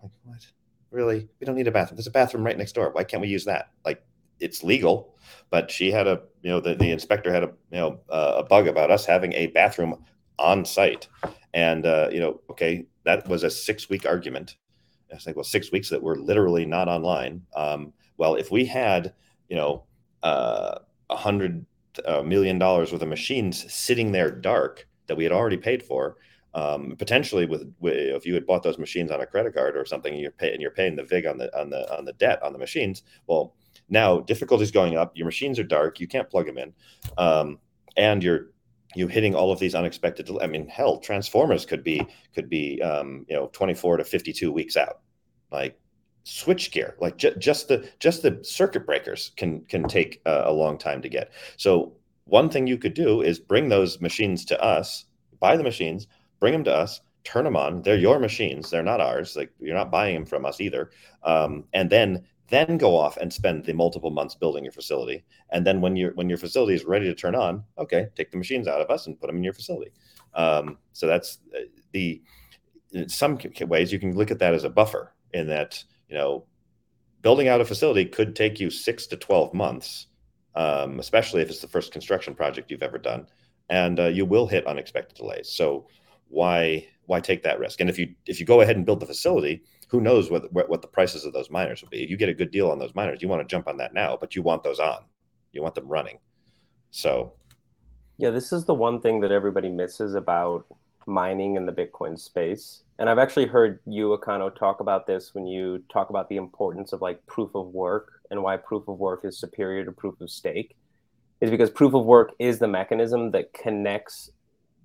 Like, 0.01 0.11
what? 0.23 0.45
Really? 0.91 1.27
We 1.39 1.45
don't 1.45 1.55
need 1.55 1.67
a 1.67 1.71
bathroom. 1.71 1.97
There's 1.97 2.07
a 2.07 2.11
bathroom 2.11 2.45
right 2.45 2.57
next 2.57 2.73
door. 2.73 2.91
Why 2.91 3.03
can't 3.03 3.21
we 3.21 3.27
use 3.27 3.45
that? 3.45 3.71
Like, 3.83 4.01
it's 4.39 4.63
legal, 4.63 5.17
but 5.49 5.71
she 5.71 5.91
had 5.91 6.07
a, 6.07 6.21
you 6.41 6.51
know, 6.51 6.59
the, 6.59 6.75
the 6.75 6.91
inspector 6.91 7.33
had 7.33 7.43
a, 7.43 7.47
you 7.71 7.79
know, 7.79 7.99
uh, 8.09 8.35
a 8.37 8.43
bug 8.43 8.67
about 8.67 8.91
us 8.91 9.05
having 9.05 9.33
a 9.33 9.47
bathroom 9.47 10.05
on 10.37 10.63
site. 10.63 11.07
And, 11.53 11.85
uh, 11.85 12.09
you 12.11 12.19
know, 12.19 12.41
okay, 12.49 12.85
that 13.03 13.27
was 13.27 13.43
a 13.43 13.49
six 13.49 13.89
week 13.89 14.05
argument. 14.05 14.55
I 15.11 15.15
was 15.15 15.27
like, 15.27 15.35
well, 15.35 15.43
six 15.43 15.71
weeks 15.71 15.89
that 15.89 16.01
we're 16.01 16.15
literally 16.15 16.65
not 16.65 16.87
online. 16.87 17.43
Um, 17.55 17.93
well, 18.17 18.35
if 18.35 18.51
we 18.51 18.65
had, 18.65 19.13
you 19.49 19.55
know, 19.55 19.83
uh, 20.23 20.79
a 21.09 21.13
uh, 21.13 21.17
hundred 21.17 21.65
million 22.23 22.57
dollars 22.57 22.91
worth 22.91 23.01
of 23.01 23.07
machines 23.07 23.71
sitting 23.71 24.11
there 24.11 24.31
dark 24.31 24.87
that 25.07 25.15
we 25.15 25.23
had 25.23 25.33
already 25.33 25.57
paid 25.57 25.83
for. 25.83 26.17
Um, 26.55 26.95
potentially, 26.97 27.47
with, 27.47 27.73
with, 27.79 27.95
if 27.95 28.25
you 28.25 28.35
had 28.35 28.45
bought 28.45 28.61
those 28.61 28.77
machines 28.77 29.09
on 29.09 29.21
a 29.21 29.25
credit 29.25 29.55
card 29.55 29.75
or 29.75 29.85
something, 29.85 30.15
you're 30.15 30.31
paying 30.31 30.61
you're 30.61 30.71
paying 30.71 30.95
the 30.95 31.03
vig 31.03 31.25
on 31.25 31.37
the 31.37 31.55
on 31.59 31.69
the 31.69 31.91
on 31.95 32.05
the 32.05 32.13
debt 32.13 32.41
on 32.43 32.53
the 32.53 32.59
machines. 32.59 33.01
Well, 33.25 33.55
now 33.89 34.19
difficulties 34.19 34.69
going 34.71 34.95
up. 34.95 35.17
Your 35.17 35.25
machines 35.25 35.57
are 35.57 35.63
dark. 35.63 35.99
You 35.99 36.07
can't 36.07 36.29
plug 36.29 36.45
them 36.45 36.59
in, 36.59 36.73
um, 37.17 37.59
and 37.97 38.23
you're 38.23 38.51
you 38.95 39.07
hitting 39.07 39.35
all 39.35 39.51
of 39.51 39.59
these 39.59 39.75
unexpected 39.75 40.29
i 40.41 40.47
mean 40.47 40.67
hell 40.67 40.97
transformers 40.99 41.65
could 41.65 41.83
be 41.83 42.05
could 42.33 42.49
be 42.49 42.81
um, 42.81 43.25
you 43.29 43.35
know 43.35 43.47
24 43.53 43.97
to 43.97 44.03
52 44.03 44.51
weeks 44.51 44.77
out. 44.77 44.99
Like 45.51 45.79
switch 46.25 46.71
gear 46.71 46.95
like 47.01 47.17
ju- 47.17 47.35
just 47.35 47.67
the 47.67 47.87
just 47.99 48.21
the 48.21 48.39
circuit 48.43 48.85
breakers 48.85 49.31
can 49.35 49.61
can 49.65 49.83
take 49.83 50.21
a 50.25 50.51
long 50.51 50.77
time 50.77 51.01
to 51.01 51.09
get. 51.09 51.31
So 51.57 51.93
one 52.25 52.49
thing 52.49 52.65
you 52.65 52.77
could 52.77 52.93
do 52.93 53.21
is 53.21 53.39
bring 53.39 53.69
those 53.69 53.99
machines 54.01 54.45
to 54.45 54.61
us 54.63 55.05
buy 55.39 55.57
the 55.57 55.63
machines 55.63 56.07
bring 56.39 56.53
them 56.53 56.63
to 56.63 56.73
us 56.73 57.01
turn 57.23 57.45
them 57.45 57.55
on. 57.55 57.81
They're 57.81 57.97
your 57.97 58.19
machines. 58.19 58.69
They're 58.69 58.83
not 58.83 59.01
ours. 59.01 59.35
Like 59.35 59.51
you're 59.59 59.75
not 59.75 59.91
buying 59.91 60.15
them 60.15 60.25
from 60.25 60.45
us 60.45 60.59
either. 60.59 60.91
Um, 61.23 61.65
and 61.73 61.89
then 61.89 62.23
then 62.49 62.77
go 62.77 62.95
off 62.95 63.17
and 63.17 63.31
spend 63.31 63.65
the 63.65 63.73
multiple 63.73 64.11
months 64.11 64.35
building 64.35 64.63
your 64.63 64.73
facility. 64.73 65.23
And 65.49 65.65
then 65.65 65.81
when 65.81 65.95
your 65.95 66.13
when 66.13 66.29
your 66.29 66.37
facility 66.37 66.73
is 66.73 66.85
ready 66.85 67.05
to 67.05 67.15
turn 67.15 67.35
on 67.35 67.63
okay 67.77 68.07
take 68.15 68.31
the 68.31 68.37
machines 68.37 68.67
out 68.67 68.81
of 68.81 68.89
us 68.89 69.07
and 69.07 69.19
put 69.19 69.27
them 69.27 69.37
in 69.37 69.43
your 69.43 69.53
facility. 69.53 69.91
Um, 70.33 70.77
so 70.91 71.07
that's 71.07 71.39
uh, 71.55 71.61
the 71.91 72.21
in 72.91 73.09
some 73.09 73.39
ways 73.61 73.91
you 73.91 73.99
can 73.99 74.15
look 74.15 74.31
at 74.31 74.39
that 74.39 74.53
as 74.53 74.63
a 74.63 74.69
buffer 74.69 75.13
in 75.33 75.47
that 75.47 75.83
you 76.09 76.15
know 76.15 76.45
building 77.21 77.47
out 77.47 77.61
a 77.61 77.65
facility 77.65 78.05
could 78.05 78.35
take 78.35 78.59
you 78.59 78.69
six 78.69 79.07
to 79.07 79.15
12 79.15 79.53
months 79.53 80.07
um, 80.55 80.99
especially 80.99 81.41
if 81.41 81.49
it's 81.49 81.61
the 81.61 81.67
first 81.67 81.91
construction 81.91 82.35
project 82.35 82.69
you've 82.69 82.83
ever 82.83 82.97
done. 82.97 83.27
And 83.69 83.99
uh, 83.99 84.05
you 84.05 84.25
will 84.25 84.47
hit 84.47 84.67
unexpected 84.67 85.17
delays. 85.17 85.49
So 85.49 85.87
why 86.29 86.87
why 87.05 87.19
take 87.19 87.43
that 87.43 87.59
risk? 87.59 87.81
And 87.81 87.89
if 87.89 87.97
you 87.97 88.13
if 88.25 88.39
you 88.39 88.45
go 88.45 88.61
ahead 88.61 88.75
and 88.75 88.85
build 88.85 88.99
the 88.99 89.05
facility 89.05 89.63
who 89.93 90.01
knows 90.01 90.31
what, 90.31 90.51
what, 90.51 90.81
the 90.81 90.87
prices 90.87 91.23
of 91.23 91.33
those 91.33 91.51
miners 91.51 91.83
will 91.83 91.89
be. 91.89 92.03
If 92.03 92.09
you 92.09 92.17
get 92.17 92.27
a 92.27 92.33
good 92.33 92.49
deal 92.49 92.71
on 92.71 92.79
those 92.79 92.95
miners. 92.95 93.21
You 93.21 93.27
want 93.27 93.47
to 93.47 93.47
jump 93.47 93.67
on 93.67 93.77
that 93.77 93.93
now, 93.93 94.17
but 94.19 94.35
you 94.35 94.41
want 94.41 94.63
those 94.63 94.79
on. 94.79 95.03
You 95.51 95.61
want 95.61 95.75
them 95.75 95.87
running. 95.87 96.17
So, 96.89 97.33
yeah, 98.17 98.31
this 98.31 98.51
is 98.51 98.65
the 98.65 98.73
one 98.73 98.99
thing 99.01 99.21
that 99.21 99.31
everybody 99.31 99.69
misses 99.69 100.15
about 100.15 100.65
mining 101.05 101.57
in 101.57 101.67
the 101.67 101.71
Bitcoin 101.71 102.19
space. 102.19 102.81
And 102.97 103.07
I've 103.07 103.19
actually 103.19 103.45
heard 103.45 103.81
you, 103.85 104.17
Econo, 104.17 104.53
talk 104.55 104.79
about 104.79 105.05
this 105.05 105.35
when 105.35 105.45
you 105.45 105.83
talk 105.93 106.09
about 106.09 106.27
the 106.27 106.37
importance 106.37 106.91
of 106.91 107.03
like 107.03 107.23
proof 107.27 107.53
of 107.53 107.67
work 107.67 108.19
and 108.31 108.41
why 108.41 108.57
proof 108.57 108.87
of 108.87 108.97
work 108.97 109.23
is 109.23 109.39
superior 109.39 109.85
to 109.85 109.91
proof 109.91 110.19
of 110.21 110.31
stake. 110.31 110.75
Is 111.39 111.51
because 111.51 111.69
proof 111.69 111.93
of 111.93 112.03
work 112.03 112.31
is 112.39 112.57
the 112.57 112.67
mechanism 112.67 113.29
that 113.29 113.53
connects 113.53 114.31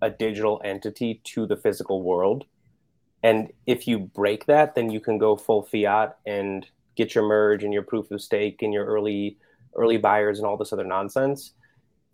a 0.02 0.10
digital 0.10 0.60
entity 0.66 1.22
to 1.24 1.46
the 1.46 1.56
physical 1.56 2.02
world 2.02 2.44
and 3.22 3.52
if 3.66 3.88
you 3.88 3.98
break 3.98 4.46
that, 4.46 4.74
then 4.74 4.90
you 4.90 5.00
can 5.00 5.18
go 5.18 5.36
full 5.36 5.62
fiat 5.62 6.16
and 6.26 6.66
get 6.96 7.14
your 7.14 7.26
merge 7.26 7.64
and 7.64 7.72
your 7.72 7.82
proof 7.82 8.10
of 8.10 8.22
stake 8.22 8.62
and 8.62 8.72
your 8.72 8.84
early 8.84 9.38
early 9.76 9.96
buyers 9.96 10.38
and 10.38 10.46
all 10.46 10.56
this 10.56 10.72
other 10.72 10.84
nonsense. 10.84 11.52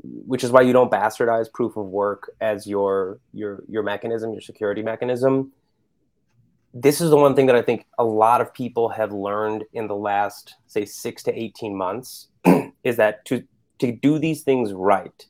Which 0.02 0.44
is 0.44 0.50
why 0.50 0.62
you 0.62 0.72
don't 0.72 0.90
bastardize 0.90 1.52
proof 1.52 1.76
of 1.76 1.86
work 1.86 2.32
as 2.40 2.66
your 2.66 3.20
your 3.32 3.62
your 3.68 3.82
mechanism, 3.82 4.32
your 4.32 4.40
security 4.40 4.82
mechanism. 4.82 5.52
This 6.72 7.00
is 7.00 7.10
the 7.10 7.16
one 7.16 7.36
thing 7.36 7.46
that 7.46 7.54
I 7.54 7.62
think 7.62 7.86
a 7.98 8.04
lot 8.04 8.40
of 8.40 8.52
people 8.52 8.88
have 8.88 9.12
learned 9.12 9.64
in 9.72 9.86
the 9.86 9.94
last, 9.94 10.56
say, 10.66 10.84
six 10.84 11.22
to 11.24 11.38
eighteen 11.38 11.76
months, 11.76 12.28
is 12.84 12.96
that 12.96 13.24
to 13.26 13.44
to 13.78 13.92
do 13.92 14.18
these 14.18 14.42
things 14.42 14.72
right, 14.72 15.26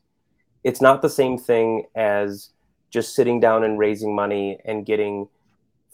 it's 0.62 0.80
not 0.80 1.02
the 1.02 1.10
same 1.10 1.36
thing 1.36 1.84
as 1.94 2.50
just 2.90 3.14
sitting 3.14 3.40
down 3.40 3.64
and 3.64 3.78
raising 3.78 4.14
money 4.14 4.58
and 4.64 4.86
getting 4.86 5.28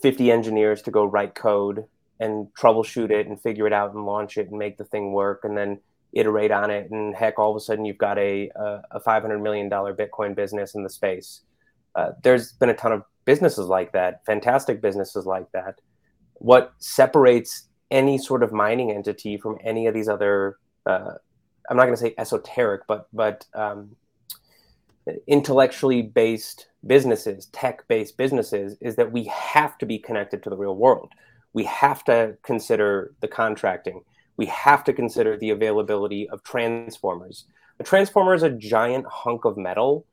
50 0.03 0.31
engineers 0.31 0.83
to 0.83 0.91
go 0.91 1.05
write 1.05 1.35
code 1.35 1.85
and 2.19 2.49
troubleshoot 2.55 3.11
it 3.11 3.27
and 3.27 3.41
figure 3.41 3.67
it 3.67 3.73
out 3.73 3.95
and 3.95 4.05
launch 4.05 4.37
it 4.37 4.49
and 4.51 4.59
make 4.59 4.77
the 4.77 4.85
thing 4.85 5.13
work 5.13 5.41
and 5.45 5.57
then 5.57 5.81
iterate 6.13 6.51
on 6.51 6.71
it. 6.71 6.91
And 6.91 7.15
heck 7.15 7.39
all 7.39 7.51
of 7.51 7.57
a 7.57 7.61
sudden 7.61 7.85
you've 7.85 7.99
got 7.99 8.19
a 8.19 8.51
a, 8.57 8.83
a 8.93 9.01
500 9.01 9.39
million 9.41 9.69
dollar 9.69 9.95
bitcoin 9.95 10.35
business 10.35 10.75
in 10.75 10.83
the 10.83 10.91
space. 10.91 11.43
Uh, 11.95 12.13
there's 12.23 12.53
been 12.53 12.69
a 12.69 12.75
ton 12.75 12.93
of 12.93 13.03
businesses 13.25 13.67
like 13.67 13.93
that 13.93 14.25
fantastic 14.27 14.81
businesses 14.81 15.27
like 15.27 15.51
that. 15.53 15.81
What 16.35 16.73
separates 16.79 17.69
any 17.91 18.19
sort 18.19 18.43
of 18.43 18.53
mining 18.53 18.91
entity 18.91 19.37
from 19.37 19.59
any 19.65 19.87
of 19.87 19.95
these 19.95 20.09
other 20.09 20.59
uh, 20.87 21.13
i'm 21.69 21.77
not 21.77 21.85
going 21.85 21.95
to 21.95 22.01
say 22.01 22.15
esoteric 22.19 22.83
but 22.87 23.09
but 23.13 23.45
um, 23.55 23.97
intellectually 25.27 26.03
based 26.03 26.69
businesses, 26.87 27.47
tech 27.47 27.87
based 27.89 28.17
businesses, 28.17 28.77
is 28.81 28.97
that 28.97 29.13
we 29.13 29.25
have 29.25 29.79
to 29.79 29.87
be 29.87 29.99
connected 29.99 30.43
to 30.43 30.51
the 30.51 30.57
real 30.57 30.77
world. 30.77 31.13
We 31.53 31.65
have 31.65 32.05
to 32.05 32.37
consider 32.43 33.15
the 33.21 33.29
contracting. 33.29 34.03
We 34.37 34.47
have 34.47 34.85
to 34.85 34.93
consider 34.93 35.37
the 35.37 35.51
availability 35.51 36.29
of 36.29 36.43
transformers. 36.43 37.45
A 37.79 37.85
transformer 37.85 38.35
is 38.35 38.43
a 38.43 38.51
giant 38.51 39.07
hunk 39.07 39.45
of 39.45 39.57
metal 39.57 40.07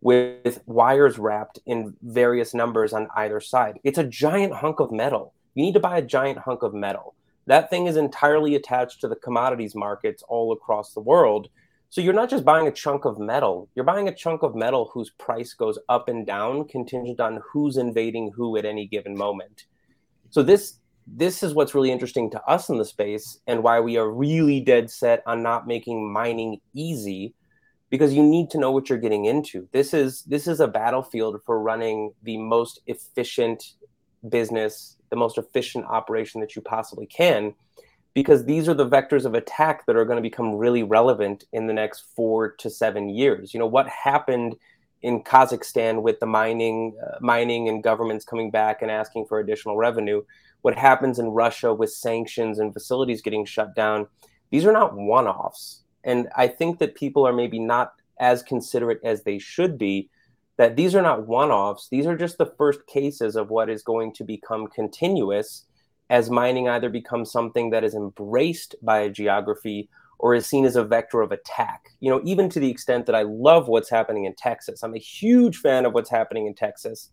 with 0.00 0.62
wires 0.66 1.18
wrapped 1.18 1.58
in 1.66 1.94
various 2.02 2.54
numbers 2.54 2.92
on 2.92 3.08
either 3.16 3.40
side. 3.40 3.78
It's 3.84 3.98
a 3.98 4.04
giant 4.04 4.54
hunk 4.54 4.80
of 4.80 4.90
metal. 4.90 5.34
You 5.54 5.64
need 5.64 5.74
to 5.74 5.80
buy 5.80 5.98
a 5.98 6.02
giant 6.02 6.38
hunk 6.38 6.62
of 6.62 6.72
metal. 6.72 7.14
That 7.46 7.68
thing 7.68 7.86
is 7.86 7.96
entirely 7.96 8.54
attached 8.54 9.00
to 9.00 9.08
the 9.08 9.16
commodities 9.16 9.74
markets 9.74 10.22
all 10.28 10.52
across 10.52 10.94
the 10.94 11.00
world 11.00 11.48
so 11.90 12.00
you're 12.00 12.14
not 12.14 12.30
just 12.30 12.44
buying 12.44 12.68
a 12.68 12.72
chunk 12.72 13.04
of 13.04 13.18
metal, 13.18 13.68
you're 13.74 13.84
buying 13.84 14.06
a 14.06 14.14
chunk 14.14 14.44
of 14.44 14.54
metal 14.54 14.90
whose 14.94 15.10
price 15.10 15.54
goes 15.54 15.76
up 15.88 16.08
and 16.08 16.24
down 16.24 16.68
contingent 16.68 17.18
on 17.18 17.42
who's 17.52 17.76
invading 17.76 18.30
who 18.34 18.56
at 18.56 18.64
any 18.64 18.86
given 18.86 19.16
moment. 19.16 19.64
So 20.30 20.44
this 20.44 20.76
this 21.06 21.42
is 21.42 21.52
what's 21.52 21.74
really 21.74 21.90
interesting 21.90 22.30
to 22.30 22.42
us 22.44 22.68
in 22.68 22.78
the 22.78 22.84
space 22.84 23.40
and 23.48 23.64
why 23.64 23.80
we 23.80 23.96
are 23.96 24.08
really 24.08 24.60
dead 24.60 24.88
set 24.88 25.24
on 25.26 25.42
not 25.42 25.66
making 25.66 26.12
mining 26.12 26.60
easy 26.72 27.34
because 27.90 28.14
you 28.14 28.22
need 28.22 28.50
to 28.50 28.58
know 28.58 28.70
what 28.70 28.88
you're 28.88 28.96
getting 28.96 29.24
into. 29.24 29.68
This 29.72 29.92
is 29.92 30.22
this 30.22 30.46
is 30.46 30.60
a 30.60 30.68
battlefield 30.68 31.40
for 31.44 31.60
running 31.60 32.12
the 32.22 32.36
most 32.36 32.80
efficient 32.86 33.74
business, 34.28 34.96
the 35.08 35.16
most 35.16 35.38
efficient 35.38 35.86
operation 35.86 36.40
that 36.40 36.54
you 36.54 36.62
possibly 36.62 37.06
can 37.06 37.54
because 38.14 38.44
these 38.44 38.68
are 38.68 38.74
the 38.74 38.88
vectors 38.88 39.24
of 39.24 39.34
attack 39.34 39.86
that 39.86 39.96
are 39.96 40.04
going 40.04 40.16
to 40.16 40.22
become 40.22 40.54
really 40.54 40.82
relevant 40.82 41.44
in 41.52 41.66
the 41.66 41.72
next 41.72 42.04
four 42.14 42.52
to 42.52 42.68
seven 42.68 43.08
years. 43.08 43.54
You 43.54 43.60
know, 43.60 43.66
what 43.66 43.88
happened 43.88 44.56
in 45.02 45.22
Kazakhstan 45.22 46.02
with 46.02 46.20
the 46.20 46.26
mining, 46.26 46.96
uh, 47.02 47.18
mining 47.20 47.68
and 47.68 47.82
governments 47.82 48.24
coming 48.24 48.50
back 48.50 48.82
and 48.82 48.90
asking 48.90 49.26
for 49.26 49.38
additional 49.38 49.76
revenue? 49.76 50.22
What 50.62 50.76
happens 50.76 51.18
in 51.18 51.28
Russia 51.28 51.72
with 51.72 51.92
sanctions 51.92 52.58
and 52.58 52.72
facilities 52.72 53.22
getting 53.22 53.44
shut 53.44 53.74
down? 53.74 54.08
These 54.50 54.66
are 54.66 54.72
not 54.72 54.96
one 54.96 55.26
offs. 55.26 55.82
And 56.04 56.28
I 56.36 56.48
think 56.48 56.78
that 56.78 56.94
people 56.94 57.26
are 57.26 57.32
maybe 57.32 57.58
not 57.58 57.94
as 58.18 58.42
considerate 58.42 59.00
as 59.04 59.22
they 59.22 59.38
should 59.38 59.78
be. 59.78 60.10
That 60.56 60.76
these 60.76 60.94
are 60.94 61.02
not 61.02 61.26
one 61.26 61.50
offs. 61.50 61.88
These 61.88 62.06
are 62.06 62.16
just 62.16 62.36
the 62.36 62.52
first 62.58 62.86
cases 62.86 63.36
of 63.36 63.48
what 63.48 63.70
is 63.70 63.82
going 63.82 64.12
to 64.14 64.24
become 64.24 64.66
continuous 64.66 65.64
as 66.10 66.28
mining 66.28 66.68
either 66.68 66.90
becomes 66.90 67.32
something 67.32 67.70
that 67.70 67.84
is 67.84 67.94
embraced 67.94 68.74
by 68.82 68.98
a 68.98 69.10
geography 69.10 69.88
or 70.18 70.34
is 70.34 70.46
seen 70.46 70.66
as 70.66 70.76
a 70.76 70.84
vector 70.84 71.22
of 71.22 71.32
attack. 71.32 71.88
You 72.00 72.10
know, 72.10 72.20
even 72.24 72.50
to 72.50 72.60
the 72.60 72.70
extent 72.70 73.06
that 73.06 73.14
I 73.14 73.22
love 73.22 73.68
what's 73.68 73.88
happening 73.88 74.24
in 74.24 74.34
Texas. 74.34 74.82
I'm 74.82 74.94
a 74.94 74.98
huge 74.98 75.58
fan 75.58 75.86
of 75.86 75.94
what's 75.94 76.10
happening 76.10 76.46
in 76.46 76.54
Texas, 76.54 77.10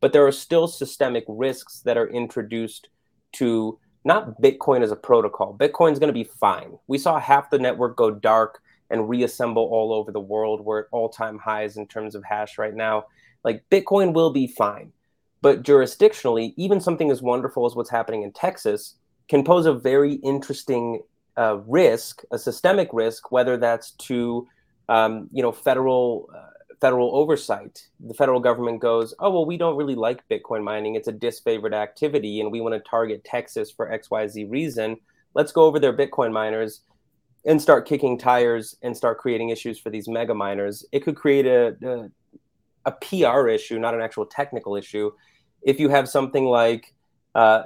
but 0.00 0.12
there 0.12 0.26
are 0.26 0.32
still 0.32 0.66
systemic 0.66 1.24
risks 1.28 1.80
that 1.80 1.96
are 1.96 2.08
introduced 2.08 2.88
to 3.34 3.78
not 4.04 4.40
Bitcoin 4.40 4.82
as 4.82 4.90
a 4.90 4.96
protocol. 4.96 5.56
Bitcoin's 5.56 5.98
going 5.98 6.08
to 6.08 6.12
be 6.12 6.24
fine. 6.24 6.78
We 6.86 6.98
saw 6.98 7.20
half 7.20 7.50
the 7.50 7.58
network 7.58 7.96
go 7.96 8.10
dark 8.10 8.60
and 8.90 9.08
reassemble 9.08 9.68
all 9.70 9.92
over 9.92 10.10
the 10.10 10.18
world. 10.18 10.64
We're 10.64 10.80
at 10.80 10.86
all-time 10.90 11.38
highs 11.38 11.76
in 11.76 11.86
terms 11.86 12.14
of 12.14 12.24
hash 12.24 12.56
right 12.56 12.74
now. 12.74 13.04
Like 13.44 13.64
Bitcoin 13.70 14.14
will 14.14 14.30
be 14.32 14.46
fine. 14.46 14.92
But 15.40 15.62
jurisdictionally, 15.62 16.54
even 16.56 16.80
something 16.80 17.10
as 17.10 17.22
wonderful 17.22 17.64
as 17.66 17.74
what's 17.74 17.90
happening 17.90 18.22
in 18.22 18.32
Texas 18.32 18.96
can 19.28 19.44
pose 19.44 19.66
a 19.66 19.72
very 19.74 20.14
interesting 20.14 21.02
uh, 21.36 21.58
risk, 21.66 22.22
a 22.32 22.38
systemic 22.38 22.88
risk, 22.92 23.30
whether 23.30 23.56
that's 23.56 23.92
to 23.92 24.48
um, 24.88 25.28
you 25.32 25.42
know 25.42 25.52
federal 25.52 26.28
uh, 26.34 26.50
federal 26.80 27.14
oversight. 27.14 27.86
The 28.00 28.14
federal 28.14 28.40
government 28.40 28.80
goes, 28.80 29.14
oh 29.20 29.30
well, 29.30 29.46
we 29.46 29.56
don't 29.56 29.76
really 29.76 29.94
like 29.94 30.28
Bitcoin 30.28 30.64
mining; 30.64 30.96
it's 30.96 31.08
a 31.08 31.12
disfavored 31.12 31.74
activity, 31.74 32.40
and 32.40 32.50
we 32.50 32.60
want 32.60 32.74
to 32.74 32.90
target 32.90 33.24
Texas 33.24 33.70
for 33.70 33.92
X 33.92 34.10
Y 34.10 34.26
Z 34.26 34.44
reason. 34.44 34.96
Let's 35.34 35.52
go 35.52 35.64
over 35.64 35.78
their 35.78 35.96
Bitcoin 35.96 36.32
miners 36.32 36.80
and 37.44 37.62
start 37.62 37.86
kicking 37.86 38.18
tires 38.18 38.76
and 38.82 38.96
start 38.96 39.18
creating 39.18 39.50
issues 39.50 39.78
for 39.78 39.90
these 39.90 40.08
mega 40.08 40.34
miners. 40.34 40.84
It 40.90 41.04
could 41.04 41.14
create 41.14 41.46
a, 41.46 41.76
a 41.86 42.10
a 42.88 42.92
PR 42.92 43.48
issue, 43.48 43.78
not 43.78 43.94
an 43.94 44.00
actual 44.00 44.26
technical 44.26 44.74
issue. 44.76 45.10
If 45.62 45.78
you 45.78 45.88
have 45.90 46.08
something 46.08 46.44
like 46.44 46.94
uh, 47.34 47.64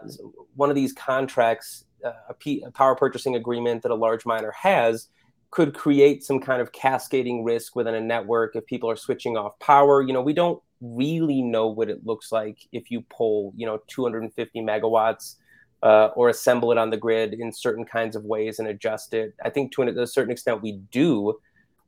one 0.57 0.69
of 0.69 0.77
these 0.77 0.93
contracts, 0.93 1.85
uh, 2.05 2.13
a, 2.29 2.35
P- 2.35 2.63
a 2.67 2.71
power 2.71 2.97
purchasing 2.97 3.37
agreement 3.37 3.83
that 3.83 3.93
a 3.93 3.95
large 3.95 4.27
miner 4.27 4.53
has, 4.53 5.09
could 5.51 5.75
create 5.75 6.25
some 6.25 6.41
kind 6.41 6.61
of 6.61 6.73
cascading 6.73 7.45
risk 7.45 7.77
within 7.77 7.95
a 7.95 8.01
network 8.01 8.57
if 8.57 8.67
people 8.67 8.91
are 8.91 8.97
switching 8.97 9.37
off 9.37 9.59
power. 9.61 10.03
You 10.03 10.13
know, 10.13 10.23
we 10.23 10.33
don't 10.33 10.61
really 10.81 11.43
know 11.43 11.69
what 11.69 11.89
it 11.89 12.05
looks 12.05 12.33
like 12.33 12.59
if 12.73 12.91
you 12.91 13.03
pull, 13.03 13.53
you 13.57 13.67
know, 13.67 13.79
250 13.87 14.61
megawatts 14.61 15.37
uh, 15.83 16.09
or 16.17 16.31
assemble 16.31 16.73
it 16.73 16.79
on 16.79 16.91
the 16.91 16.97
grid 16.97 17.35
in 17.35 17.53
certain 17.53 17.85
kinds 17.85 18.17
of 18.17 18.25
ways 18.25 18.59
and 18.59 18.69
adjust 18.69 19.15
it. 19.15 19.35
I 19.45 19.51
think 19.51 19.73
to 19.73 19.83
a 19.83 20.07
certain 20.07 20.33
extent 20.33 20.63
we 20.63 20.81
do, 20.91 21.39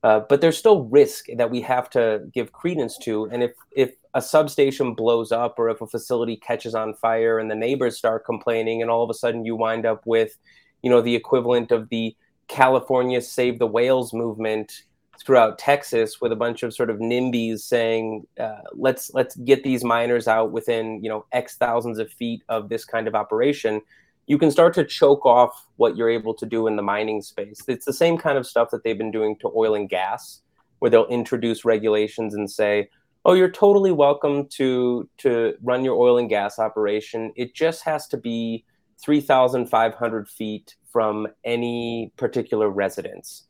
Uh, 0.05 0.20
but 0.28 0.43
there's 0.43 0.59
still 0.59 0.85
risk 0.85 1.28
that 1.35 1.51
we 1.51 1.62
have 1.62 1.89
to 1.89 2.22
give 2.35 2.52
credence 2.52 2.98
to. 2.98 3.24
And 3.32 3.43
if 3.43 3.52
if 3.74 3.94
a 4.12 4.20
substation 4.20 4.93
blows 4.93 5.32
up 5.32 5.59
or 5.59 5.70
if 5.70 5.81
a 5.81 5.86
facility 5.86 6.36
catches 6.36 6.74
on 6.74 6.94
fire 6.94 7.39
and 7.39 7.51
the 7.51 7.55
neighbors 7.55 7.97
start 7.97 8.26
complaining, 8.26 8.82
and 8.82 8.90
all 8.90 9.02
of 9.02 9.09
a 9.09 9.14
sudden 9.14 9.47
you 9.47 9.56
wind 9.56 9.86
up 9.86 10.02
with, 10.05 10.36
you 10.82 10.90
know, 10.90 11.01
the 11.01 11.14
equivalent 11.14 11.72
of 11.72 11.89
the 11.89 12.14
California 12.48 13.22
Save 13.22 13.59
the 13.59 13.66
Whales 13.66 14.12
movement 14.12 14.85
throughout 15.24 15.59
Texas 15.59 16.20
with 16.20 16.32
a 16.32 16.36
bunch 16.36 16.62
of 16.62 16.74
sort 16.74 16.90
of 16.90 16.98
NIMBYs 16.98 17.60
saying, 17.60 18.26
uh, 18.39 18.60
let's 18.74 19.10
let's 19.14 19.36
get 19.36 19.64
these 19.64 19.82
miners 19.82 20.28
out 20.28 20.52
within 20.52 21.02
you 21.02 21.09
know 21.09 21.24
X 21.32 21.56
thousands 21.56 21.98
of 21.98 22.10
feet 22.10 22.43
of 22.51 22.68
this 22.68 22.85
kind 22.85 23.09
of 23.09 23.14
operation 23.14 23.81
you 24.26 24.38
can 24.38 24.51
start 24.51 24.74
to 24.74 24.84
choke 24.84 25.26
off 25.26 25.66
what 25.76 25.96
you're 25.96 26.10
able 26.10 26.34
to 26.34 26.46
do 26.46 26.66
in 26.66 26.76
the 26.76 26.82
mining 26.82 27.20
space. 27.20 27.62
It's 27.68 27.84
the 27.84 27.92
same 27.92 28.16
kind 28.16 28.38
of 28.38 28.46
stuff 28.46 28.70
that 28.70 28.82
they've 28.82 28.96
been 28.96 29.10
doing 29.10 29.36
to 29.40 29.52
oil 29.55 29.74
and 29.74 29.88
gas, 29.88 30.40
where 30.78 30.90
they'll 30.90 31.06
introduce 31.06 31.64
regulations 31.64 32.34
and 32.34 32.51
say, 32.51 32.88
"Oh, 33.24 33.34
you're 33.34 33.51
totally 33.51 33.92
welcome 33.92 34.46
to 34.51 35.09
to 35.18 35.55
run 35.62 35.84
your 35.84 35.96
oil 35.96 36.18
and 36.18 36.28
gas 36.28 36.59
operation. 36.59 37.32
It 37.36 37.55
just 37.55 37.84
has 37.84 38.06
to 38.09 38.16
be 38.16 38.64
3,500 38.98 40.28
feet 40.28 40.76
from 40.90 41.28
any 41.44 42.12
particular 42.16 42.70
residence." 42.70 43.46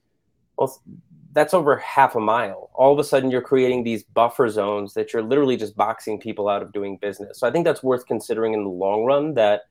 Well, 0.56 0.80
that's 1.32 1.52
over 1.52 1.76
half 1.76 2.14
a 2.14 2.20
mile. 2.20 2.70
All 2.74 2.92
of 2.92 2.98
a 2.98 3.04
sudden, 3.04 3.30
you're 3.30 3.42
creating 3.42 3.82
these 3.82 4.04
buffer 4.04 4.48
zones 4.48 4.94
that 4.94 5.12
you're 5.12 5.22
literally 5.22 5.56
just 5.56 5.76
boxing 5.76 6.18
people 6.18 6.48
out 6.48 6.62
of 6.62 6.72
doing 6.72 6.96
business. 6.96 7.40
So 7.40 7.46
I 7.48 7.50
think 7.50 7.64
that's 7.64 7.82
worth 7.82 8.06
considering 8.06 8.54
in 8.54 8.62
the 8.62 8.70
long 8.70 9.04
run. 9.04 9.34
That 9.34 9.62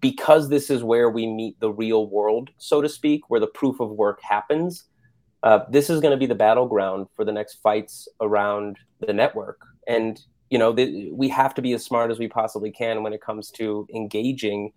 because 0.00 0.48
this 0.48 0.70
is 0.70 0.82
where 0.82 1.10
we 1.10 1.26
meet 1.26 1.58
the 1.60 1.72
real 1.72 2.06
world, 2.06 2.50
so 2.58 2.80
to 2.80 2.88
speak, 2.88 3.22
where 3.28 3.40
the 3.40 3.46
proof 3.46 3.80
of 3.80 3.90
work 3.90 4.20
happens, 4.22 4.84
uh, 5.42 5.60
this 5.70 5.90
is 5.90 6.00
going 6.00 6.12
to 6.12 6.16
be 6.16 6.26
the 6.26 6.34
battleground 6.34 7.06
for 7.14 7.24
the 7.24 7.32
next 7.32 7.56
fights 7.62 8.08
around 8.20 8.76
the 9.00 9.12
network. 9.12 9.60
And 9.86 10.20
you 10.50 10.58
know, 10.58 10.70
we 10.70 11.28
have 11.28 11.54
to 11.54 11.62
be 11.62 11.72
as 11.74 11.84
smart 11.84 12.10
as 12.10 12.18
we 12.18 12.28
possibly 12.28 12.70
can 12.70 13.02
when 13.02 13.12
it 13.12 13.20
comes 13.20 13.50
to 13.52 13.86
engaging, 13.94 14.72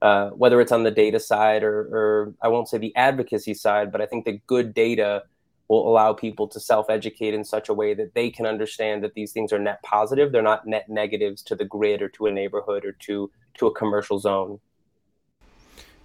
uh, 0.00 0.30
whether 0.30 0.60
it's 0.60 0.72
on 0.72 0.84
the 0.84 0.90
data 0.90 1.18
side 1.18 1.64
or, 1.64 1.80
or 1.80 2.34
I 2.42 2.48
won't 2.48 2.68
say 2.68 2.78
the 2.78 2.94
advocacy 2.94 3.54
side, 3.54 3.90
but 3.90 4.00
I 4.00 4.06
think 4.06 4.24
the 4.24 4.40
good 4.46 4.72
data 4.72 5.24
will 5.68 5.88
allow 5.88 6.12
people 6.12 6.46
to 6.48 6.60
self-educate 6.60 7.34
in 7.34 7.44
such 7.44 7.68
a 7.68 7.74
way 7.74 7.94
that 7.94 8.14
they 8.14 8.30
can 8.30 8.46
understand 8.46 9.02
that 9.02 9.14
these 9.14 9.32
things 9.32 9.52
are 9.52 9.58
net 9.58 9.82
positive. 9.82 10.32
They're 10.32 10.42
not 10.42 10.66
net 10.66 10.88
negatives 10.88 11.42
to 11.42 11.54
the 11.54 11.64
grid 11.64 12.02
or 12.02 12.08
to 12.10 12.26
a 12.26 12.30
neighborhood 12.30 12.84
or 12.84 12.92
to 12.92 13.30
to 13.58 13.66
a 13.66 13.74
commercial 13.74 14.18
zone. 14.18 14.60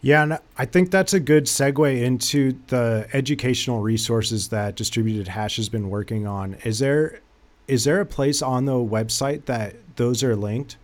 Yeah, 0.02 0.24
and 0.24 0.40
I 0.58 0.66
think 0.66 0.90
that's 0.90 1.14
a 1.14 1.20
good 1.20 1.46
segue 1.46 2.02
into 2.02 2.58
the 2.68 3.08
educational 3.14 3.82
resources 3.82 4.48
that 4.48 4.76
Distributed 4.76 5.28
Hash 5.28 5.58
has 5.58 5.70
been 5.70 5.90
working 5.90 6.26
on. 6.26 6.56
Is 6.64 6.80
there 6.80 7.20
is 7.68 7.84
there 7.84 8.02
a 8.02 8.06
place 8.06 8.42
on 8.42 8.66
the 8.66 8.74
website 8.74 9.46
that 9.46 9.76
those 9.96 10.24
are 10.24 10.36
linked? 10.36 10.78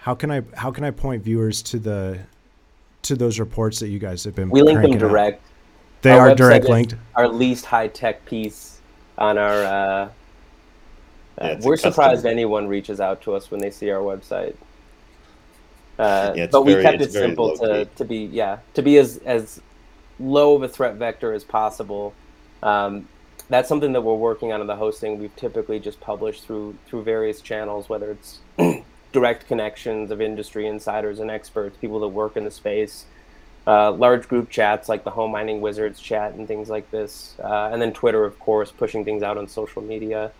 How 0.00 0.14
can 0.14 0.30
I 0.30 0.42
how 0.54 0.70
can 0.70 0.84
I 0.84 0.90
point 0.90 1.22
viewers 1.22 1.60
to 1.64 1.78
the 1.78 2.18
to 3.02 3.14
those 3.14 3.38
reports 3.38 3.78
that 3.80 3.88
you 3.88 3.98
guys 3.98 4.24
have 4.24 4.34
been? 4.34 4.48
We 4.48 4.62
link 4.62 4.80
them 4.80 4.96
direct. 4.96 5.42
Out? 5.42 5.47
They 6.02 6.10
our 6.10 6.30
are 6.30 6.34
direct 6.34 6.66
linked. 6.66 6.94
Our 7.14 7.28
least 7.28 7.66
high 7.66 7.88
tech 7.88 8.24
piece 8.24 8.80
on 9.16 9.38
our. 9.38 9.64
Uh, 9.64 10.08
yeah, 11.40 11.60
we're 11.62 11.76
surprised 11.76 12.26
anyone 12.26 12.66
reaches 12.66 13.00
out 13.00 13.22
to 13.22 13.34
us 13.34 13.50
when 13.50 13.60
they 13.60 13.70
see 13.70 13.90
our 13.90 14.00
website. 14.00 14.56
Uh, 15.98 16.32
yeah, 16.36 16.46
but 16.46 16.62
we 16.62 16.80
kept 16.80 17.00
it 17.00 17.12
simple 17.12 17.56
to, 17.56 17.84
to 17.84 18.04
be 18.04 18.18
yeah 18.26 18.58
to 18.74 18.82
be 18.82 18.98
as 18.98 19.18
as 19.18 19.60
low 20.20 20.54
of 20.54 20.62
a 20.62 20.68
threat 20.68 20.94
vector 20.94 21.32
as 21.32 21.44
possible. 21.44 22.14
Um, 22.62 23.08
that's 23.48 23.68
something 23.68 23.92
that 23.92 24.02
we're 24.02 24.14
working 24.14 24.52
on 24.52 24.60
in 24.60 24.66
the 24.66 24.76
hosting. 24.76 25.18
We've 25.18 25.34
typically 25.34 25.80
just 25.80 26.00
published 26.00 26.44
through 26.44 26.76
through 26.86 27.02
various 27.02 27.40
channels, 27.40 27.88
whether 27.88 28.10
it's 28.12 28.38
direct 29.12 29.48
connections 29.48 30.10
of 30.10 30.20
industry 30.20 30.66
insiders 30.66 31.18
and 31.18 31.30
experts, 31.30 31.76
people 31.80 32.00
that 32.00 32.08
work 32.08 32.36
in 32.36 32.44
the 32.44 32.50
space, 32.50 33.06
uh, 33.68 33.92
large 33.92 34.26
group 34.28 34.48
chats 34.48 34.88
like 34.88 35.04
the 35.04 35.10
Home 35.10 35.30
Mining 35.30 35.60
Wizards 35.60 36.00
chat 36.00 36.32
and 36.32 36.48
things 36.48 36.70
like 36.70 36.90
this, 36.90 37.36
uh, 37.44 37.68
and 37.70 37.82
then 37.82 37.92
Twitter, 37.92 38.24
of 38.24 38.38
course, 38.38 38.72
pushing 38.72 39.04
things 39.04 39.22
out 39.22 39.36
on 39.36 39.46
social 39.46 39.82
media. 39.82 40.32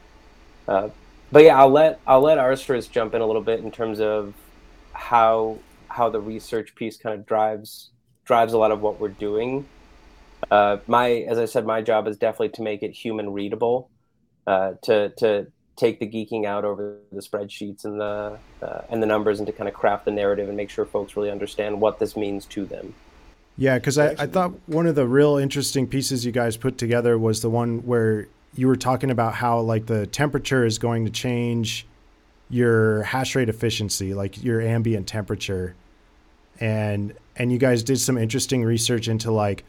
Uh, 0.67 0.89
but 1.31 1.45
yeah, 1.45 1.59
I'll 1.59 1.69
let 1.69 2.01
I'll 2.07 2.23
let 2.23 2.39
Arstris 2.39 2.91
jump 2.91 3.15
in 3.15 3.21
a 3.21 3.27
little 3.27 3.43
bit 3.43 3.61
in 3.61 3.71
terms 3.71 4.01
of 4.01 4.33
how 4.95 5.59
how 5.89 6.09
the 6.09 6.21
research 6.21 6.75
piece 6.75 6.97
kind 6.97 7.15
of 7.15 7.27
drives 7.27 7.91
drives 8.25 8.55
a 8.55 8.59
lot 8.59 8.73
of 8.73 8.81
what 8.81 8.99
we're 8.99 9.09
doing. 9.09 9.69
Uh, 10.51 10.79
my 10.87 11.11
as 11.11 11.39
I 11.39 11.45
said, 11.45 11.67
my 11.67 11.83
job 11.83 12.09
is 12.09 12.17
definitely 12.17 12.51
to 12.51 12.63
make 12.63 12.83
it 12.83 12.93
human 12.93 13.31
readable, 13.35 13.91
uh, 14.47 14.73
to 14.85 15.11
to 15.19 15.49
take 15.77 16.01
the 16.01 16.07
geeking 16.07 16.47
out 16.47 16.65
over 16.65 16.97
the 17.13 17.21
spreadsheets 17.21 17.85
and 17.85 18.01
the 18.01 18.39
and 18.89 19.03
the 19.03 19.07
numbers 19.07 19.39
and 19.39 19.47
to 19.47 19.53
kind 19.53 19.69
of 19.69 19.75
craft 19.75 20.07
the 20.07 20.11
narrative 20.11 20.49
and 20.49 20.57
make 20.57 20.71
sure 20.71 20.87
folks 20.87 21.15
really 21.15 21.31
understand 21.31 21.79
what 21.79 21.99
this 21.99 22.17
means 22.17 22.47
to 22.47 22.65
them. 22.65 22.95
Yeah, 23.59 23.77
because 23.77 23.99
I, 23.99 24.11
I 24.11 24.27
thought 24.27 24.53
one 24.67 24.87
of 24.87 24.95
the 24.95 25.07
real 25.07 25.37
interesting 25.37 25.89
pieces 25.89 26.25
you 26.25 26.31
guys 26.31 26.57
put 26.57 26.79
together 26.79 27.19
was 27.19 27.43
the 27.43 27.51
one 27.51 27.85
where 27.85 28.29
you 28.55 28.69
were 28.69 28.77
talking 28.77 29.11
about 29.11 29.35
how 29.35 29.59
like 29.61 29.87
the 29.87 30.07
temperature 30.07 30.65
is 30.65 30.79
going 30.79 31.05
to 31.05 31.11
change 31.11 31.85
your 32.49 33.03
hash 33.03 33.35
rate 33.35 33.49
efficiency, 33.49 34.15
like 34.15 34.43
your 34.43 34.61
ambient 34.61 35.09
temperature. 35.09 35.75
And 36.61 37.15
and 37.37 37.51
you 37.51 37.59
guys 37.59 37.83
did 37.83 37.99
some 37.99 38.17
interesting 38.17 38.65
research 38.65 39.09
into 39.09 39.33
like 39.33 39.65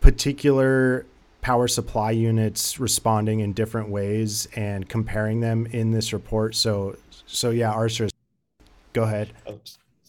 particular 0.00 1.04
power 1.40 1.66
supply 1.66 2.12
units 2.12 2.78
responding 2.78 3.40
in 3.40 3.52
different 3.52 3.88
ways 3.88 4.46
and 4.54 4.88
comparing 4.88 5.40
them 5.40 5.66
in 5.66 5.90
this 5.90 6.12
report. 6.12 6.54
So 6.54 6.96
so 7.26 7.50
yeah, 7.50 7.72
Arthur, 7.72 8.08
go 8.92 9.02
ahead. 9.02 9.32
Oh, 9.48 9.58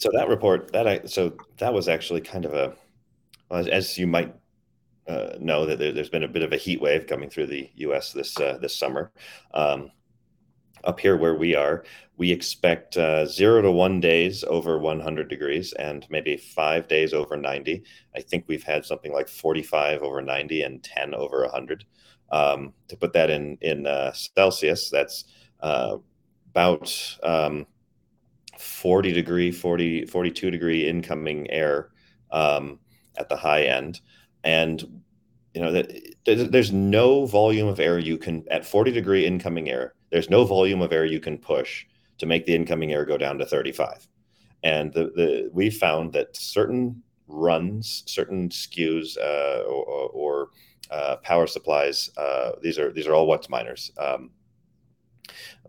so 0.04 0.10
that 0.12 0.28
report 0.28 0.74
that 0.74 0.86
I 0.86 1.02
so 1.06 1.34
that 1.60 1.74
was 1.74 1.88
actually 1.88 2.20
kind 2.20 2.44
of 2.44 2.54
a 2.54 2.76
as, 3.50 3.98
you 3.98 4.06
might 4.08 4.36
uh, 5.08 5.34
know 5.40 5.66
that 5.66 5.80
there, 5.80 5.94
has 5.94 6.10
been 6.10 6.24
a 6.24 6.28
bit 6.28 6.42
of 6.42 6.52
a 6.52 6.58
heat 6.58 6.82
wave 6.82 7.08
coming 7.08 7.30
through 7.30 7.46
the 7.46 7.70
U.S. 7.76 8.12
this 8.12 8.38
uh, 8.38 8.58
this 8.62 8.76
summer. 8.76 9.12
Um, 9.54 9.92
up 10.84 11.00
here 11.00 11.16
where 11.16 11.36
we 11.36 11.56
are, 11.56 11.86
we 12.18 12.30
expect 12.30 12.98
uh, 12.98 13.26
zero 13.26 13.62
to 13.62 13.72
one 13.72 14.02
days 14.02 14.44
over 14.44 14.78
100 14.78 15.30
degrees 15.30 15.72
and 15.80 16.06
maybe 16.10 16.36
five 16.36 16.90
days 16.90 17.14
over 17.14 17.38
90. 17.38 17.82
I 18.14 18.20
think 18.20 18.44
we've 18.48 18.64
had 18.64 18.84
something 18.84 19.14
like 19.14 19.30
45 19.30 20.02
over 20.02 20.22
90 20.22 20.64
and 20.64 20.84
10 20.84 21.14
over 21.14 21.44
100. 21.44 21.86
Um, 22.34 22.74
to 22.90 22.98
put 22.98 23.14
that 23.14 23.30
in 23.30 23.58
in 23.62 23.88
uh, 23.88 24.12
Celsius, 24.12 24.90
that's 24.90 25.24
uh, 25.62 25.98
about 26.50 27.18
um, 27.24 27.66
40 28.60 29.12
degree, 29.14 29.52
40, 29.52 30.06
42 30.06 30.52
degree 30.52 30.88
incoming 30.88 31.50
air 31.52 31.90
um, 32.32 32.80
at 33.18 33.30
the 33.30 33.36
high 33.36 33.64
end. 33.64 34.02
And 34.44 35.02
you 35.54 35.62
know 35.62 35.72
that 35.72 35.92
there's 36.26 36.72
no 36.72 37.26
volume 37.26 37.68
of 37.68 37.80
air 37.80 38.00
you 38.00 38.18
can 38.18 38.44
at 38.50 38.66
40 38.66 38.92
degree 38.92 39.24
incoming 39.24 39.70
air 39.70 39.94
there's 40.14 40.30
no 40.30 40.46
volume 40.46 40.84
of 40.84 40.94
air 40.94 41.06
you 41.06 41.20
can 41.20 41.40
push 41.40 41.88
to 42.20 42.28
make 42.28 42.46
the 42.46 42.54
incoming 42.54 42.94
air 42.94 43.04
go 43.04 43.18
down 43.18 43.40
to 43.40 43.48
35. 43.48 44.08
And 44.62 44.94
the, 44.94 45.06
the 45.16 45.50
we 45.52 45.72
found 45.72 46.14
that 46.14 46.38
certain 46.38 47.02
runs, 47.28 48.04
certain 48.06 48.50
SKUs 48.50 49.18
uh, 49.18 49.64
or, 49.64 50.10
or 50.14 50.50
uh, 50.92 51.16
power 51.24 51.48
supplies, 51.48 52.12
uh, 52.16 52.52
these 52.62 52.78
are 52.78 52.92
these 52.92 53.08
are 53.08 53.16
all 53.16 53.28
WhatsMiners, 53.28 53.90
um, 54.00 54.30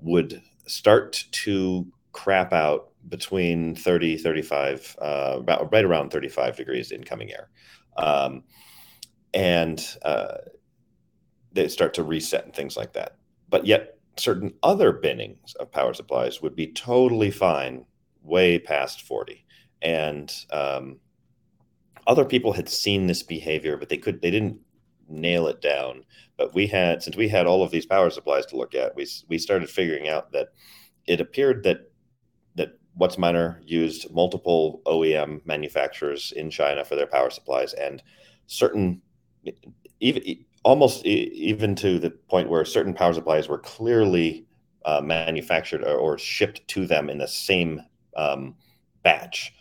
would 0.01 0.43
start 0.67 1.25
to 1.31 1.87
crap 2.15 2.53
out 2.53 2.89
between 3.09 3.75
30, 3.75 4.17
35, 4.17 4.97
uh, 5.03 5.37
about 5.39 5.71
right 5.71 5.85
around 5.85 6.11
35 6.11 6.57
degrees 6.57 6.91
incoming 6.91 7.31
air. 7.31 7.51
Um, 7.99 8.45
and 9.35 9.85
uh, 10.03 10.37
they 11.53 11.69
start 11.69 11.93
to 11.95 12.03
reset 12.03 12.47
and 12.47 12.55
things 12.55 12.77
like 12.77 12.95
that. 12.95 13.17
But 13.51 13.67
yet 13.67 13.99
certain 14.17 14.55
other 14.63 14.93
binnings 14.93 15.55
of 15.55 15.71
power 15.71 15.93
supplies 15.93 16.41
would 16.41 16.57
be 16.57 16.73
totally 16.73 17.31
fine 17.31 17.85
way 18.23 18.59
past 18.59 19.03
40 19.03 19.45
and 19.83 20.33
um, 20.51 20.99
other 22.07 22.25
people 22.25 22.53
had 22.53 22.69
seen 22.69 23.07
this 23.07 23.23
behavior 23.23 23.77
but 23.77 23.89
they 23.89 23.99
could 23.99 24.23
they 24.23 24.31
didn't 24.31 24.59
nail 25.09 25.47
it 25.49 25.61
down 25.61 26.05
but 26.37 26.55
we 26.55 26.67
had 26.67 27.03
since 27.03 27.17
we 27.17 27.29
had 27.29 27.47
all 27.47 27.63
of 27.63 27.71
these 27.71 27.87
power 27.87 28.09
supplies 28.09 28.47
to 28.47 28.57
look 28.57 28.75
at 28.75 28.95
we 28.97 29.07
we 29.29 29.37
started 29.37 29.69
figuring 29.69 30.09
out 30.09 30.33
that 30.33 30.49
it 31.07 31.21
appeared 31.21 31.65
that 31.65 31.65
that 31.65 31.81
WhatsMiner 33.01 33.59
used 33.65 34.13
multiple 34.13 34.83
OEM 34.87 35.45
manufacturers 35.45 36.33
in 36.37 36.51
China 36.51 36.85
for 36.85 36.95
their 36.95 37.07
power 37.07 37.31
supplies 37.31 37.73
and 37.75 38.03
certain 38.47 39.03
even 40.01 40.45
almost 40.65 41.05
even 41.05 41.75
to 41.75 41.99
the 41.99 42.11
point 42.11 42.49
where 42.49 42.65
certain 42.65 42.95
power 42.95 43.13
supplies 43.13 43.49
were 43.49 43.59
clearly 43.59 44.47
uh, 44.85 45.01
manufactured 45.01 45.83
or, 45.83 45.97
or, 45.97 46.19
shipped 46.19 46.67
to 46.69 46.87
them 46.87 47.09
in 47.09 47.19
the 47.19 47.29
same 47.29 47.81
um, 48.17 48.55
batch. 49.03 49.55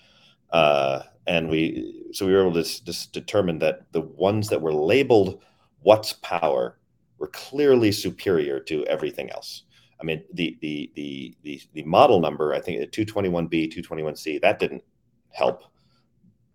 Uh, 0.52 1.02
and 1.28 1.50
we, 1.50 2.10
so 2.12 2.26
we 2.26 2.34
were 2.34 2.42
able 2.42 2.54
to 2.54 2.84
just 2.84 3.14
determine 3.14 3.60
that 3.60 3.92
the 3.94 4.02
ones 4.02 4.50
that 4.50 4.62
were 4.62 4.74
labeled 4.74 5.42
watts 5.82 6.14
power 6.22 6.78
were 7.20 7.28
clearly 7.28 7.92
superior 7.92 8.60
to 8.60 8.86
everything 8.88 9.30
else. 9.30 9.64
I 10.04 10.06
mean, 10.06 10.24
the 10.34 10.58
the 10.62 10.92
the 10.96 11.36
the, 11.44 11.62
the 11.74 11.84
model 11.84 12.20
number, 12.20 12.54
I 12.54 12.60
think 12.60 12.92
221B, 12.92 13.74
221C, 13.74 14.42
that 14.42 14.60
didn't 14.60 14.84
help. 15.32 15.64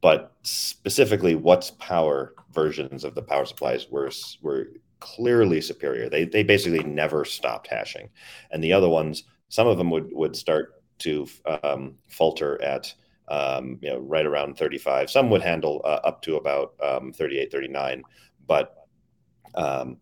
But 0.01 0.35
specifically, 0.43 1.35
what's 1.35 1.71
power 1.73 2.35
versions 2.53 3.05
of 3.05 3.15
the 3.15 3.23
power 3.23 3.47
supplies 3.47 3.89
were 3.91 4.11
were 4.43 4.69
clearly 5.01 5.61
superior. 5.63 6.11
They 6.11 6.25
they 6.25 6.43
basically 6.43 6.85
never 6.85 7.25
stopped 7.25 7.69
hashing, 7.69 8.11
and 8.51 8.63
the 8.63 8.73
other 8.73 8.89
ones, 8.89 9.25
some 9.49 9.67
of 9.67 9.79
them 9.79 9.91
would 9.91 10.11
would 10.13 10.37
start 10.37 10.83
to 10.99 11.27
um, 11.63 11.95
falter 12.09 12.61
at 12.63 12.93
um, 13.29 13.79
you 13.81 13.89
know 13.89 13.99
right 13.99 14.27
around 14.27 14.59
35. 14.59 15.11
Some 15.11 15.31
would 15.31 15.43
handle 15.43 15.81
uh, 15.85 16.01
up 16.05 16.21
to 16.23 16.37
about 16.37 16.75
um, 16.83 17.13
38, 17.13 17.51
39, 17.51 18.03
but 18.47 18.75
um, 19.55 19.97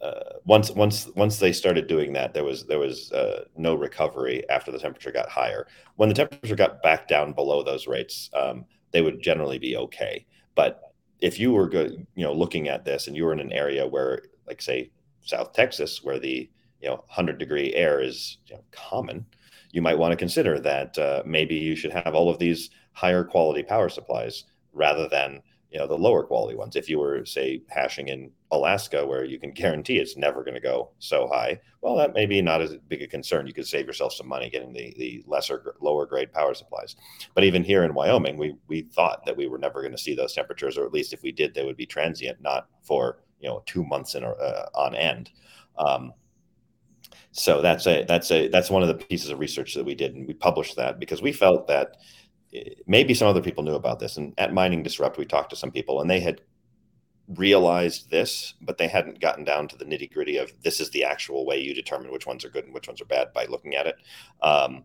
uh, 0.00 0.38
once 0.44 0.70
once 0.70 1.08
once 1.16 1.38
they 1.38 1.52
started 1.52 1.86
doing 1.86 2.12
that, 2.12 2.32
there 2.32 2.44
was 2.44 2.66
there 2.66 2.78
was 2.78 3.10
uh, 3.12 3.44
no 3.56 3.74
recovery 3.74 4.48
after 4.48 4.70
the 4.70 4.78
temperature 4.78 5.10
got 5.10 5.28
higher. 5.28 5.66
When 5.96 6.08
the 6.08 6.14
temperature 6.14 6.54
got 6.54 6.82
back 6.82 7.08
down 7.08 7.32
below 7.32 7.62
those 7.62 7.86
rates, 7.86 8.30
um, 8.34 8.64
they 8.92 9.02
would 9.02 9.22
generally 9.22 9.58
be 9.58 9.76
okay. 9.76 10.24
But 10.54 10.80
if 11.20 11.40
you 11.40 11.52
were 11.52 11.68
good, 11.68 12.06
you 12.14 12.24
know, 12.24 12.32
looking 12.32 12.68
at 12.68 12.84
this 12.84 13.06
and 13.06 13.16
you 13.16 13.24
were 13.24 13.32
in 13.32 13.40
an 13.40 13.52
area 13.52 13.86
where, 13.86 14.22
like, 14.46 14.62
say, 14.62 14.90
South 15.22 15.52
Texas, 15.52 16.04
where 16.04 16.20
the 16.20 16.48
you 16.80 16.88
know 16.88 16.96
100 16.96 17.38
degree 17.38 17.74
air 17.74 18.00
is 18.00 18.38
you 18.46 18.54
know, 18.54 18.62
common, 18.70 19.26
you 19.72 19.82
might 19.82 19.98
want 19.98 20.12
to 20.12 20.16
consider 20.16 20.60
that 20.60 20.96
uh, 20.96 21.22
maybe 21.26 21.56
you 21.56 21.74
should 21.74 21.92
have 21.92 22.14
all 22.14 22.30
of 22.30 22.38
these 22.38 22.70
higher 22.92 23.24
quality 23.24 23.62
power 23.64 23.88
supplies 23.88 24.44
rather 24.72 25.08
than 25.08 25.42
you 25.70 25.78
know 25.78 25.86
the 25.86 25.96
lower 25.96 26.22
quality 26.22 26.56
ones. 26.56 26.76
If 26.76 26.88
you 26.88 26.98
were 26.98 27.24
say 27.24 27.62
hashing 27.68 28.08
in 28.08 28.30
alaska 28.50 29.04
where 29.04 29.24
you 29.24 29.38
can 29.38 29.50
guarantee 29.62 29.98
it's 29.98 30.16
never 30.16 30.42
going 30.42 30.54
to 30.54 30.60
go 30.60 30.90
so 30.98 31.28
high 31.28 31.60
well 31.82 31.94
that 31.94 32.14
may 32.14 32.24
be 32.24 32.40
not 32.40 32.62
as 32.62 32.76
big 32.88 33.02
a 33.02 33.06
concern. 33.06 33.46
You 33.46 33.52
could 33.52 33.66
save 33.66 33.86
yourself 33.86 34.14
some 34.14 34.28
money 34.28 34.48
getting 34.48 34.72
the 34.72 34.94
the 34.98 35.22
lesser 35.26 35.74
lower 35.80 36.06
grade 36.06 36.32
power 36.32 36.54
supplies. 36.54 36.96
But 37.34 37.44
even 37.44 37.62
here 37.62 37.84
in 37.84 37.94
wyoming 37.94 38.38
we 38.38 38.54
we 38.66 38.82
thought 38.82 39.24
that 39.26 39.36
we 39.36 39.48
were 39.48 39.58
never 39.58 39.82
going 39.82 39.92
to 39.92 39.98
see 39.98 40.14
those 40.14 40.34
temperatures 40.34 40.78
or 40.78 40.86
at 40.86 40.92
least 40.92 41.12
if 41.12 41.22
we 41.22 41.32
did 41.32 41.54
they 41.54 41.64
would 41.64 41.76
be 41.76 41.86
transient 41.86 42.40
not 42.40 42.68
for 42.82 43.18
you 43.40 43.48
know 43.48 43.62
two 43.66 43.84
months 43.84 44.14
in 44.14 44.24
uh, 44.24 44.66
on 44.74 44.94
end. 44.94 45.30
Um, 45.78 46.12
so 47.32 47.62
that's 47.62 47.86
a 47.86 48.04
that's 48.04 48.30
a 48.30 48.48
that's 48.48 48.70
one 48.70 48.82
of 48.82 48.88
the 48.88 48.94
pieces 48.94 49.30
of 49.30 49.38
research 49.38 49.74
that 49.74 49.84
we 49.84 49.94
did 49.94 50.14
and 50.14 50.26
we 50.26 50.34
published 50.34 50.76
that 50.76 50.98
because 50.98 51.22
we 51.22 51.32
felt 51.32 51.68
that 51.68 51.96
maybe 52.86 53.14
some 53.14 53.28
other 53.28 53.42
people 53.42 53.64
knew 53.64 53.74
about 53.74 53.98
this. 53.98 54.16
And 54.16 54.34
at 54.38 54.54
Mining 54.54 54.82
Disrupt, 54.82 55.18
we 55.18 55.24
talked 55.24 55.50
to 55.50 55.56
some 55.56 55.70
people 55.70 56.00
and 56.00 56.10
they 56.10 56.20
had 56.20 56.40
realized 57.36 58.10
this, 58.10 58.54
but 58.60 58.78
they 58.78 58.88
hadn't 58.88 59.20
gotten 59.20 59.44
down 59.44 59.68
to 59.68 59.76
the 59.76 59.84
nitty 59.84 60.12
gritty 60.12 60.38
of 60.38 60.50
this 60.62 60.80
is 60.80 60.90
the 60.90 61.04
actual 61.04 61.44
way 61.44 61.60
you 61.60 61.74
determine 61.74 62.10
which 62.10 62.26
ones 62.26 62.44
are 62.44 62.50
good 62.50 62.64
and 62.64 62.72
which 62.72 62.88
ones 62.88 63.00
are 63.00 63.06
bad 63.06 63.32
by 63.32 63.44
looking 63.46 63.74
at 63.74 63.86
it. 63.86 63.96
Um, 64.42 64.84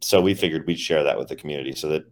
so 0.00 0.20
we 0.20 0.34
figured 0.34 0.66
we'd 0.66 0.78
share 0.78 1.02
that 1.02 1.18
with 1.18 1.28
the 1.28 1.36
community 1.36 1.72
so 1.72 1.88
that 1.88 2.04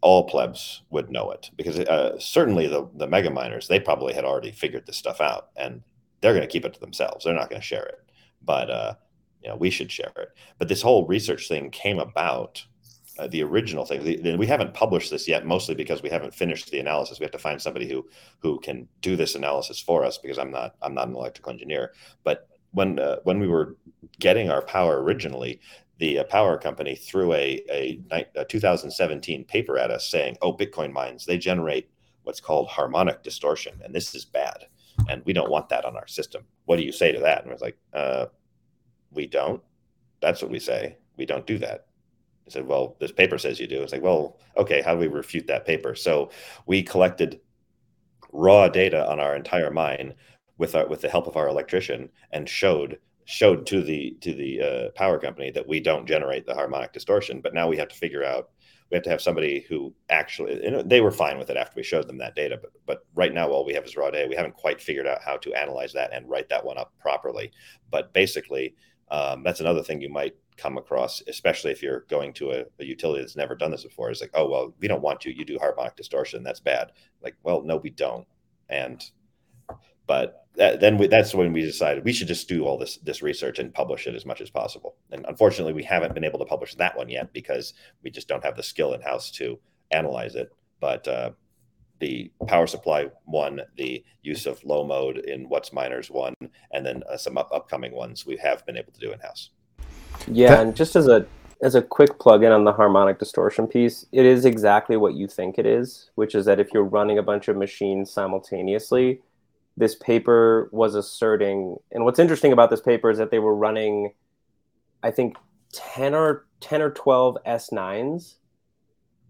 all 0.00 0.28
plebs 0.28 0.82
would 0.90 1.10
know 1.10 1.30
it 1.30 1.50
because 1.56 1.78
uh, 1.80 2.18
certainly 2.18 2.66
the, 2.66 2.88
the 2.94 3.06
mega 3.06 3.30
miners, 3.30 3.66
they 3.66 3.80
probably 3.80 4.12
had 4.12 4.24
already 4.24 4.52
figured 4.52 4.86
this 4.86 4.96
stuff 4.96 5.20
out 5.20 5.48
and 5.56 5.82
they're 6.20 6.34
going 6.34 6.46
to 6.46 6.52
keep 6.52 6.64
it 6.64 6.74
to 6.74 6.80
themselves. 6.80 7.24
They're 7.24 7.34
not 7.34 7.48
going 7.48 7.60
to 7.60 7.66
share 7.66 7.86
it, 7.86 8.04
but, 8.42 8.70
uh, 8.70 8.94
you 9.42 9.48
know, 9.48 9.56
we 9.56 9.70
should 9.70 9.90
share 9.90 10.12
it. 10.16 10.28
But 10.58 10.68
this 10.68 10.82
whole 10.82 11.06
research 11.06 11.48
thing 11.48 11.70
came 11.70 11.98
about 11.98 12.64
uh, 13.18 13.26
the 13.26 13.42
original 13.42 13.84
thing. 13.84 14.04
The, 14.04 14.36
we 14.36 14.46
haven't 14.46 14.74
published 14.74 15.10
this 15.10 15.26
yet, 15.26 15.44
mostly 15.44 15.74
because 15.74 16.02
we 16.02 16.08
haven't 16.08 16.34
finished 16.34 16.70
the 16.70 16.78
analysis. 16.78 17.18
We 17.18 17.24
have 17.24 17.32
to 17.32 17.38
find 17.38 17.60
somebody 17.60 17.88
who 17.88 18.06
who 18.38 18.60
can 18.60 18.88
do 19.00 19.16
this 19.16 19.34
analysis 19.34 19.80
for 19.80 20.04
us 20.04 20.18
because 20.18 20.38
I'm 20.38 20.50
not 20.50 20.76
I'm 20.82 20.94
not 20.94 21.08
an 21.08 21.14
electrical 21.14 21.52
engineer. 21.52 21.92
But 22.22 22.48
when 22.72 22.98
uh, 22.98 23.16
when 23.24 23.40
we 23.40 23.48
were 23.48 23.76
getting 24.20 24.50
our 24.50 24.62
power 24.62 25.02
originally, 25.02 25.60
the 25.98 26.20
uh, 26.20 26.24
power 26.24 26.56
company 26.58 26.94
threw 26.94 27.32
a, 27.32 27.60
a, 27.70 28.26
a 28.36 28.44
2017 28.44 29.44
paper 29.44 29.78
at 29.78 29.90
us 29.90 30.08
saying, 30.08 30.36
"Oh, 30.40 30.56
Bitcoin 30.56 30.92
mines 30.92 31.24
they 31.24 31.38
generate 31.38 31.90
what's 32.22 32.40
called 32.40 32.68
harmonic 32.68 33.22
distortion, 33.22 33.80
and 33.84 33.94
this 33.94 34.14
is 34.14 34.24
bad, 34.24 34.66
and 35.08 35.24
we 35.24 35.32
don't 35.32 35.50
want 35.50 35.68
that 35.70 35.84
on 35.84 35.96
our 35.96 36.06
system." 36.06 36.44
What 36.66 36.76
do 36.76 36.82
you 36.82 36.92
say 36.92 37.10
to 37.10 37.20
that? 37.20 37.42
And 37.42 37.50
I 37.50 37.52
was 37.52 37.62
like, 37.62 37.78
uh, 37.92 38.26
"We 39.10 39.26
don't. 39.26 39.62
That's 40.20 40.40
what 40.40 40.52
we 40.52 40.60
say. 40.60 40.98
We 41.16 41.26
don't 41.26 41.46
do 41.46 41.58
that." 41.58 41.87
I 42.48 42.52
said, 42.52 42.66
well, 42.66 42.96
this 42.98 43.12
paper 43.12 43.38
says 43.38 43.60
you 43.60 43.66
do. 43.66 43.82
It's 43.82 43.92
like, 43.92 44.02
well, 44.02 44.38
okay, 44.56 44.80
how 44.80 44.94
do 44.94 45.00
we 45.00 45.06
refute 45.06 45.46
that 45.48 45.66
paper? 45.66 45.94
So 45.94 46.30
we 46.66 46.82
collected 46.82 47.40
raw 48.32 48.68
data 48.68 49.08
on 49.10 49.20
our 49.20 49.36
entire 49.36 49.70
mine 49.70 50.14
with 50.56 50.74
our, 50.74 50.86
with 50.86 51.00
the 51.02 51.08
help 51.08 51.26
of 51.26 51.36
our 51.36 51.48
electrician 51.48 52.08
and 52.32 52.48
showed 52.48 52.98
showed 53.24 53.66
to 53.66 53.82
the 53.82 54.16
to 54.22 54.32
the 54.32 54.60
uh, 54.62 54.90
power 54.92 55.18
company 55.18 55.50
that 55.50 55.68
we 55.68 55.80
don't 55.80 56.08
generate 56.08 56.46
the 56.46 56.54
harmonic 56.54 56.92
distortion. 56.92 57.40
But 57.42 57.52
now 57.52 57.68
we 57.68 57.76
have 57.76 57.88
to 57.88 57.96
figure 57.96 58.24
out 58.24 58.50
we 58.90 58.94
have 58.94 59.04
to 59.04 59.10
have 59.10 59.20
somebody 59.20 59.66
who 59.68 59.94
actually 60.08 60.64
you 60.64 60.70
know, 60.70 60.82
they 60.82 61.02
were 61.02 61.10
fine 61.10 61.38
with 61.38 61.50
it 61.50 61.58
after 61.58 61.74
we 61.76 61.82
showed 61.82 62.08
them 62.08 62.18
that 62.18 62.34
data. 62.34 62.58
But 62.60 62.70
but 62.86 63.06
right 63.14 63.34
now 63.34 63.50
all 63.50 63.66
we 63.66 63.74
have 63.74 63.84
is 63.84 63.96
raw 63.96 64.10
data. 64.10 64.28
We 64.28 64.36
haven't 64.36 64.54
quite 64.54 64.80
figured 64.80 65.06
out 65.06 65.22
how 65.22 65.36
to 65.38 65.54
analyze 65.54 65.92
that 65.92 66.12
and 66.14 66.28
write 66.28 66.48
that 66.48 66.64
one 66.64 66.78
up 66.78 66.92
properly. 66.98 67.52
But 67.90 68.14
basically, 68.14 68.74
um, 69.10 69.42
that's 69.42 69.60
another 69.60 69.82
thing 69.82 70.00
you 70.00 70.08
might 70.08 70.34
come 70.58 70.76
across, 70.76 71.22
especially 71.28 71.70
if 71.70 71.82
you're 71.82 72.04
going 72.10 72.32
to 72.34 72.50
a, 72.50 72.64
a, 72.80 72.84
utility 72.84 73.22
that's 73.22 73.36
never 73.36 73.54
done 73.54 73.70
this 73.70 73.84
before. 73.84 74.10
Is 74.10 74.20
like, 74.20 74.32
oh 74.34 74.48
well, 74.48 74.74
we 74.80 74.88
don't 74.88 75.02
want 75.02 75.24
you. 75.24 75.32
You 75.32 75.44
do 75.44 75.58
harmonic 75.58 75.96
distortion. 75.96 76.42
That's 76.42 76.60
bad. 76.60 76.92
Like, 77.22 77.36
well, 77.42 77.62
no, 77.62 77.76
we 77.76 77.90
don't. 77.90 78.26
And 78.68 79.02
but 80.06 80.46
that, 80.56 80.80
then 80.80 80.98
we, 80.98 81.06
that's 81.06 81.34
when 81.34 81.52
we 81.52 81.62
decided 81.62 82.04
we 82.04 82.12
should 82.12 82.28
just 82.28 82.48
do 82.48 82.64
all 82.64 82.76
this 82.76 82.98
this 82.98 83.22
research 83.22 83.58
and 83.58 83.72
publish 83.72 84.06
it 84.06 84.14
as 84.14 84.26
much 84.26 84.40
as 84.40 84.50
possible. 84.50 84.96
And 85.12 85.24
unfortunately, 85.26 85.72
we 85.72 85.84
haven't 85.84 86.14
been 86.14 86.24
able 86.24 86.40
to 86.40 86.44
publish 86.44 86.74
that 86.74 86.96
one 86.96 87.08
yet 87.08 87.32
because 87.32 87.74
we 88.02 88.10
just 88.10 88.28
don't 88.28 88.44
have 88.44 88.56
the 88.56 88.62
skill 88.62 88.92
in 88.94 89.00
house 89.00 89.30
to 89.32 89.58
analyze 89.90 90.34
it. 90.34 90.50
But 90.80 91.06
uh, 91.08 91.30
the 92.00 92.30
power 92.46 92.66
supply 92.66 93.06
one, 93.24 93.60
the 93.76 94.04
use 94.22 94.46
of 94.46 94.62
low 94.64 94.84
mode 94.84 95.18
in 95.18 95.48
WhatsMiners 95.48 96.10
one, 96.10 96.34
and 96.72 96.84
then 96.84 97.02
uh, 97.10 97.16
some 97.16 97.38
up- 97.38 97.50
upcoming 97.52 97.92
ones 97.92 98.26
we 98.26 98.36
have 98.36 98.64
been 98.66 98.76
able 98.76 98.92
to 98.92 99.00
do 99.00 99.12
in 99.12 99.20
house. 99.20 99.50
Yeah, 100.26 100.48
that- 100.50 100.60
and 100.66 100.76
just 100.76 100.96
as 100.96 101.08
a 101.08 101.26
as 101.60 101.74
a 101.74 101.82
quick 101.82 102.20
plug-in 102.20 102.52
on 102.52 102.62
the 102.62 102.72
harmonic 102.72 103.18
distortion 103.18 103.66
piece, 103.66 104.06
it 104.12 104.24
is 104.24 104.44
exactly 104.44 104.96
what 104.96 105.14
you 105.14 105.26
think 105.26 105.58
it 105.58 105.66
is, 105.66 106.08
which 106.14 106.36
is 106.36 106.44
that 106.44 106.60
if 106.60 106.72
you're 106.72 106.84
running 106.84 107.18
a 107.18 107.22
bunch 107.22 107.48
of 107.48 107.56
machines 107.56 108.12
simultaneously, 108.12 109.20
this 109.76 109.96
paper 109.96 110.68
was 110.70 110.94
asserting, 110.94 111.76
and 111.90 112.04
what's 112.04 112.20
interesting 112.20 112.52
about 112.52 112.70
this 112.70 112.80
paper 112.80 113.10
is 113.10 113.18
that 113.18 113.32
they 113.32 113.40
were 113.40 113.56
running, 113.56 114.12
I 115.02 115.10
think, 115.10 115.36
ten 115.72 116.14
or 116.14 116.46
ten 116.60 116.80
or 116.80 116.90
twelve 116.90 117.36
S9s. 117.44 118.36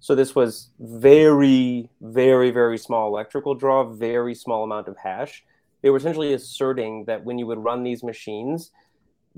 So 0.00 0.14
this 0.14 0.34
was 0.34 0.68
very, 0.78 1.90
very, 2.02 2.50
very 2.50 2.76
small 2.78 3.08
electrical 3.08 3.54
draw, 3.54 3.84
very 3.84 4.34
small 4.34 4.64
amount 4.64 4.86
of 4.86 4.98
hash. 4.98 5.44
They 5.82 5.90
were 5.90 5.96
essentially 5.96 6.34
asserting 6.34 7.06
that 7.06 7.24
when 7.24 7.38
you 7.38 7.46
would 7.46 7.58
run 7.58 7.82
these 7.84 8.04
machines, 8.04 8.70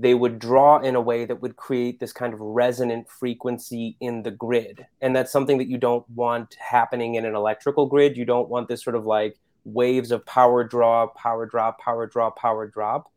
they 0.01 0.15
would 0.15 0.39
draw 0.39 0.79
in 0.79 0.95
a 0.95 1.01
way 1.01 1.25
that 1.25 1.43
would 1.43 1.55
create 1.57 1.99
this 1.99 2.11
kind 2.11 2.33
of 2.33 2.39
resonant 2.39 3.07
frequency 3.07 3.95
in 3.99 4.23
the 4.23 4.31
grid. 4.31 4.87
And 4.99 5.15
that's 5.15 5.31
something 5.31 5.59
that 5.59 5.67
you 5.67 5.77
don't 5.77 6.09
want 6.09 6.55
happening 6.55 7.15
in 7.15 7.25
an 7.25 7.35
electrical 7.35 7.85
grid. 7.85 8.17
You 8.17 8.25
don't 8.25 8.49
want 8.49 8.67
this 8.67 8.83
sort 8.83 8.95
of 8.95 9.05
like 9.05 9.37
waves 9.63 10.09
of 10.09 10.25
power 10.25 10.63
draw, 10.63 11.05
power 11.05 11.45
drop, 11.45 11.79
power 11.79 12.07
draw, 12.07 12.31
power 12.31 12.65
drop. 12.65 13.11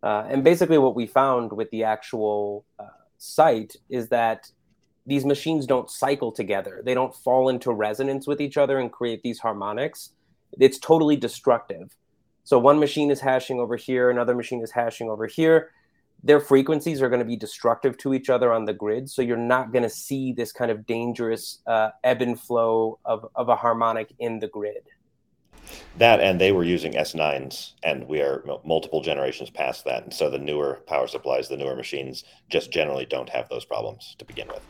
Uh, 0.00 0.26
and 0.28 0.44
basically, 0.44 0.78
what 0.78 0.94
we 0.94 1.08
found 1.08 1.52
with 1.52 1.68
the 1.70 1.82
actual 1.82 2.64
uh, 2.78 2.84
site 3.16 3.74
is 3.88 4.08
that 4.10 4.48
these 5.06 5.24
machines 5.24 5.66
don't 5.66 5.90
cycle 5.90 6.30
together, 6.30 6.82
they 6.84 6.94
don't 6.94 7.16
fall 7.16 7.48
into 7.48 7.72
resonance 7.72 8.28
with 8.28 8.40
each 8.40 8.56
other 8.56 8.78
and 8.78 8.92
create 8.92 9.22
these 9.24 9.40
harmonics. 9.40 10.10
It's 10.60 10.78
totally 10.78 11.16
destructive. 11.16 11.96
So, 12.44 12.60
one 12.60 12.78
machine 12.78 13.10
is 13.10 13.18
hashing 13.18 13.58
over 13.58 13.74
here, 13.74 14.08
another 14.08 14.36
machine 14.36 14.62
is 14.62 14.70
hashing 14.70 15.10
over 15.10 15.26
here 15.26 15.70
their 16.22 16.40
frequencies 16.40 17.00
are 17.00 17.08
going 17.08 17.20
to 17.20 17.24
be 17.24 17.36
destructive 17.36 17.96
to 17.98 18.12
each 18.12 18.28
other 18.28 18.52
on 18.52 18.64
the 18.64 18.72
grid. 18.72 19.08
So 19.08 19.22
you're 19.22 19.36
not 19.36 19.72
going 19.72 19.84
to 19.84 19.90
see 19.90 20.32
this 20.32 20.52
kind 20.52 20.70
of 20.70 20.86
dangerous 20.86 21.60
uh, 21.66 21.90
ebb 22.02 22.22
and 22.22 22.38
flow 22.38 22.98
of, 23.04 23.26
of 23.34 23.48
a 23.48 23.56
harmonic 23.56 24.12
in 24.18 24.38
the 24.40 24.48
grid. 24.48 24.82
That 25.98 26.20
and 26.20 26.40
they 26.40 26.52
were 26.52 26.64
using 26.64 26.92
S9s, 26.92 27.72
and 27.82 28.06
we 28.08 28.20
are 28.20 28.42
multiple 28.64 29.02
generations 29.02 29.50
past 29.50 29.84
that. 29.84 30.04
And 30.04 30.14
so 30.14 30.30
the 30.30 30.38
newer 30.38 30.80
power 30.86 31.06
supplies, 31.06 31.48
the 31.48 31.56
newer 31.56 31.76
machines, 31.76 32.24
just 32.48 32.70
generally 32.70 33.04
don't 33.04 33.28
have 33.28 33.48
those 33.48 33.64
problems 33.64 34.16
to 34.18 34.24
begin 34.24 34.48
with. 34.48 34.62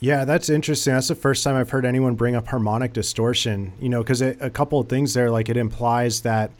Yeah, 0.00 0.24
that's 0.24 0.50
interesting. 0.50 0.92
That's 0.92 1.08
the 1.08 1.14
first 1.14 1.42
time 1.42 1.56
I've 1.56 1.70
heard 1.70 1.84
anyone 1.84 2.14
bring 2.14 2.36
up 2.36 2.46
harmonic 2.46 2.92
distortion. 2.92 3.72
You 3.80 3.88
know, 3.88 4.02
because 4.02 4.22
a 4.22 4.50
couple 4.50 4.78
of 4.78 4.88
things 4.88 5.14
there, 5.14 5.30
like 5.30 5.48
it 5.48 5.56
implies 5.56 6.20
that 6.22 6.52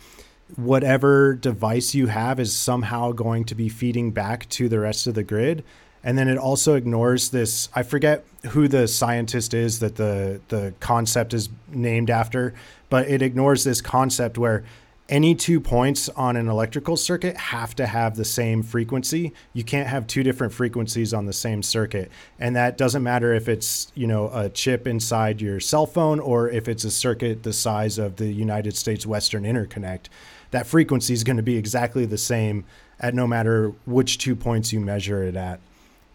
whatever 0.57 1.35
device 1.35 1.95
you 1.95 2.07
have 2.09 2.39
is 2.39 2.55
somehow 2.55 3.13
going 3.13 3.45
to 3.45 3.55
be 3.55 3.69
feeding 3.69 4.11
back 4.11 4.49
to 4.51 4.69
the 4.69 4.79
rest 4.79 5.07
of 5.07 5.15
the 5.15 5.23
grid 5.23 5.65
and 6.03 6.19
then 6.19 6.29
it 6.29 6.37
also 6.37 6.75
ignores 6.75 7.31
this 7.31 7.69
i 7.75 7.83
forget 7.83 8.25
who 8.51 8.69
the 8.69 8.87
scientist 8.87 9.55
is 9.55 9.81
that 9.81 9.97
the 9.97 10.41
the 10.49 10.75
concept 10.81 11.33
is 11.33 11.49
named 11.69 12.11
after 12.11 12.53
but 12.91 13.09
it 13.09 13.23
ignores 13.23 13.65
this 13.65 13.81
concept 13.81 14.37
where 14.37 14.65
any 15.09 15.35
two 15.35 15.61
points 15.61 16.09
on 16.11 16.37
an 16.37 16.49
electrical 16.49 16.97
circuit 16.97 17.37
have 17.37 17.75
to 17.77 17.87
have 17.87 18.17
the 18.17 18.25
same 18.25 18.63
frequency. 18.63 19.35
You 19.53 19.63
can't 19.63 19.89
have 19.89 20.07
two 20.07 20.23
different 20.23 20.53
frequencies 20.53 21.13
on 21.13 21.27
the 21.27 21.33
same 21.33 21.63
circuit. 21.63 22.11
And 22.39 22.57
that 22.57 22.79
doesn't 22.79 23.03
matter 23.03 23.35
if 23.35 23.49
it's, 23.49 23.93
you 23.95 24.07
know, 24.07 24.31
a 24.33 24.49
chip 24.49 24.87
inside 24.87 25.43
your 25.43 25.61
cell 25.61 25.85
phone 25.87 26.21
or 26.21 26.49
if 26.49 26.69
it's 26.69 26.85
a 26.85 26.91
circuit 26.91 27.43
the 27.43 27.53
size 27.53 27.99
of 27.99 28.17
the 28.17 28.33
United 28.33 28.77
States 28.77 29.07
Western 29.07 29.45
Interconnect. 29.45 30.07
That 30.55 30.69
frequency 30.69 31.13
is 31.13 31.25
going 31.25 31.37
to 31.39 31.43
be 31.43 31.57
exactly 31.57 32.07
the 32.07 32.17
same 32.17 32.65
at 33.01 33.13
no 33.13 33.27
matter 33.27 33.73
which 33.87 34.19
two 34.19 34.37
points 34.37 34.73
you 34.73 34.79
measure 34.79 35.25
it 35.25 35.35
at. 35.35 35.59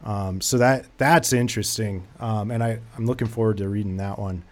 Um, 0.06 0.40
so 0.40 0.58
that 0.60 0.86
that's 0.98 1.34
interesting. 1.34 2.08
Um, 2.22 2.50
and 2.50 2.64
I, 2.64 2.80
I'm 2.96 3.06
looking 3.06 3.28
forward 3.28 3.58
to 3.58 3.68
reading 3.68 3.98
that 3.98 4.18
one. 4.18 4.44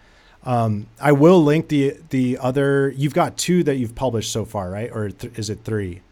Um, 0.44 0.88
I 1.00 1.12
will 1.12 1.42
link 1.42 1.68
the 1.68 1.96
the 2.10 2.36
other. 2.38 2.90
You've 2.98 3.14
got 3.14 3.38
two 3.38 3.62
that 3.64 3.76
you've 3.76 3.94
published 3.94 4.30
so 4.30 4.44
far, 4.44 4.68
right? 4.70 4.90
Or 4.92 5.08
th- 5.08 5.38
is 5.38 5.48
it 5.48 5.60
three? 5.64 6.02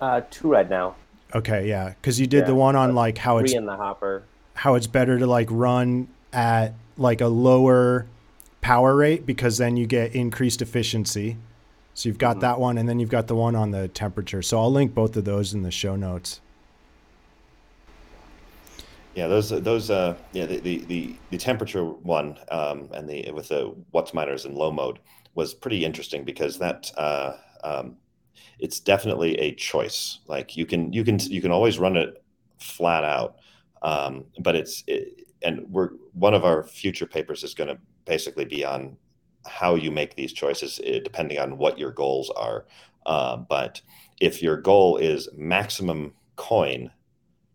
Uh, 0.00 0.20
two 0.30 0.52
right 0.52 0.70
now. 0.70 0.94
Okay, 1.34 1.68
yeah, 1.68 1.88
because 1.88 2.20
you 2.20 2.28
did 2.28 2.42
Yeah, 2.42 2.46
the 2.46 2.54
one 2.54 2.76
on 2.76 2.94
like 2.94 3.18
how 3.18 3.38
it's 3.38 3.52
in 3.52 3.66
the 3.66 3.76
hopper. 3.76 4.22
how 4.54 4.76
it's 4.76 4.86
better 4.86 5.18
to 5.18 5.26
like 5.26 5.48
run 5.50 6.06
at 6.32 6.74
like 6.96 7.20
a 7.20 7.26
lower 7.26 8.06
power 8.60 8.94
rate 8.94 9.26
because 9.26 9.58
then 9.58 9.76
you 9.76 9.88
get 9.88 10.14
increased 10.14 10.62
efficiency. 10.62 11.36
So 11.94 12.08
you've 12.08 12.18
got 12.18 12.40
that 12.40 12.58
one, 12.58 12.78
and 12.78 12.88
then 12.88 12.98
you've 12.98 13.10
got 13.10 13.26
the 13.26 13.34
one 13.34 13.54
on 13.54 13.72
the 13.72 13.88
temperature. 13.88 14.42
So 14.42 14.58
I'll 14.58 14.72
link 14.72 14.94
both 14.94 15.16
of 15.16 15.24
those 15.24 15.52
in 15.52 15.62
the 15.62 15.70
show 15.70 15.96
notes. 15.96 16.40
Yeah, 19.14 19.26
those 19.26 19.50
those 19.50 19.90
uh 19.90 20.16
yeah 20.32 20.46
the 20.46 20.60
the 20.60 20.78
the, 20.84 21.16
the 21.30 21.38
temperature 21.38 21.84
one 21.84 22.38
um 22.50 22.88
and 22.92 23.08
the 23.08 23.30
with 23.32 23.48
the 23.48 23.74
WhatsMiners 23.92 24.46
in 24.46 24.54
low 24.54 24.70
mode 24.70 25.00
was 25.34 25.52
pretty 25.52 25.84
interesting 25.84 26.24
because 26.24 26.58
that 26.58 26.90
uh 26.96 27.36
um 27.64 27.96
it's 28.60 28.78
definitely 28.78 29.34
a 29.38 29.54
choice. 29.54 30.20
Like 30.26 30.56
you 30.56 30.66
can 30.66 30.92
you 30.92 31.02
can 31.02 31.18
you 31.18 31.40
can 31.42 31.50
always 31.50 31.78
run 31.78 31.96
it 31.96 32.22
flat 32.58 33.04
out, 33.04 33.36
um, 33.82 34.26
but 34.38 34.54
it's 34.54 34.84
it, 34.86 35.26
and 35.42 35.66
we're 35.70 35.90
one 36.12 36.34
of 36.34 36.44
our 36.44 36.62
future 36.62 37.06
papers 37.06 37.42
is 37.42 37.54
going 37.54 37.68
to 37.68 37.78
basically 38.04 38.44
be 38.44 38.64
on 38.64 38.96
how 39.46 39.74
you 39.74 39.90
make 39.90 40.14
these 40.14 40.32
choices 40.32 40.80
eh, 40.84 41.00
depending 41.02 41.38
on 41.38 41.58
what 41.58 41.78
your 41.78 41.90
goals 41.90 42.30
are. 42.30 42.66
Uh, 43.06 43.36
but 43.36 43.80
if 44.20 44.42
your 44.42 44.56
goal 44.56 44.96
is 44.96 45.28
maximum 45.36 46.12
coin 46.36 46.90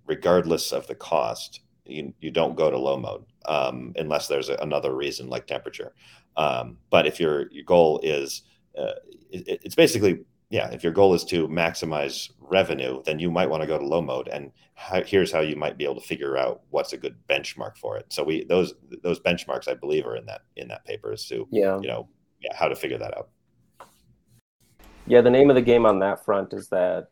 regardless 0.07 0.71
of 0.71 0.87
the 0.87 0.95
cost, 0.95 1.61
you, 1.85 2.13
you 2.19 2.31
don't 2.31 2.55
go 2.55 2.69
to 2.69 2.77
low 2.77 2.97
mode 2.97 3.25
um, 3.45 3.93
unless 3.95 4.27
there's 4.27 4.49
a, 4.49 4.55
another 4.55 4.95
reason 4.95 5.29
like 5.29 5.47
temperature. 5.47 5.93
Um, 6.37 6.77
but 6.89 7.07
if 7.07 7.19
your 7.19 7.49
your 7.51 7.63
goal 7.63 7.99
is, 8.03 8.41
uh, 8.77 8.93
it, 9.29 9.61
it's 9.63 9.75
basically 9.75 10.25
yeah, 10.55 10.69
if 10.69 10.85
your 10.85 10.93
goal 10.93 11.13
is 11.13 11.25
to 11.25 11.49
maximize 11.49 12.31
revenue, 12.39 13.03
then 13.03 13.19
you 13.19 13.29
might 13.29 13.49
want 13.49 13.59
to 13.59 13.67
go 13.67 13.77
to 13.77 13.85
low 13.85 14.01
mode. 14.01 14.29
And 14.29 14.53
how, 14.75 15.03
here's 15.03 15.29
how 15.29 15.41
you 15.41 15.57
might 15.57 15.77
be 15.77 15.83
able 15.83 15.99
to 15.99 16.07
figure 16.07 16.37
out 16.37 16.61
what's 16.69 16.93
a 16.93 16.97
good 16.97 17.17
benchmark 17.29 17.77
for 17.77 17.97
it. 17.97 18.05
So 18.07 18.23
we 18.23 18.45
those 18.45 18.73
those 19.03 19.19
benchmarks 19.19 19.67
I 19.67 19.73
believe 19.73 20.05
are 20.05 20.15
in 20.15 20.25
that 20.27 20.43
in 20.55 20.69
that 20.69 20.85
paper 20.85 21.11
as 21.11 21.27
to 21.27 21.45
Yeah. 21.51 21.77
you 21.81 21.89
know 21.89 22.07
yeah, 22.39 22.55
how 22.55 22.69
to 22.69 22.75
figure 22.75 22.97
that 22.97 23.17
out. 23.17 23.27
Yeah, 25.07 25.19
the 25.19 25.29
name 25.29 25.49
of 25.49 25.55
the 25.55 25.61
game 25.61 25.85
on 25.85 25.99
that 25.99 26.23
front 26.23 26.53
is 26.53 26.69
that 26.69 27.09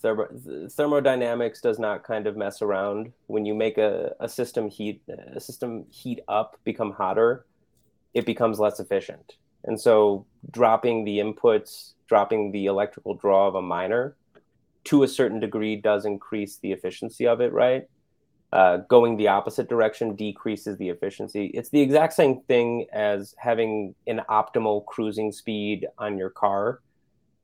thermo, 0.00 0.28
thermodynamics 0.70 1.60
does 1.60 1.80
not 1.80 2.04
kind 2.04 2.28
of 2.28 2.36
mess 2.36 2.62
around. 2.62 3.12
When 3.26 3.44
you 3.44 3.54
make 3.54 3.76
a, 3.76 4.14
a 4.20 4.28
system 4.28 4.68
heat 4.68 5.02
a 5.34 5.40
system 5.40 5.86
heat 5.90 6.20
up, 6.28 6.60
become 6.62 6.92
hotter, 6.92 7.44
it 8.14 8.24
becomes 8.24 8.60
less 8.60 8.78
efficient. 8.78 9.34
And 9.66 9.80
so 9.80 10.26
dropping 10.50 11.04
the 11.04 11.18
inputs, 11.18 11.92
dropping 12.08 12.52
the 12.52 12.66
electrical 12.66 13.14
draw 13.14 13.48
of 13.48 13.54
a 13.54 13.62
miner 13.62 14.16
to 14.84 15.02
a 15.02 15.08
certain 15.08 15.40
degree 15.40 15.76
does 15.76 16.04
increase 16.04 16.58
the 16.58 16.72
efficiency 16.72 17.26
of 17.26 17.40
it, 17.40 17.52
right? 17.52 17.88
Uh, 18.52 18.78
going 18.88 19.16
the 19.16 19.26
opposite 19.26 19.68
direction 19.68 20.14
decreases 20.14 20.78
the 20.78 20.88
efficiency. 20.88 21.46
It's 21.46 21.68
the 21.68 21.80
exact 21.80 22.12
same 22.12 22.42
thing 22.42 22.86
as 22.92 23.34
having 23.36 23.94
an 24.06 24.22
optimal 24.30 24.86
cruising 24.86 25.32
speed 25.32 25.86
on 25.98 26.16
your 26.16 26.30
car, 26.30 26.80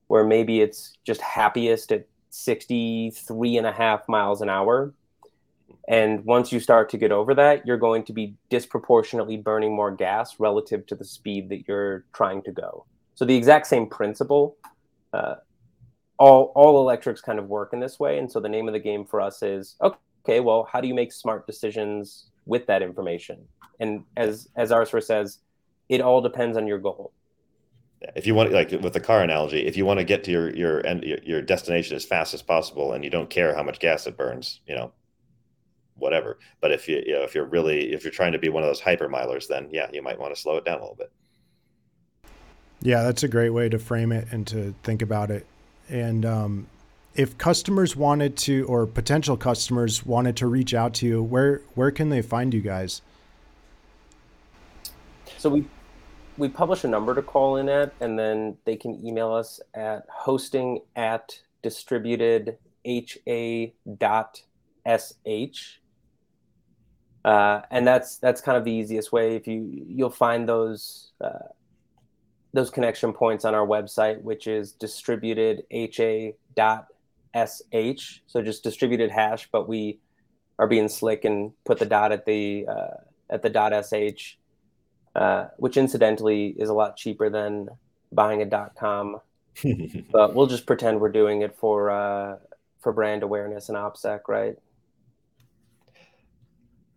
where 0.06 0.24
maybe 0.24 0.60
it's 0.60 0.96
just 1.04 1.20
happiest 1.20 1.90
at 1.90 2.06
63 2.30 3.56
and 3.58 3.66
a 3.66 3.72
half 3.72 4.08
miles 4.08 4.40
an 4.40 4.48
hour. 4.48 4.94
And 5.88 6.24
once 6.24 6.52
you 6.52 6.60
start 6.60 6.88
to 6.90 6.98
get 6.98 7.10
over 7.10 7.34
that, 7.34 7.66
you're 7.66 7.76
going 7.76 8.04
to 8.04 8.12
be 8.12 8.34
disproportionately 8.50 9.36
burning 9.36 9.74
more 9.74 9.90
gas 9.90 10.38
relative 10.38 10.86
to 10.86 10.94
the 10.94 11.04
speed 11.04 11.48
that 11.48 11.66
you're 11.66 12.04
trying 12.14 12.42
to 12.42 12.52
go. 12.52 12.86
So 13.14 13.24
the 13.24 13.36
exact 13.36 13.66
same 13.66 13.86
principle. 13.88 14.56
Uh, 15.12 15.36
all 16.18 16.52
all 16.54 16.80
electrics 16.80 17.20
kind 17.20 17.38
of 17.38 17.48
work 17.48 17.72
in 17.72 17.80
this 17.80 17.98
way, 17.98 18.18
and 18.18 18.30
so 18.30 18.38
the 18.38 18.48
name 18.48 18.68
of 18.68 18.74
the 18.74 18.80
game 18.80 19.04
for 19.04 19.20
us 19.20 19.42
is 19.42 19.76
okay. 19.82 20.40
Well, 20.40 20.68
how 20.70 20.80
do 20.80 20.86
you 20.86 20.94
make 20.94 21.12
smart 21.12 21.46
decisions 21.46 22.26
with 22.46 22.66
that 22.66 22.80
information? 22.82 23.38
And 23.80 24.04
as 24.16 24.48
as 24.56 24.70
Arsfer 24.70 25.02
says, 25.02 25.38
it 25.88 26.00
all 26.00 26.20
depends 26.20 26.56
on 26.56 26.66
your 26.66 26.78
goal. 26.78 27.12
if 28.16 28.26
you 28.26 28.34
want 28.34 28.52
like 28.52 28.70
with 28.70 28.92
the 28.92 29.00
car 29.00 29.22
analogy 29.22 29.66
if 29.66 29.76
you 29.76 29.84
want 29.84 29.98
to 29.98 30.04
get 30.04 30.24
to 30.24 30.30
your 30.30 30.54
your 30.56 30.86
end 30.86 31.04
your 31.24 31.42
destination 31.42 31.96
as 31.96 32.04
fast 32.04 32.34
as 32.34 32.42
possible 32.42 32.92
and 32.92 33.04
you 33.04 33.10
don't 33.10 33.30
care 33.30 33.54
how 33.54 33.62
much 33.62 33.78
gas 33.78 34.06
it 34.06 34.16
burns 34.16 34.60
you 34.66 34.74
know 34.74 34.92
whatever 35.96 36.38
but 36.60 36.72
if 36.72 36.88
you, 36.88 37.02
you 37.06 37.12
know 37.12 37.22
if 37.22 37.34
you're 37.34 37.44
really 37.44 37.92
if 37.92 38.04
you're 38.04 38.12
trying 38.12 38.32
to 38.32 38.38
be 38.38 38.48
one 38.48 38.62
of 38.62 38.68
those 38.68 38.80
hyper 38.80 39.08
milers 39.08 39.46
then 39.46 39.68
yeah 39.70 39.88
you 39.92 40.02
might 40.02 40.18
want 40.18 40.34
to 40.34 40.40
slow 40.40 40.56
it 40.56 40.64
down 40.64 40.78
a 40.78 40.80
little 40.80 40.96
bit 40.96 41.12
Yeah, 42.82 43.04
that's 43.04 43.22
a 43.22 43.28
great 43.28 43.50
way 43.50 43.68
to 43.68 43.78
frame 43.78 44.10
it 44.10 44.26
and 44.32 44.44
to 44.48 44.74
think 44.82 45.02
about 45.02 45.30
it. 45.30 45.46
And 45.88 46.26
um, 46.26 46.66
if 47.14 47.38
customers 47.38 47.94
wanted 47.94 48.36
to, 48.38 48.66
or 48.66 48.86
potential 48.86 49.36
customers 49.36 50.04
wanted 50.04 50.36
to 50.38 50.48
reach 50.48 50.74
out 50.74 50.94
to 50.94 51.06
you, 51.06 51.22
where 51.22 51.62
where 51.74 51.92
can 51.92 52.08
they 52.08 52.22
find 52.22 52.52
you 52.52 52.60
guys? 52.60 53.00
So 55.38 55.48
we 55.48 55.64
we 56.36 56.48
publish 56.48 56.82
a 56.82 56.88
number 56.88 57.14
to 57.14 57.22
call 57.22 57.56
in 57.56 57.68
at, 57.68 57.94
and 58.00 58.18
then 58.18 58.56
they 58.64 58.74
can 58.74 59.04
email 59.06 59.32
us 59.32 59.60
at 59.74 60.04
hosting 60.10 60.80
at 60.96 61.38
distributed 61.62 62.58
ha 62.84 63.66
dot 63.96 64.42
sh. 64.98 65.78
Uh, 67.24 67.62
and 67.70 67.86
that's 67.86 68.18
that's 68.18 68.40
kind 68.40 68.58
of 68.58 68.64
the 68.64 68.72
easiest 68.72 69.12
way. 69.12 69.36
If 69.36 69.46
you 69.46 69.84
you'll 69.86 70.10
find 70.10 70.48
those 70.48 71.12
uh, 71.20 71.48
those 72.52 72.70
connection 72.70 73.12
points 73.12 73.44
on 73.44 73.54
our 73.54 73.66
website, 73.66 74.22
which 74.22 74.46
is 74.46 74.72
distributed 74.72 75.64
ha 75.72 76.32
dot 76.56 76.86
sh. 77.34 78.18
So 78.26 78.42
just 78.42 78.64
distributed 78.64 79.10
hash, 79.10 79.48
but 79.52 79.68
we 79.68 80.00
are 80.58 80.66
being 80.66 80.88
slick 80.88 81.24
and 81.24 81.52
put 81.64 81.78
the 81.78 81.86
dot 81.86 82.12
at 82.12 82.26
the 82.26 82.66
uh, 82.68 82.96
at 83.30 83.42
the 83.42 83.50
dot 83.50 83.72
sh 83.84 84.36
uh, 85.14 85.48
which 85.56 85.76
incidentally 85.76 86.54
is 86.58 86.68
a 86.68 86.74
lot 86.74 86.96
cheaper 86.96 87.28
than 87.28 87.68
buying 88.12 88.42
a 88.42 88.46
dot 88.46 88.74
.com. 88.74 89.20
but 90.10 90.34
we'll 90.34 90.46
just 90.46 90.66
pretend 90.66 91.00
we're 91.00 91.10
doing 91.10 91.42
it 91.42 91.54
for 91.56 91.90
uh, 91.90 92.36
for 92.80 92.92
brand 92.92 93.22
awareness 93.22 93.68
and 93.68 93.76
OPSEC, 93.76 94.20
right? 94.28 94.56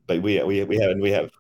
But 0.08 0.22
we 0.22 0.42
we 0.44 0.64
we 0.64 0.78
have 0.78 0.92
and 0.92 1.02
we 1.02 1.12
have 1.12 1.32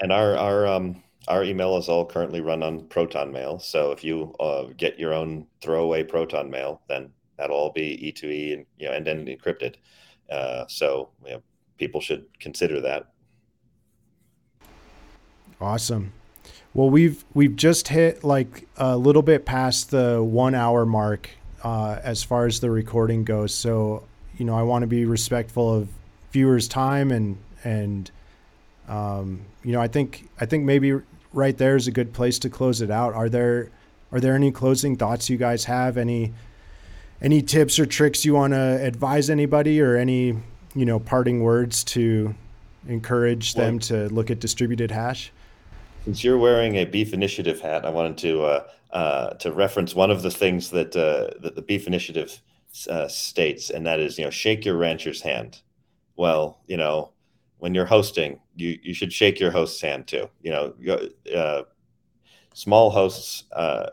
and 0.00 0.12
our 0.12 0.36
our 0.36 0.66
um 0.66 1.02
our 1.28 1.42
email 1.42 1.76
is 1.78 1.88
all 1.88 2.04
currently 2.04 2.40
run 2.40 2.62
on 2.62 2.86
proton 2.88 3.32
mail 3.32 3.58
so 3.58 3.90
if 3.92 4.04
you 4.04 4.34
uh, 4.40 4.64
get 4.76 4.98
your 4.98 5.14
own 5.14 5.46
throwaway 5.62 6.02
proton 6.02 6.50
mail 6.50 6.82
then 6.88 7.10
that'll 7.38 7.56
all 7.56 7.72
be 7.72 8.12
e2e 8.14 8.52
and 8.52 8.66
you 8.78 8.86
know 8.86 8.92
and 8.92 9.06
then 9.06 9.26
encrypted 9.26 9.76
uh, 10.30 10.64
so 10.68 11.10
you 11.24 11.32
know, 11.32 11.42
people 11.78 12.00
should 12.00 12.26
consider 12.40 12.80
that 12.80 13.14
Awesome. 15.60 16.12
Well, 16.74 16.90
we've 16.90 17.24
we've 17.34 17.56
just 17.56 17.88
hit 17.88 18.24
like 18.24 18.66
a 18.76 18.96
little 18.96 19.22
bit 19.22 19.46
past 19.46 19.90
the 19.90 20.22
one 20.22 20.54
hour 20.54 20.84
mark 20.84 21.30
uh, 21.62 21.98
as 22.02 22.22
far 22.22 22.46
as 22.46 22.60
the 22.60 22.70
recording 22.70 23.24
goes. 23.24 23.54
So 23.54 24.04
you 24.36 24.44
know, 24.44 24.56
I 24.56 24.62
want 24.62 24.82
to 24.82 24.86
be 24.86 25.04
respectful 25.04 25.72
of 25.72 25.88
viewers' 26.32 26.66
time 26.66 27.12
and 27.12 27.38
and 27.64 28.10
um, 28.88 29.40
you 29.62 29.72
know, 29.72 29.80
I 29.80 29.88
think 29.88 30.28
I 30.40 30.46
think 30.46 30.64
maybe 30.64 31.00
right 31.32 31.56
there 31.56 31.76
is 31.76 31.86
a 31.86 31.90
good 31.90 32.12
place 32.12 32.38
to 32.40 32.50
close 32.50 32.80
it 32.80 32.90
out. 32.90 33.14
Are 33.14 33.28
there 33.28 33.70
are 34.12 34.20
there 34.20 34.34
any 34.34 34.52
closing 34.52 34.96
thoughts 34.96 35.28
you 35.28 35.36
guys 35.36 35.64
have? 35.64 35.96
Any 35.96 36.32
any 37.20 37.42
tips 37.42 37.78
or 37.78 37.86
tricks 37.86 38.24
you 38.24 38.34
want 38.34 38.52
to 38.52 38.84
advise 38.84 39.30
anybody, 39.30 39.80
or 39.80 39.96
any 39.96 40.36
you 40.74 40.84
know 40.84 41.00
parting 41.00 41.42
words 41.42 41.82
to 41.84 42.34
encourage 42.86 43.54
them 43.54 43.78
to 43.78 44.08
look 44.10 44.30
at 44.30 44.40
distributed 44.40 44.90
hash? 44.90 45.32
Since 46.04 46.22
you're 46.22 46.38
wearing 46.38 46.76
a 46.76 46.84
Beef 46.84 47.14
Initiative 47.14 47.60
hat, 47.60 47.86
I 47.86 47.90
wanted 47.90 48.18
to 48.18 48.42
uh, 48.42 48.64
uh, 48.90 49.30
to 49.34 49.52
reference 49.52 49.94
one 49.94 50.10
of 50.10 50.22
the 50.22 50.30
things 50.30 50.70
that 50.70 50.94
uh, 50.94 51.38
that 51.40 51.56
the 51.56 51.62
Beef 51.62 51.86
Initiative 51.86 52.40
uh, 52.90 53.08
states, 53.08 53.70
and 53.70 53.86
that 53.86 54.00
is, 54.00 54.18
you 54.18 54.24
know, 54.24 54.30
shake 54.30 54.64
your 54.64 54.76
rancher's 54.76 55.22
hand. 55.22 55.60
Well, 56.16 56.60
you 56.66 56.76
know, 56.76 57.10
when 57.64 57.74
you're 57.74 57.86
hosting, 57.86 58.38
you 58.56 58.78
you 58.82 58.92
should 58.92 59.10
shake 59.10 59.40
your 59.40 59.50
host's 59.50 59.80
hand 59.80 60.06
too. 60.06 60.28
You 60.42 60.52
know, 60.52 60.98
uh, 61.34 61.62
small 62.52 62.90
hosts, 62.90 63.44
uh, 63.56 63.86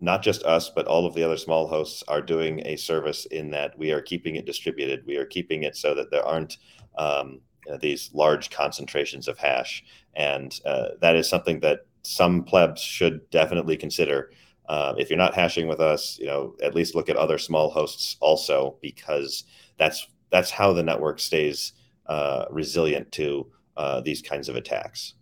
not 0.00 0.22
just 0.22 0.44
us, 0.44 0.70
but 0.70 0.86
all 0.86 1.06
of 1.06 1.14
the 1.14 1.24
other 1.24 1.36
small 1.36 1.66
hosts 1.66 2.04
are 2.06 2.22
doing 2.22 2.64
a 2.64 2.76
service 2.76 3.26
in 3.26 3.50
that 3.50 3.76
we 3.76 3.90
are 3.90 4.00
keeping 4.00 4.36
it 4.36 4.46
distributed. 4.46 5.04
We 5.08 5.16
are 5.16 5.26
keeping 5.26 5.64
it 5.64 5.76
so 5.76 5.92
that 5.96 6.12
there 6.12 6.24
aren't 6.24 6.58
um, 6.98 7.40
these 7.80 8.10
large 8.14 8.48
concentrations 8.50 9.26
of 9.26 9.38
hash. 9.38 9.82
And 10.14 10.56
uh, 10.64 10.90
that 11.00 11.16
is 11.16 11.28
something 11.28 11.58
that 11.60 11.80
some 12.02 12.44
plebs 12.44 12.80
should 12.80 13.28
definitely 13.30 13.76
consider. 13.76 14.30
Uh, 14.68 14.94
if 14.98 15.10
you're 15.10 15.18
not 15.18 15.34
hashing 15.34 15.66
with 15.66 15.80
us, 15.80 16.16
you 16.20 16.26
know, 16.26 16.54
at 16.62 16.76
least 16.76 16.94
look 16.94 17.08
at 17.08 17.16
other 17.16 17.38
small 17.38 17.70
hosts 17.70 18.18
also, 18.20 18.76
because 18.80 19.42
that's 19.78 20.06
that's 20.30 20.52
how 20.52 20.72
the 20.72 20.84
network 20.84 21.18
stays 21.18 21.72
uh, 22.08 22.46
resilient 22.50 23.12
to 23.12 23.46
uh, 23.76 24.00
these 24.00 24.22
kinds 24.22 24.48
of 24.48 24.56
attacks. 24.56 25.14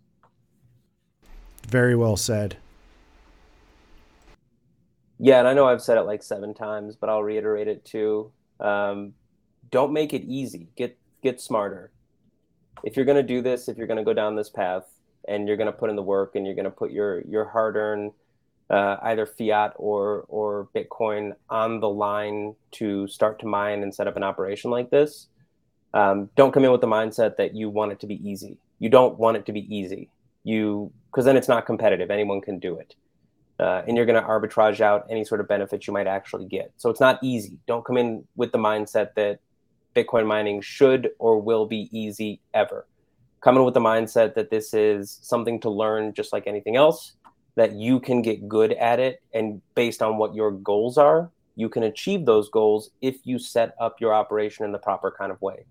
Very 1.67 1.95
well 1.95 2.15
said. 2.15 2.57
Yeah, 5.17 5.39
and 5.39 5.47
I 5.47 5.53
know 5.53 5.67
I've 5.67 5.81
said 5.81 5.97
it 5.97 6.01
like 6.01 6.21
seven 6.23 6.53
times, 6.53 6.95
but 6.95 7.09
I'll 7.09 7.23
reiterate 7.23 7.67
it 7.67 7.85
too. 7.85 8.31
Um, 8.59 9.13
don't 9.71 9.93
make 9.93 10.13
it 10.13 10.23
easy. 10.23 10.67
Get 10.75 10.97
get 11.23 11.41
smarter. 11.41 11.91
If 12.83 12.95
you're 12.95 13.05
going 13.05 13.17
to 13.17 13.23
do 13.23 13.41
this, 13.41 13.67
if 13.67 13.77
you're 13.77 13.87
going 13.87 13.97
to 13.97 14.03
go 14.03 14.13
down 14.13 14.35
this 14.35 14.49
path, 14.49 14.83
and 15.27 15.47
you're 15.47 15.57
going 15.57 15.71
to 15.71 15.77
put 15.77 15.89
in 15.89 15.95
the 15.95 16.03
work, 16.03 16.35
and 16.35 16.45
you're 16.45 16.55
going 16.55 16.65
to 16.65 16.71
put 16.71 16.91
your 16.91 17.21
your 17.21 17.45
hard-earned 17.45 18.11
uh, 18.69 18.97
either 19.03 19.25
fiat 19.25 19.73
or 19.77 20.25
or 20.27 20.69
Bitcoin 20.75 21.33
on 21.49 21.79
the 21.79 21.89
line 21.89 22.55
to 22.73 23.07
start 23.07 23.39
to 23.39 23.45
mine 23.45 23.83
and 23.83 23.95
set 23.95 24.07
up 24.07 24.17
an 24.17 24.23
operation 24.23 24.69
like 24.69 24.89
this, 24.89 25.27
um, 25.95 26.29
don't 26.35 26.51
come 26.51 26.63
in 26.63 26.71
with 26.71 26.81
the 26.81 26.87
mindset 26.87 27.37
that 27.37 27.55
you 27.55 27.69
want 27.71 27.91
it 27.91 27.99
to 28.01 28.07
be 28.07 28.15
easy. 28.27 28.59
You 28.77 28.89
don't 28.89 29.17
want 29.17 29.37
it 29.37 29.45
to 29.47 29.51
be 29.51 29.75
easy. 29.75 30.09
You 30.43 30.91
because 31.11 31.25
then 31.25 31.37
it's 31.37 31.47
not 31.47 31.65
competitive. 31.65 32.11
Anyone 32.11 32.41
can 32.41 32.59
do 32.59 32.77
it 32.77 32.93
uh, 33.59 33.83
and 33.87 33.95
you're 33.95 34.05
going 34.05 34.21
to 34.21 34.27
arbitrage 34.27 34.81
out 34.81 35.05
any 35.09 35.23
sort 35.23 35.39
of 35.41 35.47
benefits 35.47 35.87
you 35.87 35.93
might 35.93 36.07
actually 36.07 36.45
get. 36.45 36.73
So 36.77 36.89
it's 36.89 36.99
not 36.99 37.19
easy. 37.23 37.57
Don't 37.67 37.85
come 37.85 37.97
in 37.97 38.25
with 38.35 38.51
the 38.51 38.57
mindset 38.57 39.13
that 39.15 39.39
Bitcoin 39.95 40.27
mining 40.27 40.61
should 40.61 41.11
or 41.19 41.39
will 41.39 41.65
be 41.65 41.89
easy 41.97 42.41
ever. 42.53 42.85
Come 43.41 43.57
in 43.57 43.63
with 43.63 43.73
the 43.73 43.79
mindset 43.79 44.35
that 44.35 44.49
this 44.49 44.73
is 44.73 45.19
something 45.21 45.59
to 45.61 45.69
learn 45.69 46.13
just 46.13 46.33
like 46.33 46.47
anything 46.47 46.75
else, 46.75 47.13
that 47.55 47.73
you 47.73 47.99
can 47.99 48.21
get 48.21 48.49
good 48.49 48.73
at 48.73 48.99
it. 48.99 49.21
And 49.33 49.61
based 49.73 50.01
on 50.01 50.17
what 50.17 50.35
your 50.35 50.51
goals 50.51 50.97
are, 50.97 51.29
you 51.55 51.69
can 51.69 51.83
achieve 51.83 52.25
those 52.25 52.49
goals 52.49 52.89
if 53.01 53.15
you 53.23 53.39
set 53.39 53.75
up 53.79 54.01
your 54.01 54.13
operation 54.13 54.65
in 54.65 54.73
the 54.73 54.79
proper 54.79 55.15
kind 55.17 55.31
of 55.31 55.41
way. 55.41 55.65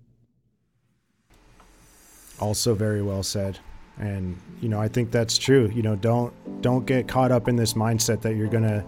Also, 2.41 2.75
very 2.75 3.03
well 3.03 3.23
said. 3.23 3.59
And 3.97 4.37
you 4.61 4.69
know 4.69 4.81
i 4.81 4.89
think 4.89 5.13
that's 5.13 5.39
true. 5.39 5.71
You 5.73 5.83
know 5.83 5.95
don't 5.95 6.33
don't 6.63 6.85
get 6.85 7.07
caught 7.07 7.31
up 7.31 7.49
in 7.49 7.57
this 7.57 7.75
mindset 7.75 8.21
that 8.23 8.35
you're 8.35 8.49
going 8.49 8.65
to 8.65 8.85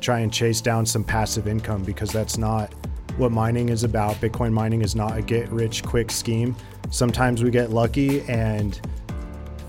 try 0.00 0.20
and 0.20 0.32
chase 0.32 0.60
down 0.60 0.86
some 0.86 1.04
passive 1.04 1.46
income 1.46 1.84
because 1.84 2.10
that's 2.10 2.38
not 2.38 2.72
what 3.16 3.32
mining 3.32 3.68
is 3.68 3.84
about. 3.84 4.14
Bitcoin 4.16 4.52
mining 4.52 4.82
is 4.82 4.94
not 4.94 5.16
a 5.16 5.22
get 5.22 5.48
rich 5.50 5.82
quick 5.82 6.10
scheme. 6.10 6.56
Sometimes 6.90 7.42
we 7.42 7.50
get 7.50 7.70
lucky 7.70 8.22
and 8.22 8.80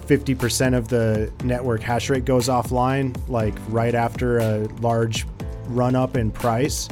50% 0.06 0.76
of 0.76 0.88
the 0.88 1.32
network 1.44 1.82
hash 1.82 2.10
rate 2.10 2.26
goes 2.26 2.48
offline 2.48 3.16
like 3.28 3.54
right 3.70 3.94
after 3.94 4.40
a 4.40 4.68
large 4.82 5.26
run 5.68 5.96
up 5.96 6.18
in 6.18 6.32
price. 6.32 6.88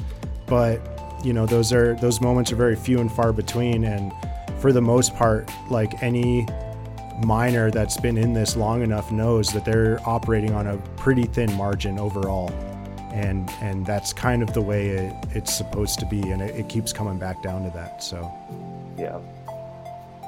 But 0.45 0.81
you 1.23 1.33
know 1.33 1.45
those 1.45 1.73
are 1.73 1.95
those 1.95 2.21
moments 2.21 2.51
are 2.51 2.55
very 2.55 2.75
few 2.75 2.99
and 2.99 3.11
far 3.11 3.33
between. 3.33 3.85
And 3.85 4.11
for 4.59 4.71
the 4.71 4.81
most 4.81 5.15
part 5.15 5.49
like 5.69 6.01
any 6.01 6.47
miner 7.23 7.71
that's 7.71 7.97
been 7.97 8.17
in 8.17 8.33
this 8.33 8.55
long 8.55 8.81
enough 8.81 9.11
knows 9.11 9.49
that 9.49 9.65
they're 9.65 9.99
operating 10.05 10.53
on 10.53 10.67
a 10.67 10.77
pretty 10.97 11.23
thin 11.23 11.51
margin 11.53 11.99
overall. 11.99 12.51
And, 13.11 13.49
and 13.61 13.85
that's 13.85 14.13
kind 14.13 14.43
of 14.43 14.53
the 14.53 14.61
way 14.61 14.89
it, 14.89 15.13
it's 15.31 15.55
supposed 15.55 15.99
to 15.99 16.05
be. 16.05 16.21
And 16.31 16.41
it, 16.41 16.55
it 16.55 16.69
keeps 16.69 16.93
coming 16.93 17.17
back 17.17 17.41
down 17.41 17.63
to 17.63 17.69
that. 17.71 18.03
So, 18.03 18.31
yeah. 18.97 19.19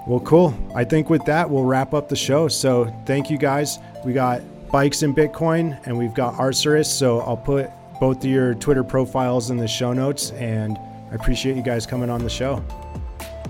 Well, 0.08 0.22
cool. 0.22 0.58
I 0.74 0.84
think 0.86 1.10
with 1.10 1.24
that, 1.26 1.48
we'll 1.48 1.66
wrap 1.66 1.94
up 1.94 2.10
the 2.10 2.16
show. 2.16 2.48
So, 2.48 2.92
thank 3.06 3.30
you 3.30 3.38
guys. 3.38 3.78
We 4.04 4.14
got 4.14 4.42
Bikes 4.72 5.04
and 5.04 5.16
Bitcoin 5.16 5.80
and 5.86 5.98
we've 5.98 6.16
got 6.16 6.40
Arcturus. 6.40 6.92
So, 6.92 7.20
I'll 7.20 7.38
put 7.38 7.70
both 8.00 8.24
of 8.24 8.30
your 8.30 8.56
Twitter 8.56 8.84
profiles 8.84 9.52
in 9.52 9.58
the 9.58 9.68
show 9.68 9.94
notes. 9.94 10.32
And 10.32 10.80
I 11.12 11.16
appreciate 11.16 11.56
you 11.56 11.64
guys 11.64 11.86
coming 11.86 12.10
on 12.10 12.24
the 12.24 12.30
show. 12.30 12.64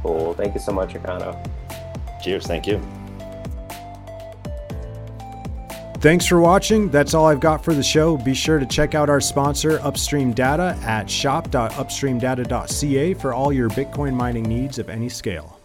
Cool. 0.02 0.34
Thank 0.34 0.54
you 0.54 0.60
so 0.60 0.72
much, 0.72 0.94
Econo. 0.94 1.38
Cheers. 2.22 2.48
Thank 2.48 2.68
you. 2.68 2.82
Thanks 6.00 6.26
for 6.26 6.40
watching. 6.40 6.90
That's 6.90 7.14
all 7.14 7.26
I've 7.26 7.42
got 7.42 7.62
for 7.62 7.74
the 7.74 7.84
show. 7.84 8.16
Be 8.16 8.34
sure 8.34 8.58
to 8.58 8.66
check 8.66 8.96
out 8.96 9.10
our 9.10 9.20
sponsor, 9.20 9.82
Upstream 9.82 10.32
Data, 10.32 10.78
at 10.84 11.10
shop.upstreamdata.ca 11.10 13.14
for 13.16 13.34
all 13.34 13.52
your 13.52 13.68
Bitcoin 13.70 14.14
mining 14.14 14.44
needs 14.44 14.80
of 14.80 14.90
any 14.90 15.10
scale. 15.10 15.59